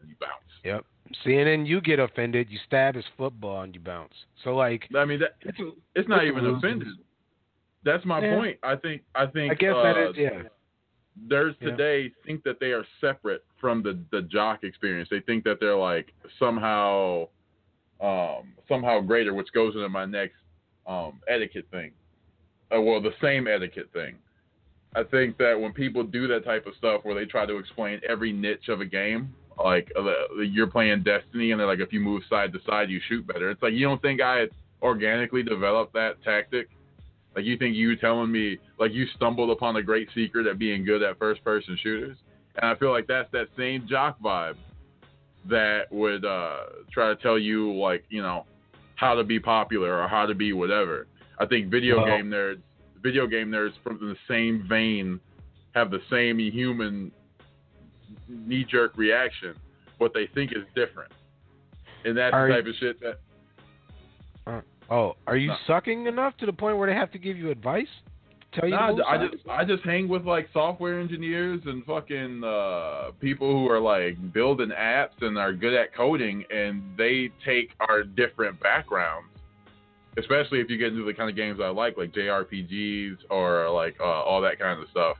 and 0.00 0.08
you 0.08 0.16
bounce. 0.20 0.32
Yep. 0.64 0.84
See, 1.24 1.36
and 1.36 1.66
you 1.66 1.80
get 1.80 1.98
offended. 1.98 2.48
You 2.50 2.58
stab 2.66 2.94
his 2.94 3.04
football 3.16 3.62
and 3.62 3.74
you 3.74 3.80
bounce. 3.80 4.12
So 4.44 4.54
like, 4.54 4.88
I 4.96 5.04
mean 5.04 5.20
that 5.20 5.36
it's, 5.40 5.58
it's 5.94 6.08
not 6.08 6.24
it's 6.24 6.28
even 6.32 6.44
losers. 6.44 6.58
offended. 6.58 6.88
That's 7.84 8.04
my 8.04 8.20
Yeah. 8.20 8.36
point. 8.36 8.58
I 8.62 8.76
think 8.76 9.02
I 9.14 9.26
think 9.26 9.52
I 9.52 9.54
guess 9.54 9.74
uh, 9.74 9.82
that 9.82 10.10
is 10.10 10.16
yeah. 10.16 10.42
Nerds 11.26 11.56
Yeah. 11.60 11.70
today 11.70 12.12
think 12.26 12.42
that 12.44 12.60
they 12.60 12.72
are 12.72 12.84
separate 13.00 13.44
from 13.60 13.82
the 13.82 13.98
the 14.10 14.22
jock 14.22 14.64
experience. 14.64 15.08
They 15.10 15.20
think 15.20 15.44
that 15.44 15.58
they're 15.60 15.76
like 15.76 16.12
somehow 16.38 17.28
um 18.00 18.52
somehow 18.68 19.00
greater, 19.00 19.32
which 19.34 19.50
goes 19.52 19.74
into 19.74 19.88
my 19.88 20.04
next 20.04 20.36
um 20.86 21.20
etiquette 21.28 21.66
thing. 21.70 21.92
Uh, 22.74 22.80
well, 22.82 23.00
the 23.00 23.14
same 23.22 23.48
etiquette 23.48 23.88
thing. 23.94 24.16
I 24.94 25.02
think 25.02 25.38
that 25.38 25.58
when 25.58 25.72
people 25.72 26.02
do 26.02 26.26
that 26.28 26.44
type 26.44 26.66
of 26.66 26.74
stuff 26.76 27.04
where 27.04 27.14
they 27.14 27.24
try 27.24 27.46
to 27.46 27.56
explain 27.58 28.00
every 28.08 28.32
niche 28.32 28.68
of 28.68 28.80
a 28.80 28.84
game, 28.84 29.34
like 29.62 29.90
uh, 29.98 30.40
you're 30.42 30.66
playing 30.66 31.02
Destiny 31.02 31.50
and 31.50 31.60
they're 31.60 31.66
like 31.66 31.80
if 31.80 31.92
you 31.92 32.00
move 32.00 32.22
side 32.30 32.52
to 32.52 32.60
side 32.66 32.90
you 32.90 33.00
shoot 33.08 33.26
better. 33.26 33.50
It's 33.50 33.62
like 33.62 33.72
you 33.72 33.86
don't 33.86 34.00
think 34.02 34.20
I 34.20 34.46
organically 34.82 35.42
developed 35.42 35.92
that 35.94 36.22
tactic? 36.22 36.68
Like 37.34 37.44
you 37.44 37.56
think 37.56 37.74
you 37.76 37.96
telling 37.96 38.30
me 38.30 38.58
like 38.78 38.92
you 38.92 39.06
stumbled 39.16 39.50
upon 39.50 39.76
a 39.76 39.82
great 39.82 40.08
secret 40.14 40.46
at 40.46 40.58
being 40.58 40.84
good 40.84 41.02
at 41.02 41.18
first 41.18 41.42
person 41.44 41.76
shooters? 41.82 42.16
And 42.56 42.70
I 42.70 42.74
feel 42.76 42.90
like 42.90 43.06
that's 43.06 43.30
that 43.32 43.48
same 43.56 43.86
jock 43.88 44.20
vibe 44.20 44.56
that 45.48 45.90
would 45.90 46.24
uh 46.24 46.56
try 46.92 47.08
to 47.08 47.16
tell 47.16 47.38
you 47.38 47.72
like, 47.74 48.04
you 48.08 48.22
know, 48.22 48.44
how 48.96 49.14
to 49.14 49.24
be 49.24 49.38
popular 49.38 50.00
or 50.02 50.08
how 50.08 50.26
to 50.26 50.34
be 50.34 50.52
whatever. 50.52 51.06
I 51.38 51.46
think 51.46 51.68
video 51.70 51.96
Well- 51.98 52.06
game 52.06 52.30
nerds 52.30 52.62
video 53.02 53.26
game 53.26 53.50
nerds 53.50 53.74
from 53.84 53.98
the 54.00 54.16
same 54.26 54.66
vein 54.68 55.20
have 55.74 55.90
the 55.90 56.00
same 56.10 56.38
human 56.38 57.12
knee 58.28 58.64
jerk 58.64 58.96
reaction. 58.96 59.54
What 59.98 60.14
they 60.14 60.26
think 60.34 60.52
is 60.52 60.64
different. 60.74 61.12
And 62.04 62.16
that's 62.16 62.32
Are- 62.34 62.48
the 62.48 62.54
type 62.54 62.66
of 62.66 62.74
shit 62.76 63.00
that 63.00 63.18
Oh, 64.90 65.16
are 65.26 65.36
you 65.36 65.48
No. 65.48 65.56
sucking 65.66 66.06
enough 66.06 66.34
to 66.38 66.46
the 66.46 66.52
point 66.52 66.78
where 66.78 66.88
they 66.88 66.94
have 66.94 67.10
to 67.12 67.18
give 67.18 67.36
you 67.36 67.50
advice? 67.50 67.88
Tell 68.52 68.66
you 68.66 68.74
Nah, 68.74 68.92
to 68.96 69.04
I 69.06 69.28
just 69.28 69.46
I 69.48 69.64
just 69.66 69.82
hang 69.84 70.08
with 70.08 70.24
like 70.24 70.48
software 70.54 70.98
engineers 70.98 71.60
and 71.66 71.84
fucking 71.84 72.42
uh, 72.42 73.10
people 73.20 73.52
who 73.52 73.70
are 73.70 73.78
like 73.80 74.32
building 74.32 74.70
apps 74.70 75.20
and 75.20 75.36
are 75.36 75.52
good 75.52 75.74
at 75.74 75.92
coding, 75.94 76.42
and 76.50 76.82
they 76.96 77.30
take 77.44 77.72
our 77.80 78.02
different 78.02 78.58
backgrounds. 78.60 79.28
Especially 80.16 80.60
if 80.60 80.70
you 80.70 80.78
get 80.78 80.88
into 80.94 81.04
the 81.04 81.12
kind 81.12 81.28
of 81.28 81.36
games 81.36 81.60
I 81.62 81.68
like, 81.68 81.98
like 81.98 82.12
JRPGs 82.12 83.18
or 83.28 83.68
like 83.68 83.96
uh, 84.00 84.04
all 84.04 84.40
that 84.40 84.58
kind 84.58 84.80
of 84.82 84.88
stuff. 84.88 85.18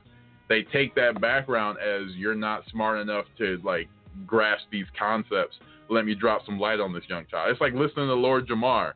They 0.49 0.63
take 0.63 0.95
that 0.95 1.21
background 1.21 1.77
as 1.77 2.13
you're 2.15 2.35
not 2.35 2.63
smart 2.71 2.99
enough 2.99 3.25
to 3.37 3.59
like 3.63 3.87
grasp 4.25 4.63
these 4.71 4.87
concepts. 4.97 5.55
Let 5.89 6.05
me 6.05 6.15
drop 6.15 6.45
some 6.45 6.59
light 6.59 6.79
on 6.79 6.91
this 6.93 7.03
young 7.07 7.25
child. 7.27 7.51
It's 7.51 7.61
like 7.61 7.73
listening 7.73 8.07
to 8.07 8.13
Lord 8.15 8.47
Jamar, 8.47 8.93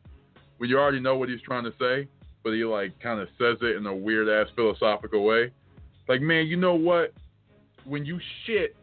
when 0.58 0.70
you 0.70 0.78
already 0.80 1.00
know 1.00 1.16
what 1.16 1.30
he's 1.30 1.42
trying 1.42 1.64
to 1.64 1.74
say, 1.80 2.08
but 2.44 2.52
he 2.54 2.64
like 2.66 3.00
kind 3.00 3.20
of 3.20 3.28
says 3.38 3.58
it 3.62 3.78
in 3.78 3.86
a 3.86 3.96
weird 3.96 4.28
ass 4.30 4.52
philosophical 4.56 5.24
way. 5.24 5.52
Like, 6.08 6.22
man, 6.22 6.48
you 6.48 6.58
know 6.58 6.74
what? 6.76 7.14
When 7.86 8.06
you 8.06 8.20
shit, 8.46 8.76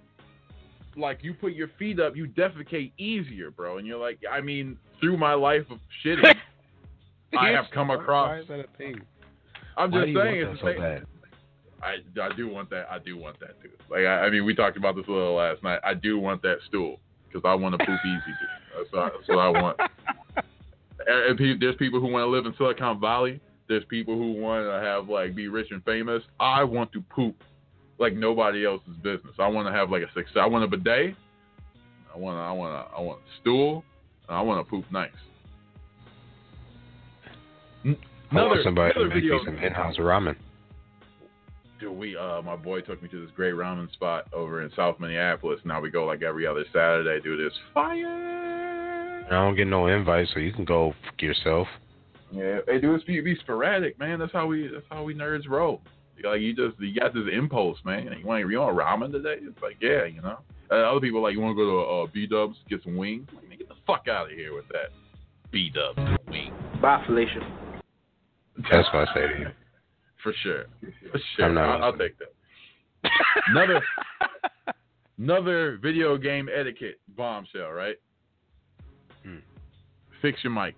like 0.97 1.23
you 1.23 1.35
put 1.35 1.53
your 1.53 1.69
feet 1.79 1.99
up, 2.01 2.17
you 2.17 2.27
defecate 2.27 2.93
easier, 2.99 3.51
bro. 3.51 3.79
And 3.79 3.87
you're 3.87 3.99
like, 4.01 4.19
I 4.31 4.41
mean, 4.41 4.79
through 5.01 5.17
my 5.17 5.35
life 5.35 5.65
of 5.71 5.79
shitting, 6.05 6.35
I 7.39 7.49
have 7.51 7.67
come 7.73 7.91
across. 7.91 8.29
Why 8.29 8.39
is 8.41 8.49
that 8.49 8.61
a 8.61 8.77
thing? 8.79 9.01
I'm 9.77 9.91
Why 9.91 10.05
just 10.05 10.17
saying, 10.17 10.17
want 10.17 10.37
it's 10.37 10.47
that 10.47 10.53
the 10.53 10.59
so 10.61 10.67
same- 10.73 10.81
bad? 10.81 11.07
I, 11.83 11.97
I 12.21 12.35
do 12.37 12.49
want 12.49 12.71
that. 12.71 12.87
I 12.91 12.99
do 12.99 13.17
want 13.17 13.41
that 13.41 13.61
too. 13.63 13.71
Like 13.91 14.01
I, 14.01 14.27
I 14.27 14.31
mean, 14.31 14.45
we 14.45 14.55
talked 14.55 14.77
about 14.77 14.97
this 14.97 15.07
a 15.09 15.11
little 15.11 15.35
last 15.35 15.63
night. 15.63 15.81
I 15.85 15.95
do 15.95 16.19
want 16.19 16.43
that 16.43 16.59
stool 16.69 16.99
because 17.27 17.43
I 17.49 17.55
want 17.55 17.79
to 17.79 17.85
poop 17.87 17.99
easy. 18.05 18.21
Dude. 18.27 18.49
That's, 18.77 18.93
what- 18.93 19.13
that's 19.17 19.29
what 19.29 19.39
I 19.39 19.49
want. 19.49 19.81
And, 21.07 21.31
and 21.31 21.39
pe- 21.39 21.57
there's 21.59 21.77
people 21.77 21.99
who 21.99 22.09
want 22.09 22.25
to 22.25 22.27
live 22.27 22.45
in 22.45 22.55
Silicon 22.59 23.01
Valley. 23.01 23.41
There's 23.71 23.85
people 23.87 24.17
who 24.17 24.33
want 24.33 24.67
to 24.67 24.87
have 24.87 25.09
like 25.09 25.35
be 25.35 25.49
rich 25.49 25.69
and 25.71 25.83
famous. 25.85 26.23
I 26.39 26.63
want 26.63 26.93
to 26.93 27.01
poop 27.01 27.43
like 27.99 28.13
nobody 28.13 28.67
else's 28.67 28.97
business. 29.03 29.33
I 29.39 29.47
want 29.49 29.67
to 29.67 29.73
have 29.73 29.91
like 29.91 30.03
a 30.03 30.13
success. 30.13 30.37
I 30.39 30.45
want 30.47 30.63
a 30.65 30.67
bidet. 30.67 31.17
I 32.15 32.19
want. 32.19 32.37
I 32.37 32.53
want. 32.53 32.75
A, 32.75 32.99
I 32.99 33.01
want 33.01 33.19
a 33.21 33.41
stool. 33.41 33.83
And 34.29 34.37
I 34.37 34.43
want 34.43 34.65
to 34.65 34.69
poop 34.71 34.85
nice. 34.93 35.11
N- 37.87 37.97
I 38.31 38.35
want 38.35 38.47
Another, 38.47 38.63
somebody 38.63 38.93
to 38.93 39.01
another 39.01 39.15
make 39.15 39.25
me 39.25 39.31
video. 39.31 39.45
some 39.45 39.57
in-house 39.59 39.97
ramen. 39.97 40.37
Dude, 41.81 41.97
we 41.97 42.17
uh 42.17 42.43
my 42.43 42.57
boy 42.57 42.83
took 42.83 43.03
me 43.03 43.09
to 43.09 43.25
this 43.25 43.31
great 43.35 43.55
ramen 43.55 43.91
spot 43.93 44.27
over 44.35 44.63
in 44.63 44.71
South 44.77 45.01
Minneapolis. 45.01 45.61
Now 45.65 45.81
we 45.81 45.91
go 45.91 46.05
like 46.05 46.23
every 46.23 46.47
other 46.47 46.65
Saturday. 46.73 47.21
Dude, 47.21 47.41
it's 47.41 47.57
fire. 47.73 49.27
I 49.27 49.31
don't 49.31 49.57
get 49.57 49.67
no 49.67 49.87
invite, 49.87 50.29
so 50.35 50.41
you 50.41 50.53
can 50.53 50.65
go 50.65 50.93
fuck 51.05 51.23
yourself. 51.23 51.69
Yeah, 52.33 52.59
hey, 52.67 52.81
dude, 52.81 52.95
it's 52.97 53.05
be, 53.05 53.21
be 53.21 53.35
sporadic, 53.37 53.99
man. 53.99 54.19
That's 54.19 54.33
how 54.33 54.47
we 54.47 54.69
that's 54.73 54.85
how 54.91 55.05
we 55.05 55.15
nerds 55.15 55.49
roll. 55.49 55.81
Like 56.23 56.43
you 56.43 56.55
just 56.55 56.79
you 56.79 56.99
got 56.99 57.15
this 57.15 57.25
impulse, 57.33 57.79
man. 57.85 58.05
You 58.19 58.27
want 58.27 58.49
you 58.49 58.59
want 58.59 58.77
ramen 58.77 59.11
today? 59.11 59.37
It's 59.41 59.63
like 59.63 59.77
yeah, 59.81 60.05
you 60.05 60.21
know. 60.21 60.39
Uh, 60.71 60.91
other 60.91 61.01
people 61.01 61.23
like 61.23 61.33
you 61.33 61.41
want 61.41 61.57
to 61.57 61.65
go 61.65 61.71
to 61.71 62.03
uh, 62.03 62.07
B 62.13 62.27
Dubs 62.27 62.57
get 62.69 62.83
some 62.83 62.97
wings. 62.97 63.27
Like, 63.35 63.49
man, 63.49 63.59
get 63.59 63.69
the 63.69 63.75
fuck 63.87 64.07
out 64.07 64.31
of 64.31 64.37
here 64.37 64.55
with 64.55 64.69
that 64.69 64.91
B 65.51 65.71
Dubs 65.71 65.99
wings. 66.29 66.53
Bye, 66.83 67.03
Felicia. 67.07 67.41
That's 68.71 68.87
what 68.93 69.09
I 69.09 69.15
say 69.15 69.21
to 69.21 69.39
you. 69.41 69.47
For 70.23 70.33
sure. 70.43 70.65
For 71.13 71.19
sure. 71.37 71.47
I'm 71.47 71.55
not 71.55 71.77
I'll, 71.81 71.85
I'll 71.85 71.97
take 71.99 72.15
that. 72.19 73.11
another 73.49 73.81
another 75.19 75.79
video 75.83 76.17
game 76.19 76.49
etiquette 76.55 77.01
bombshell, 77.17 77.71
right? 77.71 77.97
Hmm. 79.25 79.37
Fix 80.21 80.39
your 80.45 80.53
mic. 80.53 80.75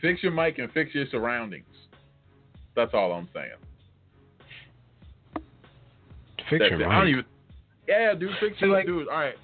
Fix 0.00 0.22
your 0.22 0.32
mic 0.32 0.58
and 0.58 0.70
fix 0.72 0.94
your 0.94 1.06
surroundings. 1.10 1.64
That's 2.76 2.92
all 2.92 3.12
I'm 3.12 3.28
saying. 3.32 3.50
Fix 6.50 6.60
That's 6.60 6.70
your 6.72 6.82
it. 6.82 6.86
I 6.86 6.96
don't 6.98 7.04
mic. 7.06 7.12
even. 7.12 7.24
Yeah, 7.88 8.14
dude, 8.14 8.30
fix 8.40 8.58
See, 8.58 8.66
your 8.66 8.74
like- 8.76 8.86
dude. 8.86 9.08
All 9.08 9.14
right. 9.18 9.34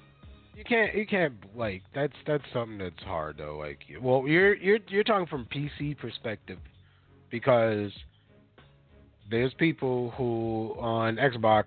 You 0.55 0.63
can't. 0.65 0.93
You 0.93 1.07
can't 1.07 1.33
like 1.55 1.81
that's 1.95 2.13
that's 2.27 2.43
something 2.53 2.77
that's 2.77 3.01
hard 3.03 3.37
though. 3.37 3.57
Like, 3.57 3.79
well, 4.01 4.25
you're 4.27 4.53
you're 4.55 4.79
you're 4.89 5.03
talking 5.03 5.25
from 5.25 5.45
PC 5.45 5.97
perspective 5.97 6.59
because 7.31 7.91
there's 9.29 9.53
people 9.55 10.11
who 10.11 10.75
on 10.79 11.15
Xbox 11.15 11.65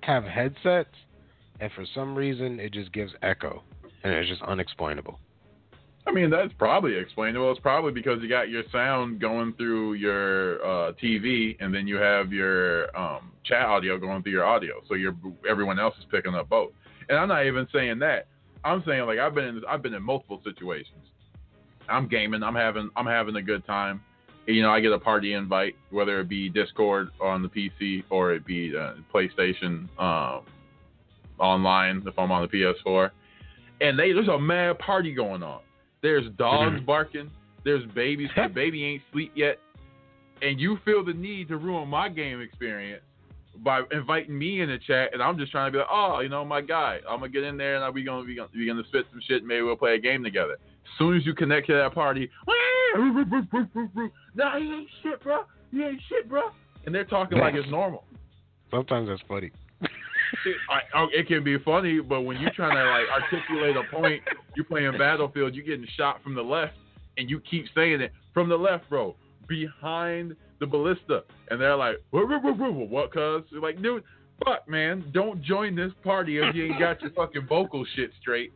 have 0.00 0.24
headsets, 0.24 0.94
and 1.60 1.70
for 1.72 1.84
some 1.94 2.14
reason 2.14 2.58
it 2.58 2.72
just 2.72 2.92
gives 2.92 3.12
echo, 3.22 3.62
and 4.02 4.12
it's 4.12 4.28
just 4.28 4.42
unexplainable. 4.42 5.20
I 6.08 6.12
mean, 6.12 6.30
that's 6.30 6.52
probably 6.56 6.94
explainable. 6.94 7.50
It's 7.50 7.60
probably 7.60 7.90
because 7.90 8.22
you 8.22 8.28
got 8.28 8.48
your 8.48 8.62
sound 8.70 9.20
going 9.20 9.54
through 9.54 9.94
your 9.94 10.64
uh, 10.64 10.92
TV, 11.02 11.56
and 11.58 11.74
then 11.74 11.88
you 11.88 11.96
have 11.96 12.32
your 12.32 12.96
um, 12.96 13.32
chat 13.44 13.62
audio 13.62 13.98
going 13.98 14.22
through 14.22 14.32
your 14.32 14.44
audio, 14.44 14.82
so 14.88 14.94
your 14.94 15.16
everyone 15.48 15.80
else 15.80 15.94
is 15.98 16.04
picking 16.10 16.34
up 16.34 16.48
both. 16.48 16.70
And 17.08 17.18
I'm 17.18 17.28
not 17.28 17.44
even 17.46 17.66
saying 17.72 17.98
that. 18.00 18.28
I'm 18.64 18.82
saying 18.86 19.06
like 19.06 19.18
I've 19.18 19.34
been 19.34 19.44
in 19.44 19.62
I've 19.68 19.82
been 19.82 19.94
in 19.94 20.02
multiple 20.02 20.40
situations. 20.44 20.96
I'm 21.88 22.08
gaming. 22.08 22.42
I'm 22.42 22.54
having 22.54 22.90
I'm 22.96 23.06
having 23.06 23.36
a 23.36 23.42
good 23.42 23.66
time. 23.66 24.00
You 24.46 24.62
know, 24.62 24.70
I 24.70 24.80
get 24.80 24.92
a 24.92 24.98
party 24.98 25.32
invite, 25.32 25.74
whether 25.90 26.20
it 26.20 26.28
be 26.28 26.48
Discord 26.48 27.08
on 27.20 27.42
the 27.42 27.48
PC 27.48 28.04
or 28.10 28.32
it 28.32 28.46
be 28.46 28.72
uh, 28.76 28.94
PlayStation 29.12 29.88
um, 29.98 30.44
online 31.38 32.02
if 32.06 32.18
I'm 32.18 32.30
on 32.30 32.42
the 32.42 32.48
PS4, 32.48 33.10
and 33.80 33.98
they 33.98 34.12
there's 34.12 34.28
a 34.28 34.38
mad 34.38 34.78
party 34.78 35.12
going 35.12 35.42
on. 35.42 35.60
There's 36.02 36.30
dogs 36.38 36.80
barking. 36.86 37.30
There's 37.64 37.84
babies. 37.92 38.28
The 38.36 38.48
baby 38.48 38.84
ain't 38.84 39.02
sleep 39.12 39.32
yet, 39.34 39.58
and 40.42 40.60
you 40.60 40.78
feel 40.84 41.04
the 41.04 41.12
need 41.12 41.48
to 41.48 41.56
ruin 41.56 41.88
my 41.88 42.08
game 42.08 42.40
experience 42.40 43.02
by 43.64 43.82
inviting 43.90 44.38
me 44.38 44.60
in 44.60 44.68
the 44.68 44.78
chat, 44.78 45.10
and 45.12 45.22
I'm 45.22 45.38
just 45.38 45.50
trying 45.50 45.68
to 45.68 45.72
be 45.72 45.78
like, 45.78 45.88
oh, 45.90 46.20
you 46.20 46.28
know, 46.28 46.44
my 46.44 46.60
guy, 46.60 47.00
I'm 47.08 47.20
gonna 47.20 47.30
get 47.30 47.42
in 47.42 47.56
there 47.56 47.82
and 47.82 47.94
we 47.94 48.04
gonna 48.04 48.24
be 48.24 48.36
gonna, 48.36 48.48
we 48.54 48.66
gonna 48.66 48.84
spit 48.88 49.06
some 49.10 49.20
shit. 49.26 49.38
And 49.38 49.48
Maybe 49.48 49.62
we'll 49.62 49.76
play 49.76 49.94
a 49.94 49.98
game 49.98 50.22
together. 50.22 50.54
As 50.54 50.98
soon 50.98 51.16
as 51.16 51.26
you 51.26 51.34
connect 51.34 51.66
to 51.68 51.74
that 51.74 51.94
party, 51.94 52.30
nah, 54.34 54.58
he 54.58 54.64
ain't 54.64 54.88
shit, 55.02 55.22
bro. 55.22 55.44
He 55.70 55.82
ain't 55.82 56.00
shit, 56.08 56.28
bro. 56.28 56.50
And 56.84 56.94
they're 56.94 57.04
talking 57.04 57.38
like 57.38 57.54
it's 57.54 57.68
normal. 57.70 58.04
Sometimes 58.70 59.08
that's 59.08 59.22
funny. 59.28 59.50
I, 60.70 60.98
I, 60.98 61.06
it 61.12 61.28
can 61.28 61.44
be 61.44 61.58
funny, 61.58 62.00
but 62.00 62.22
when 62.22 62.40
you're 62.40 62.52
trying 62.52 62.76
to 62.76 62.84
like 62.84 63.22
articulate 63.22 63.76
a 63.76 63.94
point, 63.94 64.22
you're 64.54 64.64
playing 64.64 64.98
Battlefield, 64.98 65.54
you're 65.54 65.64
getting 65.64 65.86
shot 65.96 66.22
from 66.22 66.34
the 66.34 66.42
left, 66.42 66.74
and 67.16 67.30
you 67.30 67.40
keep 67.40 67.66
saying 67.74 68.00
it 68.00 68.12
from 68.34 68.48
the 68.48 68.56
left, 68.56 68.88
bro, 68.88 69.14
behind 69.48 70.36
the 70.60 70.66
ballista, 70.66 71.22
and 71.50 71.60
they're 71.60 71.76
like, 71.76 71.96
what, 72.10 72.28
what, 72.28 72.42
what, 72.42 72.58
what, 72.58 72.88
what 72.88 73.12
cuz? 73.12 73.42
Like, 73.52 73.80
dude, 73.82 74.02
fuck, 74.44 74.68
man, 74.68 75.04
don't 75.12 75.42
join 75.42 75.74
this 75.74 75.92
party 76.02 76.38
if 76.38 76.54
you 76.54 76.66
ain't 76.66 76.78
got 76.78 77.00
your 77.02 77.10
fucking 77.12 77.46
vocal 77.48 77.84
shit 77.94 78.10
straight. 78.20 78.52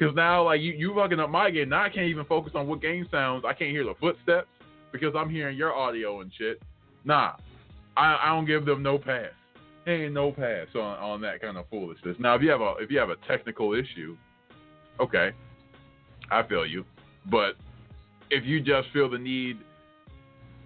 Cause 0.00 0.14
now, 0.16 0.44
like, 0.44 0.62
you 0.62 0.72
you 0.72 0.94
fucking 0.94 1.20
up 1.20 1.28
my 1.28 1.50
game. 1.50 1.68
Now 1.68 1.84
I 1.84 1.90
can't 1.90 2.06
even 2.06 2.24
focus 2.24 2.52
on 2.54 2.66
what 2.66 2.80
game 2.80 3.06
sounds. 3.10 3.44
I 3.46 3.52
can't 3.52 3.70
hear 3.70 3.84
the 3.84 3.94
footsteps 4.00 4.48
because 4.92 5.14
I'm 5.14 5.28
hearing 5.28 5.58
your 5.58 5.74
audio 5.74 6.22
and 6.22 6.32
shit. 6.36 6.62
Nah, 7.04 7.34
I, 7.96 8.18
I 8.22 8.28
don't 8.28 8.46
give 8.46 8.64
them 8.64 8.82
no 8.82 8.98
pass 8.98 9.30
ain't 9.86 10.12
no 10.12 10.32
pass 10.32 10.66
on, 10.74 10.98
on 10.98 11.20
that 11.22 11.40
kind 11.40 11.56
of 11.56 11.66
foolishness. 11.70 12.16
Now, 12.18 12.34
if 12.34 12.42
you 12.42 12.50
have 12.50 12.60
a 12.60 12.74
if 12.78 12.90
you 12.90 12.98
have 12.98 13.10
a 13.10 13.16
technical 13.28 13.74
issue, 13.74 14.16
okay, 14.98 15.30
I 16.30 16.42
feel 16.42 16.66
you. 16.66 16.84
But 17.30 17.56
if 18.30 18.44
you 18.44 18.60
just 18.60 18.88
feel 18.92 19.10
the 19.10 19.18
need, 19.18 19.58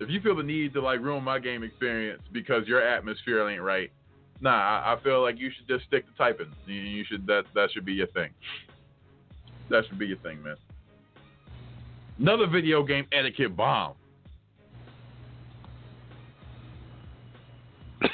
if 0.01 0.11
you 0.11 0.20
feel 0.20 0.36
the 0.36 0.43
need 0.43 0.73
to 0.74 0.81
like 0.81 1.01
ruin 1.01 1.24
my 1.24 1.39
game 1.39 1.62
experience 1.62 2.23
because 2.32 2.66
your 2.66 2.86
atmosphere 2.86 3.48
ain't 3.48 3.62
right, 3.62 3.90
nah, 4.40 4.51
I, 4.51 4.94
I 4.94 5.02
feel 5.02 5.23
like 5.23 5.39
you 5.39 5.51
should 5.56 5.69
just 5.69 5.86
stick 5.86 6.06
to 6.06 6.16
typing. 6.16 6.52
You, 6.66 6.74
you 6.74 7.05
should 7.09 7.27
that 7.27 7.44
that 7.55 7.70
should 7.73 7.85
be 7.85 7.94
your 7.94 8.09
thing. 8.09 8.31
That 9.70 9.85
should 9.89 9.99
be 9.99 10.07
your 10.07 10.19
thing, 10.19 10.43
man. 10.43 10.57
Another 12.19 12.47
video 12.47 12.82
game 12.85 13.07
etiquette 13.12 13.57
bomb. 13.57 13.95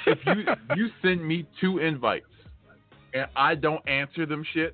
if 0.07 0.19
you 0.27 0.45
you 0.77 0.89
send 1.03 1.27
me 1.27 1.47
two 1.61 1.79
invites 1.79 2.27
and 3.13 3.27
I 3.37 3.55
don't 3.55 3.87
answer 3.89 4.27
them 4.27 4.45
shits, 4.55 4.73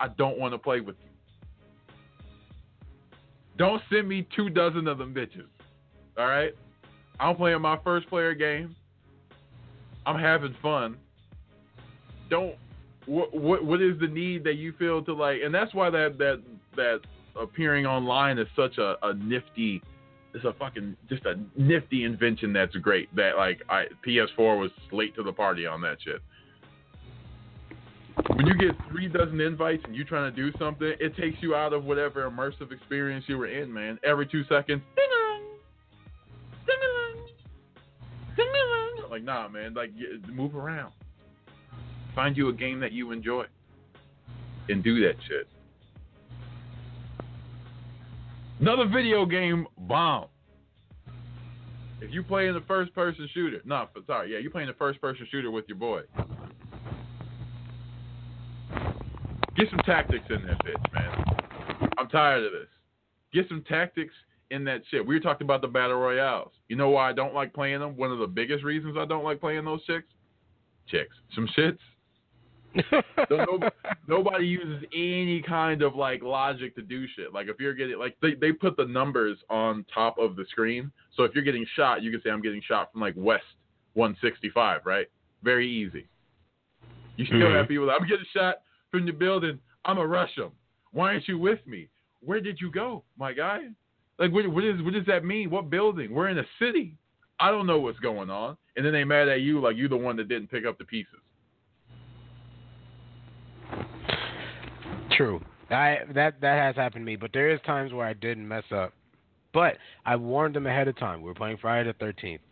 I 0.00 0.08
don't 0.08 0.38
want 0.38 0.54
to 0.54 0.58
play 0.58 0.80
with 0.80 0.96
you. 1.02 1.94
Don't 3.58 3.82
send 3.90 4.08
me 4.08 4.26
two 4.34 4.48
dozen 4.48 4.88
of 4.88 4.98
them 4.98 5.14
bitches. 5.14 5.46
All 6.18 6.26
right? 6.26 6.54
I'm 7.20 7.36
playing 7.36 7.60
my 7.60 7.78
first 7.84 8.08
player 8.08 8.34
game. 8.34 8.74
I'm 10.06 10.18
having 10.18 10.56
fun. 10.60 10.96
Don't 12.30 12.56
what 13.06 13.34
what 13.34 13.64
what 13.64 13.82
is 13.82 13.98
the 14.00 14.06
need 14.06 14.44
that 14.44 14.54
you 14.54 14.72
feel 14.78 15.02
to 15.02 15.12
like 15.12 15.38
and 15.44 15.54
that's 15.54 15.74
why 15.74 15.90
that 15.90 16.18
that 16.18 16.42
that 16.76 17.00
appearing 17.40 17.86
online 17.86 18.38
is 18.38 18.46
such 18.56 18.78
a, 18.78 18.96
a 19.02 19.14
nifty 19.14 19.82
it's 20.34 20.44
a 20.44 20.52
fucking 20.54 20.96
just 21.08 21.24
a 21.26 21.34
nifty 21.56 22.04
invention 22.04 22.52
that's 22.52 22.74
great. 22.76 23.14
That 23.14 23.36
like 23.36 23.60
I 23.68 23.84
PS4 24.06 24.58
was 24.58 24.70
late 24.90 25.14
to 25.16 25.22
the 25.22 25.32
party 25.32 25.66
on 25.66 25.80
that 25.82 25.98
shit. 26.02 26.22
When 28.36 28.46
you 28.46 28.54
get 28.54 28.76
three 28.90 29.08
dozen 29.08 29.40
invites 29.40 29.82
and 29.84 29.96
you 29.96 30.04
trying 30.04 30.32
to 30.32 30.36
do 30.36 30.56
something, 30.58 30.92
it 31.00 31.16
takes 31.16 31.38
you 31.40 31.54
out 31.54 31.72
of 31.72 31.84
whatever 31.84 32.28
immersive 32.30 32.70
experience 32.70 33.24
you 33.26 33.38
were 33.38 33.46
in, 33.46 33.72
man. 33.72 33.98
Every 34.04 34.26
two 34.26 34.44
seconds, 34.44 34.82
ding-a-ling, 34.94 35.44
ding-a-ling, 36.66 37.26
ding-a-ling. 38.36 39.10
like 39.10 39.24
nah, 39.24 39.48
man. 39.48 39.74
Like 39.74 39.92
move 40.30 40.54
around, 40.54 40.92
find 42.14 42.36
you 42.36 42.48
a 42.48 42.52
game 42.52 42.80
that 42.80 42.92
you 42.92 43.12
enjoy, 43.12 43.44
and 44.68 44.82
do 44.82 45.00
that 45.00 45.14
shit. 45.28 45.48
Another 48.60 48.86
video 48.86 49.26
game 49.26 49.66
bomb. 49.76 50.26
If 52.00 52.12
you 52.12 52.22
play 52.22 52.48
in 52.48 52.54
the 52.54 52.62
first 52.62 52.94
person 52.94 53.28
shooter, 53.32 53.60
no, 53.64 53.88
sorry, 54.06 54.32
yeah, 54.32 54.38
you 54.38 54.50
playing 54.50 54.68
the 54.68 54.74
first 54.74 55.00
person 55.00 55.26
shooter 55.30 55.50
with 55.50 55.64
your 55.68 55.78
boy. 55.78 56.02
Get 59.56 59.68
some 59.70 59.80
tactics 59.84 60.24
in 60.30 60.46
that 60.46 60.64
bitch, 60.64 60.92
man. 60.92 61.90
I'm 61.98 62.08
tired 62.08 62.44
of 62.44 62.52
this. 62.52 62.68
Get 63.32 63.48
some 63.48 63.62
tactics 63.68 64.14
in 64.50 64.64
that 64.64 64.82
shit. 64.90 65.06
We 65.06 65.14
were 65.14 65.20
talking 65.20 65.44
about 65.44 65.60
the 65.60 65.68
battle 65.68 65.96
royales. 65.96 66.52
You 66.68 66.76
know 66.76 66.90
why 66.90 67.10
I 67.10 67.12
don't 67.12 67.34
like 67.34 67.52
playing 67.54 67.80
them? 67.80 67.96
One 67.96 68.10
of 68.10 68.18
the 68.18 68.26
biggest 68.26 68.64
reasons 68.64 68.96
I 68.98 69.04
don't 69.04 69.24
like 69.24 69.40
playing 69.40 69.64
those 69.64 69.84
chicks. 69.84 70.08
Chicks, 70.88 71.14
some 71.34 71.48
shits. 71.56 71.78
So 73.28 73.36
no, 73.36 73.70
nobody 74.06 74.46
uses 74.46 74.84
any 74.94 75.42
kind 75.42 75.82
of 75.82 75.94
like 75.94 76.22
logic 76.22 76.74
to 76.76 76.82
do 76.82 77.06
shit. 77.16 77.32
Like 77.32 77.48
if 77.48 77.60
you're 77.60 77.74
getting 77.74 77.98
like 77.98 78.16
they, 78.22 78.34
they 78.34 78.52
put 78.52 78.76
the 78.76 78.84
numbers 78.86 79.38
on 79.50 79.84
top 79.92 80.18
of 80.18 80.36
the 80.36 80.44
screen. 80.50 80.90
So 81.16 81.24
if 81.24 81.34
you're 81.34 81.44
getting 81.44 81.66
shot, 81.76 82.02
you 82.02 82.10
can 82.10 82.22
say 82.22 82.30
I'm 82.30 82.42
getting 82.42 82.62
shot 82.62 82.92
from 82.92 83.00
like 83.00 83.14
west 83.16 83.44
165, 83.94 84.82
right? 84.84 85.06
Very 85.42 85.68
easy. 85.68 86.06
You 87.16 87.26
still 87.26 87.38
Mhm. 87.40 87.56
have 87.56 87.68
people 87.68 87.86
that 87.86 87.92
I'm 88.00 88.06
getting 88.06 88.26
shot 88.32 88.62
from 88.90 89.06
the 89.06 89.12
building. 89.12 89.58
I'm 89.84 89.98
a 89.98 90.06
rush 90.06 90.34
them. 90.36 90.52
Why 90.92 91.12
aren't 91.12 91.28
you 91.28 91.38
with 91.38 91.64
me? 91.66 91.88
Where 92.20 92.40
did 92.40 92.60
you 92.60 92.70
go, 92.70 93.04
my 93.18 93.32
guy? 93.32 93.68
Like 94.18 94.32
what, 94.32 94.46
what 94.48 94.64
is 94.64 94.80
what 94.82 94.92
does 94.92 95.06
that 95.06 95.24
mean? 95.24 95.50
What 95.50 95.70
building? 95.70 96.12
We're 96.12 96.28
in 96.28 96.38
a 96.38 96.46
city. 96.58 96.96
I 97.40 97.50
don't 97.50 97.66
know 97.66 97.80
what's 97.80 97.98
going 97.98 98.30
on. 98.30 98.56
And 98.76 98.86
then 98.86 98.92
they 98.92 99.04
mad 99.04 99.28
at 99.28 99.40
you 99.40 99.60
like 99.60 99.76
you're 99.76 99.88
the 99.88 99.96
one 99.96 100.16
that 100.16 100.28
didn't 100.28 100.48
pick 100.50 100.64
up 100.64 100.78
the 100.78 100.84
pieces. 100.84 101.20
True. 105.22 105.40
I 105.70 105.98
that 106.14 106.40
that 106.40 106.58
has 106.58 106.74
happened 106.74 107.02
to 107.02 107.06
me, 107.06 107.16
but 107.16 107.30
there 107.32 107.50
is 107.50 107.60
times 107.64 107.92
where 107.92 108.06
I 108.06 108.12
didn't 108.12 108.46
mess 108.46 108.64
up. 108.74 108.92
But 109.54 109.76
I 110.04 110.16
warned 110.16 110.56
them 110.56 110.66
ahead 110.66 110.88
of 110.88 110.98
time. 110.98 111.20
We 111.22 111.28
were 111.28 111.34
playing 111.34 111.58
Friday 111.58 111.88
the 111.88 111.92
thirteenth, 111.94 112.42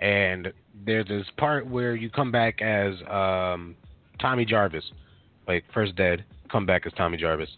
and 0.00 0.52
there's 0.86 1.06
this 1.06 1.26
part 1.36 1.66
where 1.66 1.94
you 1.94 2.08
come 2.08 2.32
back 2.32 2.62
as 2.62 2.94
um, 3.10 3.76
Tommy 4.20 4.44
Jarvis, 4.44 4.84
like 5.46 5.64
first 5.74 5.96
dead, 5.96 6.24
come 6.50 6.64
back 6.64 6.86
as 6.86 6.92
Tommy 6.94 7.18
Jarvis, 7.18 7.50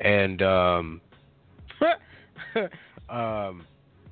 and 0.00 0.42
um, 0.42 1.00
um, 3.08 3.64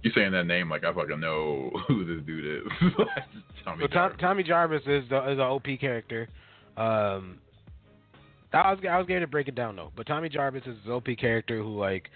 You 0.02 0.10
saying 0.14 0.32
that 0.32 0.46
name 0.46 0.70
like 0.70 0.84
I 0.84 0.94
fucking 0.94 1.20
know 1.20 1.70
who 1.88 2.04
this 2.04 2.24
dude 2.24 2.62
is. 2.62 2.72
Tommy 3.64 3.84
so 3.84 3.86
Tom, 3.88 4.16
Tommy 4.18 4.42
Jarvis 4.44 4.82
is 4.86 5.08
the 5.10 5.18
is 5.30 5.38
an 5.38 5.40
OP 5.40 5.66
character. 5.78 6.28
Um, 6.76 7.38
I 8.54 8.70
was 8.72 8.80
I 8.88 8.98
was 8.98 9.06
going 9.06 9.20
to 9.20 9.26
break 9.26 9.48
it 9.48 9.54
down 9.54 9.76
though. 9.76 9.90
But 9.96 10.06
Tommy 10.06 10.28
Jarvis 10.28 10.62
is 10.66 10.76
this 10.84 10.90
OP 10.90 11.06
character 11.18 11.58
who 11.58 11.78
like 11.78 12.10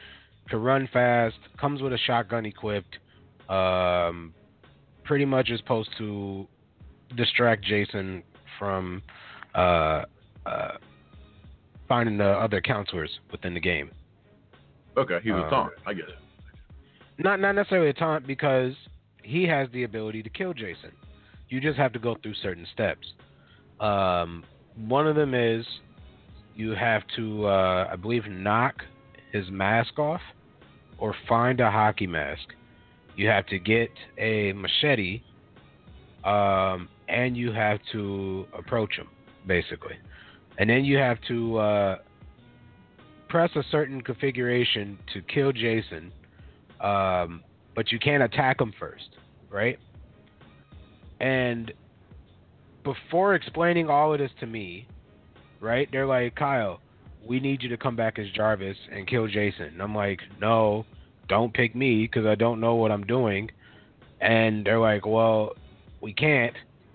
can 0.49 0.61
run 0.61 0.89
fast, 0.93 1.37
comes 1.61 1.83
with 1.83 1.93
a 1.93 1.99
shotgun 1.99 2.47
equipped, 2.47 2.99
um, 3.49 4.33
pretty 5.05 5.25
much 5.25 5.51
is 5.51 5.59
supposed 5.61 5.91
to 5.99 6.47
distract 7.17 7.65
Jason 7.65 8.23
from 8.59 9.03
uh, 9.55 10.05
uh, 10.47 10.77
finding 11.89 12.19
the 12.19 12.29
other 12.29 12.61
counselors 12.61 13.11
within 13.31 13.55
the 13.55 13.61
game. 13.61 13.91
Okay, 14.97 15.19
he's 15.23 15.33
a 15.33 15.37
Uh, 15.37 15.51
taunt. 15.51 15.73
I 15.87 15.95
get 15.95 16.09
it. 16.09 16.17
Not 17.19 17.41
not 17.41 17.53
necessarily 17.55 17.91
a 17.91 17.95
taunt 17.95 18.27
because 18.27 18.75
he 19.23 19.45
has 19.47 19.69
the 19.73 19.85
ability 19.85 20.23
to 20.23 20.31
kill 20.31 20.55
Jason. 20.55 20.93
You 21.49 21.61
just 21.61 21.79
have 21.79 21.93
to 21.95 21.99
go 21.99 22.15
through 22.23 22.35
certain 22.35 22.67
steps. 22.73 23.13
Um, 23.81 24.45
one 24.77 25.07
of 25.07 25.17
them 25.17 25.35
is 25.35 25.67
you 26.59 26.73
have 26.73 27.03
to, 27.15 27.47
uh, 27.47 27.89
I 27.91 27.95
believe, 27.95 28.27
knock 28.27 28.75
his 29.33 29.49
mask 29.49 29.97
off 29.99 30.21
or 30.99 31.15
find 31.29 31.61
a 31.61 31.71
hockey 31.71 32.09
mask. 32.09 32.49
You 33.17 33.29
have 33.29 33.47
to 33.47 33.61
get 33.61 33.91
a 34.19 34.53
machete, 34.55 35.23
um, 36.25 36.89
and 37.09 37.37
you 37.37 37.53
have 37.53 37.79
to 37.93 38.45
approach 38.53 38.97
him, 38.97 39.07
basically. 39.47 39.95
And 40.59 40.69
then 40.69 40.85
you 40.85 40.99
have 40.99 41.19
to 41.29 41.59
uh, 41.59 41.99
press 43.29 43.51
a 43.55 43.63
certain 43.71 44.01
configuration 44.01 44.99
to 45.15 45.23
kill 45.23 45.53
Jason, 45.53 46.13
um, 46.81 47.45
but 47.77 47.93
you 47.93 48.01
can't 48.01 48.25
attack 48.25 48.61
him 48.61 48.73
first, 48.81 49.11
right? 49.49 49.79
And 51.21 51.73
before 52.83 53.37
explaining 53.37 53.89
all 53.89 54.13
of 54.13 54.19
this 54.19 54.33
to 54.41 54.47
me, 54.47 54.89
right, 55.61 55.89
they're 55.91 56.07
like, 56.07 56.35
Kyle, 56.35 56.81
we 57.27 57.41
need 57.41 57.63
you 57.63 57.69
to 57.69 57.77
come 57.77 57.97
back 57.97 58.19
as 58.19 58.27
Jarvis 58.35 58.77
and 58.93 59.07
kill 59.07 59.27
Jason. 59.27 59.67
And 59.67 59.83
I'm 59.83 59.95
like, 59.95 60.21
no, 60.41 60.87
don't 61.29 61.53
pick 61.53 61.75
me 61.75 62.03
because 62.03 62.27
I 62.27 62.35
don't 62.35 62.61
know 62.61 62.75
what 62.75 62.91
I'm 62.91 63.05
doing. 63.05 63.51
And 64.21 64.65
they're 64.65 64.81
like, 64.81 65.07
well, 65.07 65.53
we 66.01 66.13
can't. 66.13 66.55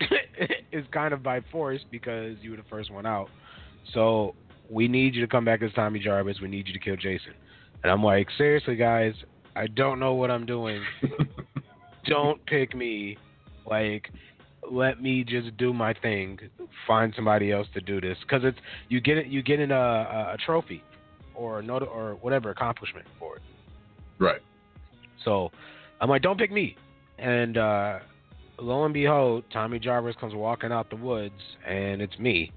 it's 0.72 0.88
kind 0.92 1.14
of 1.14 1.22
by 1.22 1.40
force 1.52 1.80
because 1.90 2.36
you 2.42 2.50
were 2.50 2.56
the 2.56 2.64
first 2.68 2.90
one 2.90 3.06
out. 3.06 3.28
So 3.92 4.34
we 4.70 4.88
need 4.88 5.14
you 5.14 5.20
to 5.20 5.28
come 5.28 5.44
back 5.44 5.62
as 5.62 5.72
Tommy 5.74 6.00
Jarvis. 6.00 6.40
We 6.40 6.48
need 6.48 6.66
you 6.66 6.72
to 6.72 6.80
kill 6.80 6.96
Jason. 6.96 7.34
And 7.82 7.92
I'm 7.92 8.02
like, 8.02 8.28
seriously, 8.36 8.76
guys, 8.76 9.14
I 9.54 9.66
don't 9.68 10.00
know 10.00 10.14
what 10.14 10.30
I'm 10.30 10.46
doing. 10.46 10.82
don't 12.06 12.44
pick 12.46 12.74
me. 12.74 13.18
Like, 13.66 14.10
let 14.70 15.02
me 15.02 15.24
just 15.24 15.56
do 15.56 15.72
my 15.72 15.94
thing. 15.94 16.38
Find 16.86 17.12
somebody 17.14 17.52
else 17.52 17.66
to 17.74 17.80
do 17.80 18.00
this 18.00 18.16
because 18.22 18.42
it's 18.44 18.58
you 18.88 19.00
get 19.00 19.18
it. 19.18 19.26
You 19.26 19.42
get 19.42 19.60
in 19.60 19.70
a, 19.70 20.34
a, 20.34 20.36
trophy 20.44 20.82
or 21.34 21.60
a 21.60 21.62
not 21.62 21.82
or 21.82 22.16
whatever 22.20 22.50
accomplishment 22.50 23.06
for 23.18 23.36
it. 23.36 23.42
Right. 24.18 24.40
So 25.24 25.50
I'm 26.00 26.08
like, 26.08 26.22
don't 26.22 26.38
pick 26.38 26.52
me. 26.52 26.76
And 27.18 27.56
uh, 27.56 27.98
lo 28.58 28.84
and 28.84 28.94
behold, 28.94 29.44
Tommy 29.52 29.78
Jarvis 29.78 30.16
comes 30.20 30.34
walking 30.34 30.72
out 30.72 30.90
the 30.90 30.96
woods, 30.96 31.40
and 31.66 32.02
it's 32.02 32.18
me. 32.18 32.52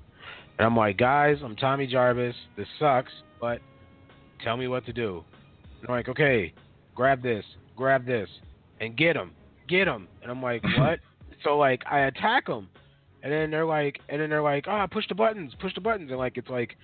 And 0.58 0.66
I'm 0.66 0.76
like, 0.76 0.98
guys, 0.98 1.38
I'm 1.44 1.56
Tommy 1.56 1.88
Jarvis. 1.88 2.36
This 2.56 2.68
sucks, 2.80 3.12
but 3.40 3.60
tell 4.44 4.58
me 4.58 4.68
what 4.68 4.86
to 4.86 4.94
do. 4.94 5.24
And 5.82 5.90
I'm 5.90 5.96
like, 5.96 6.10
okay, 6.10 6.54
grab 6.96 7.22
this, 7.22 7.46
grab 7.76 8.06
this, 8.06 8.30
and 8.82 8.98
get 8.98 9.16
him, 9.16 9.32
get 9.68 9.88
him. 9.88 10.08
And 10.22 10.32
I'm 10.32 10.42
like, 10.42 10.64
what? 10.78 11.00
So 11.44 11.58
like, 11.58 11.84
I 11.90 12.02
attack 12.02 12.48
him, 12.48 12.68
and 13.24 13.32
then 13.32 13.52
they're 13.52 13.66
like, 13.66 14.00
and 14.10 14.22
then 14.22 14.30
they're 14.30 14.42
like, 14.42 14.66
ah, 14.68 14.88
push 14.88 15.08
the 15.08 15.16
buttons, 15.16 15.54
push 15.60 15.74
the 15.76 15.82
buttons, 15.82 16.10
and 16.10 16.20
like, 16.20 16.38
it's 16.38 16.50
like 16.50 16.76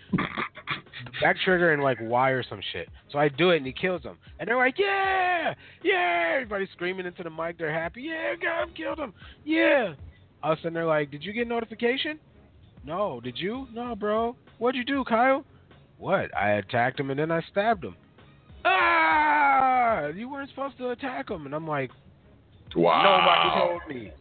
back 1.21 1.37
trigger 1.43 1.73
and 1.73 1.83
like 1.83 1.97
Y 2.01 2.29
or 2.29 2.43
some 2.43 2.61
shit. 2.71 2.89
So 3.11 3.19
I 3.19 3.29
do 3.29 3.51
it, 3.51 3.57
and 3.57 3.65
he 3.65 3.73
kills 3.73 4.03
him. 4.03 4.17
And 4.39 4.47
they're 4.47 4.57
like, 4.57 4.75
yeah, 4.77 5.53
yeah. 5.83 6.31
Everybody's 6.35 6.69
screaming 6.73 7.05
into 7.05 7.23
the 7.23 7.29
mic. 7.29 7.57
They're 7.57 7.73
happy. 7.73 8.03
Yeah, 8.03 8.33
God 8.41 8.75
killed 8.75 8.99
him. 8.99 9.13
Yeah. 9.45 9.93
All 10.41 10.53
of 10.53 10.57
a 10.57 10.61
sudden, 10.61 10.73
they're 10.73 10.85
like, 10.85 11.11
did 11.11 11.23
you 11.23 11.31
get 11.31 11.47
notification? 11.47 12.19
No. 12.85 13.21
Did 13.21 13.37
you? 13.37 13.67
No, 13.73 13.95
bro. 13.95 14.35
What'd 14.57 14.77
you 14.77 14.83
do, 14.83 15.03
Kyle? 15.05 15.45
What? 15.97 16.35
I 16.35 16.53
attacked 16.53 16.99
him 16.99 17.11
and 17.11 17.19
then 17.19 17.31
I 17.31 17.41
stabbed 17.49 17.85
him. 17.85 17.95
Ah! 18.65 20.07
You 20.07 20.29
weren't 20.29 20.49
supposed 20.49 20.77
to 20.79 20.89
attack 20.89 21.29
him. 21.29 21.45
And 21.45 21.55
I'm 21.55 21.67
like, 21.67 21.91
Wow. 22.75 23.21
nobody 23.21 23.59
told 23.59 23.81
me. 23.87 24.11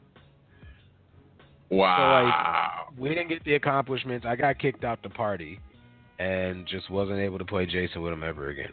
Wow. 1.76 2.86
So 2.86 2.90
like, 2.92 3.00
we 3.00 3.08
didn't 3.08 3.28
get 3.28 3.44
the 3.44 3.54
accomplishments. 3.54 4.26
I 4.28 4.36
got 4.36 4.58
kicked 4.58 4.84
out 4.84 5.02
the 5.02 5.08
party, 5.08 5.58
and 6.18 6.66
just 6.66 6.90
wasn't 6.90 7.18
able 7.18 7.38
to 7.38 7.44
play 7.44 7.66
Jason 7.66 8.02
with 8.02 8.12
him 8.12 8.22
ever 8.22 8.50
again. 8.50 8.70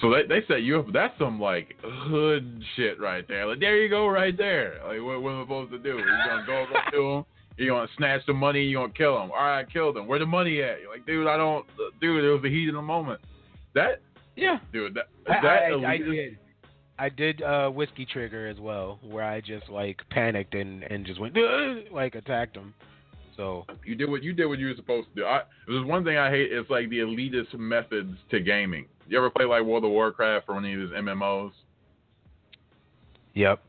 So 0.00 0.10
they 0.10 0.22
they 0.28 0.46
set 0.46 0.62
you 0.62 0.78
up. 0.80 0.86
That's 0.92 1.16
some 1.18 1.40
like 1.40 1.74
hood 1.82 2.62
shit 2.76 3.00
right 3.00 3.26
there. 3.26 3.46
Like 3.46 3.58
there 3.60 3.82
you 3.82 3.88
go, 3.88 4.06
right 4.08 4.36
there. 4.36 4.80
Like 4.86 5.00
what, 5.02 5.22
what 5.22 5.30
am 5.32 5.40
I 5.40 5.42
supposed 5.44 5.72
to 5.72 5.78
do? 5.78 5.98
You 5.98 6.04
gonna 6.28 6.46
go 6.46 6.62
up 6.74 6.92
to 6.92 7.02
him? 7.02 7.24
You 7.56 7.70
gonna 7.70 7.88
snatch 7.96 8.22
the 8.26 8.32
money? 8.32 8.62
You 8.62 8.76
gonna 8.78 8.92
kill 8.92 9.20
him? 9.20 9.30
All 9.32 9.36
right, 9.38 9.60
I 9.60 9.64
killed 9.64 9.96
him. 9.96 10.06
Where 10.06 10.20
the 10.20 10.26
money 10.26 10.62
at? 10.62 10.80
You're 10.80 10.92
like, 10.92 11.04
dude, 11.06 11.26
I 11.26 11.36
don't. 11.36 11.66
Dude, 12.00 12.22
it 12.24 12.30
was 12.30 12.42
the 12.42 12.50
heat 12.50 12.68
of 12.68 12.76
the 12.76 12.82
moment. 12.82 13.20
That 13.74 14.00
Yeah. 14.36 14.58
dude, 14.72 14.94
that 14.94 15.06
that 15.26 15.44
I, 15.44 15.66
I 15.66 15.70
elitist- 15.98 16.10
did. 16.14 16.38
I 16.98 17.08
did 17.08 17.42
uh, 17.42 17.70
whiskey 17.70 18.06
trigger 18.06 18.48
as 18.48 18.58
well, 18.58 18.98
where 19.02 19.24
I 19.24 19.40
just 19.40 19.68
like 19.68 20.00
panicked 20.10 20.54
and 20.54 20.82
and 20.82 21.06
just 21.06 21.20
went 21.20 21.36
like 21.92 22.14
attacked 22.14 22.56
him. 22.56 22.74
So 23.36 23.64
You 23.84 23.94
did 23.94 24.10
what 24.10 24.22
you 24.24 24.32
did 24.32 24.46
what 24.46 24.58
you 24.58 24.66
were 24.66 24.74
supposed 24.74 25.08
to 25.14 25.20
do. 25.20 25.24
I, 25.24 25.42
there's 25.68 25.86
one 25.86 26.04
thing 26.04 26.16
I 26.18 26.28
hate. 26.28 26.52
It's 26.52 26.68
like 26.68 26.90
the 26.90 26.98
elitist 26.98 27.56
methods 27.56 28.16
to 28.30 28.40
gaming. 28.40 28.86
You 29.06 29.16
ever 29.16 29.30
play 29.30 29.44
like 29.44 29.62
World 29.62 29.84
of 29.84 29.90
Warcraft 29.90 30.46
or 30.48 30.58
any 30.58 30.74
of 30.74 30.80
these 30.80 30.98
MMOs? 30.98 31.52
Yep. 33.34 33.62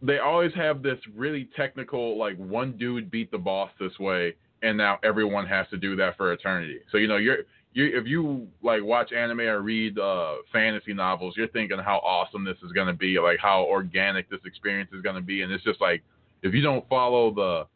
They 0.00 0.18
always 0.18 0.52
have 0.54 0.82
this 0.82 0.98
really 1.14 1.48
technical, 1.54 2.18
like 2.18 2.36
one 2.38 2.72
dude 2.78 3.10
beat 3.10 3.30
the 3.30 3.38
boss 3.38 3.70
this 3.78 3.98
way, 3.98 4.34
and 4.62 4.78
now 4.78 4.98
everyone 5.04 5.46
has 5.46 5.66
to 5.70 5.76
do 5.76 5.94
that 5.96 6.16
for 6.16 6.32
eternity. 6.32 6.78
So 6.90 6.96
you 6.96 7.06
know, 7.06 7.18
you're 7.18 7.40
you 7.74 7.90
if 7.92 8.06
you 8.06 8.46
like 8.62 8.82
watch 8.82 9.12
anime 9.12 9.40
or 9.40 9.60
read 9.60 9.98
uh, 9.98 10.36
fantasy 10.52 10.94
novels, 10.94 11.34
you're 11.36 11.48
thinking 11.48 11.78
how 11.78 11.98
awesome 11.98 12.44
this 12.44 12.56
is 12.64 12.72
going 12.72 12.86
to 12.86 12.94
be, 12.94 13.18
like 13.18 13.38
how 13.40 13.64
organic 13.64 14.30
this 14.30 14.40
experience 14.46 14.90
is 14.94 15.02
going 15.02 15.16
to 15.16 15.20
be, 15.20 15.42
and 15.42 15.52
it's 15.52 15.64
just 15.64 15.80
like 15.80 16.02
if 16.42 16.54
you 16.54 16.62
don't 16.62 16.88
follow 16.88 17.34
the 17.34 17.66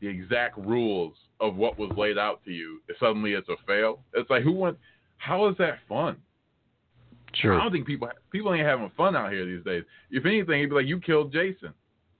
the 0.00 0.06
exact 0.06 0.56
rules 0.56 1.14
of 1.40 1.56
what 1.56 1.76
was 1.76 1.90
laid 1.96 2.18
out 2.18 2.40
to 2.44 2.52
you, 2.52 2.80
suddenly 3.00 3.32
it's 3.32 3.48
a 3.48 3.56
fail. 3.66 4.00
It's 4.14 4.30
like 4.30 4.44
who 4.44 4.52
went? 4.52 4.78
How 5.16 5.48
is 5.48 5.56
that 5.58 5.78
fun? 5.88 6.16
Sure. 7.34 7.58
I 7.58 7.62
don't 7.64 7.72
think 7.72 7.86
people 7.86 8.08
people 8.30 8.54
ain't 8.54 8.66
having 8.66 8.90
fun 8.96 9.16
out 9.16 9.32
here 9.32 9.44
these 9.44 9.64
days. 9.64 9.82
If 10.10 10.24
anything, 10.24 10.60
it'd 10.60 10.70
be 10.70 10.76
like 10.76 10.86
you 10.86 11.00
killed 11.00 11.32
Jason. 11.32 11.74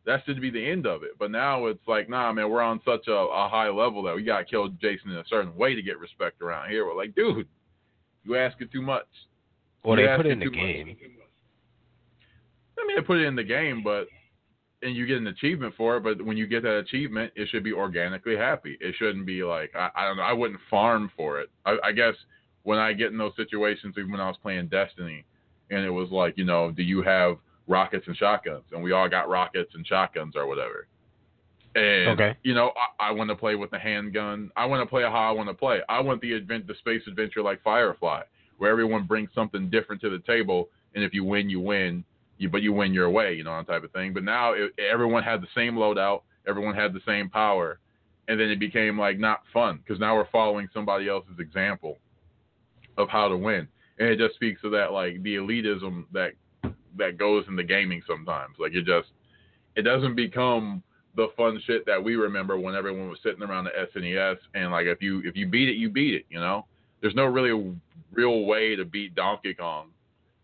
That 0.09 0.24
should 0.24 0.40
be 0.40 0.48
the 0.48 0.66
end 0.66 0.86
of 0.86 1.02
it. 1.02 1.10
But 1.18 1.30
now 1.30 1.66
it's 1.66 1.86
like, 1.86 2.09
nah, 2.09 2.32
man, 2.32 2.48
we're 2.48 2.62
on 2.62 2.80
such 2.82 3.09
a, 3.09 3.12
a 3.12 3.47
high 3.47 3.68
level 3.68 4.02
that 4.05 4.16
we 4.16 4.22
gotta 4.22 4.47
kill 4.47 4.68
Jason 4.68 5.10
in 5.10 5.18
a 5.18 5.24
certain 5.28 5.55
way 5.55 5.74
to 5.74 5.82
get 5.82 5.98
respect 5.98 6.40
around 6.40 6.70
here. 6.70 6.86
We're 6.86 6.97
like, 6.97 7.14
dude, 7.14 7.47
you 8.24 8.35
asking 8.35 8.70
too 8.72 8.80
much. 8.80 9.05
Well, 9.85 10.01
You 10.01 10.06
they 10.06 10.16
put 10.16 10.24
it 10.24 10.32
in 10.32 10.39
the 10.39 10.47
too 10.47 10.51
much. 10.52 10.60
game. 10.60 10.97
I 12.78 12.86
mean, 12.86 12.97
they 12.97 13.02
put 13.02 13.18
it 13.18 13.26
in 13.26 13.36
the 13.36 13.44
game, 13.44 13.82
but 13.85 14.06
and 14.80 14.97
you 14.97 15.06
get 15.06 15.18
an 15.18 15.26
achievement 15.26 15.74
for 15.76 15.98
it. 15.98 16.05
But 16.05 16.24
when 16.24 16.39
you 16.39 16.47
get 16.47 16.62
that 16.62 16.78
achievement, 16.78 17.32
it 17.36 17.51
should 17.51 17.62
be 17.62 17.74
organically 17.74 18.35
happy. 18.36 18.78
It 18.80 18.94
shouldn't 18.98 19.26
be 19.26 19.44
like 19.44 19.72
I, 19.76 19.90
I 19.94 20.06
don't 20.06 20.16
know. 20.16 20.22
I 20.22 20.32
wouldn't 20.32 20.60
farm 20.70 21.10
for 21.18 21.39
it. 21.39 21.51
I, 21.66 21.76
I 21.85 21.93
guess 21.93 22.14
when 22.62 22.78
I 22.78 22.94
get 22.94 23.12
in 23.12 23.18
those 23.18 23.36
situations, 23.36 23.94
even 23.98 24.10
when 24.10 24.22
I 24.22 24.28
was 24.28 24.39
playing 24.40 24.68
Destiny, 24.68 25.26
and 25.70 25.85
it 25.85 25.90
was 25.90 26.10
like, 26.10 26.39
you 26.39 26.44
know, 26.47 26.70
do 26.70 26.82
you 26.82 27.02
have 27.02 27.36
rockets 27.69 28.07
and 28.07 28.16
shotguns? 28.16 28.65
And 28.73 28.82
we 28.82 28.93
all 28.93 29.09
got 29.09 29.28
rockets 29.28 29.70
and 29.74 29.86
shotguns 29.86 30.35
or 30.36 30.47
whatever. 30.47 30.86
And 31.74 32.09
Okay. 32.09 32.36
you 32.43 32.55
know, 32.55 32.73
I, 32.99 33.09
I 33.09 33.11
want 33.12 33.31
to 33.31 33.36
play 33.36 33.55
with 33.55 33.70
the 33.70 33.78
handgun. 33.78 34.51
I 34.57 34.66
want 34.66 34.82
to 34.82 34.86
play 34.86 35.03
how 35.03 35.11
I 35.11 35.31
want 35.31 35.49
to 35.49 35.55
play. 35.55 35.81
I 35.89 36.01
want 36.01 36.20
the 36.20 36.35
advent, 36.35 36.66
the 36.66 36.74
space 36.74 37.03
adventure 37.07 37.43
like 37.43 37.62
Firefly, 37.62 38.23
where 38.57 38.70
everyone 38.70 39.05
brings 39.05 39.31
something 39.35 39.70
different 39.70 40.01
to 40.03 40.11
the 40.11 40.19
table, 40.20 40.69
and 40.95 41.05
if 41.05 41.15
you 41.15 41.24
win, 41.24 41.49
you 41.49 41.61
win. 41.61 42.05
You, 42.39 42.49
but 42.49 42.62
you 42.62 42.73
win 42.73 42.95
your 42.95 43.11
way, 43.11 43.35
you 43.35 43.43
know, 43.43 43.57
that 43.57 43.66
type 43.66 43.82
of 43.82 43.90
thing. 43.90 44.12
But 44.15 44.23
now 44.23 44.53
it, 44.53 44.73
everyone 44.78 45.24
had 45.24 45.43
the 45.43 45.49
same 45.57 45.74
loadout, 45.74 46.23
everyone 46.47 46.74
had 46.77 46.93
the 46.93 47.01
same 47.05 47.28
power, 47.28 47.81
and 48.28 48.39
then 48.39 48.49
it 48.49 48.61
became 48.61 48.97
like 48.99 49.19
not 49.19 49.40
fun 49.53 49.78
because 49.78 49.99
now 49.99 50.15
we're 50.15 50.31
following 50.31 50.69
somebody 50.73 51.09
else's 51.09 51.40
example 51.40 51.99
of 52.97 53.09
how 53.09 53.28
to 53.28 53.36
win, 53.36 53.66
and 53.99 54.09
it 54.09 54.19
just 54.19 54.36
speaks 54.36 54.61
to 54.62 54.70
that 54.70 54.93
like 54.93 55.20
the 55.24 55.35
elitism 55.35 56.05
that 56.12 56.32
that 56.99 57.19
goes 57.19 57.45
into 57.49 57.62
gaming 57.65 58.03
sometimes. 58.07 58.57
Like 58.59 58.75
it 58.75 58.85
just 58.85 59.09
it 59.77 59.83
doesn't 59.83 60.15
become 60.15 60.83
the 61.16 61.29
fun 61.37 61.61
shit 61.66 61.85
that 61.87 62.03
we 62.03 62.16
remember 62.16 62.59
when 62.59 62.75
everyone 62.75 63.09
was 63.09 63.19
sitting 63.23 63.43
around 63.43 63.65
the 63.65 63.70
SNES 63.95 64.37
and 64.55 64.70
like 64.70 64.87
if 64.87 65.03
you 65.03 65.23
if 65.25 65.37
you 65.37 65.47
beat 65.47 65.69
it, 65.69 65.77
you 65.77 65.91
beat 65.91 66.15
it. 66.15 66.27
You 66.29 66.41
know, 66.41 66.66
there's 67.01 67.15
no 67.15 67.25
really 67.25 67.75
real 68.12 68.45
way 68.45 68.77
to 68.77 68.85
beat 68.85 69.15
Donkey 69.15 69.55
Kong. 69.55 69.89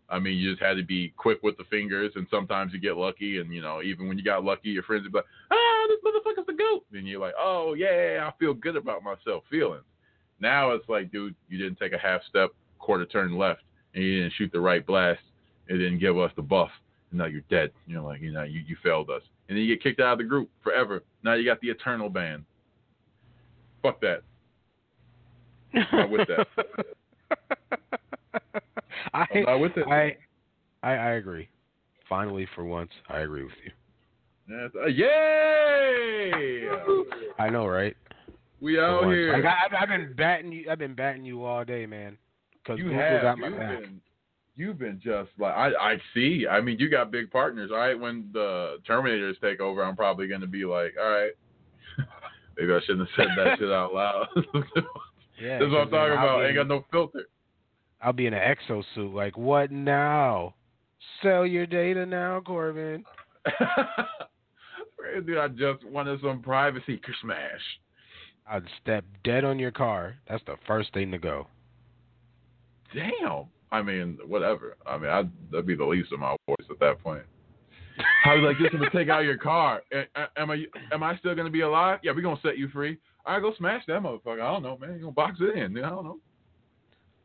I 0.09 0.19
mean, 0.19 0.37
you 0.37 0.51
just 0.51 0.63
had 0.63 0.77
to 0.77 0.85
be 0.85 1.15
quick 1.17 1.43
with 1.43 1.57
the 1.57 1.65
fingers, 1.65 2.13
and 2.15 2.27
sometimes 2.31 2.73
you 2.73 2.79
get 2.79 2.97
lucky. 2.97 3.39
And 3.39 3.53
you 3.53 3.63
know, 3.63 3.83
even 3.83 4.07
when 4.07 4.19
you 4.19 4.25
got 4.25 4.45
lucky, 4.45 4.69
your 4.69 4.83
friends 4.83 5.05
would 5.05 5.13
be 5.13 5.19
like, 5.19 5.27
"Ah, 5.51 5.87
this 5.89 6.01
motherfucker's 6.05 6.47
the 6.47 6.53
goat. 6.53 6.85
and 6.93 7.09
you're 7.09 7.21
like, 7.21 7.35
oh 7.39 7.75
yeah, 7.75 8.29
I 8.29 8.33
feel 8.39 8.55
good 8.55 8.77
about 8.77 9.03
myself. 9.03 9.45
Feelings. 9.51 9.85
Now 10.41 10.73
it's 10.73 10.89
like, 10.89 11.11
dude, 11.13 11.35
you 11.49 11.59
didn't 11.59 11.79
take 11.79 11.93
a 11.93 11.99
half 11.99 12.21
step, 12.29 12.51
quarter 12.79 13.07
turn 13.07 13.37
left, 13.37 13.63
and 13.95 14.05
you 14.05 14.21
didn't 14.21 14.35
shoot 14.37 14.51
the 14.53 14.61
right 14.61 14.85
blast. 14.85 15.21
It 15.69 15.74
didn't 15.74 15.99
give 15.99 16.19
us 16.19 16.31
the 16.36 16.43
buff. 16.43 16.70
And 17.11 17.19
now 17.19 17.27
you're 17.27 17.43
dead. 17.51 17.70
You're 17.86 18.03
like, 18.03 18.20
you 18.20 18.32
know, 18.32 18.43
you, 18.43 18.62
you 18.66 18.77
failed 18.82 19.11
us. 19.11 19.23
And 19.49 19.57
then 19.57 19.65
you 19.65 19.74
get 19.74 19.82
kicked 19.82 20.01
out 20.01 20.12
of 20.12 20.19
the 20.19 20.24
group 20.24 20.51
forever. 20.62 21.03
Now 21.23 21.35
you 21.35 21.45
got 21.45 21.61
the 21.61 21.69
eternal 21.69 22.09
ban. 22.09 22.45
Fuck 23.82 24.01
that. 24.01 24.23
I'm 25.74 25.86
not 25.93 26.11
with 26.11 26.28
that. 26.28 26.47
I, 29.15 29.27
I'm 29.35 29.43
not 29.43 29.61
with 29.61 29.77
it. 29.77 29.86
I, 29.86 30.16
I 30.82 30.93
I 30.93 31.11
agree. 31.12 31.49
Finally, 32.09 32.49
for 32.55 32.65
once, 32.65 32.91
I 33.09 33.20
agree 33.20 33.45
with 33.45 33.53
you. 33.65 33.70
Yes. 34.49 34.70
Uh, 34.74 34.86
yay! 34.86 36.69
I 37.39 37.49
know, 37.49 37.66
right? 37.66 37.97
We 38.61 38.78
out 38.78 39.05
here. 39.05 39.32
Like, 39.32 39.45
I, 39.45 39.82
I've 39.82 39.89
been 39.89 40.15
batting 40.16 40.53
you. 40.53 40.70
I've 40.70 40.78
been 40.78 40.95
batting 40.95 41.24
you 41.24 41.45
all 41.45 41.65
day, 41.65 41.86
man. 41.86 42.16
Because 42.53 42.78
you 42.78 42.85
Google 42.85 42.99
have. 42.99 43.23
got 43.23 43.39
my 43.39 43.51
back. 43.51 43.81
been, 43.81 44.01
you've 44.57 44.79
been 44.79 45.01
just 45.03 45.31
like 45.39 45.55
I. 45.55 45.71
I 45.75 45.97
see. 46.13 46.47
I 46.49 46.61
mean, 46.61 46.79
you 46.79 46.89
got 46.89 47.11
big 47.11 47.31
partners. 47.31 47.71
All 47.73 47.79
right, 47.79 47.99
when 47.99 48.29
the 48.33 48.79
Terminators 48.89 49.41
take 49.41 49.61
over, 49.61 49.85
I'm 49.85 49.97
probably 49.97 50.27
going 50.27 50.41
to 50.41 50.47
be 50.47 50.65
like, 50.65 50.95
all 51.01 51.11
right. 51.11 51.33
Maybe 52.57 52.73
I 52.73 52.81
shouldn't 52.87 53.09
have 53.09 53.17
said 53.17 53.37
that 53.37 53.59
shit 53.59 53.73
out 53.73 53.93
loud. 53.93 54.29
Yeah, 55.41 55.59
That's 55.59 55.71
what 55.73 55.81
I'm 55.81 55.91
talking 55.91 56.13
about. 56.13 56.41
be 56.41 56.47
Ain't 56.47 56.55
got 56.55 56.69
no 56.69 56.85
filter. 56.93 57.29
I'll 58.01 58.13
be 58.13 58.27
in 58.27 58.35
an 58.35 58.57
exosuit. 58.57 59.13
Like, 59.13 59.37
what 59.37 59.73
now? 59.73 60.55
Sell 61.23 61.45
your 61.47 61.67
data 61.67 62.07
now, 62.07 62.41
Corvin. 62.41 63.05
Dude, 65.27 65.39
I 65.39 65.49
just 65.49 65.85
wanted 65.85 66.21
some 66.21 66.41
privacy. 66.41 67.01
Smash. 67.21 67.61
I'd 68.47 68.65
step 68.81 69.05
dead 69.23 69.45
on 69.45 69.59
your 69.59 69.71
car. 69.71 70.17
That's 70.29 70.45
the 70.45 70.57
first 70.67 70.93
thing 70.93 71.11
to 71.13 71.19
go. 71.19 71.47
Damn. 72.95 73.47
I 73.73 73.82
mean, 73.82 74.19
whatever. 74.27 74.77
I 74.86 74.99
mean, 74.99 75.11
I'd, 75.11 75.31
that'd 75.51 75.66
be 75.66 75.74
the 75.74 75.85
least 75.85 76.12
of 76.12 76.20
my 76.20 76.36
worries 76.47 76.69
at 76.70 76.78
that 76.81 77.03
point. 77.03 77.23
I 78.24 78.35
was 78.35 78.43
like, 78.43 78.59
this 78.59 78.73
gonna 78.73 78.91
take 78.91 79.09
out 79.09 79.24
your 79.24 79.39
car. 79.39 79.82
Am 80.36 80.51
I 80.51 80.65
am 80.93 81.03
I 81.03 81.16
still 81.19 81.35
gonna 81.35 81.51
be 81.51 81.61
alive? 81.61 82.01
Yeah, 82.03 82.12
we 82.12 82.23
gonna 82.23 82.41
set 82.43 82.59
you 82.59 82.69
free. 82.69 82.99
All 83.24 83.35
right, 83.35 83.41
go 83.41 83.55
smash 83.57 83.85
that 83.86 84.03
motherfucker. 84.03 84.43
I 84.43 84.53
don't 84.53 84.62
know, 84.62 84.77
man. 84.78 84.95
You 84.95 85.01
gonna 85.01 85.12
box 85.12 85.39
it 85.41 85.57
in? 85.57 85.78
I 85.78 85.91
don't 85.91 86.05
know. 86.05 86.19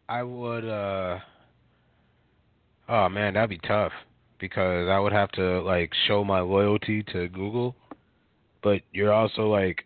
I 0.07 0.23
would. 0.23 0.65
uh 0.65 1.19
Oh 2.87 3.09
man, 3.09 3.35
that'd 3.35 3.49
be 3.49 3.59
tough 3.59 3.91
because 4.39 4.89
I 4.89 4.99
would 4.99 5.13
have 5.13 5.31
to 5.33 5.61
like 5.61 5.91
show 6.07 6.23
my 6.23 6.39
loyalty 6.39 7.03
to 7.13 7.27
Google, 7.29 7.75
but 8.63 8.81
you're 8.91 9.13
also 9.13 9.47
like 9.47 9.85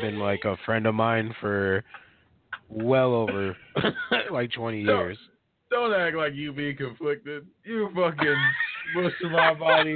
been 0.00 0.18
like 0.18 0.44
a 0.44 0.56
friend 0.66 0.86
of 0.86 0.94
mine 0.94 1.34
for 1.40 1.84
well 2.70 3.14
over 3.14 3.56
like 4.30 4.52
20 4.52 4.82
No. 4.84 4.98
years. 4.98 5.18
Don't 5.70 5.92
act 5.94 6.16
like 6.16 6.34
you 6.34 6.52
be 6.52 6.74
conflicted. 6.74 7.46
You 7.64 7.88
fucking 7.94 8.36
mush 8.96 9.12
my 9.30 9.54
body 9.54 9.94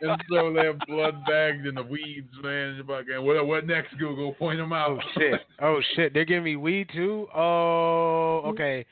and 0.00 0.20
throw 0.28 0.52
that 0.54 0.78
blood 0.88 1.14
bags 1.28 1.64
in 1.66 1.76
the 1.76 1.82
weeds, 1.84 2.32
man. 2.42 2.82
Fucking 2.84 3.24
what? 3.24 3.46
What 3.46 3.66
next? 3.66 3.96
Google, 3.98 4.32
point 4.34 4.58
them 4.58 4.72
out. 4.72 4.98
Oh 4.98 5.00
shit! 5.16 5.40
Oh 5.60 5.80
shit! 5.94 6.12
They're 6.12 6.24
giving 6.24 6.42
me 6.42 6.56
weed 6.56 6.88
too. 6.92 7.28
Oh, 7.32 8.40
mm-hmm. 8.42 8.48
okay. 8.50 8.84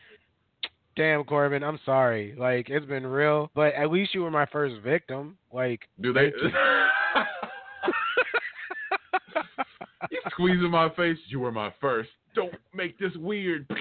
Damn, 0.94 1.24
Corvin, 1.24 1.64
I'm 1.64 1.80
sorry. 1.84 2.34
Like 2.38 2.68
it's 2.70 2.86
been 2.86 3.06
real, 3.06 3.50
but 3.54 3.74
at 3.74 3.90
least 3.90 4.14
you 4.14 4.22
were 4.22 4.30
my 4.30 4.46
first 4.46 4.76
victim. 4.84 5.36
Like, 5.52 5.80
Do 6.00 6.12
they? 6.12 6.26
you 10.10 10.20
squeezing 10.30 10.70
my 10.70 10.90
face. 10.90 11.18
You 11.28 11.40
were 11.40 11.52
my 11.52 11.72
first. 11.80 12.10
Don't 12.34 12.54
make 12.74 12.98
this 12.98 13.12
weird. 13.16 13.68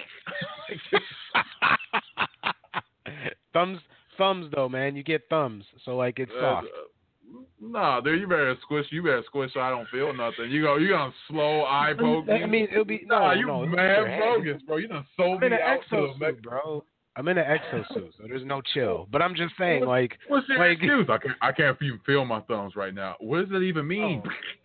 thumbs, 3.54 3.80
thumbs 4.18 4.52
though, 4.56 4.70
man. 4.70 4.96
You 4.96 5.04
get 5.04 5.24
thumbs, 5.30 5.64
so 5.86 5.96
like 5.96 6.20
it's 6.20 6.32
soft. 6.40 6.68
Uh, 6.68 7.40
nah, 7.62 8.02
dude, 8.02 8.20
you 8.20 8.28
better 8.28 8.56
squish. 8.62 8.86
You 8.90 9.04
better 9.04 9.24
squish 9.26 9.52
so 9.54 9.60
I 9.60 9.70
don't 9.70 9.88
feel 9.90 10.14
nothing. 10.14 10.50
You 10.50 10.64
go. 10.64 10.78
You 10.78 10.90
gonna 10.90 11.14
slow 11.28 11.64
eye 11.66 11.94
poke? 11.98 12.30
I 12.30 12.46
mean, 12.46 12.68
it'll 12.72 12.86
be 12.86 13.04
Nah, 13.06 13.34
no, 13.34 13.40
you 13.40 13.48
no, 13.48 13.66
mad 13.66 14.20
bogus, 14.20 14.62
bro. 14.64 14.78
You 14.78 14.88
done 14.88 15.06
sold 15.16 15.38
I'm 15.38 15.44
in 15.44 15.52
me 15.52 15.58
an 15.58 15.64
out 15.64 15.80
to 15.90 16.14
the 16.20 16.26
exosuit, 16.26 16.42
bro. 16.42 16.84
I'm 17.16 17.28
in 17.28 17.38
an 17.38 17.46
exosuit, 17.46 18.12
so 18.18 18.24
there's 18.28 18.46
no 18.46 18.62
chill. 18.74 19.08
But 19.12 19.22
I'm 19.22 19.36
just 19.36 19.54
saying, 19.60 19.86
like, 19.86 20.18
What's 20.30 20.48
your 20.48 20.58
like, 20.58 20.78
excuse? 20.78 21.08
I 21.10 21.18
can't. 21.18 21.36
I 21.42 21.52
can't 21.52 21.78
even 21.82 22.00
feel 22.06 22.24
my 22.24 22.40
thumbs 22.42 22.76
right 22.76 22.94
now. 22.94 23.16
What 23.20 23.42
does 23.42 23.50
that 23.50 23.62
even 23.62 23.88
mean? 23.88 24.24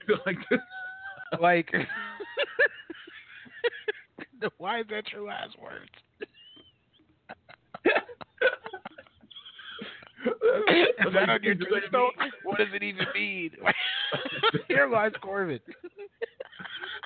like, 0.27 0.37
like, 1.41 1.69
why 4.59 4.81
is 4.81 4.87
that 4.91 5.11
your 5.13 5.23
last 5.23 5.59
words? 5.61 5.91
Is 10.27 11.13
that 11.13 11.29
on 11.29 11.43
your 11.43 11.55
tombstone? 11.55 12.11
What 12.45 12.59
does 12.59 12.69
it 12.75 12.83
even 12.83 13.07
mean? 13.15 13.51
Here 14.69 14.89
lies 14.89 15.13
Corvin. 15.23 15.61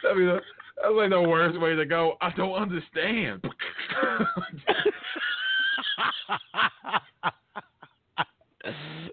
I 0.08 0.14
mean, 0.14 0.26
that- 0.28 0.42
that's 0.80 0.94
like 0.94 1.10
the 1.10 1.20
worst 1.22 1.60
way 1.60 1.74
to 1.74 1.84
go. 1.84 2.16
I 2.20 2.30
don't 2.36 2.54
understand. 2.54 3.42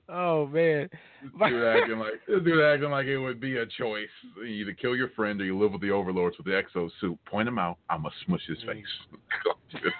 oh 0.10 0.46
man, 0.48 0.90
dude 1.32 1.64
acting 1.64 2.00
like 2.00 2.14
this 2.28 2.42
dude 2.44 2.64
acting 2.64 2.90
like 2.92 3.06
it 3.06 3.18
would 3.18 3.40
be 3.40 3.58
a 3.58 3.66
choice. 3.66 4.10
You 4.38 4.44
either 4.46 4.74
kill 4.74 4.96
your 4.96 5.10
friend 5.10 5.40
or 5.42 5.46
you 5.46 5.58
live 5.58 5.72
with 5.72 5.82
the 5.82 5.92
overlords 5.92 6.38
with 6.38 6.46
the 6.48 6.52
exo 6.54 6.90
suit. 7.02 7.18
Point 7.26 7.48
him 7.48 7.58
out. 7.60 7.78
I'ma 7.90 8.10
smush 8.26 8.42
his 8.48 8.58
face. 8.66 9.82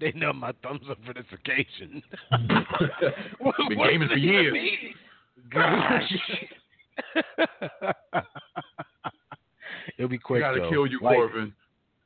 they 0.00 0.12
know 0.12 0.32
my 0.32 0.52
thumbs 0.62 0.82
up 0.90 0.98
for 1.06 1.14
this 1.14 1.24
occasion. 1.32 2.02
Been 3.68 3.78
What 3.78 3.90
gaming 3.90 4.08
for 4.08 4.16
years. 4.16 4.56
Gosh. 5.50 6.12
It'll 9.98 10.08
be 10.08 10.18
quick. 10.18 10.42
I 10.42 10.48
gotta 10.50 10.60
though. 10.62 10.70
kill 10.70 10.86
you, 10.86 11.00
Like, 11.02 11.16
Corvin. 11.16 11.52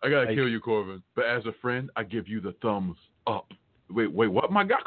I 0.03 0.09
gotta 0.09 0.27
like- 0.27 0.35
kill 0.37 0.49
you, 0.49 0.61
Corvin. 0.61 1.03
But 1.15 1.27
as 1.27 1.45
a 1.47 1.53
friend, 1.61 1.91
I 1.97 2.05
give 2.05 2.27
you 2.29 2.41
the 2.41 2.53
thumbs 2.63 2.97
up. 3.27 3.47
Wait, 3.91 4.11
wait, 4.13 4.29
what? 4.29 4.51
My 4.51 4.65
God. 4.65 4.81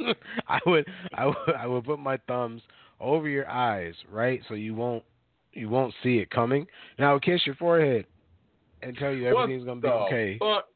I 0.48 0.58
would, 0.66 0.86
I 1.14 1.26
would, 1.26 1.36
I 1.58 1.66
would 1.66 1.84
put 1.84 1.98
my 1.98 2.18
thumbs 2.28 2.62
over 3.00 3.28
your 3.28 3.48
eyes, 3.48 3.94
right, 4.10 4.40
so 4.48 4.54
you 4.54 4.74
won't, 4.74 5.04
you 5.52 5.68
won't 5.68 5.94
see 6.02 6.18
it 6.18 6.30
coming, 6.30 6.66
and 6.96 7.06
I 7.06 7.12
would 7.12 7.22
kiss 7.22 7.40
your 7.46 7.54
forehead 7.56 8.06
and 8.82 8.96
tell 8.96 9.12
you 9.12 9.32
What 9.32 9.42
everything's 9.42 9.66
gonna 9.66 9.80
be 9.80 9.88
okay, 9.88 10.38
fuck? 10.38 10.66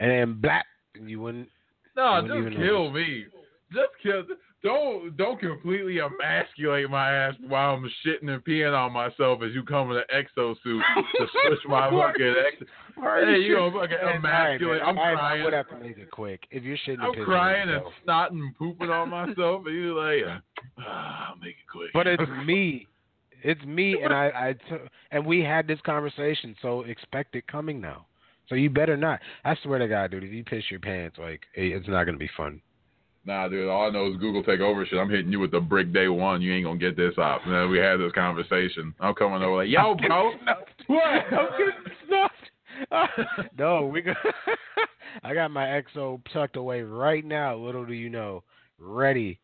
and 0.00 0.10
then 0.10 0.50
and 0.94 1.10
you 1.10 1.20
wouldn't. 1.20 1.48
No, 1.96 2.20
just 2.22 2.56
kill 2.56 2.90
notice. 2.90 2.94
me. 2.94 3.24
Just 3.72 3.90
kill. 4.02 4.22
Don't 4.62 5.16
don't 5.16 5.40
completely 5.40 5.98
emasculate 5.98 6.90
my 6.90 7.10
ass 7.10 7.34
while 7.46 7.74
I'm 7.74 7.90
shitting 8.04 8.28
and 8.28 8.44
peeing 8.44 8.76
on 8.76 8.92
myself 8.92 9.40
as 9.42 9.54
you 9.54 9.62
come 9.62 9.90
in 9.90 9.96
an 9.96 10.02
exosuit 10.14 10.56
to 10.64 10.80
switch 11.46 11.60
my 11.66 11.90
fucking 11.90 12.34
ex. 12.46 12.70
Hey, 13.00 13.38
you 13.40 13.70
fucking 13.72 13.96
emasculate? 14.16 14.82
I'm 14.82 14.94
man. 14.94 15.16
I, 15.18 15.40
I 15.40 15.44
would 15.44 15.52
have 15.52 15.68
to 15.70 15.76
make 15.78 15.98
it 15.98 16.10
quick. 16.10 16.46
If 16.50 16.62
you're 16.62 16.78
shitting, 16.86 17.00
I'm 17.00 17.24
crying 17.24 17.68
and 17.68 17.82
snotting 18.06 18.40
and 18.40 18.56
pooping 18.56 18.90
on 18.90 19.10
myself, 19.10 19.62
and 19.66 19.74
you're 19.74 19.94
like, 19.94 20.42
ah, 20.78 21.30
I'll 21.30 21.36
make 21.36 21.50
it 21.50 21.70
quick. 21.70 21.90
But 21.92 22.06
it's 22.06 22.22
me. 22.46 22.86
It's 23.42 23.64
me, 23.64 23.96
and 24.02 24.12
I, 24.12 24.26
I 24.26 24.52
t- 24.52 24.84
and 25.12 25.24
we 25.24 25.40
had 25.40 25.66
this 25.66 25.80
conversation, 25.86 26.54
so 26.60 26.82
expect 26.82 27.34
it 27.34 27.46
coming 27.46 27.80
now. 27.80 28.04
So 28.50 28.54
you 28.54 28.68
better 28.68 28.96
not. 28.96 29.20
I 29.44 29.56
swear 29.62 29.78
to 29.78 29.88
God, 29.88 30.10
dude, 30.10 30.24
if 30.24 30.30
you 30.32 30.44
piss 30.44 30.64
your 30.70 30.80
pants, 30.80 31.16
like 31.18 31.40
it's 31.54 31.88
not 31.88 32.04
gonna 32.04 32.18
be 32.18 32.28
fun. 32.36 32.60
Nah, 33.24 33.48
dude. 33.48 33.68
All 33.68 33.86
I 33.86 33.90
know 33.90 34.10
is 34.10 34.16
Google 34.16 34.42
take 34.42 34.60
over 34.60 34.84
shit. 34.86 34.98
I'm 34.98 35.10
hitting 35.10 35.30
you 35.30 35.40
with 35.40 35.52
the 35.52 35.60
brick 35.60 35.92
day 35.92 36.08
one. 36.08 36.40
You 36.42 36.52
ain't 36.54 36.64
gonna 36.64 36.78
get 36.78 36.96
this 36.96 37.14
off. 37.18 37.42
And 37.44 37.54
then 37.54 37.70
we 37.70 37.78
had 37.78 37.98
this 37.98 38.12
conversation. 38.12 38.94
I'm 38.98 39.14
coming 39.14 39.42
over 39.42 39.56
like, 39.56 39.68
yo, 39.68 39.94
bro. 39.94 40.32
What? 40.86 41.02
I'm 41.02 41.48
getting 41.58 41.92
snuffed. 42.08 42.29
no, 43.58 43.86
we 43.86 44.02
got. 44.02 44.16
I 45.24 45.34
got 45.34 45.50
my 45.50 45.66
EXO 45.66 46.20
tucked 46.32 46.56
away 46.56 46.82
right 46.82 47.24
now. 47.24 47.56
Little 47.56 47.84
do 47.84 47.92
you 47.92 48.08
know, 48.08 48.44
ready, 48.78 49.40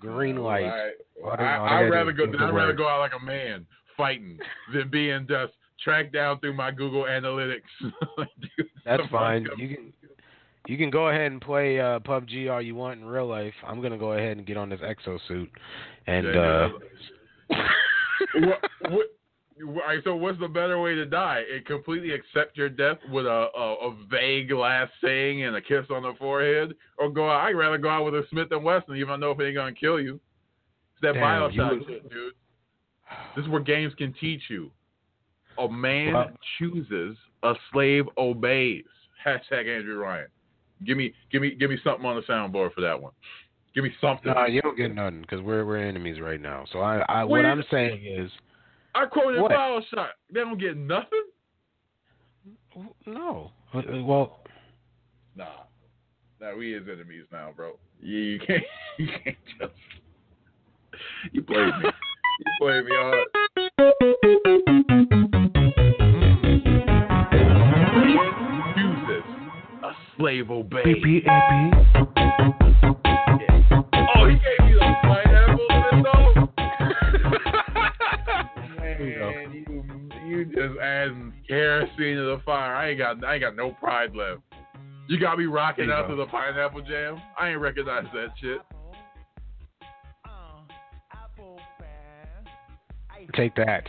green 0.00 0.36
light. 0.36 0.64
Right. 0.64 0.92
They- 1.38 1.44
I, 1.44 1.80
I'd 1.80 1.88
rather 1.88 2.12
go. 2.12 2.24
I'd 2.24 2.54
rather 2.54 2.72
go 2.72 2.88
out 2.88 3.00
like 3.00 3.12
a 3.20 3.24
man 3.24 3.66
fighting 3.96 4.38
than 4.72 4.88
being 4.90 5.26
just 5.28 5.52
tracked 5.82 6.12
down 6.12 6.40
through 6.40 6.54
my 6.54 6.70
Google 6.70 7.04
Analytics. 7.04 7.60
Dude, 7.80 8.68
That's 8.84 9.02
fine. 9.10 9.46
You 9.56 9.74
can 9.74 9.92
you 10.66 10.76
can 10.76 10.90
go 10.90 11.08
ahead 11.08 11.30
and 11.32 11.40
play 11.40 11.80
uh, 11.80 12.00
PUBG 12.00 12.50
all 12.50 12.60
you 12.60 12.74
want 12.74 13.00
in 13.00 13.06
real 13.06 13.26
life. 13.26 13.54
I'm 13.66 13.80
gonna 13.80 13.98
go 13.98 14.12
ahead 14.12 14.36
and 14.36 14.46
get 14.46 14.56
on 14.56 14.68
this 14.68 14.80
exosuit, 14.80 15.48
and 16.06 16.26
Yeah, 16.26 16.68
uh, 17.50 17.58
what, 18.34 18.60
what, 18.90 18.90
right, 18.90 19.06
so 20.04 20.16
what's 20.16 20.38
the 20.38 20.48
better 20.48 20.80
way 20.80 20.94
to 20.94 21.06
die? 21.06 21.42
It 21.46 21.66
completely 21.66 22.10
accept 22.12 22.56
your 22.56 22.68
death 22.68 22.98
with 23.10 23.26
a, 23.26 23.48
a, 23.56 23.74
a 23.88 23.96
vague 24.10 24.52
last 24.52 24.92
saying 25.02 25.44
and 25.44 25.56
a 25.56 25.60
kiss 25.60 25.86
on 25.90 26.02
the 26.02 26.12
forehead, 26.18 26.74
or 26.98 27.10
go 27.10 27.30
out? 27.30 27.46
I'd 27.46 27.52
rather 27.52 27.78
go 27.78 27.88
out 27.88 28.04
with 28.04 28.14
a 28.14 28.24
Smith 28.30 28.48
and 28.50 28.64
Wesson, 28.64 28.96
even 28.96 29.20
though 29.20 29.30
if 29.32 29.40
it 29.40 29.46
ain't 29.46 29.56
gonna 29.56 29.72
kill 29.72 30.00
you. 30.00 30.20
It's 30.94 31.02
that 31.02 31.14
Damn, 31.14 31.22
Bioshock 31.22 31.86
shit, 31.86 32.10
dude. 32.10 32.34
This 33.34 33.44
is 33.44 33.50
where 33.50 33.60
games 33.60 33.94
can 33.96 34.12
teach 34.20 34.42
you. 34.48 34.70
A 35.58 35.68
man 35.68 36.14
chooses, 36.58 37.16
a 37.42 37.54
slave 37.72 38.04
obeys. 38.18 38.84
Hashtag 39.24 39.74
Andrew 39.74 39.98
Ryan. 39.98 40.28
Give 40.84 40.96
me, 40.96 41.14
give 41.32 41.40
me, 41.40 41.54
give 41.54 41.70
me 41.70 41.78
something 41.82 42.04
on 42.04 42.16
the 42.16 42.22
soundboard 42.22 42.74
for 42.74 42.82
that 42.82 43.00
one. 43.00 43.12
Give 43.74 43.84
me 43.84 43.90
something. 44.00 44.32
No, 44.32 44.46
you 44.46 44.62
don't 44.62 44.76
get 44.76 44.94
nothing 44.94 45.20
because 45.20 45.42
we're 45.42 45.64
we're 45.64 45.76
enemies 45.76 46.20
right 46.20 46.40
now. 46.40 46.64
So 46.72 46.80
I, 46.80 47.00
I 47.08 47.24
what 47.24 47.44
I'm 47.44 47.62
saying 47.70 48.04
is 48.06 48.30
I 48.96 49.06
quoted 49.06 49.42
What? 49.42 49.50
Bioshock. 49.52 50.08
They 50.32 50.40
don't 50.40 50.58
get 50.58 50.76
nothing. 50.76 51.24
no. 53.06 53.50
Uh, 53.74 53.82
Well, 54.02 54.40
Nah, 55.36 55.44
nah, 56.40 56.56
we 56.56 56.74
is 56.74 56.84
enemies 56.90 57.26
now, 57.30 57.50
bro. 57.54 57.72
You, 58.00 58.16
you 58.18 58.38
can't, 58.38 58.62
you 58.98 59.06
can't 59.22 59.36
just. 59.60 59.72
You 61.32 61.42
played 61.42 61.66
me. 61.66 61.90
you 62.40 62.52
played 62.58 62.84
me 62.86 62.92
hard. 62.94 64.36
Chooses, 68.74 69.24
a 69.82 69.90
slave 70.16 70.50
obeys. 70.50 71.24
Oh, 74.16 74.28
he 74.28 74.34
gave 74.34 74.68
you 74.68 74.78
the 74.78 74.94
pineapple 75.02 75.25
you 80.36 80.44
you 80.44 80.68
just 80.68 80.80
adding 80.80 81.32
kerosene 81.46 82.16
to 82.16 82.36
the 82.36 82.42
fire. 82.44 82.74
I 82.74 82.90
ain't 82.90 82.98
got 82.98 83.24
I 83.24 83.34
ain't 83.34 83.42
got 83.42 83.56
no 83.56 83.70
pride 83.72 84.14
left. 84.14 84.42
You 85.08 85.20
got 85.20 85.38
me 85.38 85.44
rocking 85.44 85.90
out 85.90 86.08
go. 86.08 86.16
to 86.16 86.24
the 86.24 86.26
pineapple 86.26 86.82
jam. 86.82 87.20
I 87.38 87.50
ain't 87.50 87.60
recognize 87.60 88.06
that 88.12 88.28
shit. 88.40 88.60
take 93.36 93.54
that. 93.56 93.84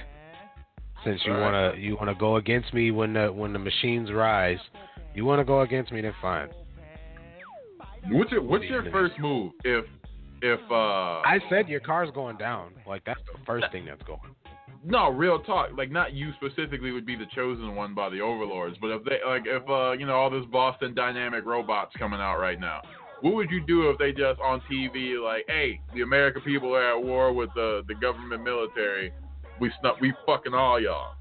Since 1.03 1.21
you 1.25 1.33
All 1.33 1.41
wanna 1.41 1.73
you 1.77 1.95
wanna 1.95 2.15
go 2.15 2.35
against 2.35 2.73
me 2.73 2.91
when 2.91 3.13
the 3.13 3.31
when 3.31 3.53
the 3.53 3.59
machines 3.59 4.11
rise, 4.11 4.59
you 5.13 5.25
wanna 5.25 5.45
go 5.45 5.61
against 5.61 5.91
me, 5.91 6.01
then 6.01 6.13
fine. 6.21 6.49
What's 8.09 8.31
your 8.31 8.41
What's 8.41 8.65
your 8.65 8.89
first 8.91 9.17
move 9.19 9.53
if 9.63 9.85
if 10.41 10.59
uh 10.69 11.21
I 11.21 11.39
said 11.49 11.69
your 11.69 11.79
car's 11.79 12.09
going 12.13 12.37
down. 12.37 12.73
Like 12.85 13.03
that's 13.05 13.21
the 13.31 13.39
first 13.45 13.67
thing 13.71 13.85
that's 13.85 14.01
going. 14.03 14.19
No 14.88 15.09
real 15.09 15.39
talk 15.39 15.69
like 15.77 15.91
not 15.91 16.14
you 16.14 16.31
specifically 16.34 16.91
would 16.91 17.05
be 17.05 17.15
the 17.15 17.26
chosen 17.35 17.76
one 17.76 17.93
by 17.93 18.09
the 18.09 18.22
overlords, 18.22 18.77
but 18.80 18.88
if 18.88 19.03
they 19.03 19.19
like 19.27 19.43
if 19.45 19.68
uh 19.69 19.91
you 19.91 20.05
know 20.05 20.15
all 20.15 20.30
this 20.30 20.45
Boston 20.51 20.95
Dynamic 20.95 21.45
robots 21.45 21.91
coming 21.97 22.19
out 22.19 22.39
right 22.39 22.59
now, 22.59 22.81
what 23.22 23.34
would 23.34 23.51
you 23.51 23.65
do 23.65 23.89
if 23.89 23.97
they 23.97 24.11
just 24.11 24.39
on 24.39 24.61
TV 24.72 25.22
like, 25.22 25.43
hey, 25.47 25.81
the 25.93 26.01
American 26.01 26.41
people 26.41 26.73
are 26.73 26.97
at 26.97 27.03
war 27.03 27.34
with 27.34 27.49
the 27.53 27.84
the 27.88 27.95
government 27.95 28.43
military, 28.43 29.11
we 29.59 29.72
snuck 29.81 29.99
we 29.99 30.14
fucking 30.26 30.53
all 30.53 30.80
y'all. 30.80 31.15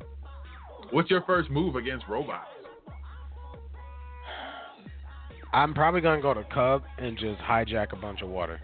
What's 0.90 1.10
your 1.10 1.22
first 1.22 1.50
move 1.50 1.74
against 1.74 2.06
robots? 2.08 2.46
I'm 5.52 5.74
probably 5.74 6.00
gonna 6.00 6.22
go 6.22 6.34
to 6.34 6.44
Cub 6.54 6.82
and 6.98 7.18
just 7.18 7.40
hijack 7.40 7.92
a 7.92 7.96
bunch 7.96 8.22
of 8.22 8.28
water. 8.28 8.60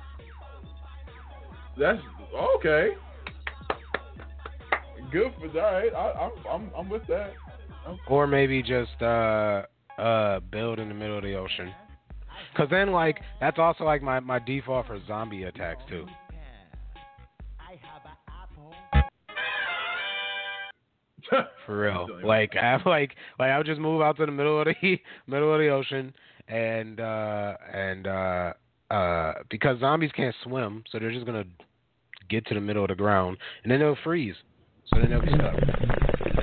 That's 1.77 2.01
okay. 2.57 2.91
Good 5.12 5.32
for 5.39 5.60
all 5.60 5.72
right. 5.74 5.93
I, 5.94 6.12
I'm 6.24 6.32
I'm 6.51 6.70
I'm 6.74 6.89
with 6.89 7.06
that. 7.09 7.32
Or 8.09 8.26
maybe 8.26 8.62
just 8.62 9.02
uh 9.02 9.64
uh 9.98 10.40
build 10.40 10.78
in 10.78 10.89
the 10.89 10.94
middle 10.94 11.18
of 11.18 11.22
the 11.22 11.34
ocean. 11.34 11.70
Cause 12.56 12.68
then 12.70 12.93
like 12.93 13.20
that's 13.39 13.59
also 13.59 13.84
like 13.84 14.02
my, 14.02 14.20
my 14.20 14.39
default 14.39 14.86
for 14.86 14.98
zombie 15.06 15.43
attacks 15.44 15.82
too. 15.89 16.06
For 21.66 21.78
real. 21.78 22.09
Like 22.24 22.56
I 22.56 22.76
like 22.86 23.14
like 23.39 23.51
I 23.51 23.56
would 23.56 23.66
just 23.66 23.80
move 23.80 24.02
out 24.02 24.16
to 24.16 24.26
the 24.26 24.32
middle 24.32 24.60
of 24.60 24.66
the 24.66 24.98
middle 25.26 25.52
of 25.52 25.60
the 25.60 25.68
ocean 25.68 26.12
and 26.48 27.01
uh 27.01 27.55
and 27.72 28.06
uh 28.06 28.52
uh 28.90 29.34
because 29.51 29.78
zombies 29.80 30.10
can't 30.14 30.34
swim, 30.43 30.84
so 30.90 30.98
they're 30.98 31.12
just 31.12 31.26
gonna 31.26 31.44
get 32.28 32.47
to 32.47 32.55
the 32.55 32.60
middle 32.60 32.84
of 32.84 32.89
the 32.89 32.94
ground 32.94 33.36
and 33.62 33.70
then 33.70 33.80
they'll 33.80 33.97
freeze. 34.02 34.34
So 34.93 35.01
then 35.01 35.10
they'll 35.10 35.20
be 35.20 35.28
stuck. 35.28 35.55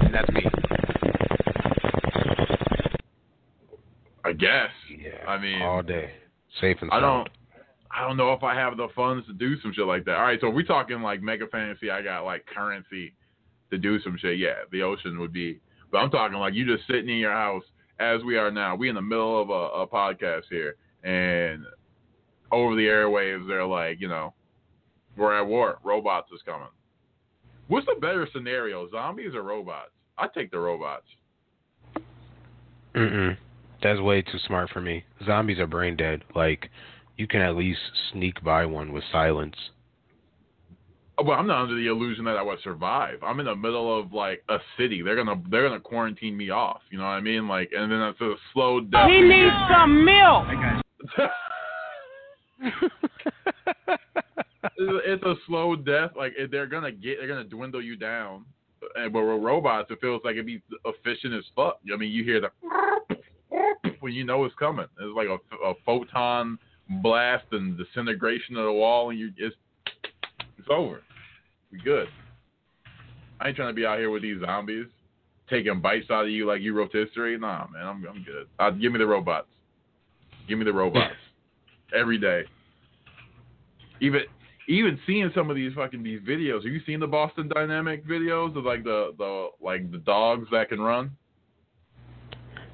And 0.01 0.13
that's 0.13 0.30
me. 0.31 0.41
I 4.26 4.34
guess. 4.34 4.69
Yeah. 4.89 5.27
I 5.27 5.39
mean, 5.39 5.61
all 5.61 5.81
day. 5.84 6.11
Safe 6.61 6.77
and 6.81 6.89
sound. 6.91 6.93
I 6.93 6.99
don't. 7.07 7.30
I 7.91 8.07
don't 8.07 8.17
know 8.17 8.34
if 8.34 8.43
I 8.43 8.53
have 8.53 8.77
the 8.77 8.88
funds 8.95 9.26
to 9.27 9.34
do 9.34 9.59
some 9.61 9.73
shit 9.73 9.85
like 9.85 10.05
that. 10.05 10.15
All 10.15 10.21
right, 10.23 10.39
so 10.39 10.47
if 10.49 10.53
we 10.53 10.63
talking 10.63 11.01
like 11.01 11.21
mega 11.21 11.47
fantasy. 11.47 11.89
I 11.89 12.01
got 12.01 12.23
like 12.23 12.45
currency 12.45 13.13
to 13.71 13.77
do 13.77 13.99
some 14.01 14.17
shit. 14.19 14.38
Yeah, 14.38 14.63
the 14.71 14.84
ocean 14.84 15.19
would 15.19 15.34
be. 15.34 15.59
But 15.91 15.99
I'm 15.99 16.11
talking 16.11 16.38
like 16.38 16.53
you 16.53 16.65
just 16.65 16.88
sitting 16.88 17.09
in 17.09 17.17
your 17.17 17.31
house 17.34 17.63
as 17.99 18.23
we 18.23 18.38
are 18.38 18.51
now. 18.51 18.76
We 18.76 18.89
in 18.89 18.95
the 18.95 19.01
middle 19.01 19.41
of 19.41 19.49
a, 19.49 19.53
a 19.53 19.88
podcast 19.88 20.43
here, 20.49 20.76
and 21.03 21.65
over 22.51 22.76
the 22.76 22.84
airwaves, 22.84 23.47
they're 23.47 23.65
like, 23.65 23.99
you 23.99 24.07
know, 24.07 24.34
we're 25.17 25.38
at 25.38 25.47
war. 25.47 25.80
Robots 25.84 26.30
is 26.34 26.41
coming. 26.45 26.67
What's 27.69 27.85
the 27.85 27.95
better 28.01 28.27
scenario, 28.33 28.89
zombies 28.89 29.35
or 29.35 29.43
robots? 29.43 29.91
I 30.17 30.27
take 30.27 30.49
the 30.49 30.57
robots. 30.57 31.05
Mm-mm. 32.95 33.37
That's 33.83 33.99
way 34.01 34.23
too 34.23 34.39
smart 34.47 34.71
for 34.71 34.81
me. 34.81 35.05
Zombies 35.25 35.59
are 35.59 35.67
brain 35.67 35.95
dead. 35.95 36.23
Like, 36.35 36.69
you 37.15 37.27
can 37.27 37.41
at 37.41 37.55
least 37.55 37.79
sneak 38.11 38.43
by 38.43 38.65
one 38.65 38.91
with 38.91 39.03
silence. 39.11 39.53
Uh, 41.19 41.23
well, 41.23 41.37
I'm 41.37 41.45
not 41.45 41.61
under 41.61 41.75
the 41.75 41.85
illusion 41.85 42.25
that 42.25 42.37
I 42.37 42.41
would 42.41 42.59
survive. 42.63 43.19
I'm 43.21 43.39
in 43.39 43.45
the 43.45 43.55
middle 43.55 43.99
of 43.99 44.13
like 44.13 44.43
a 44.49 44.57
city. 44.75 45.03
They're 45.03 45.15
gonna 45.15 45.39
they're 45.51 45.67
gonna 45.67 45.79
quarantine 45.79 46.35
me 46.35 46.49
off. 46.49 46.81
You 46.89 46.97
know 46.97 47.03
what 47.03 47.11
I 47.11 47.21
mean? 47.21 47.47
Like, 47.47 47.69
and 47.77 47.91
then 47.91 48.01
it's 48.01 48.19
a 48.19 48.33
slow 48.53 48.81
death. 48.81 49.07
He 49.07 49.21
needs 49.21 49.55
some 49.71 50.03
milk. 50.03 50.47
it's, 52.61 52.73
it's 54.77 55.23
a 55.23 55.36
slow 55.48 55.76
death. 55.76 56.11
Like 56.15 56.34
they're 56.52 56.68
gonna 56.68 56.91
get, 56.91 57.18
they're 57.19 57.27
gonna 57.27 57.44
dwindle 57.44 57.81
you 57.81 57.95
down. 57.95 58.45
And 58.95 59.11
but 59.11 59.22
with 59.22 59.44
robots, 59.44 59.91
it 59.91 59.99
feels 60.02 60.22
like 60.23 60.34
it'd 60.34 60.45
be 60.45 60.61
efficient 60.86 61.34
as 61.34 61.44
fuck. 61.56 61.80
I 61.94 61.98
mean, 61.98 62.11
you 62.11 62.23
hear 62.23 62.41
the 62.41 62.49
when 63.99 64.14
you 64.14 64.23
know 64.23 64.45
it's 64.45 64.56
coming. 64.56 64.86
It's 64.99 65.15
like 65.15 65.27
a, 65.27 65.68
a 65.68 65.73
photon 65.86 66.57
blast 67.02 67.45
and 67.52 67.77
disintegration 67.77 68.56
of 68.56 68.65
the 68.65 68.73
wall, 68.73 69.10
and 69.10 69.19
you 69.19 69.31
it's 69.38 69.56
it's 70.57 70.68
over. 70.69 71.02
We 71.72 71.80
good. 71.80 72.07
I 73.40 73.48
ain't 73.48 73.56
trying 73.56 73.69
to 73.69 73.73
be 73.73 73.86
out 73.86 73.99
here 73.99 74.10
with 74.10 74.22
these 74.22 74.41
zombies 74.41 74.88
taking 75.49 75.81
bites 75.81 76.10
out 76.10 76.26
of 76.26 76.30
you 76.30 76.45
like 76.45 76.61
you 76.61 76.73
rotisserie. 76.73 77.38
Nah, 77.38 77.68
man, 77.72 77.86
I'm 77.86 78.06
I'm 78.06 78.23
good. 78.23 78.48
Uh, 78.60 78.72
give 78.72 78.91
me 78.91 78.99
the 78.99 79.06
robots. 79.07 79.48
Give 80.48 80.57
me 80.57 80.65
the 80.65 80.73
robots 80.73 81.15
every 81.95 82.18
day. 82.18 82.44
Even 84.02 84.22
even 84.69 84.99
seeing 85.07 85.31
some 85.33 85.49
of 85.49 85.55
these 85.55 85.73
fucking 85.73 86.03
these 86.03 86.21
videos. 86.21 86.63
Have 86.63 86.71
you 86.71 86.81
seen 86.85 86.99
the 86.99 87.07
Boston 87.07 87.49
Dynamic 87.49 88.05
videos 88.05 88.55
of 88.55 88.63
like 88.63 88.83
the 88.83 89.13
the 89.17 89.47
like 89.59 89.91
the 89.91 89.97
dogs 89.97 90.47
that 90.51 90.69
can 90.69 90.79
run? 90.79 91.11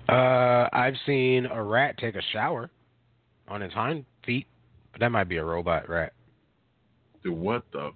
Uh, 0.09 0.67
I've 0.71 0.95
seen 1.05 1.45
a 1.47 1.63
rat 1.63 1.97
take 1.97 2.15
a 2.15 2.21
shower 2.33 2.69
on 3.47 3.61
its 3.61 3.73
hind 3.73 4.05
feet, 4.25 4.45
but 4.91 4.99
that 4.99 5.09
might 5.09 5.29
be 5.29 5.37
a 5.37 5.43
robot 5.43 5.89
rat. 5.89 6.13
Dude, 7.23 7.37
what 7.37 7.63
the? 7.71 7.91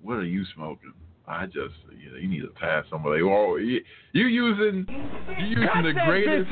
What 0.00 0.14
are 0.14 0.24
you 0.24 0.44
smoking? 0.54 0.94
I 1.26 1.46
just 1.46 1.74
you, 1.98 2.12
know, 2.12 2.18
you 2.18 2.28
need 2.28 2.42
to 2.42 2.48
pass 2.48 2.84
somebody. 2.88 3.20
Oh, 3.22 3.56
you, 3.56 3.80
you 4.12 4.26
using 4.26 4.86
you 5.38 5.46
using 5.46 5.68
Cut 5.74 5.82
the 5.82 5.92
that 5.92 6.06
greatest. 6.06 6.50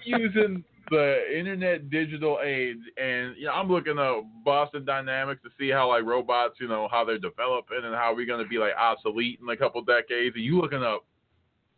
using 0.04 0.64
the 0.90 1.38
internet 1.38 1.90
digital 1.90 2.38
age 2.42 2.78
and 2.96 3.36
you 3.36 3.46
know, 3.46 3.52
I'm 3.52 3.68
looking 3.68 3.98
at 3.98 4.44
Boston 4.44 4.84
Dynamics 4.84 5.42
to 5.44 5.50
see 5.58 5.70
how 5.70 5.88
like 5.88 6.04
robots, 6.04 6.56
you 6.60 6.68
know, 6.68 6.88
how 6.90 7.04
they're 7.04 7.18
developing 7.18 7.80
and 7.84 7.94
how 7.94 8.14
we're 8.14 8.26
gonna 8.26 8.46
be 8.46 8.58
like 8.58 8.72
obsolete 8.78 9.38
in 9.42 9.48
a 9.48 9.56
couple 9.56 9.82
decades. 9.82 10.34
And 10.36 10.44
you 10.44 10.60
looking 10.60 10.82
up 10.82 11.04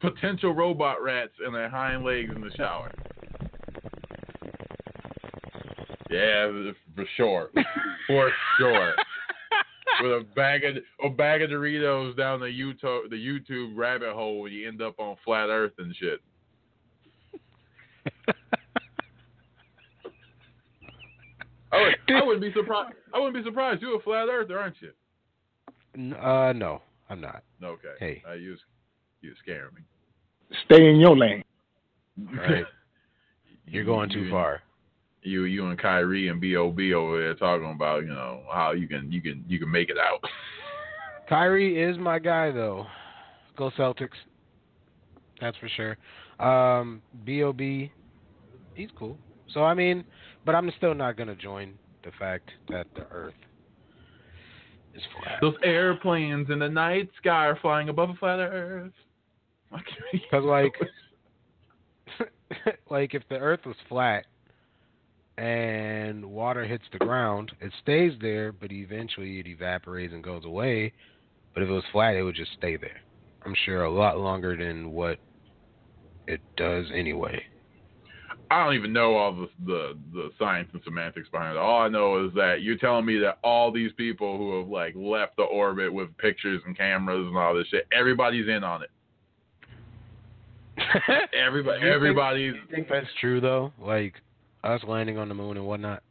potential 0.00 0.54
robot 0.54 1.02
rats 1.02 1.32
and 1.44 1.54
their 1.54 1.68
hind 1.68 2.04
legs 2.04 2.30
in 2.34 2.40
the 2.40 2.50
shower. 2.56 2.90
Yeah, 6.10 6.50
for 6.96 7.04
sure. 7.16 7.50
For 8.06 8.32
sure. 8.58 8.94
With 10.02 10.12
a 10.12 10.26
bag 10.34 10.64
of 10.64 10.76
a 11.04 11.10
bag 11.10 11.42
of 11.42 11.50
Doritos 11.50 12.16
down 12.16 12.40
the 12.40 12.46
YouTube 12.46 13.10
the 13.10 13.16
YouTube 13.16 13.76
rabbit 13.76 14.12
hole 14.14 14.48
you 14.48 14.66
end 14.66 14.82
up 14.82 14.98
on 14.98 15.16
flat 15.24 15.48
earth 15.48 15.74
and 15.78 15.94
shit. 15.94 16.20
I, 22.10 22.14
would, 22.14 22.22
I 22.22 22.26
wouldn't 22.26 22.54
be 22.54 22.60
surprised. 22.60 22.94
I 23.14 23.18
wouldn't 23.18 23.44
be 23.44 23.48
surprised. 23.48 23.82
You're 23.82 23.98
a 23.98 24.02
flat 24.02 24.28
earther, 24.30 24.58
aren't 24.58 24.76
you? 24.80 24.90
Uh, 26.16 26.52
no, 26.52 26.82
I'm 27.08 27.20
not. 27.20 27.42
Okay. 27.62 27.94
Hey. 27.98 28.22
Uh, 28.28 28.34
you 28.34 28.56
you 29.20 29.32
scaring 29.42 29.74
me. 29.74 29.82
Stay 30.64 30.88
in 30.88 30.96
your 30.96 31.16
lane. 31.16 31.44
Right. 32.36 32.64
You're 33.66 33.84
going 33.84 34.10
too 34.10 34.30
far. 34.30 34.62
you 35.22 35.44
you 35.44 35.66
and 35.66 35.78
Kyrie 35.78 36.28
and 36.28 36.40
Bob 36.40 36.94
over 36.94 37.20
there 37.20 37.34
talking 37.34 37.70
about 37.72 38.02
you 38.02 38.08
know 38.08 38.42
how 38.52 38.72
you 38.72 38.88
can 38.88 39.10
you 39.10 39.20
can 39.20 39.44
you 39.48 39.58
can 39.58 39.70
make 39.70 39.90
it 39.90 39.98
out. 39.98 40.22
Kyrie 41.28 41.80
is 41.80 41.98
my 41.98 42.18
guy 42.18 42.50
though. 42.50 42.86
Go 43.56 43.70
Celtics. 43.78 44.08
That's 45.40 45.56
for 45.58 45.68
sure. 45.68 45.96
Um, 46.44 47.02
Bob, 47.24 47.90
he's 48.74 48.88
cool. 48.98 49.16
So 49.52 49.64
I 49.64 49.74
mean, 49.74 50.04
but 50.44 50.54
I'm 50.54 50.70
still 50.76 50.94
not 50.94 51.16
gonna 51.16 51.36
join 51.36 51.74
the 52.04 52.10
fact 52.18 52.50
that 52.68 52.86
the 52.94 53.06
Earth 53.10 53.34
is 54.94 55.02
flat. 55.20 55.38
Those 55.40 55.54
airplanes 55.64 56.50
in 56.50 56.58
the 56.58 56.68
night 56.68 57.10
sky 57.18 57.46
are 57.46 57.58
flying 57.60 57.88
above 57.88 58.10
a 58.10 58.14
flat 58.14 58.38
Earth. 58.38 58.92
Because 60.12 60.44
like, 60.44 60.74
like 62.90 63.14
if 63.14 63.22
the 63.28 63.36
Earth 63.36 63.60
was 63.64 63.76
flat 63.88 64.26
and 65.38 66.24
water 66.24 66.64
hits 66.64 66.84
the 66.92 66.98
ground, 66.98 67.52
it 67.60 67.72
stays 67.82 68.12
there, 68.20 68.52
but 68.52 68.72
eventually 68.72 69.38
it 69.38 69.46
evaporates 69.46 70.12
and 70.12 70.22
goes 70.22 70.44
away. 70.44 70.92
But 71.54 71.62
if 71.62 71.68
it 71.68 71.72
was 71.72 71.84
flat, 71.92 72.14
it 72.14 72.22
would 72.22 72.36
just 72.36 72.52
stay 72.58 72.76
there. 72.76 73.00
I'm 73.44 73.54
sure 73.64 73.84
a 73.84 73.90
lot 73.90 74.18
longer 74.18 74.56
than 74.56 74.92
what 74.92 75.18
it 76.26 76.40
does 76.56 76.86
anyway. 76.94 77.42
I 78.50 78.64
don't 78.64 78.74
even 78.74 78.92
know 78.92 79.14
all 79.14 79.32
the, 79.32 79.48
the 79.64 79.98
the 80.12 80.30
science 80.38 80.68
and 80.72 80.82
semantics 80.84 81.28
behind 81.28 81.56
it. 81.56 81.60
All 81.60 81.82
I 81.82 81.88
know 81.88 82.24
is 82.26 82.32
that 82.34 82.62
you're 82.62 82.76
telling 82.76 83.06
me 83.06 83.18
that 83.20 83.38
all 83.44 83.70
these 83.70 83.92
people 83.96 84.36
who 84.36 84.58
have 84.58 84.68
like 84.68 84.94
left 84.96 85.36
the 85.36 85.44
orbit 85.44 85.92
with 85.92 86.16
pictures 86.18 86.60
and 86.66 86.76
cameras 86.76 87.26
and 87.28 87.36
all 87.36 87.54
this 87.54 87.68
shit, 87.68 87.86
everybody's 87.96 88.48
in 88.48 88.64
on 88.64 88.82
it. 88.82 88.90
Everybody, 91.38 91.78
you 91.80 91.84
think- 91.84 91.94
everybody's. 91.94 92.52
do 92.54 92.58
you 92.58 92.64
think 92.74 92.88
that's 92.88 93.06
true 93.20 93.40
though? 93.40 93.72
Like 93.80 94.14
us 94.64 94.80
landing 94.86 95.18
on 95.18 95.28
the 95.28 95.34
moon 95.34 95.56
and 95.56 95.66
whatnot. 95.66 96.02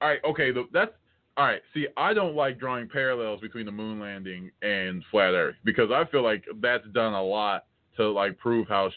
All 0.00 0.08
right, 0.08 0.20
okay, 0.24 0.50
that's 0.72 0.92
all 1.36 1.44
right. 1.44 1.60
See, 1.74 1.86
I 1.96 2.14
don't 2.14 2.34
like 2.34 2.58
drawing 2.58 2.88
parallels 2.88 3.40
between 3.40 3.66
the 3.66 3.72
moon 3.72 4.00
landing 4.00 4.50
and 4.62 5.04
flat 5.10 5.34
Earth 5.34 5.56
because 5.64 5.90
I 5.92 6.04
feel 6.10 6.22
like 6.22 6.44
that's 6.60 6.86
done 6.92 7.12
a 7.12 7.22
lot 7.22 7.66
to 7.98 8.08
like 8.10 8.38
prove 8.38 8.66
how 8.66 8.90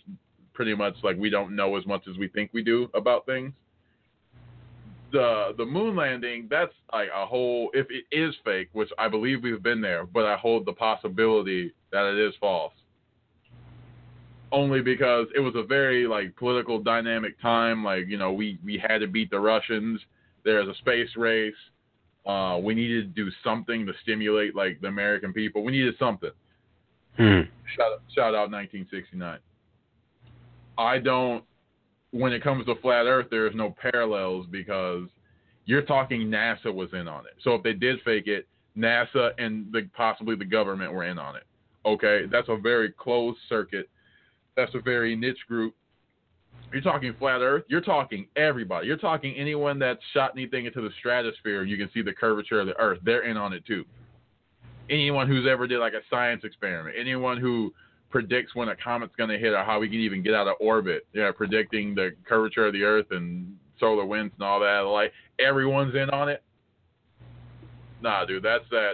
pretty 0.53 0.75
much 0.75 0.95
like 1.03 1.17
we 1.17 1.29
don't 1.29 1.55
know 1.55 1.75
as 1.75 1.85
much 1.85 2.03
as 2.09 2.17
we 2.17 2.27
think 2.27 2.51
we 2.53 2.63
do 2.63 2.89
about 2.93 3.25
things. 3.25 3.53
The 5.11 5.53
the 5.57 5.65
moon 5.65 5.95
landing, 5.95 6.47
that's 6.49 6.73
like 6.91 7.09
a 7.15 7.25
whole. 7.25 7.69
If 7.73 7.87
it 7.89 8.05
is 8.15 8.33
fake, 8.43 8.69
which 8.73 8.89
I 8.97 9.07
believe 9.07 9.43
we've 9.43 9.61
been 9.61 9.81
there, 9.81 10.05
but 10.05 10.25
I 10.25 10.35
hold 10.37 10.65
the 10.65 10.73
possibility 10.73 11.73
that 11.91 12.05
it 12.05 12.17
is 12.17 12.33
false. 12.39 12.73
Only 14.51 14.81
because 14.81 15.27
it 15.35 15.39
was 15.39 15.53
a 15.55 15.63
very 15.63 16.07
like 16.07 16.35
political 16.35 16.81
dynamic 16.81 17.39
time. 17.41 17.83
Like 17.83 18.07
you 18.07 18.17
know, 18.17 18.31
we 18.33 18.57
we 18.63 18.77
had 18.77 18.99
to 18.99 19.07
beat 19.07 19.29
the 19.29 19.39
Russians. 19.39 19.99
There's 20.43 20.67
a 20.67 20.75
space 20.75 21.09
race. 21.15 21.53
Uh, 22.25 22.59
we 22.61 22.73
needed 22.73 23.15
to 23.15 23.23
do 23.23 23.29
something 23.43 23.85
to 23.85 23.93
stimulate 24.01 24.55
like 24.55 24.79
the 24.81 24.87
American 24.87 25.33
people. 25.33 25.63
We 25.63 25.73
needed 25.73 25.95
something. 25.99 26.31
Shout 27.75 28.01
shout 28.15 28.33
out 28.33 28.49
1969. 28.49 29.39
I 30.77 30.99
don't. 30.99 31.43
When 32.11 32.31
it 32.31 32.43
comes 32.43 32.65
to 32.67 32.75
flat 32.75 33.05
Earth, 33.05 33.27
there 33.31 33.47
is 33.47 33.55
no 33.55 33.75
parallels 33.81 34.45
because 34.51 35.07
you're 35.65 35.81
talking 35.81 36.27
NASA 36.27 36.73
was 36.73 36.89
in 36.93 37.07
on 37.07 37.25
it. 37.25 37.33
So 37.43 37.55
if 37.55 37.63
they 37.63 37.73
did 37.73 37.99
fake 38.05 38.27
it, 38.27 38.47
NASA 38.77 39.31
and 39.37 39.71
the, 39.71 39.89
possibly 39.95 40.35
the 40.35 40.45
government 40.45 40.93
were 40.93 41.05
in 41.05 41.17
on 41.17 41.35
it. 41.35 41.43
Okay, 41.85 42.25
that's 42.31 42.49
a 42.49 42.57
very 42.57 42.91
closed 42.91 43.39
circuit. 43.49 43.89
That's 44.55 44.73
a 44.75 44.79
very 44.79 45.15
niche 45.15 45.39
group. 45.47 45.73
You're 46.71 46.81
talking 46.81 47.13
flat 47.19 47.41
Earth. 47.41 47.63
You're 47.67 47.81
talking 47.81 48.27
everybody. 48.35 48.87
You're 48.87 48.97
talking 48.97 49.35
anyone 49.35 49.79
that's 49.79 49.99
shot 50.13 50.31
anything 50.35 50.65
into 50.65 50.81
the 50.81 50.89
stratosphere 50.99 51.63
you 51.63 51.77
can 51.77 51.89
see 51.93 52.01
the 52.01 52.13
curvature 52.13 52.59
of 52.59 52.67
the 52.67 52.77
Earth. 52.79 52.99
They're 53.03 53.23
in 53.23 53.37
on 53.37 53.53
it 53.53 53.65
too. 53.65 53.85
Anyone 54.89 55.27
who's 55.27 55.47
ever 55.47 55.67
did 55.67 55.79
like 55.79 55.93
a 55.93 56.01
science 56.09 56.43
experiment. 56.43 56.95
Anyone 56.99 57.37
who 57.37 57.73
predicts 58.13 58.53
when 58.53 58.69
a 58.69 58.75
comet's 58.75 59.15
going 59.15 59.31
to 59.31 59.39
hit 59.39 59.53
or 59.53 59.63
how 59.63 59.79
we 59.79 59.89
can 59.89 59.97
even 59.97 60.21
get 60.21 60.35
out 60.35 60.47
of 60.47 60.53
orbit. 60.59 61.07
Yeah, 61.13 61.31
predicting 61.35 61.95
the 61.95 62.11
curvature 62.29 62.67
of 62.67 62.73
the 62.73 62.83
Earth 62.83 63.07
and 63.09 63.57
solar 63.79 64.05
winds 64.05 64.31
and 64.37 64.47
all 64.47 64.59
that. 64.59 64.81
Like 64.81 65.11
everyone's 65.39 65.95
in 65.95 66.11
on 66.11 66.29
it. 66.29 66.43
Nah, 68.03 68.23
dude, 68.23 68.43
that's 68.43 68.65
that. 68.69 68.93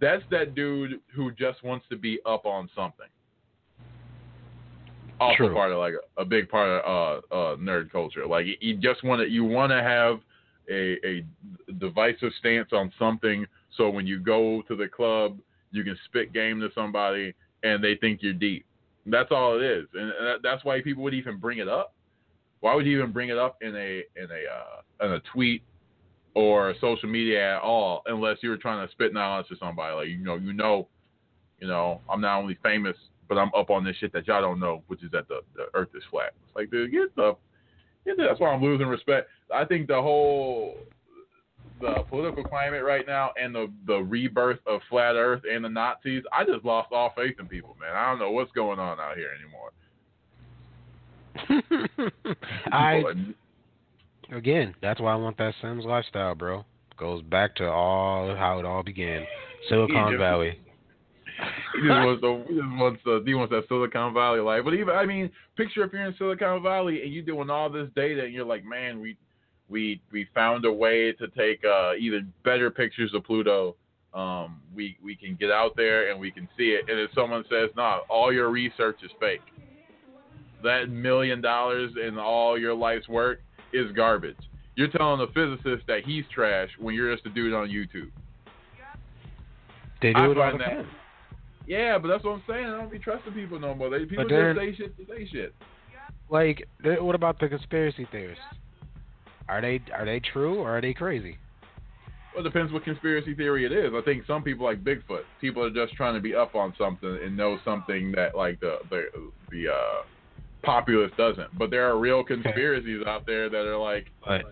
That's 0.00 0.22
that 0.30 0.54
dude 0.54 1.00
who 1.12 1.32
just 1.32 1.64
wants 1.64 1.84
to 1.90 1.96
be 1.96 2.20
up 2.24 2.46
on 2.46 2.70
something. 2.76 3.08
Also 5.18 5.36
True. 5.36 5.54
part 5.54 5.72
of 5.72 5.78
like 5.78 5.94
a, 6.16 6.22
a 6.22 6.24
big 6.24 6.48
part 6.48 6.68
of 6.68 7.24
uh, 7.32 7.34
uh, 7.34 7.56
nerd 7.56 7.90
culture. 7.90 8.24
Like 8.24 8.46
you- 8.46 8.56
you 8.60 8.76
just 8.76 9.02
want 9.02 9.20
to 9.20 9.28
you 9.28 9.44
want 9.44 9.72
to 9.72 9.82
have 9.82 10.20
a 10.70 10.96
a 11.04 11.24
divisive 11.80 12.32
stance 12.38 12.68
on 12.72 12.92
something, 13.00 13.46
so 13.76 13.90
when 13.90 14.06
you 14.06 14.20
go 14.20 14.62
to 14.68 14.76
the 14.76 14.86
club, 14.86 15.38
you 15.72 15.82
can 15.82 15.98
spit 16.04 16.32
game 16.32 16.60
to 16.60 16.68
somebody 16.72 17.34
and 17.64 17.82
they 17.82 17.96
think 17.96 18.22
you're 18.22 18.32
deep. 18.32 18.64
That's 19.06 19.30
all 19.32 19.56
it 19.56 19.62
is, 19.62 19.86
and 19.94 20.12
that's 20.42 20.64
why 20.64 20.80
people 20.80 21.02
would 21.02 21.14
even 21.14 21.38
bring 21.38 21.58
it 21.58 21.68
up. 21.68 21.92
Why 22.60 22.74
would 22.74 22.86
you 22.86 22.98
even 22.98 23.12
bring 23.12 23.28
it 23.28 23.36
up 23.36 23.58
in 23.60 23.74
a 23.74 24.02
in 24.16 24.30
a 24.30 25.04
uh, 25.04 25.06
in 25.06 25.12
a 25.12 25.20
tweet 25.32 25.62
or 26.34 26.74
social 26.80 27.08
media 27.08 27.56
at 27.56 27.62
all, 27.62 28.02
unless 28.06 28.38
you 28.40 28.48
were 28.48 28.56
trying 28.56 28.86
to 28.86 28.90
spit 28.92 29.12
knowledge 29.12 29.48
to 29.48 29.56
somebody? 29.58 29.94
Like 29.94 30.08
you 30.08 30.18
know, 30.18 30.36
you 30.36 30.54
know, 30.54 30.88
you 31.60 31.66
know, 31.66 32.00
I'm 32.08 32.20
not 32.22 32.38
only 32.38 32.56
famous, 32.62 32.96
but 33.28 33.36
I'm 33.36 33.50
up 33.54 33.70
on 33.70 33.84
this 33.84 33.96
shit 33.96 34.12
that 34.14 34.26
y'all 34.26 34.40
don't 34.40 34.60
know, 34.60 34.82
which 34.86 35.02
is 35.02 35.10
that 35.10 35.28
the, 35.28 35.40
the 35.54 35.66
Earth 35.74 35.90
is 35.94 36.02
flat. 36.10 36.32
It's 36.46 36.56
like, 36.56 36.70
dude, 36.70 36.92
get 36.92 37.14
the, 37.16 37.36
get 38.06 38.16
the, 38.16 38.24
that's 38.24 38.40
why 38.40 38.48
I'm 38.48 38.62
losing 38.62 38.86
respect. 38.86 39.28
I 39.54 39.64
think 39.64 39.88
the 39.88 40.00
whole 40.00 40.78
the 41.80 42.04
political 42.08 42.44
climate 42.44 42.84
right 42.84 43.06
now 43.06 43.32
and 43.40 43.54
the 43.54 43.70
the 43.86 43.96
rebirth 43.96 44.60
of 44.66 44.80
flat 44.88 45.16
Earth 45.16 45.42
and 45.50 45.64
the 45.64 45.68
Nazis, 45.68 46.22
I 46.32 46.44
just 46.44 46.64
lost 46.64 46.92
all 46.92 47.12
faith 47.16 47.34
in 47.38 47.46
people, 47.46 47.76
man. 47.80 47.94
I 47.94 48.10
don't 48.10 48.18
know 48.18 48.30
what's 48.30 48.52
going 48.52 48.78
on 48.78 48.98
out 49.00 49.16
here 49.16 49.30
anymore. 49.38 49.72
I 52.72 53.02
again, 54.32 54.74
that's 54.80 55.00
why 55.00 55.12
I 55.12 55.16
want 55.16 55.36
that 55.38 55.54
Sims 55.60 55.84
lifestyle, 55.84 56.34
bro. 56.34 56.64
Goes 56.96 57.22
back 57.22 57.56
to 57.56 57.66
all 57.66 58.34
how 58.36 58.58
it 58.60 58.64
all 58.64 58.82
began. 58.82 59.26
Silicon 59.68 60.08
Egypt. 60.08 60.20
Valley. 60.20 60.58
he 61.74 61.80
just 61.80 61.90
wants 61.90 62.20
the, 62.20 62.44
he 62.48 62.54
just 62.54 62.80
wants 62.80 63.00
the, 63.04 63.22
he 63.26 63.34
wants 63.34 63.50
that 63.52 63.64
Silicon 63.68 64.14
Valley 64.14 64.40
life. 64.40 64.62
But 64.64 64.74
even, 64.74 64.94
I 64.94 65.04
mean, 65.04 65.30
picture 65.56 65.82
if 65.84 65.92
you're 65.92 66.06
in 66.06 66.14
Silicon 66.18 66.62
Valley 66.62 67.02
and 67.02 67.12
you're 67.12 67.24
doing 67.24 67.50
all 67.50 67.68
this 67.68 67.88
data 67.96 68.24
and 68.24 68.32
you're 68.32 68.44
like, 68.44 68.64
man, 68.64 69.00
we, 69.00 69.16
we, 69.68 70.00
we 70.12 70.26
found 70.34 70.64
a 70.64 70.72
way 70.72 71.12
to 71.12 71.28
take 71.28 71.62
uh, 71.64 71.94
even 71.98 72.32
better 72.44 72.70
pictures 72.70 73.12
of 73.14 73.24
Pluto. 73.24 73.76
Um, 74.12 74.60
we, 74.74 74.96
we 75.02 75.16
can 75.16 75.34
get 75.34 75.50
out 75.50 75.74
there 75.76 76.10
and 76.10 76.20
we 76.20 76.30
can 76.30 76.48
see 76.56 76.70
it. 76.70 76.88
And 76.88 77.00
if 77.00 77.10
someone 77.14 77.44
says, 77.50 77.70
nah, 77.76 78.00
all 78.08 78.32
your 78.32 78.50
research 78.50 78.98
is 79.02 79.10
fake, 79.18 79.40
that 80.62 80.88
million 80.88 81.40
dollars 81.40 81.92
and 82.00 82.18
all 82.18 82.58
your 82.58 82.74
life's 82.74 83.08
work 83.08 83.40
is 83.72 83.90
garbage. 83.92 84.36
You're 84.76 84.88
telling 84.88 85.20
a 85.20 85.26
physicist 85.28 85.86
that 85.88 86.04
he's 86.04 86.24
trash 86.34 86.68
when 86.78 86.94
you're 86.94 87.14
just 87.14 87.26
a 87.26 87.30
dude 87.30 87.52
on 87.54 87.68
YouTube. 87.68 88.10
They 90.02 90.12
do 90.12 90.18
I 90.18 90.24
it 90.24 90.28
all 90.28 90.34
find 90.34 90.54
the 90.60 90.64
that- 90.64 90.70
time. 90.70 90.88
Yeah, 91.66 91.96
but 91.96 92.08
that's 92.08 92.22
what 92.24 92.32
I'm 92.32 92.42
saying. 92.46 92.66
I 92.66 92.76
don't 92.76 92.90
be 92.90 92.98
trusting 92.98 93.32
people 93.32 93.58
no 93.58 93.74
more. 93.74 93.88
They 93.88 94.04
people 94.04 94.28
just 94.28 94.58
say 94.58 94.74
shit 94.74 94.96
to 94.98 95.06
say 95.06 95.26
shit. 95.32 95.54
Like, 96.28 96.68
what 96.82 97.14
about 97.14 97.38
the 97.40 97.48
conspiracy 97.48 98.06
theorists? 98.12 98.44
Are 99.48 99.60
they 99.60 99.80
are 99.92 100.04
they 100.04 100.20
true 100.20 100.56
or 100.60 100.76
are 100.78 100.80
they 100.80 100.94
crazy? 100.94 101.36
Well, 102.34 102.44
it 102.44 102.48
depends 102.48 102.72
what 102.72 102.82
conspiracy 102.84 103.34
theory 103.34 103.64
it 103.64 103.72
is. 103.72 103.92
I 103.94 104.00
think 104.02 104.24
some 104.26 104.42
people 104.42 104.64
like 104.66 104.82
Bigfoot. 104.82 105.22
People 105.40 105.62
are 105.64 105.70
just 105.70 105.94
trying 105.94 106.14
to 106.14 106.20
be 106.20 106.34
up 106.34 106.54
on 106.54 106.74
something 106.78 107.18
and 107.22 107.36
know 107.36 107.58
something 107.64 108.10
that 108.12 108.34
like 108.34 108.58
the 108.60 108.78
the 108.90 109.04
the 109.50 109.68
uh, 109.72 110.02
populace 110.62 111.12
doesn't. 111.16 111.56
But 111.58 111.70
there 111.70 111.88
are 111.88 111.98
real 111.98 112.24
conspiracies 112.24 113.06
out 113.06 113.26
there 113.26 113.48
that 113.48 113.66
are 113.66 113.76
like, 113.76 114.06
But 114.24 114.30
I 114.30 114.38
mean, 114.38 114.46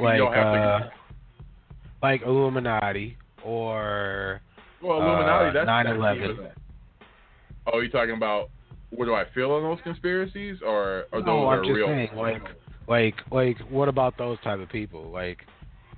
like 0.00 0.12
you 0.16 0.18
don't 0.24 0.32
have 0.32 0.46
uh, 0.46 0.78
to. 0.78 0.92
like 2.02 2.22
Illuminati 2.22 3.18
or 3.44 4.40
Well, 4.82 4.98
Illuminati. 5.02 5.48
uh, 5.50 5.52
that's 5.64 5.68
9/11. 5.68 6.36
that's- 6.36 6.52
Oh, 7.72 7.80
you 7.80 7.90
talking 7.90 8.14
about 8.16 8.50
what 8.90 9.06
do 9.06 9.14
I 9.14 9.24
feel 9.34 9.50
on 9.52 9.62
those 9.64 9.80
conspiracies, 9.82 10.58
or 10.64 11.06
or 11.12 11.18
those 11.20 11.26
no, 11.26 11.46
are 11.46 11.58
I'm 11.58 11.64
just 11.64 11.74
real? 11.74 11.88
saying, 11.88 12.10
like, 12.16 12.42
like, 12.88 13.14
like, 13.30 13.58
what 13.70 13.88
about 13.88 14.16
those 14.18 14.38
type 14.42 14.60
of 14.60 14.68
people? 14.68 15.10
Like, 15.10 15.38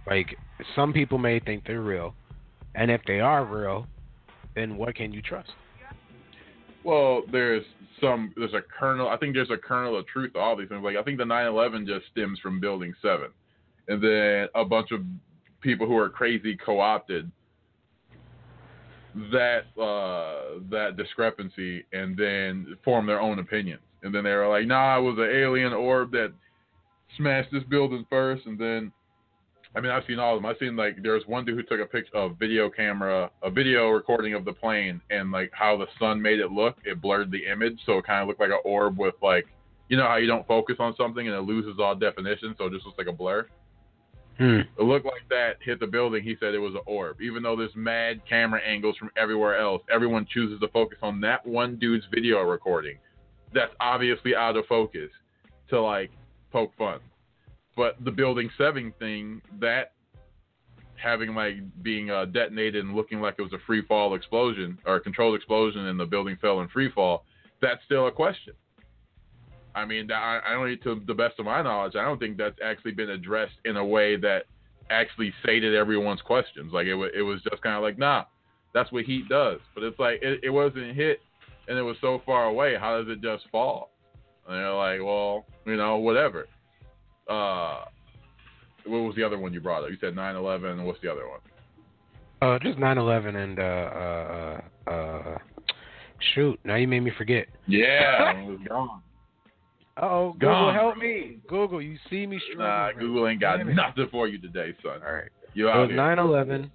like, 0.07 0.37
some 0.75 0.93
people 0.93 1.19
may 1.19 1.39
think 1.41 1.65
they're 1.67 1.83
real, 1.83 2.15
and 2.75 2.91
if 2.91 3.01
they 3.07 3.21
are 3.21 3.45
real, 3.45 3.87
then 4.55 4.77
what 4.77 4.95
can 4.95 5.13
you 5.13 5.23
trust? 5.23 5.51
Well, 6.85 7.23
there's 7.31 7.65
some 8.01 8.33
there's 8.37 8.55
a 8.55 8.63
kernel. 8.79 9.09
I 9.09 9.17
think 9.17 9.35
there's 9.35 9.51
a 9.51 9.57
kernel 9.57 9.99
of 9.99 10.07
truth 10.07 10.33
to 10.35 10.39
all 10.39 10.57
these 10.57 10.69
things. 10.69 10.83
Like 10.83 10.97
I 10.97 11.03
think 11.03 11.19
the 11.19 11.25
9/11 11.25 11.87
just 11.87 12.07
stems 12.11 12.39
from 12.41 12.61
Building 12.61 12.95
Seven, 13.03 13.29
and 13.89 14.03
then 14.03 14.49
a 14.55 14.65
bunch 14.65 14.93
of 14.93 15.01
people 15.61 15.87
who 15.87 15.97
are 15.97 16.09
crazy 16.09 16.57
co-opted 16.57 17.31
that 19.33 19.65
uh, 19.81 20.61
that 20.71 20.97
discrepancy, 20.97 21.85
and 21.93 22.17
then 22.17 22.77
form 22.85 23.07
their 23.07 23.21
own 23.21 23.39
opinions. 23.39 23.83
And 24.03 24.15
then 24.15 24.25
they 24.25 24.33
were 24.33 24.49
like, 24.49 24.67
"Nah, 24.67 24.99
it 24.99 25.03
was 25.03 25.19
an 25.19 25.25
alien 25.25 25.73
orb 25.73 26.13
that 26.13 26.33
smash 27.17 27.47
this 27.53 27.65
building 27.65 28.07
first, 28.11 28.47
and 28.47 28.59
then 28.59 28.93
I 29.75 29.81
mean 29.81 29.91
I've 29.91 30.05
seen 30.07 30.19
all 30.19 30.37
of 30.37 30.43
them. 30.43 30.51
I've 30.51 30.59
seen 30.59 30.77
like 30.77 31.03
there's 31.03 31.27
one 31.27 31.45
dude 31.45 31.57
who 31.57 31.63
took 31.63 31.85
a 31.85 31.91
picture 31.91 32.17
of 32.17 32.39
video 32.39 32.71
camera, 32.71 33.31
a 33.43 33.51
video 33.51 33.89
recording 33.91 34.35
of 34.35 34.45
the 34.45 34.53
plane, 34.53 35.01
and 35.11 35.31
like 35.31 35.51
how 35.53 35.77
the 35.77 35.87
sun 35.99 36.21
made 36.21 36.41
it 36.41 36.51
look. 36.51 36.77
It 36.85 37.01
blurred 37.01 37.31
the 37.31 37.47
image, 37.47 37.79
so 37.87 37.99
it 37.99 38.07
kind 38.07 38.23
of 38.23 38.29
looked 38.29 38.41
like 38.41 38.51
an 38.51 38.61
orb 38.65 38.99
with 38.99 39.15
like 39.23 39.47
you 39.89 39.97
know 39.97 40.07
how 40.07 40.17
you 40.17 40.27
don't 40.27 40.47
focus 40.47 40.77
on 40.79 40.95
something 40.97 41.27
and 41.27 41.37
it 41.37 41.41
loses 41.41 41.79
all 41.81 41.95
definition, 41.95 42.55
so 42.59 42.67
it 42.67 42.73
just 42.73 42.87
looks 42.87 42.99
like 42.99 43.09
a 43.09 43.13
blur. 43.13 43.47
Hmm. 44.39 44.61
It 44.79 44.83
looked 44.83 45.05
like 45.05 45.29
that 45.31 45.57
hit 45.61 45.81
the 45.81 45.87
building. 45.87 46.23
He 46.23 46.37
said 46.39 46.55
it 46.55 46.59
was 46.59 46.75
an 46.75 46.83
orb. 46.87 47.21
Even 47.21 47.43
though 47.43 47.57
there's 47.57 47.75
mad 47.75 48.21
camera 48.29 48.61
angles 48.65 48.97
from 48.97 49.11
everywhere 49.17 49.59
else, 49.59 49.83
everyone 49.93 50.27
chooses 50.33 50.61
to 50.61 50.69
focus 50.69 50.99
on 51.03 51.21
that 51.23 51.45
one 51.45 51.77
dude's 51.77 52.05
video 52.13 52.43
recording. 52.43 52.99
That's 53.53 53.73
obviously 53.81 54.37
out 54.37 54.57
of 54.57 54.65
focus 54.67 55.11
to 55.71 55.81
like 55.81 56.11
poke 56.53 56.73
fun. 56.77 57.01
But 57.77 57.97
the 58.05 58.11
building 58.11 58.51
seven 58.59 58.93
thing, 58.99 59.41
that 59.61 59.93
having 60.97 61.35
like 61.35 61.57
being 61.83 62.11
uh, 62.11 62.25
detonated 62.27 62.85
and 62.85 62.95
looking 62.95 63.21
like 63.21 63.37
it 63.39 63.43
was 63.43 63.53
a 63.53 63.65
free 63.67 63.83
fall 63.83 64.15
explosion 64.15 64.79
or 64.85 64.99
controlled 65.01 65.37
explosion 65.37 65.87
and 65.87 65.99
the 65.99 66.07
building 66.07 66.37
fell 66.41 66.61
in 66.61 66.69
free 66.69 66.91
fall, 66.91 67.25
that's 67.63 67.85
still 67.85 68.09
a 68.09 68.13
question. 68.13 68.55
I 69.75 69.85
mean, 69.85 70.11
I, 70.11 70.41
I 70.45 70.55
only 70.55 70.77
to 70.79 71.01
the 71.07 71.15
best 71.15 71.39
of 71.39 71.45
my 71.45 71.63
knowledge, 71.63 71.95
I 71.95 72.03
don't 72.03 72.19
think 72.19 72.37
that's 72.37 72.59
actually 72.65 72.93
been 72.93 73.11
addressed 73.11 73.55
in 73.65 73.77
a 73.77 73.85
way 73.85 74.17
that 74.17 74.45
actually 74.91 75.33
sated 75.45 75.75
everyone's 75.75 76.23
questions. 76.23 76.73
Like 76.73 76.87
it, 76.87 76.95
wa- 76.95 77.09
it 77.15 77.23
was 77.23 77.41
just 77.43 77.63
kind 77.63 77.77
of 77.77 77.83
like, 77.83 77.99
nah, 77.99 78.25
that's 78.75 78.91
what 78.91 79.05
heat 79.05 79.29
does. 79.29 79.61
But 79.75 79.85
it's 79.85 79.99
like 79.99 80.21
it, 80.23 80.41
it 80.43 80.51
wasn't 80.51 80.97
hit, 80.97 81.21
and 81.69 81.79
it 81.79 81.83
was 81.83 81.97
so 82.01 82.23
far 82.27 82.47
away. 82.47 82.77
How 82.79 83.01
does 83.01 83.09
it 83.09 83.23
just 83.23 83.45
fall? 83.53 83.91
And 84.49 84.57
they're 84.57 84.73
like, 84.73 85.01
well, 85.03 85.45
you 85.67 85.77
know, 85.77 85.99
whatever. 85.99 86.47
Uh, 87.29 87.85
what 88.87 88.99
was 89.01 89.15
the 89.17 89.23
other 89.23 89.39
one 89.39 89.53
you 89.53 89.61
brought 89.61 89.85
up? 89.85 89.91
You 89.91 89.97
said 90.01 90.15
9/11. 90.15 90.83
What's 90.85 91.01
the 91.03 91.13
other 91.13 91.29
one? 91.29 91.41
Uh, 92.41 92.59
just 92.61 92.79
9/11 92.79 93.37
and 93.37 93.59
uh, 93.59 93.63
uh, 94.91 94.91
uh, 94.91 95.39
shoot. 96.35 96.59
Now 96.65 96.77
you 96.77 96.89
made 96.89 97.01
me 97.01 97.13
forget. 97.19 97.47
Yeah, 97.67 98.33
it 98.41 98.47
was 98.49 98.59
gone. 98.67 99.03
Oh, 100.01 100.33
Google, 100.35 100.49
Gone. 100.49 100.75
help 100.75 100.97
me. 100.97 101.39
Google, 101.49 101.83
you 101.83 101.99
see 102.09 102.25
me 102.25 102.41
struggling. 102.49 102.69
Nah, 102.69 102.93
Google 102.93 103.27
ain't 103.27 103.41
got 103.41 103.59
it. 103.61 103.65
nothing 103.67 104.07
for 104.13 104.29
you 104.29 104.39
today, 104.39 104.73
son. 104.83 105.01
All 105.05 105.13
right. 105.13 105.29
You 105.55 105.69
It 105.69 105.73
out 105.73 105.81
was 105.81 105.91
here. 105.91 105.99
9/11. 105.99 106.71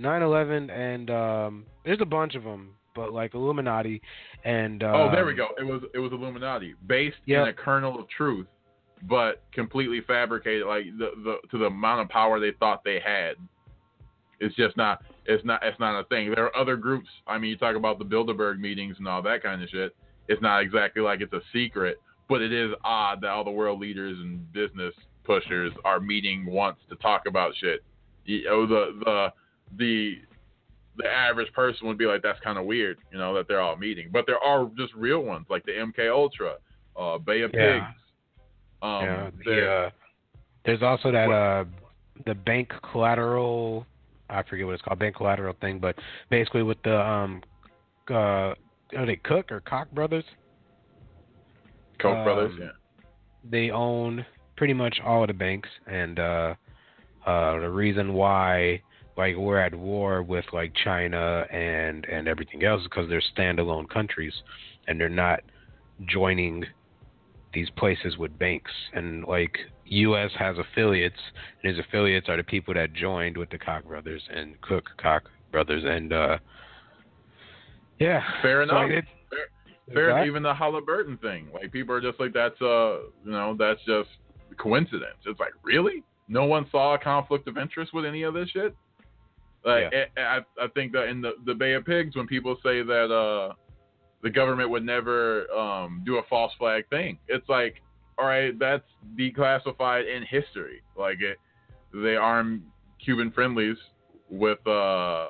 9/11 0.00 0.70
and 0.76 1.10
um, 1.10 1.66
there's 1.84 2.00
a 2.00 2.06
bunch 2.06 2.34
of 2.34 2.42
them, 2.42 2.70
but 2.96 3.12
like 3.12 3.34
Illuminati 3.34 4.00
and 4.44 4.82
um, 4.82 4.94
oh, 4.94 5.10
there 5.12 5.26
we 5.26 5.34
go. 5.34 5.48
It 5.58 5.64
was 5.64 5.82
it 5.94 5.98
was 5.98 6.10
Illuminati, 6.12 6.74
based 6.86 7.18
Yep. 7.26 7.42
in 7.42 7.48
a 7.48 7.52
kernel 7.52 8.00
of 8.00 8.08
truth, 8.08 8.46
but 9.02 9.44
completely 9.52 10.00
fabricated. 10.00 10.66
Like 10.66 10.86
the, 10.98 11.10
the 11.22 11.36
to 11.50 11.58
the 11.58 11.66
amount 11.66 12.00
of 12.00 12.08
power 12.08 12.40
they 12.40 12.52
thought 12.58 12.82
they 12.82 12.98
had. 12.98 13.36
It's 14.40 14.54
just 14.56 14.76
not. 14.76 15.02
It's 15.26 15.44
not. 15.44 15.62
It's 15.62 15.78
not 15.78 15.98
a 16.00 16.04
thing. 16.04 16.32
There 16.34 16.44
are 16.44 16.56
other 16.56 16.76
groups. 16.76 17.08
I 17.26 17.38
mean, 17.38 17.50
you 17.50 17.56
talk 17.56 17.76
about 17.76 17.98
the 17.98 18.04
Bilderberg 18.04 18.58
meetings 18.58 18.96
and 18.98 19.06
all 19.08 19.22
that 19.22 19.42
kind 19.42 19.62
of 19.62 19.68
shit. 19.68 19.94
It's 20.28 20.42
not 20.42 20.60
exactly 20.60 21.02
like 21.02 21.20
it's 21.20 21.32
a 21.32 21.40
secret, 21.52 22.00
but 22.28 22.42
it 22.42 22.52
is 22.52 22.72
odd 22.84 23.20
that 23.22 23.28
all 23.30 23.44
the 23.44 23.50
world 23.50 23.80
leaders 23.80 24.18
and 24.18 24.52
business 24.52 24.92
pushers 25.24 25.72
are 25.84 26.00
meeting 26.00 26.44
once 26.46 26.76
to 26.90 26.96
talk 26.96 27.22
about 27.26 27.52
shit. 27.60 27.82
You 28.24 28.44
know, 28.44 28.66
the 28.66 29.00
the 29.04 29.32
the 29.78 30.14
the 30.96 31.06
average 31.06 31.52
person 31.52 31.86
would 31.86 31.98
be 31.98 32.06
like, 32.06 32.22
that's 32.22 32.40
kind 32.40 32.58
of 32.58 32.64
weird, 32.64 32.98
you 33.12 33.18
know, 33.18 33.34
that 33.34 33.48
they're 33.48 33.60
all 33.60 33.76
meeting. 33.76 34.08
But 34.12 34.24
there 34.26 34.38
are 34.38 34.70
just 34.76 34.94
real 34.94 35.20
ones, 35.20 35.46
like 35.50 35.64
the 35.64 35.72
MK 35.72 36.10
Ultra, 36.10 36.54
uh, 36.96 37.18
Bay 37.18 37.42
of 37.42 37.52
Yeah. 37.54 37.72
Pigs. 37.72 38.00
Um, 38.82 39.04
yeah, 39.04 39.30
the, 39.44 39.70
uh, 39.70 39.90
there's 40.64 40.82
also 40.82 41.10
that 41.10 41.30
uh, 41.30 41.64
the 42.26 42.34
bank 42.34 42.72
collateral. 42.92 43.86
I 44.28 44.42
forget 44.42 44.66
what 44.66 44.74
it's 44.74 44.82
called, 44.82 44.98
bank 44.98 45.16
collateral 45.16 45.54
thing, 45.60 45.78
but 45.78 45.96
basically 46.30 46.62
with 46.62 46.78
the 46.82 47.00
um, 47.00 47.42
uh, 48.10 48.54
are 48.96 49.06
they 49.06 49.16
Cook 49.16 49.50
or 49.50 49.60
Koch 49.60 49.90
brothers? 49.92 50.24
Koch 52.00 52.24
brothers, 52.24 52.52
um, 52.54 52.60
yeah. 52.60 52.68
They 53.48 53.70
own 53.70 54.26
pretty 54.56 54.74
much 54.74 54.98
all 55.04 55.22
of 55.22 55.28
the 55.28 55.34
banks, 55.34 55.68
and 55.86 56.18
uh, 56.18 56.54
uh, 57.26 57.60
the 57.60 57.70
reason 57.70 58.12
why 58.12 58.82
like 59.16 59.36
we're 59.36 59.58
at 59.58 59.74
war 59.74 60.22
with 60.22 60.44
like 60.52 60.72
China 60.84 61.46
and 61.50 62.04
and 62.06 62.28
everything 62.28 62.64
else 62.64 62.82
because 62.84 63.08
they're 63.08 63.22
standalone 63.36 63.88
countries, 63.88 64.34
and 64.86 65.00
they're 65.00 65.08
not 65.08 65.40
joining 66.06 66.64
these 67.54 67.70
places 67.70 68.18
with 68.18 68.38
banks 68.38 68.70
and 68.92 69.24
like 69.24 69.56
US 69.86 70.30
has 70.38 70.56
affiliates 70.58 71.16
and 71.62 71.74
his 71.74 71.82
affiliates 71.86 72.28
are 72.28 72.36
the 72.36 72.42
people 72.42 72.74
that 72.74 72.92
joined 72.92 73.34
with 73.34 73.48
the 73.48 73.56
Koch 73.56 73.82
brothers 73.86 74.20
and 74.30 74.60
Cook 74.60 74.84
Koch 75.02 75.22
brothers 75.50 75.82
and 75.86 76.12
uh 76.12 76.36
yeah 77.98 78.20
Fair 78.42 78.60
enough. 78.60 78.90
it- 78.90 79.04
fair, 79.88 80.10
fair 80.14 80.26
even 80.26 80.42
the 80.42 80.54
Halliburton 80.54 81.16
thing. 81.18 81.48
Like 81.52 81.72
people 81.72 81.94
are 81.94 82.00
just 82.00 82.18
like, 82.20 82.32
that's 82.32 82.60
uh, 82.60 82.98
you 83.24 83.32
know, 83.32 83.56
that's 83.58 83.80
just 83.86 84.08
coincidence. 84.58 85.18
It's 85.24 85.40
like, 85.40 85.52
really? 85.62 86.02
No 86.28 86.44
one 86.44 86.66
saw 86.70 86.94
a 86.94 86.98
conflict 86.98 87.46
of 87.48 87.56
interest 87.56 87.94
with 87.94 88.04
any 88.04 88.22
of 88.22 88.34
this 88.34 88.48
shit. 88.50 88.74
Like, 89.66 89.92
I, 90.16 90.20
I, 90.20 90.64
I 90.64 90.68
think 90.74 90.92
that 90.92 91.08
in 91.08 91.20
the 91.20 91.32
the 91.44 91.54
Bay 91.54 91.72
of 91.72 91.84
Pigs, 91.84 92.14
when 92.14 92.28
people 92.28 92.56
say 92.62 92.82
that 92.82 93.12
uh, 93.12 93.54
the 94.22 94.30
government 94.30 94.70
would 94.70 94.84
never 94.84 95.50
um 95.50 96.02
do 96.06 96.18
a 96.18 96.22
false 96.30 96.52
flag 96.56 96.88
thing, 96.88 97.18
it's 97.26 97.48
like, 97.48 97.82
all 98.16 98.26
right, 98.26 98.56
that's 98.58 98.84
declassified 99.18 100.04
in 100.06 100.22
history. 100.22 100.82
Like 100.96 101.20
it, 101.20 101.38
they 101.92 102.14
arm 102.14 102.62
Cuban 103.04 103.32
friendlies 103.32 103.76
with 104.30 104.64
uh 104.68 105.28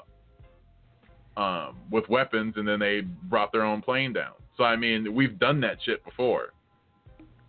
um, 1.39 1.79
with 1.91 2.09
weapons, 2.09 2.55
and 2.57 2.69
then 2.69 2.79
they 2.79 3.01
brought 3.01 3.53
their 3.53 3.65
own 3.65 3.81
plane 3.81 4.13
down. 4.13 4.33
So 4.59 4.65
I 4.65 4.77
mean, 4.77 5.15
we've 5.15 5.39
done 5.39 5.61
that 5.63 5.79
shit 5.83 6.05
before, 6.05 6.53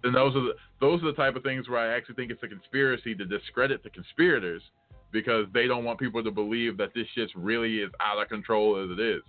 and 0.05 0.15
those 0.15 0.35
are 0.37 0.41
the 0.41 0.53
those 0.79 1.03
are 1.03 1.07
the 1.07 1.13
type 1.13 1.35
of 1.35 1.43
things 1.43 1.67
where 1.67 1.79
I 1.79 1.97
actually 1.97 2.15
think 2.15 2.31
it's 2.31 2.43
a 2.43 2.47
conspiracy 2.47 3.13
to 3.15 3.25
discredit 3.25 3.83
the 3.83 3.89
conspirators 3.89 4.61
because 5.11 5.45
they 5.53 5.67
don't 5.67 5.83
want 5.83 5.99
people 5.99 6.23
to 6.23 6.31
believe 6.31 6.77
that 6.77 6.93
this 6.93 7.07
shit's 7.15 7.31
really 7.35 7.81
as 7.81 7.89
out 7.99 8.21
of 8.21 8.27
control 8.29 8.77
as 8.83 8.89
it 8.97 8.99
is. 9.01 9.21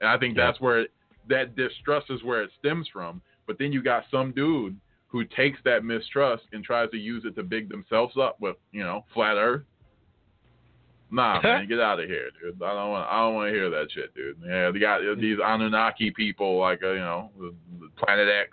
And 0.00 0.08
I 0.08 0.18
think 0.18 0.36
Yeah. 0.36 0.46
that's 0.46 0.60
where 0.60 0.80
it, 0.80 0.92
that 1.28 1.56
distrust 1.56 2.10
is 2.10 2.22
where 2.24 2.42
it 2.42 2.50
stems 2.58 2.88
from. 2.88 3.20
But 3.46 3.58
then 3.58 3.72
you 3.72 3.82
got 3.82 4.04
some 4.10 4.32
dude 4.32 4.78
who 5.08 5.24
takes 5.24 5.58
that 5.64 5.84
mistrust 5.84 6.44
and 6.52 6.64
tries 6.64 6.90
to 6.90 6.96
use 6.96 7.24
it 7.24 7.34
to 7.36 7.42
big 7.42 7.68
themselves 7.68 8.16
up 8.16 8.40
with, 8.40 8.56
you 8.72 8.82
know, 8.82 9.04
flat 9.12 9.36
Earth. 9.36 9.62
Nah, 11.10 11.40
man, 11.42 11.66
get 11.68 11.80
out 11.80 11.98
of 12.00 12.08
here, 12.08 12.30
dude. 12.40 12.62
I 12.62 12.72
don't 12.74 12.90
want. 12.90 13.08
I 13.08 13.18
don't 13.18 13.34
want 13.34 13.48
to 13.48 13.52
hear 13.54 13.68
that 13.70 13.88
shit, 13.92 14.14
dude. 14.14 14.36
Yeah, 14.46 14.70
they 14.70 14.78
got 14.78 15.00
these 15.18 15.38
Anunnaki 15.44 16.12
people, 16.12 16.58
like 16.58 16.82
uh, 16.82 16.92
you 16.92 17.00
know, 17.00 17.30
Planet 17.96 18.28
X. 18.28 18.50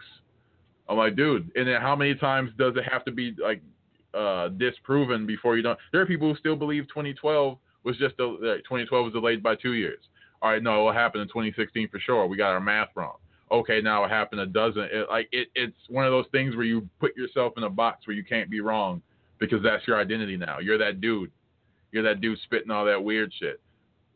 I'm 0.89 0.97
like, 0.97 1.15
dude. 1.15 1.51
And 1.55 1.67
then 1.67 1.79
how 1.81 1.95
many 1.95 2.15
times 2.15 2.51
does 2.57 2.75
it 2.75 2.83
have 2.91 3.05
to 3.05 3.11
be 3.11 3.35
like 3.41 3.61
uh, 4.13 4.49
disproven 4.49 5.25
before 5.25 5.57
you 5.57 5.63
don't? 5.63 5.77
There 5.91 6.01
are 6.01 6.05
people 6.05 6.31
who 6.31 6.37
still 6.37 6.55
believe 6.55 6.83
2012 6.87 7.57
was 7.83 7.97
just 7.97 8.15
a, 8.19 8.25
uh, 8.25 8.55
2012 8.57 9.05
was 9.05 9.13
delayed 9.13 9.41
by 9.41 9.55
two 9.55 9.73
years. 9.73 9.99
All 10.41 10.51
right, 10.51 10.61
no, 10.61 10.87
it 10.89 10.93
happened 10.93 11.21
in 11.23 11.27
2016 11.29 11.89
for 11.89 11.99
sure. 11.99 12.27
We 12.27 12.37
got 12.37 12.51
our 12.51 12.59
math 12.59 12.89
wrong. 12.95 13.15
Okay, 13.51 13.81
now 13.81 14.03
it 14.03 14.09
happened 14.09 14.41
a 14.41 14.45
dozen. 14.45 14.83
It, 14.91 15.07
like 15.09 15.29
it, 15.31 15.47
it's 15.55 15.75
one 15.87 16.05
of 16.05 16.11
those 16.11 16.25
things 16.31 16.55
where 16.55 16.65
you 16.65 16.87
put 16.99 17.15
yourself 17.15 17.53
in 17.57 17.63
a 17.63 17.69
box 17.69 18.05
where 18.05 18.15
you 18.15 18.23
can't 18.23 18.49
be 18.49 18.59
wrong 18.59 19.01
because 19.39 19.63
that's 19.63 19.87
your 19.87 19.99
identity 19.99 20.37
now. 20.37 20.59
You're 20.59 20.77
that 20.77 20.99
dude. 21.01 21.31
You're 21.91 22.03
that 22.03 22.19
dude 22.19 22.37
spitting 22.43 22.69
all 22.69 22.85
that 22.85 23.01
weird 23.01 23.33
shit. 23.39 23.61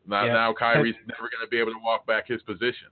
Now, 0.06 0.26
Yeah. 0.26 0.34
now 0.34 0.52
Kyrie's 0.52 0.94
never 1.06 1.22
going 1.22 1.42
to 1.42 1.48
be 1.50 1.58
able 1.58 1.72
to 1.72 1.78
walk 1.82 2.06
back 2.06 2.28
his 2.28 2.42
position. 2.42 2.88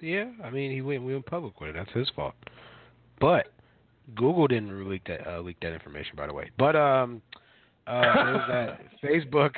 Yeah, 0.00 0.30
I 0.44 0.50
mean 0.50 0.70
he 0.70 0.80
went 0.82 1.02
we 1.02 1.12
went 1.12 1.26
public 1.26 1.60
with 1.60 1.70
it. 1.70 1.74
That's 1.74 1.90
his 1.92 2.08
fault. 2.14 2.34
But 3.20 3.52
Google 4.14 4.46
didn't 4.46 4.88
leak 4.88 5.06
that 5.06 5.26
uh, 5.26 5.40
leak 5.40 5.58
that 5.60 5.72
information, 5.72 6.12
by 6.16 6.26
the 6.26 6.32
way. 6.32 6.50
But 6.58 6.76
um, 6.76 7.22
uh, 7.86 8.24
there's 8.24 8.48
that 8.48 8.80
Facebook 9.04 9.52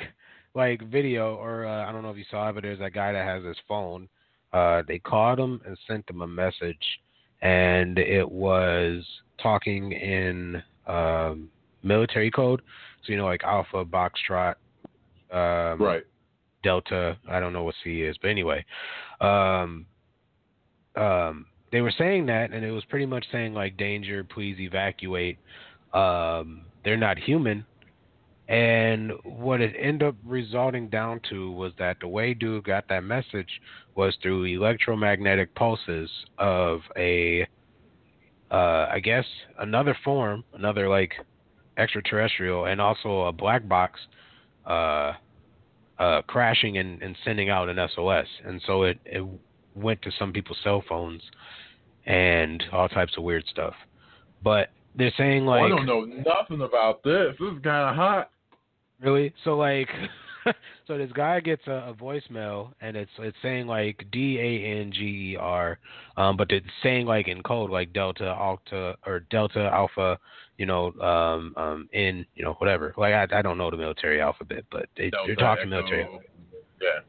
like 0.53 0.81
video, 0.89 1.35
or 1.35 1.65
uh, 1.65 1.87
I 1.87 1.91
don't 1.91 2.03
know 2.03 2.09
if 2.09 2.17
you 2.17 2.25
saw 2.29 2.49
it, 2.49 2.53
but 2.53 2.63
there's 2.63 2.79
that 2.79 2.93
guy 2.93 3.11
that 3.11 3.25
has 3.25 3.43
his 3.43 3.57
phone. 3.67 4.07
Uh, 4.53 4.83
they 4.87 4.99
called 4.99 5.39
him 5.39 5.61
and 5.65 5.77
sent 5.87 6.09
him 6.09 6.21
a 6.21 6.27
message, 6.27 6.99
and 7.41 7.97
it 7.97 8.29
was 8.29 9.03
talking 9.41 9.93
in 9.93 10.61
um, 10.87 11.49
military 11.83 12.31
code. 12.31 12.61
So 13.05 13.11
you 13.11 13.17
know, 13.17 13.25
like 13.25 13.43
Alpha, 13.43 13.85
Boxtrot, 13.85 14.55
um, 15.31 15.81
Right. 15.81 16.03
Delta. 16.63 17.17
I 17.29 17.39
don't 17.39 17.53
know 17.53 17.63
what 17.63 17.75
C 17.83 18.01
is, 18.01 18.17
but 18.21 18.29
anyway, 18.29 18.63
um, 19.19 19.85
um, 20.95 21.45
they 21.71 21.81
were 21.81 21.93
saying 21.97 22.25
that, 22.27 22.51
and 22.51 22.65
it 22.65 22.71
was 22.71 22.83
pretty 22.85 23.05
much 23.05 23.25
saying 23.31 23.53
like, 23.53 23.77
"Danger, 23.77 24.23
please 24.23 24.59
evacuate." 24.59 25.37
Um, 25.93 26.65
they're 26.83 26.97
not 26.97 27.17
human, 27.17 27.65
and 28.47 29.13
what 29.23 29.61
it 29.61 29.73
ended 29.79 30.09
up 30.09 30.15
resulting 30.25 30.89
down 30.89 31.21
to 31.29 31.51
was 31.51 31.71
that 31.79 31.97
the 32.01 32.07
way 32.07 32.33
dude 32.33 32.65
got 32.65 32.87
that 32.89 33.03
message 33.03 33.61
was 33.95 34.15
through 34.21 34.45
electromagnetic 34.45 35.53
pulses 35.55 36.09
of 36.37 36.81
a 36.97 37.47
uh, 38.51 38.89
I 38.91 38.99
guess 38.99 39.25
another 39.59 39.97
form, 40.03 40.43
another 40.53 40.89
like 40.89 41.13
extraterrestrial, 41.77 42.65
and 42.65 42.81
also 42.81 43.21
a 43.21 43.31
black 43.31 43.67
box, 43.67 43.99
uh, 44.65 45.13
uh, 45.97 46.21
crashing 46.27 46.77
and, 46.77 47.01
and 47.01 47.15
sending 47.23 47.49
out 47.49 47.69
an 47.69 47.77
SOS, 47.95 48.27
and 48.45 48.61
so 48.67 48.83
it 48.83 48.99
it 49.05 49.25
went 49.75 50.01
to 50.03 50.11
some 50.17 50.33
people's 50.33 50.59
cell 50.63 50.83
phones 50.87 51.21
and 52.05 52.63
all 52.71 52.89
types 52.89 53.13
of 53.17 53.23
weird 53.23 53.45
stuff. 53.47 53.73
But 54.43 54.69
they're 54.95 55.13
saying 55.17 55.45
like 55.45 55.63
I 55.63 55.69
don't 55.69 55.85
know 55.85 56.01
nothing 56.01 56.61
about 56.61 57.03
this. 57.03 57.35
This 57.39 57.53
is 57.53 57.63
kind 57.63 57.89
of 57.89 57.95
hot. 57.95 58.31
Really? 59.01 59.33
So 59.43 59.55
like, 59.55 59.87
so 60.87 60.97
this 60.97 61.11
guy 61.13 61.39
gets 61.39 61.65
a, 61.67 61.89
a 61.89 61.93
voicemail 61.93 62.73
and 62.81 62.97
it's 62.97 63.11
it's 63.19 63.37
saying 63.41 63.67
like 63.67 64.05
D 64.11 64.37
A 64.39 64.79
N 64.81 64.91
G 64.91 65.33
E 65.33 65.37
R, 65.39 65.79
um, 66.17 66.37
but 66.37 66.51
it's 66.51 66.65
saying 66.83 67.05
like 67.05 67.27
in 67.27 67.41
code 67.43 67.69
like 67.69 67.93
Delta 67.93 68.25
Alpha 68.25 68.95
or 69.05 69.21
Delta 69.31 69.69
Alpha, 69.71 70.17
you 70.57 70.65
know, 70.65 70.91
um, 70.99 71.53
um, 71.57 71.89
in 71.93 72.25
you 72.35 72.43
know 72.43 72.53
whatever. 72.53 72.93
Like 72.97 73.13
I 73.13 73.39
I 73.39 73.41
don't 73.41 73.57
know 73.57 73.71
the 73.71 73.77
military 73.77 74.21
alphabet, 74.21 74.65
but 74.71 74.87
they, 74.97 75.11
they're 75.25 75.35
talking 75.35 75.71
Echo. 75.71 75.81
military. 75.81 76.07
Yeah. 76.81 76.99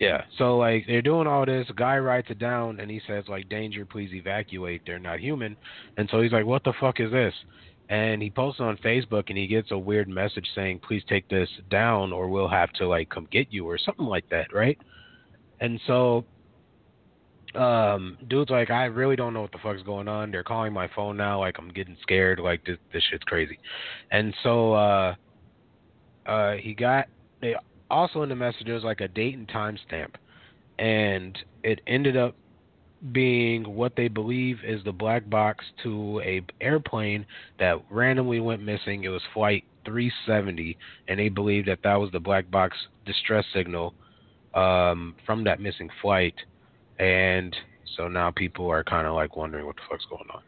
Yeah. 0.00 0.24
So 0.38 0.56
like 0.56 0.86
they're 0.86 1.02
doing 1.02 1.26
all 1.26 1.44
this. 1.44 1.68
Guy 1.76 1.98
writes 1.98 2.28
it 2.30 2.38
down 2.38 2.80
and 2.80 2.90
he 2.90 3.00
says 3.06 3.24
like 3.28 3.48
danger, 3.50 3.84
please 3.84 4.10
evacuate. 4.14 4.82
They're 4.86 4.98
not 4.98 5.20
human. 5.20 5.56
And 5.98 6.08
so 6.10 6.22
he's 6.22 6.32
like, 6.32 6.46
what 6.46 6.64
the 6.64 6.72
fuck 6.80 6.98
is 7.00 7.12
this? 7.12 7.34
And 7.90 8.22
he 8.22 8.30
posts 8.30 8.60
on 8.60 8.78
Facebook 8.78 9.24
and 9.28 9.36
he 9.36 9.46
gets 9.46 9.70
a 9.72 9.78
weird 9.78 10.08
message 10.08 10.46
saying, 10.54 10.80
please 10.86 11.02
take 11.08 11.28
this 11.28 11.48
down 11.70 12.12
or 12.12 12.28
we'll 12.28 12.48
have 12.48 12.72
to 12.74 12.88
like 12.88 13.10
come 13.10 13.28
get 13.30 13.48
you 13.50 13.68
or 13.68 13.76
something 13.76 14.06
like 14.06 14.28
that, 14.30 14.52
right? 14.54 14.78
And 15.60 15.78
so 15.86 16.24
um 17.54 18.16
dude's 18.28 18.48
like 18.48 18.70
I 18.70 18.84
really 18.84 19.16
don't 19.16 19.34
know 19.34 19.42
what 19.42 19.52
the 19.52 19.58
fuck's 19.58 19.82
going 19.82 20.08
on. 20.08 20.30
They're 20.30 20.44
calling 20.44 20.72
my 20.72 20.88
phone 20.96 21.18
now 21.18 21.40
like 21.40 21.58
I'm 21.58 21.68
getting 21.68 21.96
scared 22.00 22.38
like 22.38 22.64
this 22.64 22.78
this 22.90 23.02
shit's 23.10 23.24
crazy. 23.24 23.58
And 24.10 24.34
so 24.42 24.72
uh 24.72 25.14
uh 26.24 26.52
he 26.52 26.72
got 26.72 27.06
they 27.42 27.54
also 27.90 28.22
in 28.22 28.28
the 28.28 28.36
message 28.36 28.64
there 28.66 28.74
was 28.74 28.84
like 28.84 29.00
a 29.00 29.08
date 29.08 29.36
and 29.36 29.48
time 29.48 29.78
stamp 29.86 30.16
and 30.78 31.38
it 31.62 31.80
ended 31.86 32.16
up 32.16 32.34
being 33.12 33.64
what 33.74 33.96
they 33.96 34.08
believe 34.08 34.58
is 34.64 34.82
the 34.84 34.92
black 34.92 35.28
box 35.30 35.64
to 35.82 36.20
a 36.24 36.42
airplane 36.60 37.24
that 37.58 37.76
randomly 37.90 38.40
went 38.40 38.62
missing 38.62 39.04
it 39.04 39.08
was 39.08 39.22
flight 39.32 39.64
370 39.86 40.76
and 41.08 41.18
they 41.18 41.28
believe 41.28 41.64
that 41.66 41.78
that 41.82 41.96
was 41.96 42.10
the 42.12 42.20
black 42.20 42.50
box 42.50 42.76
distress 43.06 43.44
signal 43.54 43.94
um, 44.54 45.14
from 45.24 45.44
that 45.44 45.60
missing 45.60 45.88
flight 46.02 46.34
and 46.98 47.56
so 47.96 48.08
now 48.08 48.30
people 48.30 48.68
are 48.68 48.84
kind 48.84 49.06
of 49.06 49.14
like 49.14 49.36
wondering 49.36 49.66
what 49.66 49.76
the 49.76 49.82
fuck's 49.88 50.04
going 50.10 50.28
on 50.32 50.42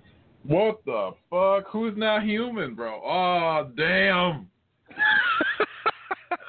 What 0.45 0.85
the 0.85 1.13
fuck? 1.31 1.71
Who's 1.71 1.97
not 1.97 2.25
human, 2.25 2.75
bro? 2.75 3.01
Oh 3.05 3.71
damn. 3.77 4.49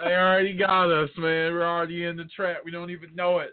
they 0.03 0.13
already 0.13 0.53
got 0.53 0.91
us, 0.91 1.09
man. 1.17 1.53
We're 1.53 1.67
already 1.67 2.05
in 2.05 2.17
the 2.17 2.25
trap. 2.25 2.57
We 2.65 2.71
don't 2.71 2.89
even 2.89 3.15
know 3.15 3.39
it. 3.39 3.51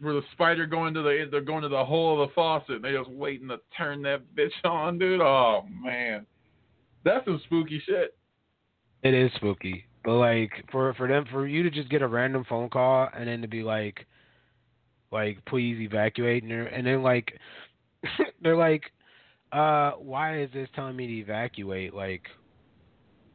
We're 0.00 0.14
the 0.14 0.22
spider 0.32 0.66
going 0.66 0.94
to 0.94 1.02
the 1.02 1.28
they're 1.30 1.40
going 1.40 1.62
to 1.62 1.68
the 1.68 1.84
hole 1.84 2.20
of 2.20 2.28
the 2.28 2.34
faucet. 2.34 2.82
They 2.82 2.92
just 2.92 3.10
waiting 3.10 3.48
to 3.48 3.58
turn 3.76 4.02
that 4.02 4.22
bitch 4.36 4.50
on, 4.64 4.98
dude. 4.98 5.20
Oh 5.20 5.62
man, 5.82 6.26
that's 7.04 7.24
some 7.24 7.40
spooky 7.44 7.80
shit. 7.86 8.16
It 9.02 9.14
is 9.14 9.30
spooky, 9.36 9.84
but 10.04 10.14
like 10.14 10.50
for 10.72 10.92
for 10.94 11.06
them 11.06 11.24
for 11.30 11.46
you 11.46 11.62
to 11.62 11.70
just 11.70 11.88
get 11.88 12.02
a 12.02 12.08
random 12.08 12.44
phone 12.48 12.68
call 12.68 13.08
and 13.16 13.28
then 13.28 13.42
to 13.42 13.48
be 13.48 13.62
like, 13.62 14.06
like 15.12 15.44
please 15.44 15.80
evacuate, 15.80 16.42
and, 16.42 16.52
and 16.52 16.86
then 16.86 17.02
like 17.02 17.32
they're 18.42 18.56
like, 18.56 18.82
uh, 19.52 19.92
why 19.92 20.40
is 20.40 20.50
this 20.52 20.68
telling 20.74 20.96
me 20.96 21.06
to 21.06 21.18
evacuate? 21.18 21.94
Like, 21.94 22.22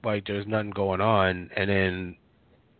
like 0.07 0.25
there's 0.25 0.47
nothing 0.47 0.71
going 0.71 1.01
on, 1.01 1.49
and 1.55 1.69
then 1.69 2.15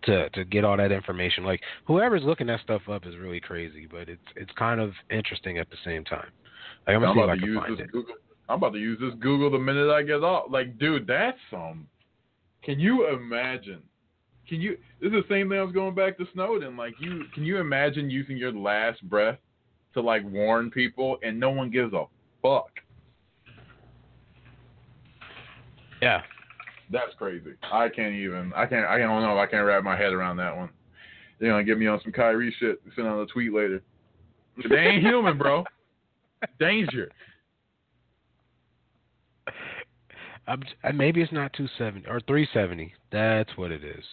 to 0.04 0.30
to 0.32 0.46
get 0.46 0.64
all 0.64 0.78
that 0.78 0.92
information, 0.92 1.44
like 1.44 1.62
whoever's 1.86 2.24
looking 2.24 2.48
that 2.48 2.62
stuff 2.62 2.82
up 2.90 3.06
is 3.06 3.16
really 3.18 3.40
crazy, 3.40 3.88
but 3.90 4.10
it's 4.10 4.22
it's 4.36 4.52
kind 4.58 4.80
of 4.80 4.94
interesting 5.12 5.60
at 5.60 5.70
the 5.70 5.78
same 5.86 6.04
time. 6.04 6.30
Like 6.88 6.96
I'm 6.96 7.02
gonna 7.02 7.14
see 7.14 7.22
about 7.24 7.36
to 7.36 7.46
use 7.46 7.64
this 7.70 7.80
it. 7.82 7.92
Google. 7.92 8.16
I'm 8.50 8.56
about 8.56 8.74
to 8.74 8.80
use 8.80 8.98
this 9.00 9.14
Google 9.20 9.52
the 9.52 9.60
minute 9.60 9.92
I 9.92 10.04
get 10.04 10.24
off. 10.24 10.46
Like, 10.50 10.80
dude, 10.80 11.06
that's 11.06 11.38
some. 11.52 11.86
Can 12.64 12.80
you 12.80 13.14
imagine? 13.14 13.84
Can 14.48 14.62
you? 14.62 14.78
This 15.02 15.08
is 15.08 15.14
the 15.14 15.26
same 15.30 15.50
thing 15.50 15.60
I 15.60 15.64
was 15.64 15.74
going 15.74 15.94
back 15.94 16.18
to 16.18 16.26
Snowden. 16.34 16.78
Like, 16.78 16.94
you 17.00 17.26
can 17.34 17.44
you 17.44 17.58
imagine 17.58 18.10
using 18.10 18.38
your 18.38 18.54
last 18.54 19.02
breath 19.10 19.38
to 19.94 20.02
like 20.02 20.24
warn 20.24 20.72
people 20.72 21.18
and 21.24 21.38
no 21.40 21.50
one 21.50 21.70
gives 21.70 21.94
a 21.94 22.06
fuck? 22.42 22.72
Yeah. 26.02 26.22
That's 26.92 27.14
crazy. 27.18 27.52
I 27.64 27.90
can't 27.90 28.14
even. 28.14 28.54
I 28.56 28.66
can't. 28.66 28.86
I 28.86 28.98
don't 28.98 29.22
know. 29.22 29.38
I 29.38 29.46
can't 29.46 29.66
wrap 29.66 29.84
my 29.84 29.98
head 29.98 30.14
around 30.14 30.38
that 30.38 30.56
one. 30.56 30.70
They're 31.40 31.52
gonna 31.52 31.64
get 31.64 31.78
me 31.78 31.88
on 31.88 32.00
some 32.04 32.12
Kyrie 32.12 32.56
shit. 32.60 32.82
Send 32.96 33.08
out 33.08 33.20
a 33.20 33.26
tweet 33.28 33.54
later. 33.54 33.82
They 34.70 34.76
ain't 34.76 35.04
human, 35.04 35.38
bro. 35.38 35.64
Danger. 36.60 37.12
I'm, 40.48 40.64
uh, 40.84 40.94
maybe 40.94 41.22
it's 41.22 41.32
not 41.32 41.52
270 41.54 42.08
or 42.08 42.22
370. 42.22 42.94
That's 43.12 43.50
what 43.58 43.72
it 43.72 43.84
is. 43.84 44.04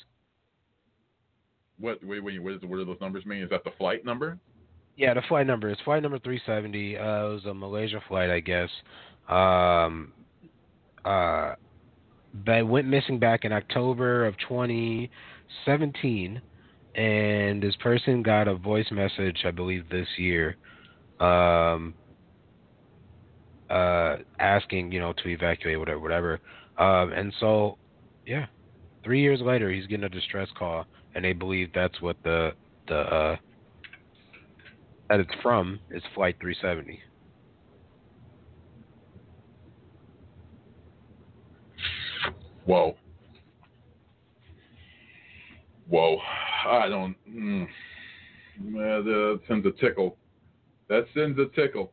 What? 1.78 2.02
Wait, 2.04 2.22
wait. 2.22 2.42
What, 2.42 2.54
is, 2.54 2.62
what 2.62 2.76
do 2.76 2.84
those 2.84 3.00
numbers 3.00 3.24
mean? 3.24 3.42
Is 3.42 3.50
that 3.50 3.64
the 3.64 3.70
flight 3.78 4.04
number? 4.04 4.38
Yeah, 4.96 5.14
the 5.14 5.22
flight 5.28 5.46
number 5.46 5.70
is 5.70 5.78
flight 5.84 6.02
number 6.02 6.18
370. 6.18 6.96
Uh, 6.96 7.00
it 7.00 7.04
was 7.04 7.44
a 7.46 7.54
Malaysia 7.54 8.00
flight, 8.08 8.30
I 8.30 8.40
guess. 8.40 8.68
Um, 9.28 10.12
uh, 11.04 11.54
that 12.46 12.66
went 12.66 12.88
missing 12.88 13.18
back 13.18 13.44
in 13.44 13.52
October 13.52 14.26
of 14.26 14.36
2017, 14.38 16.42
and 16.94 17.62
this 17.62 17.76
person 17.76 18.22
got 18.22 18.48
a 18.48 18.54
voice 18.54 18.90
message, 18.90 19.44
I 19.44 19.50
believe, 19.50 19.88
this 19.88 20.08
year, 20.18 20.56
um, 21.20 21.94
uh, 23.70 24.16
asking, 24.38 24.92
you 24.92 25.00
know, 25.00 25.12
to 25.12 25.28
evacuate, 25.28 25.78
whatever, 25.78 26.00
whatever. 26.00 26.40
Um, 26.78 27.12
and 27.12 27.32
so, 27.38 27.78
yeah, 28.26 28.46
three 29.04 29.20
years 29.20 29.40
later, 29.40 29.70
he's 29.70 29.86
getting 29.86 30.04
a 30.04 30.08
distress 30.08 30.48
call, 30.58 30.86
and 31.14 31.24
they 31.24 31.32
believe 31.32 31.70
that's 31.74 32.00
what 32.00 32.16
the 32.24 32.52
the 32.88 32.98
uh, 32.98 33.36
that 35.08 35.20
it's 35.20 35.34
from 35.42 35.78
is 35.90 36.02
Flight 36.14 36.36
370. 36.40 37.00
Whoa. 42.66 42.96
Whoa. 45.88 46.18
I 46.66 46.88
don't. 46.88 47.14
Mm, 47.28 47.66
that 48.72 49.40
sends 49.46 49.66
a 49.66 49.70
tickle. 49.72 50.16
That 50.88 51.06
sends 51.14 51.38
a 51.38 51.46
tickle. 51.54 51.92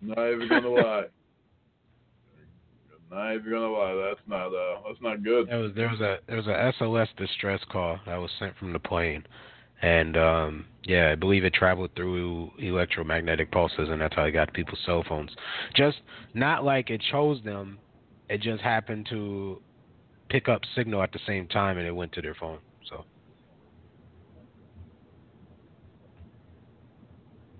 Not 0.00 0.30
even 0.30 0.48
gonna 0.48 0.68
lie. 0.68 1.04
Not 3.10 3.34
even 3.34 3.50
gonna 3.50 3.70
lie. 3.70 4.08
That's 4.08 4.20
not. 4.26 4.48
Uh, 4.48 4.80
that's 4.86 5.02
not 5.02 5.22
good. 5.22 5.48
There 5.48 5.58
was 5.58 5.72
there 5.74 5.88
was 5.88 6.00
a 6.00 6.18
there 6.26 6.36
was 6.36 6.46
a 6.46 6.72
SOS 6.78 7.08
distress 7.16 7.60
call 7.70 7.98
that 8.06 8.16
was 8.16 8.30
sent 8.38 8.56
from 8.58 8.72
the 8.72 8.78
plane, 8.78 9.24
and 9.82 10.16
um, 10.16 10.64
yeah, 10.84 11.10
I 11.12 11.14
believe 11.14 11.44
it 11.44 11.54
traveled 11.54 11.90
through 11.96 12.50
electromagnetic 12.58 13.50
pulses, 13.50 13.88
and 13.88 14.00
that's 14.00 14.14
how 14.14 14.24
it 14.24 14.32
got 14.32 14.52
people's 14.52 14.80
cell 14.84 15.04
phones. 15.08 15.30
Just 15.74 15.98
not 16.34 16.64
like 16.64 16.90
it 16.90 17.02
chose 17.10 17.42
them; 17.44 17.78
it 18.28 18.40
just 18.40 18.62
happened 18.62 19.06
to 19.10 19.60
pick 20.28 20.48
up 20.48 20.62
signal 20.76 21.02
at 21.02 21.12
the 21.12 21.20
same 21.26 21.46
time, 21.48 21.78
and 21.78 21.86
it 21.86 21.92
went 21.92 22.12
to 22.12 22.22
their 22.22 22.34
phone. 22.34 22.58
So 22.88 23.04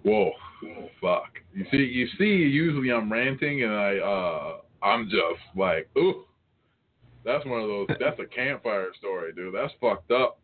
Whoa. 0.02 0.32
Fuck. 1.00 1.38
You 1.54 1.66
see. 1.70 1.76
You 1.76 2.08
see. 2.18 2.24
Usually 2.24 2.90
I'm 2.90 3.12
ranting 3.12 3.62
and 3.62 3.72
I. 3.72 3.98
uh 3.98 4.56
I'm 4.82 5.04
just 5.10 5.42
like, 5.56 5.88
ooh. 5.98 6.24
That's 7.24 7.44
one 7.44 7.60
of 7.60 7.68
those. 7.68 7.88
That's 8.00 8.18
a 8.20 8.26
campfire 8.26 8.88
story, 8.98 9.32
dude. 9.32 9.54
That's 9.54 9.72
fucked 9.80 10.10
up. 10.10 10.40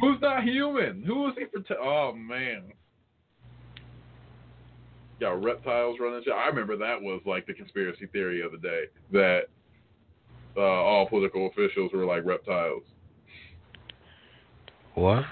Who's 0.00 0.20
not 0.20 0.44
human? 0.44 1.02
Who 1.02 1.28
is 1.28 1.34
he 1.38 1.44
for? 1.46 1.78
oh 1.80 2.12
man. 2.12 2.72
Got 5.20 5.42
reptiles 5.42 5.98
running 6.00 6.22
shit. 6.24 6.32
I 6.32 6.46
remember 6.46 6.76
that 6.76 7.00
was 7.00 7.20
like 7.24 7.46
the 7.46 7.54
conspiracy 7.54 8.06
theory 8.06 8.42
of 8.42 8.52
the 8.52 8.58
day 8.58 8.84
that 9.12 9.42
uh, 10.56 10.60
all 10.60 11.06
political 11.06 11.46
officials 11.46 11.92
were 11.92 12.04
like 12.04 12.24
reptiles. 12.24 12.82
what? 14.94 15.24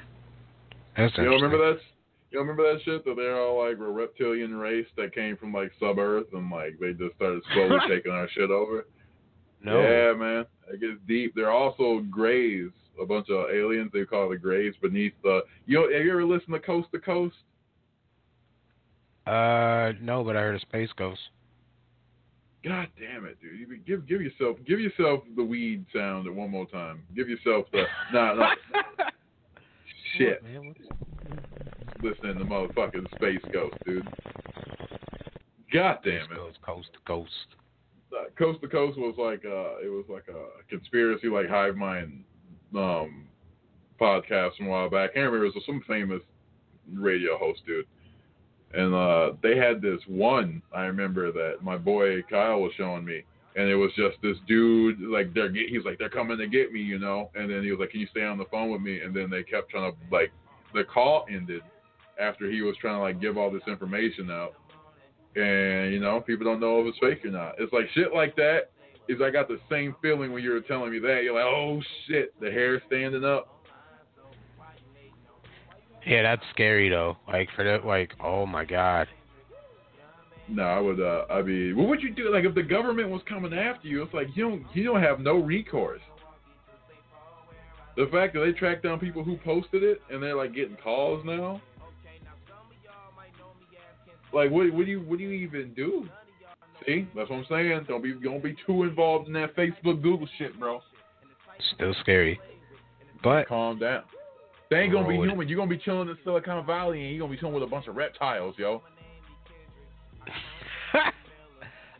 That's 0.96 1.16
You 1.16 1.24
don't 1.24 1.40
remember 1.40 1.58
that? 1.58 1.80
You 2.30 2.38
don't 2.38 2.48
remember 2.48 2.72
that 2.72 2.82
shit 2.84 3.04
that 3.04 3.16
they're 3.16 3.40
all 3.40 3.66
like 3.66 3.78
a 3.78 3.90
reptilian 3.90 4.54
race 4.54 4.86
that 4.96 5.14
came 5.14 5.36
from 5.36 5.52
like 5.52 5.70
sub 5.78 5.98
Earth 5.98 6.26
and 6.32 6.50
like 6.50 6.78
they 6.80 6.92
just 6.92 7.14
started 7.16 7.42
slowly 7.52 7.76
taking 7.88 8.12
our 8.12 8.28
shit 8.30 8.50
over. 8.50 8.86
No. 9.62 9.80
Yeah, 9.80 10.12
man. 10.14 10.44
It 10.72 10.80
gets 10.80 10.98
deep. 11.06 11.34
They're 11.34 11.50
also 11.50 12.00
grays. 12.10 12.70
A 13.00 13.06
bunch 13.06 13.30
of 13.30 13.50
aliens. 13.50 13.90
They 13.92 14.04
call 14.04 14.28
the 14.28 14.36
grays 14.36 14.74
beneath 14.82 15.14
the. 15.22 15.40
You 15.66 15.78
know, 15.78 15.82
have 15.92 16.04
you 16.04 16.12
ever 16.12 16.24
listened 16.24 16.52
to 16.52 16.60
Coast 16.60 16.88
to 16.92 16.98
Coast? 16.98 17.36
Uh, 19.26 19.92
no, 20.00 20.24
but 20.24 20.36
I 20.36 20.40
heard 20.40 20.56
a 20.56 20.60
space 20.60 20.90
ghost. 20.96 21.20
God 22.64 22.88
damn 22.98 23.24
it, 23.24 23.38
dude! 23.40 23.84
Give 23.86 24.06
give 24.06 24.20
yourself 24.20 24.56
give 24.66 24.78
yourself 24.78 25.24
the 25.36 25.42
weed 25.42 25.84
sound 25.92 26.32
one 26.34 26.50
more 26.50 26.66
time. 26.66 27.02
Give 27.14 27.28
yourself 27.28 27.66
the 27.72 27.84
nah 28.12 28.34
nah 28.34 28.50
shit. 30.16 30.42
man 30.44 30.74
Listening 32.02 32.38
to 32.38 32.44
motherfucking 32.44 33.12
space 33.14 33.40
ghost, 33.52 33.74
dude. 33.84 34.06
God 35.72 35.98
damn 36.04 36.30
it! 36.30 36.36
Goes 36.36 36.54
coast 36.64 36.88
to 36.92 36.98
coast. 37.06 37.30
Uh, 38.12 38.24
coast 38.38 38.60
to 38.60 38.68
coast 38.68 38.98
was 38.98 39.14
like 39.18 39.44
uh 39.44 39.84
it 39.84 39.90
was 39.90 40.04
like 40.08 40.26
a 40.28 40.68
conspiracy 40.68 41.28
like 41.28 41.48
hive 41.48 41.76
mind 41.76 42.24
um 42.76 43.26
podcast 44.00 44.56
from 44.56 44.66
a 44.66 44.70
while 44.70 44.90
back. 44.90 45.10
I 45.10 45.14
can't 45.14 45.32
remember 45.32 45.46
it 45.46 45.54
was 45.54 45.64
some 45.66 45.82
famous 45.88 46.22
radio 46.92 47.38
host 47.38 47.62
dude. 47.66 47.86
And 48.74 48.94
uh 48.94 49.32
they 49.42 49.56
had 49.56 49.82
this 49.82 50.00
one 50.06 50.62
I 50.74 50.82
remember 50.82 51.32
that 51.32 51.62
my 51.62 51.76
boy 51.76 52.22
Kyle 52.30 52.60
was 52.60 52.72
showing 52.76 53.04
me. 53.04 53.22
And 53.54 53.68
it 53.68 53.76
was 53.76 53.90
just 53.96 54.16
this 54.22 54.36
dude 54.48 55.00
like 55.00 55.34
they're 55.34 55.52
he's 55.52 55.84
like 55.84 55.98
they're 55.98 56.08
coming 56.08 56.38
to 56.38 56.46
get 56.46 56.72
me, 56.72 56.80
you 56.80 56.98
know. 56.98 57.30
And 57.34 57.50
then 57.50 57.62
he 57.62 57.70
was 57.70 57.80
like, 57.80 57.90
"Can 57.90 58.00
you 58.00 58.06
stay 58.10 58.24
on 58.24 58.38
the 58.38 58.46
phone 58.46 58.70
with 58.70 58.80
me?" 58.80 59.00
And 59.00 59.14
then 59.14 59.28
they 59.28 59.42
kept 59.42 59.70
trying 59.70 59.92
to 59.92 59.98
like 60.10 60.32
the 60.72 60.84
call 60.84 61.26
ended 61.30 61.60
after 62.18 62.50
he 62.50 62.62
was 62.62 62.76
trying 62.80 62.96
to 62.96 63.02
like 63.02 63.20
give 63.20 63.36
all 63.36 63.50
this 63.50 63.62
information 63.66 64.30
out 64.30 64.54
and 65.36 65.92
you 65.92 66.00
know 66.00 66.20
people 66.20 66.44
don't 66.44 66.60
know 66.60 66.80
if 66.80 66.86
it's 66.88 66.98
fake 66.98 67.24
or 67.24 67.30
not. 67.30 67.54
It's 67.58 67.72
like 67.72 67.86
shit 67.94 68.12
like 68.14 68.36
that. 68.36 68.70
Is 69.08 69.20
I 69.20 69.30
got 69.30 69.48
the 69.48 69.58
same 69.70 69.96
feeling 70.00 70.32
when 70.32 70.42
you 70.42 70.50
were 70.50 70.60
telling 70.60 70.92
me 70.92 70.98
that. 71.00 71.22
You're 71.24 71.34
like, 71.34 71.44
oh 71.44 71.82
shit, 72.06 72.38
the 72.40 72.50
hair 72.50 72.80
standing 72.86 73.24
up. 73.24 73.51
Yeah, 76.06 76.22
that's 76.22 76.42
scary 76.52 76.88
though. 76.88 77.16
Like 77.28 77.48
for 77.54 77.64
that, 77.64 77.84
like 77.84 78.12
oh 78.20 78.46
my 78.46 78.64
god. 78.64 79.08
No, 80.48 80.64
I 80.64 80.80
would. 80.80 81.00
uh 81.00 81.24
I 81.30 81.42
mean, 81.42 81.76
what 81.76 81.88
would 81.88 82.02
you 82.02 82.12
do? 82.12 82.32
Like 82.32 82.44
if 82.44 82.54
the 82.54 82.62
government 82.62 83.08
was 83.08 83.22
coming 83.28 83.54
after 83.54 83.88
you, 83.88 84.02
it's 84.02 84.14
like 84.14 84.28
you 84.34 84.48
don't 84.48 84.66
you 84.74 84.84
don't 84.84 85.02
have 85.02 85.20
no 85.20 85.36
recourse. 85.36 86.00
The 87.96 88.08
fact 88.10 88.34
that 88.34 88.40
they 88.40 88.52
track 88.52 88.82
down 88.82 88.98
people 88.98 89.22
who 89.22 89.36
posted 89.38 89.82
it 89.82 90.00
and 90.10 90.22
they're 90.22 90.36
like 90.36 90.54
getting 90.54 90.76
calls 90.82 91.24
now. 91.24 91.60
Like 94.32 94.50
what 94.50 94.72
what 94.72 94.86
do 94.86 94.90
you 94.90 95.00
what 95.00 95.18
do 95.18 95.24
you 95.24 95.30
even 95.30 95.72
do? 95.74 96.08
See, 96.86 97.06
that's 97.14 97.30
what 97.30 97.36
I'm 97.36 97.46
saying. 97.48 97.84
Don't 97.86 98.02
be 98.02 98.14
don't 98.14 98.42
be 98.42 98.56
too 98.66 98.82
involved 98.82 99.28
in 99.28 99.34
that 99.34 99.54
Facebook 99.54 100.02
Google 100.02 100.28
shit, 100.38 100.58
bro. 100.58 100.80
Still 101.76 101.94
scary. 102.00 102.40
But 103.22 103.46
calm 103.46 103.78
down. 103.78 104.02
They 104.72 104.78
ain't 104.78 104.92
gonna 104.92 105.06
be 105.06 105.16
human. 105.16 105.48
You're 105.48 105.58
gonna 105.58 105.68
be 105.68 105.76
chilling 105.76 106.08
in 106.08 106.16
Silicon 106.24 106.64
Valley 106.64 107.02
and 107.02 107.10
you're 107.10 107.20
gonna 107.20 107.30
be 107.30 107.38
chilling 107.38 107.52
with 107.52 107.62
a 107.62 107.66
bunch 107.66 107.88
of 107.88 107.96
reptiles, 107.96 108.54
yo. 108.56 108.82
I'm 110.94 111.12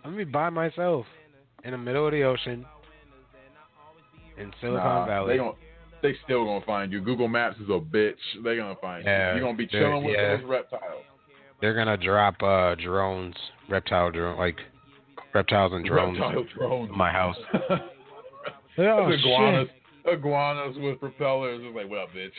gonna 0.05 0.16
be 0.16 0.24
by 0.24 0.49
myself 0.49 1.05
in 1.65 1.73
the 1.73 1.78
middle 1.78 2.07
of 2.07 2.12
the 2.12 2.23
ocean 2.23 2.65
in 4.39 4.51
Silicon 4.62 4.85
Nah, 4.85 5.07
Valley. 5.07 5.35
They 5.35 5.39
gon' 5.39 5.55
they 6.01 6.15
still 6.24 6.47
gonna 6.47 6.65
find 6.65 6.90
you. 6.90 7.03
Google 7.03 7.28
Maps 7.28 7.59
is 7.59 7.69
a 7.69 7.78
bitch. 7.78 8.15
They 8.43 8.57
gonna 8.57 8.74
find 8.81 9.05
Yeah, 9.05 9.35
you. 9.35 9.40
You're 9.40 9.47
gonna 9.49 9.59
be 9.59 9.66
chilling 9.66 10.05
with 10.05 10.15
yeah. 10.15 10.39
those 10.39 10.47
reptiles. 10.47 11.05
They're 11.61 11.74
gonna 11.74 11.99
drop 11.99 12.43
uh 12.43 12.74
drones, 12.77 13.36
reptile 13.69 14.11
drone, 14.11 14.39
like 14.39 14.57
reptiles 15.35 15.74
and 15.74 15.85
drones. 15.85 16.19
Reptile 16.19 16.44
drones. 16.57 16.90
in 16.90 16.97
my 16.97 17.12
house. 17.12 17.36
oh, 17.70 17.78
shit. 18.77 19.20
iguanas, 19.20 19.69
iguanas 20.11 20.77
with 20.78 20.99
propellers. 21.01 21.61
It's 21.62 21.77
like, 21.77 21.90
well, 21.90 22.07
bitch, 22.16 22.31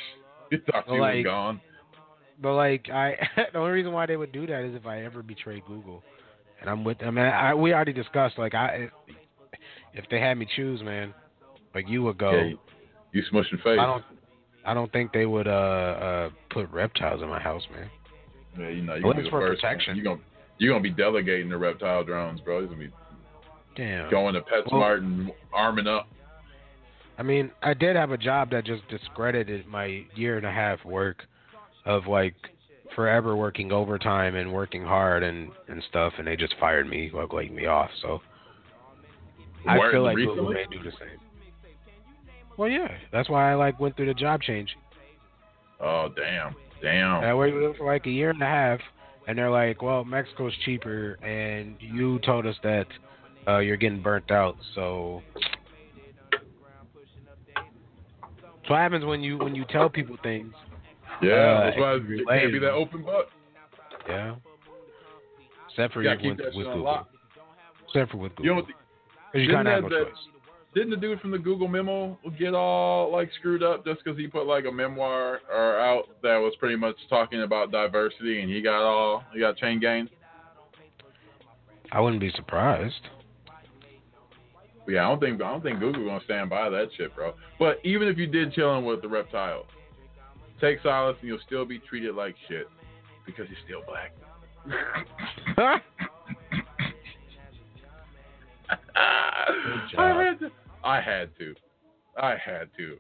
you 0.58 0.62
thought 0.72 0.88
Like- 0.90 1.18
was 1.18 1.24
gone. 1.26 1.62
But 2.42 2.56
like 2.56 2.90
I, 2.90 3.16
the 3.54 3.60
only 3.60 3.72
reason 3.72 3.92
why 3.94 4.06
they 4.06 4.18
would 4.18 4.32
do 4.32 4.48
that 4.48 4.64
is 4.64 4.76
if 4.76 4.86
I 4.86 5.04
ever 5.04 5.22
betray 5.22 5.62
Google, 5.68 6.04
and 6.60 6.70
I'm 6.70 6.84
with. 6.84 6.98
I 7.02 7.12
mean, 7.12 7.26
I 7.26 7.54
we 7.54 7.74
already 7.74 7.94
discussed 7.94 8.38
like 8.38 8.54
I, 8.56 8.90
if 9.94 10.06
they 10.10 10.20
had 10.20 10.38
me 10.38 10.48
choose, 10.56 10.82
man, 10.82 11.14
like 11.76 11.88
you 11.88 12.02
would 12.04 12.18
go. 12.18 12.32
Yeah, 12.32 12.44
you, 12.46 12.60
you 13.14 13.24
smushing 13.32 13.62
face. 13.64 13.78
I 13.80 13.86
don't. 13.86 14.04
I 14.66 14.74
don't 14.74 14.92
think 14.92 15.14
they 15.14 15.26
would 15.26 15.48
uh 15.48 15.52
uh 15.52 16.30
put 16.50 16.70
reptiles 16.72 17.22
in 17.22 17.30
my 17.30 17.40
house, 17.40 17.64
man. 17.72 17.90
Yeah, 18.60 18.70
you 18.70 18.82
know, 18.82 18.96
you're 18.96 19.14
gonna 19.14 19.24
be 19.24 19.30
for 19.30 19.48
protection. 19.48 19.96
You're 19.96 20.06
gonna 20.06 20.22
you're 20.58 20.74
gonna 20.74 20.84
be 20.84 20.90
delegating 20.90 21.50
the 21.50 21.58
reptile 21.58 22.04
drones, 22.04 22.42
bro. 22.42 22.60
You're 22.60 22.68
gonna 22.68 22.80
be 22.80 22.92
Damn. 23.76 24.10
going 24.10 24.34
to 24.34 24.42
PetSmart 24.42 24.98
and 25.00 25.32
arming 25.54 25.88
up. 25.88 26.08
I 27.18 27.24
mean, 27.24 27.52
I 27.62 27.74
did 27.74 27.96
have 27.96 28.12
a 28.12 28.18
job 28.18 28.50
that 28.52 28.66
just 28.66 28.88
discredited 28.90 29.68
my 29.68 30.04
year 30.16 30.38
and 30.38 30.46
a 30.46 30.52
half 30.52 30.84
work 30.84 31.24
of 31.86 32.08
like 32.08 32.36
forever 32.96 33.36
working 33.36 33.72
overtime 33.72 34.36
and 34.36 34.52
working 34.52 34.84
hard 34.84 35.24
and 35.24 35.52
and 35.68 35.84
stuff, 35.90 36.14
and 36.18 36.28
they 36.28 36.36
just 36.36 36.56
fired 36.60 36.88
me, 36.88 37.12
like 37.14 37.32
laid 37.34 37.52
me 37.54 37.66
off. 37.66 37.90
So 38.02 38.22
I 39.68 39.78
Where- 39.78 39.92
feel 39.92 40.04
like 40.04 40.16
Google 40.16 40.50
may 40.52 40.66
do 40.72 40.82
the 40.84 40.92
same. 40.92 41.20
Well, 42.58 42.70
yeah, 42.70 42.90
that's 43.12 43.30
why 43.30 43.52
I 43.52 43.56
like 43.56 43.80
went 43.80 43.96
through 43.96 44.08
the 44.08 44.14
job 44.14 44.42
change. 44.42 44.76
Oh 45.80 46.10
damn, 46.16 46.56
damn. 46.82 47.24
I 47.24 47.34
worked 47.34 47.54
with 47.56 47.64
them 47.64 47.74
for 47.78 47.86
like 47.86 48.06
a 48.06 48.12
year 48.12 48.30
and 48.30 48.42
a 48.42 48.46
half, 48.46 48.80
and 49.28 49.38
they're 49.38 49.50
like, 49.50 49.82
"Well, 49.82 50.04
Mexico's 50.04 50.54
cheaper, 50.64 51.14
and 51.24 51.76
you 51.80 52.20
told 52.20 52.46
us 52.46 52.56
that 52.64 52.86
uh, 53.48 53.58
you're 53.60 53.78
getting 53.78 54.02
burnt 54.02 54.32
out, 54.32 54.56
so." 54.76 55.22
That's 58.64 58.70
what 58.70 58.80
happens 58.80 59.04
when 59.04 59.22
you 59.22 59.38
when 59.40 59.56
you 59.56 59.66
tell 59.70 59.90
people 59.90 60.16
things. 60.24 60.54
Yeah, 61.22 61.34
uh, 61.34 61.64
that's 61.66 61.78
why 61.78 61.94
it 61.96 62.28
can't 62.30 62.54
be 62.54 62.60
that 62.60 62.72
open 62.72 63.04
book. 63.04 63.28
Yeah. 64.08 64.36
Except 65.70 65.94
for 65.94 66.02
You 66.02 66.10
you 66.10 66.16
gotta 66.16 66.30
keep 66.30 66.38
with, 66.38 66.56
with 66.56 66.68
Google. 66.68 67.08
Except 67.88 68.12
for 68.12 68.18
with 68.18 68.32
You 68.40 68.56
know 68.56 68.62
Google. 68.62 68.76
what? 69.34 69.40
You 69.42 69.48
didn't 69.48 69.56
kind 69.56 69.68
of 69.68 69.74
have 69.74 69.92
no 69.92 70.00
that-. 70.00 70.12
Didn't 70.74 70.92
the 70.92 70.96
dude 70.96 71.20
from 71.20 71.32
the 71.32 71.38
Google 71.38 71.68
memo 71.68 72.18
get 72.40 72.54
all 72.56 73.12
like 73.12 73.30
screwed 73.38 73.64
up 73.64 73.84
just 73.86 74.02
because 74.02 74.18
he 74.18 74.28
put 74.28 74.48
like 74.48 74.64
a 74.66 74.72
memoir 74.72 75.42
or 75.54 75.80
out 75.80 76.06
that 76.24 76.38
was 76.38 76.54
pretty 76.58 76.78
much 76.78 76.96
talking 77.10 77.42
about 77.44 77.70
diversity 77.70 78.42
and 78.42 78.50
he 78.50 78.62
got 78.62 78.82
all 78.82 79.26
he 79.34 79.42
got 79.42 79.58
chain 79.58 79.80
gang? 79.82 80.08
I 81.92 82.00
wouldn't 82.00 82.22
be 82.22 82.32
surprised. 82.32 83.10
Yeah, 84.88 85.06
I 85.06 85.10
don't 85.10 85.20
think 85.20 85.42
I 85.42 85.52
don't 85.52 85.64
think 85.64 85.80
Google 85.80 86.06
gonna 86.06 86.24
stand 86.26 86.50
by 86.50 86.70
that 86.70 86.90
shit, 86.98 87.16
bro. 87.16 87.34
But 87.58 87.80
even 87.84 88.08
if 88.08 88.18
you 88.18 88.28
did 88.28 88.54
chilling 88.54 88.84
with 88.86 89.02
the 89.02 89.08
reptiles, 89.08 89.68
take 90.60 90.82
solace 90.84 91.18
and 91.22 91.28
you'll 91.30 91.40
still 91.46 91.66
be 91.66 91.80
treated 91.80 92.16
like 92.16 92.36
shit 92.48 92.68
because 93.26 93.48
you're 93.50 93.60
still 93.66 93.82
black. 93.88 94.14
I 99.98 100.24
had 100.24 100.40
to. 100.40 100.52
I 100.84 101.02
had 101.02 101.38
to. 101.38 101.56
I 102.18 102.36
had 102.38 102.70
to. 102.78 102.98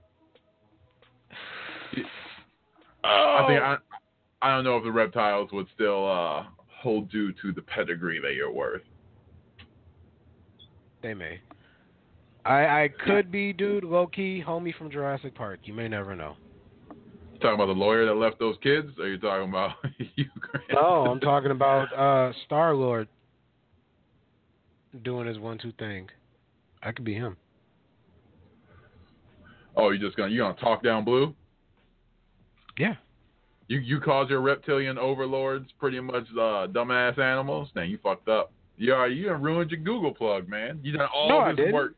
I 3.04 3.46
think 3.48 3.62
I. 3.62 3.78
I 4.42 4.56
don't 4.56 4.64
know 4.66 4.78
if 4.78 4.84
the 4.84 4.92
reptiles 4.92 5.50
would 5.54 5.68
still 5.74 6.10
uh, 6.10 6.44
hold 6.68 7.10
due 7.10 7.32
to 7.42 7.52
the 7.54 7.62
pedigree 7.62 8.20
that 8.22 8.34
you're 8.36 8.52
worth. 8.52 8.82
They 11.02 11.14
may. 11.14 11.40
I 12.46 12.84
I 12.84 12.90
could 13.06 13.32
be, 13.32 13.54
dude, 13.54 13.84
low 13.84 14.08
key, 14.08 14.44
homie 14.46 14.76
from 14.76 14.92
Jurassic 14.92 15.36
Park. 15.36 15.62
You 15.64 15.74
may 15.74 15.88
never 15.88 16.16
know. 16.16 16.36
You 17.34 17.40
talking 17.40 17.56
about 17.56 17.68
the 17.68 17.80
lawyer 17.80 18.06
that 18.06 18.16
left 18.16 18.40
those 18.40 18.56
kids, 18.62 18.88
or 19.00 19.08
you 19.08 19.18
talking 19.18 19.50
about 19.50 19.72
you? 20.16 20.26
No, 20.74 21.06
I'm 21.06 21.20
talking 21.20 21.52
about 21.52 21.92
uh 21.94 22.34
Star 22.46 22.74
Lord 22.74 23.08
doing 25.04 25.28
his 25.28 25.40
one 25.40 25.58
two 25.58 25.72
thing. 25.80 26.10
I 26.82 26.92
could 26.92 27.06
be 27.06 27.14
him. 27.14 27.38
Oh, 29.76 29.90
you 29.92 30.00
just 30.00 30.18
gonna 30.18 30.32
you 30.32 30.40
gonna 30.40 30.56
talk 30.56 30.84
down 30.84 31.04
blue? 31.06 31.34
Yeah. 32.78 32.96
You 33.68 33.80
you 33.80 34.00
called 34.00 34.30
your 34.30 34.42
reptilian 34.42 34.98
overlords 34.98 35.70
pretty 35.80 36.00
much 36.00 36.26
uh, 36.34 36.68
dumbass 36.68 37.18
animals. 37.18 37.70
Now 37.76 37.84
you 37.84 37.98
fucked 38.04 38.28
up. 38.28 38.52
You 38.78 38.94
are 38.94 39.08
you 39.08 39.28
done 39.30 39.42
ruined 39.42 39.72
your 39.72 39.80
Google 39.80 40.14
plug, 40.14 40.50
man. 40.50 40.80
You 40.84 40.98
done 40.98 41.08
all 41.14 41.30
No, 41.30 41.56
this 41.56 41.72
work. 41.72 41.96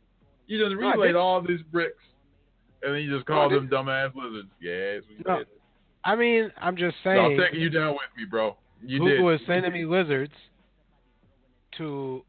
You 0.47 0.63
just 0.63 0.75
relayed 0.75 0.99
didn't. 0.99 1.15
all 1.15 1.41
these 1.41 1.61
bricks, 1.71 2.03
and 2.83 2.93
then 2.93 3.01
you 3.01 3.15
just 3.15 3.27
No, 3.27 3.35
called 3.35 3.51
them 3.53 3.67
dumbass 3.67 4.13
lizards. 4.15 4.49
Yes, 4.61 5.01
we 5.09 5.23
No, 5.25 5.39
did. 5.39 5.47
I 6.03 6.15
mean, 6.15 6.51
I'm 6.57 6.77
just 6.77 6.95
No, 7.03 7.11
I'm 7.11 7.37
taking 7.37 7.61
you 7.61 7.69
down 7.69 7.93
with 7.93 8.01
me, 8.15 8.25
bro. 8.25 8.55
You 8.85 8.99
Google 8.99 9.29
did. 9.29 9.41
is 9.41 9.47
sending 9.47 9.73
me 9.73 9.85
lizards 9.85 10.33
to 11.77 12.23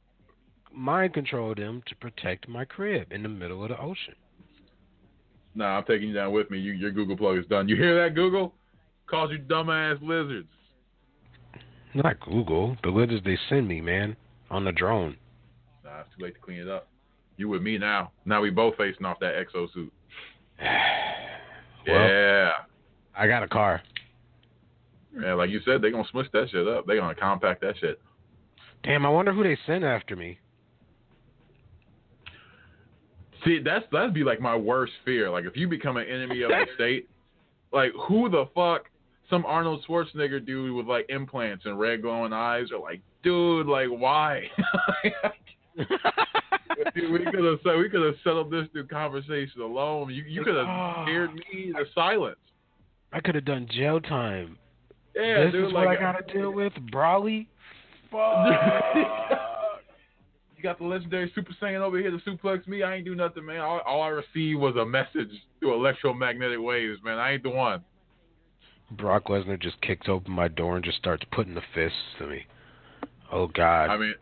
mind 0.73 1.15
control 1.15 1.55
them 1.55 1.83
to 1.87 1.97
protect 1.97 2.49
my 2.49 2.65
crib 2.65 3.13
in 3.13 3.23
the 3.23 3.29
middle 3.29 3.63
of 3.63 3.69
the 3.71 3.79
ocean. 3.81 4.15
Nah, 5.55 5.79
I'm 5.79 5.85
taking 5.85 6.09
you 6.09 6.15
down 6.15 6.33
with 6.33 6.51
me. 6.51 6.59
You, 6.59 6.73
your 6.73 6.91
Google 6.91 7.17
plug 7.17 7.39
is 7.39 7.47
done. 7.47 7.69
You 7.69 7.77
hear 7.77 8.03
that, 8.03 8.15
Google? 8.15 8.53
Calls 9.07 9.31
you 9.31 9.39
dumbass 9.39 10.01
lizards. 10.03 10.49
Not 11.95 12.21
Google. 12.21 12.77
The 12.83 12.91
lizards 12.91 13.25
they 13.25 13.39
send 13.49 13.67
me, 13.67 13.81
man, 13.81 14.17
on 14.51 14.65
the 14.65 14.73
drone. 14.73 15.17
Nah, 15.85 16.01
it's 16.01 16.11
too 16.17 16.25
late 16.25 16.35
to 16.35 16.41
clean 16.41 16.59
it 16.59 16.69
up. 16.69 16.89
You 17.37 17.49
with 17.49 17.63
me 17.63 17.79
now. 17.79 18.13
Now 18.25 18.41
we 18.41 18.51
both 18.51 18.77
facing 18.77 19.05
off 19.05 19.19
that 19.21 19.35
exosuit. 19.35 19.91
Well, 21.89 22.01
yeah. 22.01 22.51
I 23.17 23.29
got 23.29 23.45
a 23.45 23.47
car. 23.49 23.81
Yeah, 25.17 25.35
like 25.35 25.51
you 25.51 25.61
said, 25.65 25.81
they're 25.81 25.93
gonna 25.93 26.09
smush 26.11 26.27
that 26.33 26.49
shit 26.51 26.67
up. 26.67 26.85
They're 26.85 26.99
gonna 26.99 27.15
compact 27.15 27.61
that 27.61 27.77
shit. 27.79 28.01
Damn, 28.83 29.07
I 29.07 29.09
wonder 29.09 29.33
who 29.33 29.45
they 29.45 29.57
sent 29.67 29.85
after 29.85 30.17
me. 30.17 30.39
See, 33.45 33.61
that's 33.65 33.85
that'd 33.93 34.15
be 34.15 34.25
like 34.25 34.41
my 34.41 34.57
worst 34.57 34.93
fear. 35.05 35.31
Like 35.31 35.45
if 35.45 35.57
you 35.57 35.69
become 35.69 35.97
an 35.97 36.07
enemy 36.09 36.43
of 36.43 36.51
the 36.51 36.67
state, 36.75 37.09
like 37.73 37.93
who 38.09 38.29
the 38.29 38.47
fuck? 38.55 38.91
Some 39.31 39.45
Arnold 39.47 39.85
Schwarzenegger 39.89 40.45
dude 40.45 40.75
with 40.75 40.87
like 40.87 41.07
implants 41.09 41.65
and 41.65 41.79
red 41.79 42.03
glowing 42.03 42.33
eyes 42.33 42.71
are 42.73 42.79
like, 42.79 43.01
dude, 43.23 43.67
like 43.67 43.89
why? 43.89 44.43
Dude, 46.95 47.13
we 47.13 47.25
could 47.25 47.45
have 47.45 47.59
said 47.65 47.79
we 47.79 47.89
could 47.89 48.05
have 48.05 48.17
settled 48.23 48.51
this 48.51 48.67
through 48.73 48.87
conversation 48.89 49.61
alone. 49.63 50.13
You 50.13 50.25
you 50.25 50.45
could 50.45 50.57
have 50.57 50.67
ah. 50.67 51.05
scared 51.05 51.35
me 51.35 51.73
to 51.73 51.85
silence. 51.95 52.37
I 53.13 53.21
could 53.21 53.35
have 53.35 53.45
done 53.45 53.67
jail 53.71 54.01
time. 54.01 54.59
Yeah, 55.15 55.45
this 55.45 55.53
dude, 55.53 55.69
is 55.69 55.73
like 55.73 55.87
what 55.87 55.97
I 55.97 56.01
gotta 56.01 56.33
deal 56.33 56.53
with, 56.53 56.73
Broly. 56.93 57.47
you 60.57 60.63
got 60.63 60.79
the 60.79 60.85
legendary 60.85 61.31
Super 61.35 61.55
Saiyan 61.61 61.81
over 61.81 61.99
here 61.99 62.11
to 62.11 62.19
suplex 62.19 62.67
me. 62.67 62.83
I 62.83 62.97
ain't 62.97 63.05
do 63.05 63.15
nothing, 63.15 63.45
man. 63.45 63.61
All, 63.61 63.81
all 63.81 64.03
I 64.03 64.09
received 64.09 64.59
was 64.59 64.77
a 64.77 64.87
message 64.87 65.31
through 65.61 65.75
electromagnetic 65.75 66.61
waves, 66.61 66.99
man. 67.05 67.19
I 67.19 67.33
ain't 67.33 67.43
the 67.43 67.51
one. 67.51 67.85
Brock 68.91 69.27
Lesnar 69.27 69.61
just 69.61 69.81
kicks 69.81 70.09
open 70.09 70.33
my 70.33 70.49
door 70.49 70.77
and 70.77 70.85
just 70.85 70.99
starts 70.99 71.25
putting 71.33 71.55
the 71.55 71.63
fists 71.75 71.99
to 72.19 72.27
me. 72.27 72.47
Oh 73.33 73.49
God. 73.49 73.91
I 73.91 73.97
mean, 73.97 74.15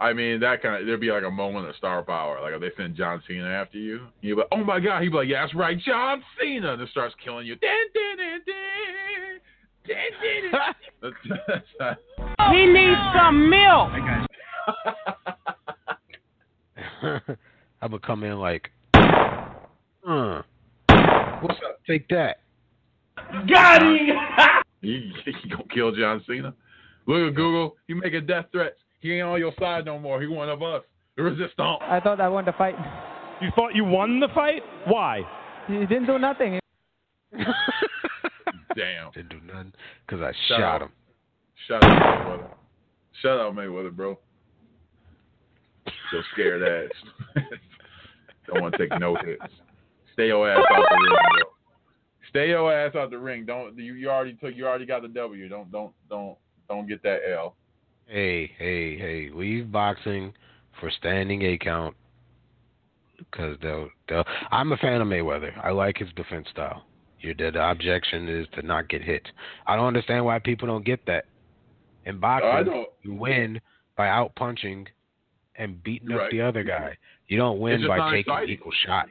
I 0.00 0.12
mean 0.14 0.40
that 0.40 0.62
kind 0.62 0.80
of 0.80 0.86
there'd 0.86 0.98
be 1.00 1.10
like 1.12 1.24
a 1.24 1.30
moment 1.30 1.68
of 1.68 1.76
star 1.76 2.02
power. 2.02 2.40
Like 2.40 2.54
if 2.54 2.60
they 2.62 2.70
send 2.82 2.96
John 2.96 3.22
Cena 3.28 3.46
after 3.48 3.76
you, 3.78 4.06
you'd 4.22 4.36
be 4.36 4.40
like, 4.40 4.48
oh 4.52 4.64
my 4.64 4.80
God. 4.80 5.02
He'd 5.02 5.10
be 5.10 5.16
like, 5.16 5.28
yeah, 5.28 5.42
that's 5.42 5.54
right, 5.54 5.78
John 5.78 6.22
Cena, 6.40 6.72
and 6.72 6.82
it 6.82 6.88
starts 6.90 7.14
killing 7.22 7.46
you. 7.46 7.56
Dun, 7.56 7.70
dun, 7.94 8.16
dun, 8.16 8.40
dun, 8.46 8.56
dun, 9.86 9.96
dun, 10.22 10.52
dun. 10.52 10.62
That's- 11.02 11.64
that's- 11.78 11.98
He 12.52 12.66
needs 12.66 13.00
some 13.14 13.50
milk. 13.50 13.90
I 17.82 17.86
would 17.86 18.02
come 18.02 18.24
in 18.24 18.38
like, 18.38 18.70
uh, 18.94 20.42
what's 21.40 21.58
up? 21.66 21.80
Take 21.86 22.08
that. 22.08 22.40
Got 23.48 23.82
him. 23.82 23.96
You, 24.82 24.94
you 25.26 25.50
gonna 25.50 25.64
kill 25.74 25.92
John 25.92 26.24
Cena? 26.26 26.54
Look 27.04 27.28
at 27.28 27.34
Google. 27.34 27.76
He 27.86 27.92
making 27.92 28.24
death 28.24 28.46
threats. 28.50 28.78
He 29.00 29.14
ain't 29.14 29.26
on 29.26 29.38
your 29.38 29.52
side 29.58 29.84
no 29.84 29.98
more. 29.98 30.20
He 30.20 30.26
one 30.26 30.48
of 30.48 30.62
us. 30.62 30.82
The 31.16 31.22
resistance. 31.24 31.54
I 31.82 32.00
thought 32.02 32.20
I 32.20 32.28
won 32.28 32.44
the 32.44 32.52
fight. 32.52 32.76
You 33.40 33.48
thought 33.54 33.74
you 33.74 33.84
won 33.84 34.20
the 34.20 34.28
fight? 34.34 34.62
Why? 34.86 35.22
He 35.66 35.74
didn't 35.80 36.06
do 36.06 36.18
nothing. 36.18 36.60
Damn. 38.76 39.10
Didn't 39.12 39.30
do 39.30 39.40
nothing 39.46 39.72
because 40.06 40.22
I 40.22 40.32
Shout 40.48 40.60
shot 40.60 40.62
out. 40.62 40.82
him. 40.82 40.90
Shout 41.66 41.84
out 41.84 41.90
Mayweather. 41.90 42.48
Shout 43.22 43.40
out 43.40 43.54
Mayweather, 43.54 43.94
bro. 43.94 44.18
So 45.86 46.22
scared 46.32 46.62
ass. 46.62 47.42
Don't 48.46 48.62
want 48.62 48.74
to 48.74 48.78
take 48.78 48.98
no 49.00 49.14
hits. 49.16 49.42
Stay 50.12 50.28
your 50.28 50.50
ass 50.50 50.58
out 50.58 50.84
the 50.90 50.96
ring, 50.96 51.08
bro. 51.10 51.50
Stay 52.28 52.48
your 52.48 52.72
ass 52.72 52.94
out 52.94 53.10
the 53.10 53.18
ring. 53.18 53.44
Don't 53.46 53.76
you, 53.78 53.94
you 53.94 54.10
already 54.10 54.34
took 54.34 54.54
you 54.54 54.66
already 54.66 54.86
got 54.86 55.02
the 55.02 55.08
W. 55.08 55.48
Don't 55.48 55.70
don't 55.70 55.92
don't 56.08 56.36
don't 56.68 56.88
get 56.88 57.02
that 57.02 57.20
L. 57.30 57.56
Hey, 58.10 58.50
hey, 58.58 58.98
hey! 58.98 59.30
Leave 59.32 59.70
boxing 59.70 60.32
for 60.80 60.90
standing 60.90 61.42
a 61.42 61.56
count 61.56 61.94
because 63.18 63.56
they'll, 63.62 63.88
they'll. 64.08 64.24
I'm 64.50 64.72
a 64.72 64.76
fan 64.78 65.00
of 65.00 65.06
Mayweather. 65.06 65.52
I 65.62 65.70
like 65.70 65.98
his 65.98 66.08
defense 66.16 66.48
style. 66.50 66.82
Your 67.20 67.34
the, 67.34 67.52
the 67.52 67.70
objection 67.70 68.28
is 68.28 68.48
to 68.54 68.62
not 68.62 68.88
get 68.88 69.02
hit. 69.02 69.22
I 69.68 69.76
don't 69.76 69.86
understand 69.86 70.24
why 70.24 70.40
people 70.40 70.66
don't 70.66 70.84
get 70.84 71.06
that. 71.06 71.26
In 72.04 72.18
boxing, 72.18 72.86
you 73.02 73.14
win 73.14 73.60
by 73.96 74.08
out 74.08 74.34
punching 74.34 74.88
and 75.54 75.80
beating 75.84 76.10
up 76.10 76.32
the 76.32 76.40
other 76.40 76.64
guy. 76.64 76.96
You 77.28 77.36
don't 77.36 77.60
win 77.60 77.86
by 77.86 78.10
taking 78.10 78.32
exciting. 78.32 78.54
equal 78.54 78.72
shots. 78.84 79.10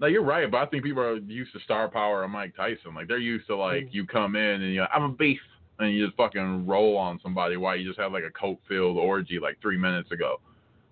No, 0.00 0.06
you're 0.06 0.22
right, 0.22 0.50
but 0.50 0.58
I 0.58 0.66
think 0.66 0.84
people 0.84 1.02
are 1.02 1.16
used 1.16 1.54
to 1.54 1.60
star 1.60 1.88
power 1.88 2.24
and 2.24 2.32
Mike 2.32 2.54
Tyson. 2.54 2.94
Like 2.94 3.08
they're 3.08 3.16
used 3.16 3.46
to 3.46 3.56
like 3.56 3.84
mm. 3.84 3.94
you 3.94 4.06
come 4.06 4.36
in 4.36 4.62
and 4.62 4.74
you're 4.74 4.82
like, 4.82 4.90
I'm 4.94 5.04
a 5.04 5.08
beef 5.08 5.40
and 5.78 5.92
you 5.92 6.04
just 6.06 6.16
fucking 6.16 6.66
roll 6.66 6.96
on 6.96 7.20
somebody 7.22 7.56
while 7.56 7.76
you 7.76 7.86
just 7.86 8.00
have 8.00 8.12
like 8.12 8.24
a 8.24 8.30
coke 8.30 8.60
filled 8.68 8.96
orgy 8.96 9.38
like 9.40 9.60
three 9.60 9.78
minutes 9.78 10.10
ago. 10.10 10.40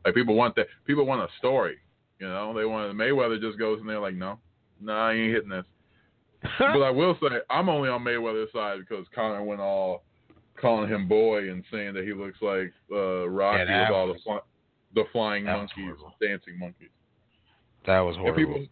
Like 0.04 0.14
people 0.14 0.34
want 0.34 0.54
that 0.56 0.66
people 0.86 1.04
want 1.06 1.22
a 1.22 1.28
story. 1.38 1.78
You 2.20 2.28
know, 2.28 2.54
they 2.56 2.64
want 2.64 2.96
Mayweather 2.96 3.40
just 3.40 3.58
goes 3.58 3.80
and 3.80 3.88
they're 3.88 4.00
like, 4.00 4.14
No, 4.14 4.38
no, 4.80 4.92
I 4.92 5.12
ain't 5.14 5.34
hitting 5.34 5.50
this. 5.50 5.64
but 6.58 6.82
I 6.82 6.90
will 6.90 7.16
say 7.20 7.28
I'm 7.50 7.68
only 7.68 7.88
on 7.88 8.04
Mayweather's 8.04 8.52
side 8.52 8.78
because 8.80 9.06
Conor 9.14 9.42
went 9.42 9.60
all 9.60 10.04
calling 10.60 10.88
him 10.88 11.08
boy 11.08 11.50
and 11.50 11.62
saying 11.70 11.94
that 11.94 12.04
he 12.04 12.12
looks 12.12 12.38
like 12.40 12.72
uh 12.92 13.28
Rocky 13.28 13.64
Yeah, 13.68 13.88
with 13.88 13.96
all 13.96 14.08
the 14.12 14.18
fly, 14.24 14.38
the 14.94 15.04
flying 15.12 15.44
monkeys, 15.44 15.94
dancing 16.20 16.58
monkeys. 16.58 16.88
That 17.86 18.00
was 18.00 18.16
And 18.16 18.24
horrible. 18.24 18.54
people, 18.54 18.66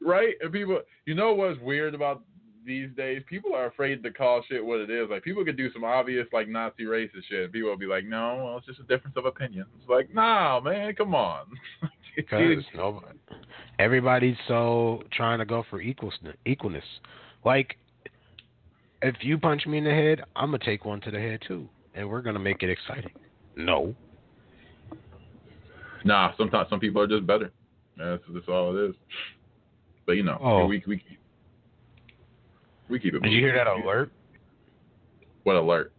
right? 0.00 0.34
And 0.40 0.52
people, 0.52 0.80
you 1.06 1.14
know 1.14 1.34
what's 1.34 1.60
weird 1.60 1.94
about 1.94 2.22
these 2.68 2.90
days? 2.96 3.22
People 3.28 3.54
are 3.54 3.66
afraid 3.66 4.02
to 4.04 4.12
call 4.12 4.42
shit 4.48 4.64
what 4.64 4.78
it 4.78 4.90
is. 4.90 5.08
Like 5.10 5.24
people 5.24 5.44
could 5.44 5.56
do 5.56 5.72
some 5.72 5.82
obvious 5.82 6.26
like 6.32 6.46
Nazi 6.48 6.84
racist 6.84 7.24
shit, 7.28 7.44
and 7.44 7.52
people 7.52 7.70
will 7.70 7.76
be 7.76 7.86
like, 7.86 8.04
"No, 8.04 8.42
well, 8.44 8.58
it's 8.58 8.66
just 8.66 8.78
a 8.78 8.84
difference 8.84 9.16
of 9.16 9.24
opinion." 9.24 9.66
It's 9.80 9.88
like, 9.88 10.14
"Nah, 10.14 10.60
man, 10.60 10.94
come 10.94 11.14
on." 11.14 11.46
Because 12.16 12.64
nobody, 12.74 13.16
everybody's 13.78 14.36
so 14.48 15.04
trying 15.12 15.38
to 15.38 15.44
go 15.44 15.62
for 15.70 15.80
equal, 15.80 16.12
equalness. 16.46 16.82
Like, 17.44 17.76
if 19.02 19.14
you 19.20 19.38
punch 19.38 19.66
me 19.66 19.78
in 19.78 19.84
the 19.84 19.90
head, 19.92 20.22
I'm 20.34 20.50
gonna 20.50 20.58
take 20.64 20.84
one 20.84 21.00
to 21.02 21.12
the 21.12 21.20
head 21.20 21.38
too, 21.46 21.68
and 21.94 22.08
we're 22.08 22.22
gonna 22.22 22.40
make 22.40 22.64
it 22.64 22.70
exciting. 22.70 23.12
No, 23.54 23.94
nah, 26.04 26.32
sometimes 26.36 26.68
some 26.70 26.80
people 26.80 27.00
are 27.02 27.06
just 27.06 27.24
better. 27.24 27.52
That's 27.96 28.22
that's 28.34 28.48
all 28.48 28.76
it 28.76 28.90
is. 28.90 28.96
But 30.04 30.12
you 30.12 30.22
know, 30.24 30.38
Oh. 30.40 30.66
we 30.66 30.82
we 30.86 31.02
we 32.88 32.98
keep 32.98 33.14
it. 33.14 33.22
did 33.22 33.32
you 33.32 33.40
hear 33.40 33.54
that 33.54 33.66
alert? 33.66 34.12
What 35.44 35.56
alert? 35.56 35.92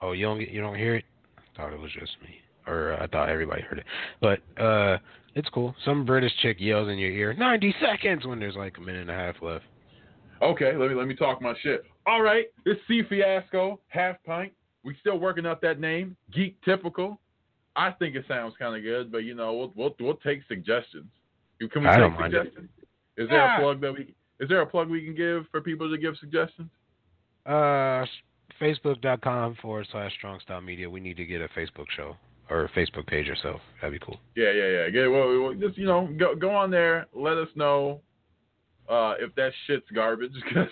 Oh, 0.00 0.12
you 0.12 0.26
don't 0.26 0.40
you 0.40 0.60
don't 0.60 0.76
hear 0.76 0.96
it? 0.96 1.04
I 1.36 1.56
thought 1.56 1.72
it 1.72 1.80
was 1.80 1.90
just 1.92 2.12
me, 2.22 2.36
or 2.66 2.92
uh, 2.92 3.04
I 3.04 3.06
thought 3.08 3.28
everybody 3.28 3.62
heard 3.62 3.78
it. 3.78 3.86
But 4.20 4.40
uh, 4.62 4.98
it's 5.34 5.48
cool. 5.50 5.74
Some 5.84 6.04
British 6.04 6.32
chick 6.42 6.58
yells 6.60 6.88
in 6.88 6.98
your 6.98 7.10
ear, 7.10 7.34
"90 7.34 7.74
seconds!" 7.80 8.26
when 8.26 8.38
there's 8.38 8.56
like 8.56 8.76
a 8.78 8.80
minute 8.80 9.02
and 9.02 9.10
a 9.10 9.14
half 9.14 9.36
left. 9.42 9.64
Okay, 10.40 10.76
let 10.76 10.88
me 10.88 10.94
let 10.94 11.08
me 11.08 11.14
talk 11.14 11.42
my 11.42 11.54
shit. 11.62 11.84
All 12.06 12.22
right, 12.22 12.46
it's 12.64 12.80
C 12.86 13.02
Fiasco, 13.08 13.80
half 13.88 14.16
pint. 14.24 14.52
We 14.84 14.96
still 15.00 15.18
working 15.18 15.46
up 15.46 15.60
that 15.62 15.80
name, 15.80 16.16
geek 16.32 16.56
typical. 16.64 17.20
I 17.74 17.90
think 17.92 18.16
it 18.16 18.24
sounds 18.28 18.54
kind 18.58 18.76
of 18.76 18.82
good, 18.82 19.10
but 19.12 19.18
you 19.18 19.34
know, 19.34 19.52
we'll 19.54 19.72
we'll, 19.74 19.96
we'll 20.00 20.16
take 20.16 20.40
suggestions. 20.48 21.06
You 21.60 21.68
can 21.68 21.82
we 21.82 21.88
I 21.88 21.92
take 21.92 22.00
don't 22.00 22.12
mind 22.14 22.34
it. 22.34 22.44
suggestions? 22.44 22.70
Is 23.16 23.28
there 23.28 23.56
a 23.56 23.60
plug 23.60 23.80
that 23.80 23.92
we 23.92 24.14
is 24.40 24.48
there 24.48 24.60
a 24.60 24.66
plug 24.66 24.88
we 24.88 25.04
can 25.04 25.14
give 25.14 25.44
for 25.50 25.60
people 25.60 25.90
to 25.90 25.98
give 25.98 26.16
suggestions? 26.18 26.70
Uh, 27.46 28.04
Facebook.com 28.60 29.56
forward 29.60 29.86
slash 29.90 30.12
Strong 30.18 30.40
Style 30.40 30.60
Media. 30.60 30.88
We 30.88 31.00
need 31.00 31.16
to 31.16 31.24
get 31.24 31.40
a 31.40 31.48
Facebook 31.48 31.86
show 31.96 32.16
or 32.50 32.64
a 32.64 32.68
Facebook 32.70 33.06
page 33.06 33.28
or 33.28 33.36
so. 33.42 33.58
That'd 33.80 33.98
be 33.98 34.04
cool. 34.04 34.18
Yeah, 34.36 34.52
yeah, 34.52 34.66
yeah. 34.66 34.90
Get 34.90 35.06
well, 35.06 35.54
just 35.58 35.78
you 35.78 35.86
know, 35.86 36.08
go 36.18 36.34
go 36.34 36.50
on 36.50 36.70
there. 36.70 37.06
Let 37.14 37.36
us 37.38 37.48
know 37.54 38.00
uh, 38.88 39.14
if 39.18 39.34
that 39.36 39.52
shit's 39.66 39.86
garbage 39.94 40.32
because 40.44 40.68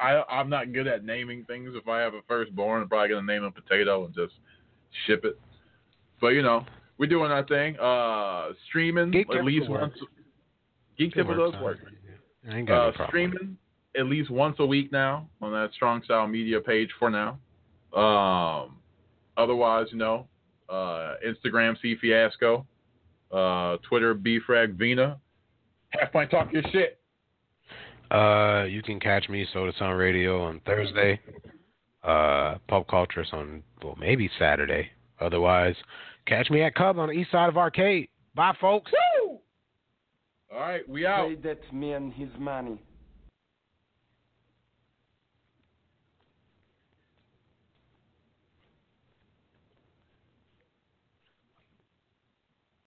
I 0.00 0.22
I'm 0.30 0.48
not 0.48 0.72
good 0.72 0.86
at 0.86 1.04
naming 1.04 1.44
things. 1.44 1.70
If 1.74 1.88
I 1.88 2.00
have 2.00 2.14
a 2.14 2.20
firstborn, 2.28 2.82
I'm 2.82 2.88
probably 2.88 3.10
gonna 3.10 3.26
name 3.26 3.44
him 3.44 3.52
potato 3.52 4.04
and 4.04 4.14
just 4.14 4.34
ship 5.06 5.24
it. 5.24 5.38
But 6.20 6.28
you 6.28 6.42
know, 6.42 6.64
we're 6.98 7.08
doing 7.08 7.30
our 7.30 7.44
thing. 7.46 7.78
Uh, 7.78 8.52
streaming 8.68 9.10
Geek 9.10 9.26
at 9.34 9.44
least 9.44 9.68
once. 9.68 9.94
Geek 10.98 11.12
It 11.12 11.16
Typical 11.16 11.52
works. 11.52 11.62
work. 11.62 11.78
I 12.50 12.56
ain't 12.58 12.68
got 12.68 12.74
no 12.74 12.88
Uh, 12.88 12.92
problem. 12.92 13.08
streaming 13.08 13.56
at 13.96 14.06
least 14.06 14.30
once 14.30 14.56
a 14.58 14.66
week 14.66 14.90
now 14.92 15.28
on 15.40 15.52
that 15.52 15.72
Strong 15.72 16.02
Style 16.02 16.26
Media 16.26 16.60
page 16.60 16.90
for 16.98 17.10
now. 17.10 17.38
Um, 17.92 18.76
otherwise, 19.36 19.86
you 19.92 19.98
know, 19.98 20.26
uh, 20.68 21.14
Instagram 21.26 21.80
C 21.80 21.94
Fiasco, 22.00 22.66
uh, 23.30 23.76
Twitter 23.88 24.14
BFrag 24.14 24.74
Vina. 24.74 25.20
Half 25.90 26.12
pint 26.12 26.30
talk 26.30 26.52
your 26.52 26.62
shit. 26.72 26.98
Uh, 28.10 28.64
you 28.68 28.82
can 28.82 28.98
catch 29.00 29.28
me 29.28 29.46
Soda 29.52 29.72
Sound 29.78 29.96
Radio 29.98 30.42
on 30.42 30.60
Thursday. 30.66 31.20
Uh, 32.02 32.56
Pop 32.68 32.86
Cultures 32.88 33.28
on 33.32 33.62
well 33.82 33.96
maybe 33.98 34.28
Saturday. 34.38 34.90
Otherwise, 35.20 35.76
catch 36.26 36.50
me 36.50 36.62
at 36.62 36.74
Cub 36.74 36.98
on 36.98 37.08
the 37.08 37.14
east 37.14 37.30
side 37.30 37.48
of 37.48 37.56
Arcade. 37.56 38.08
Bye, 38.34 38.54
folks. 38.60 38.90
All 40.54 40.60
right, 40.60 40.88
we 40.88 41.04
out. 41.04 41.28
Say 41.28 41.34
that 41.48 41.72
man 41.72 42.12
his 42.12 42.28
money. 42.38 42.78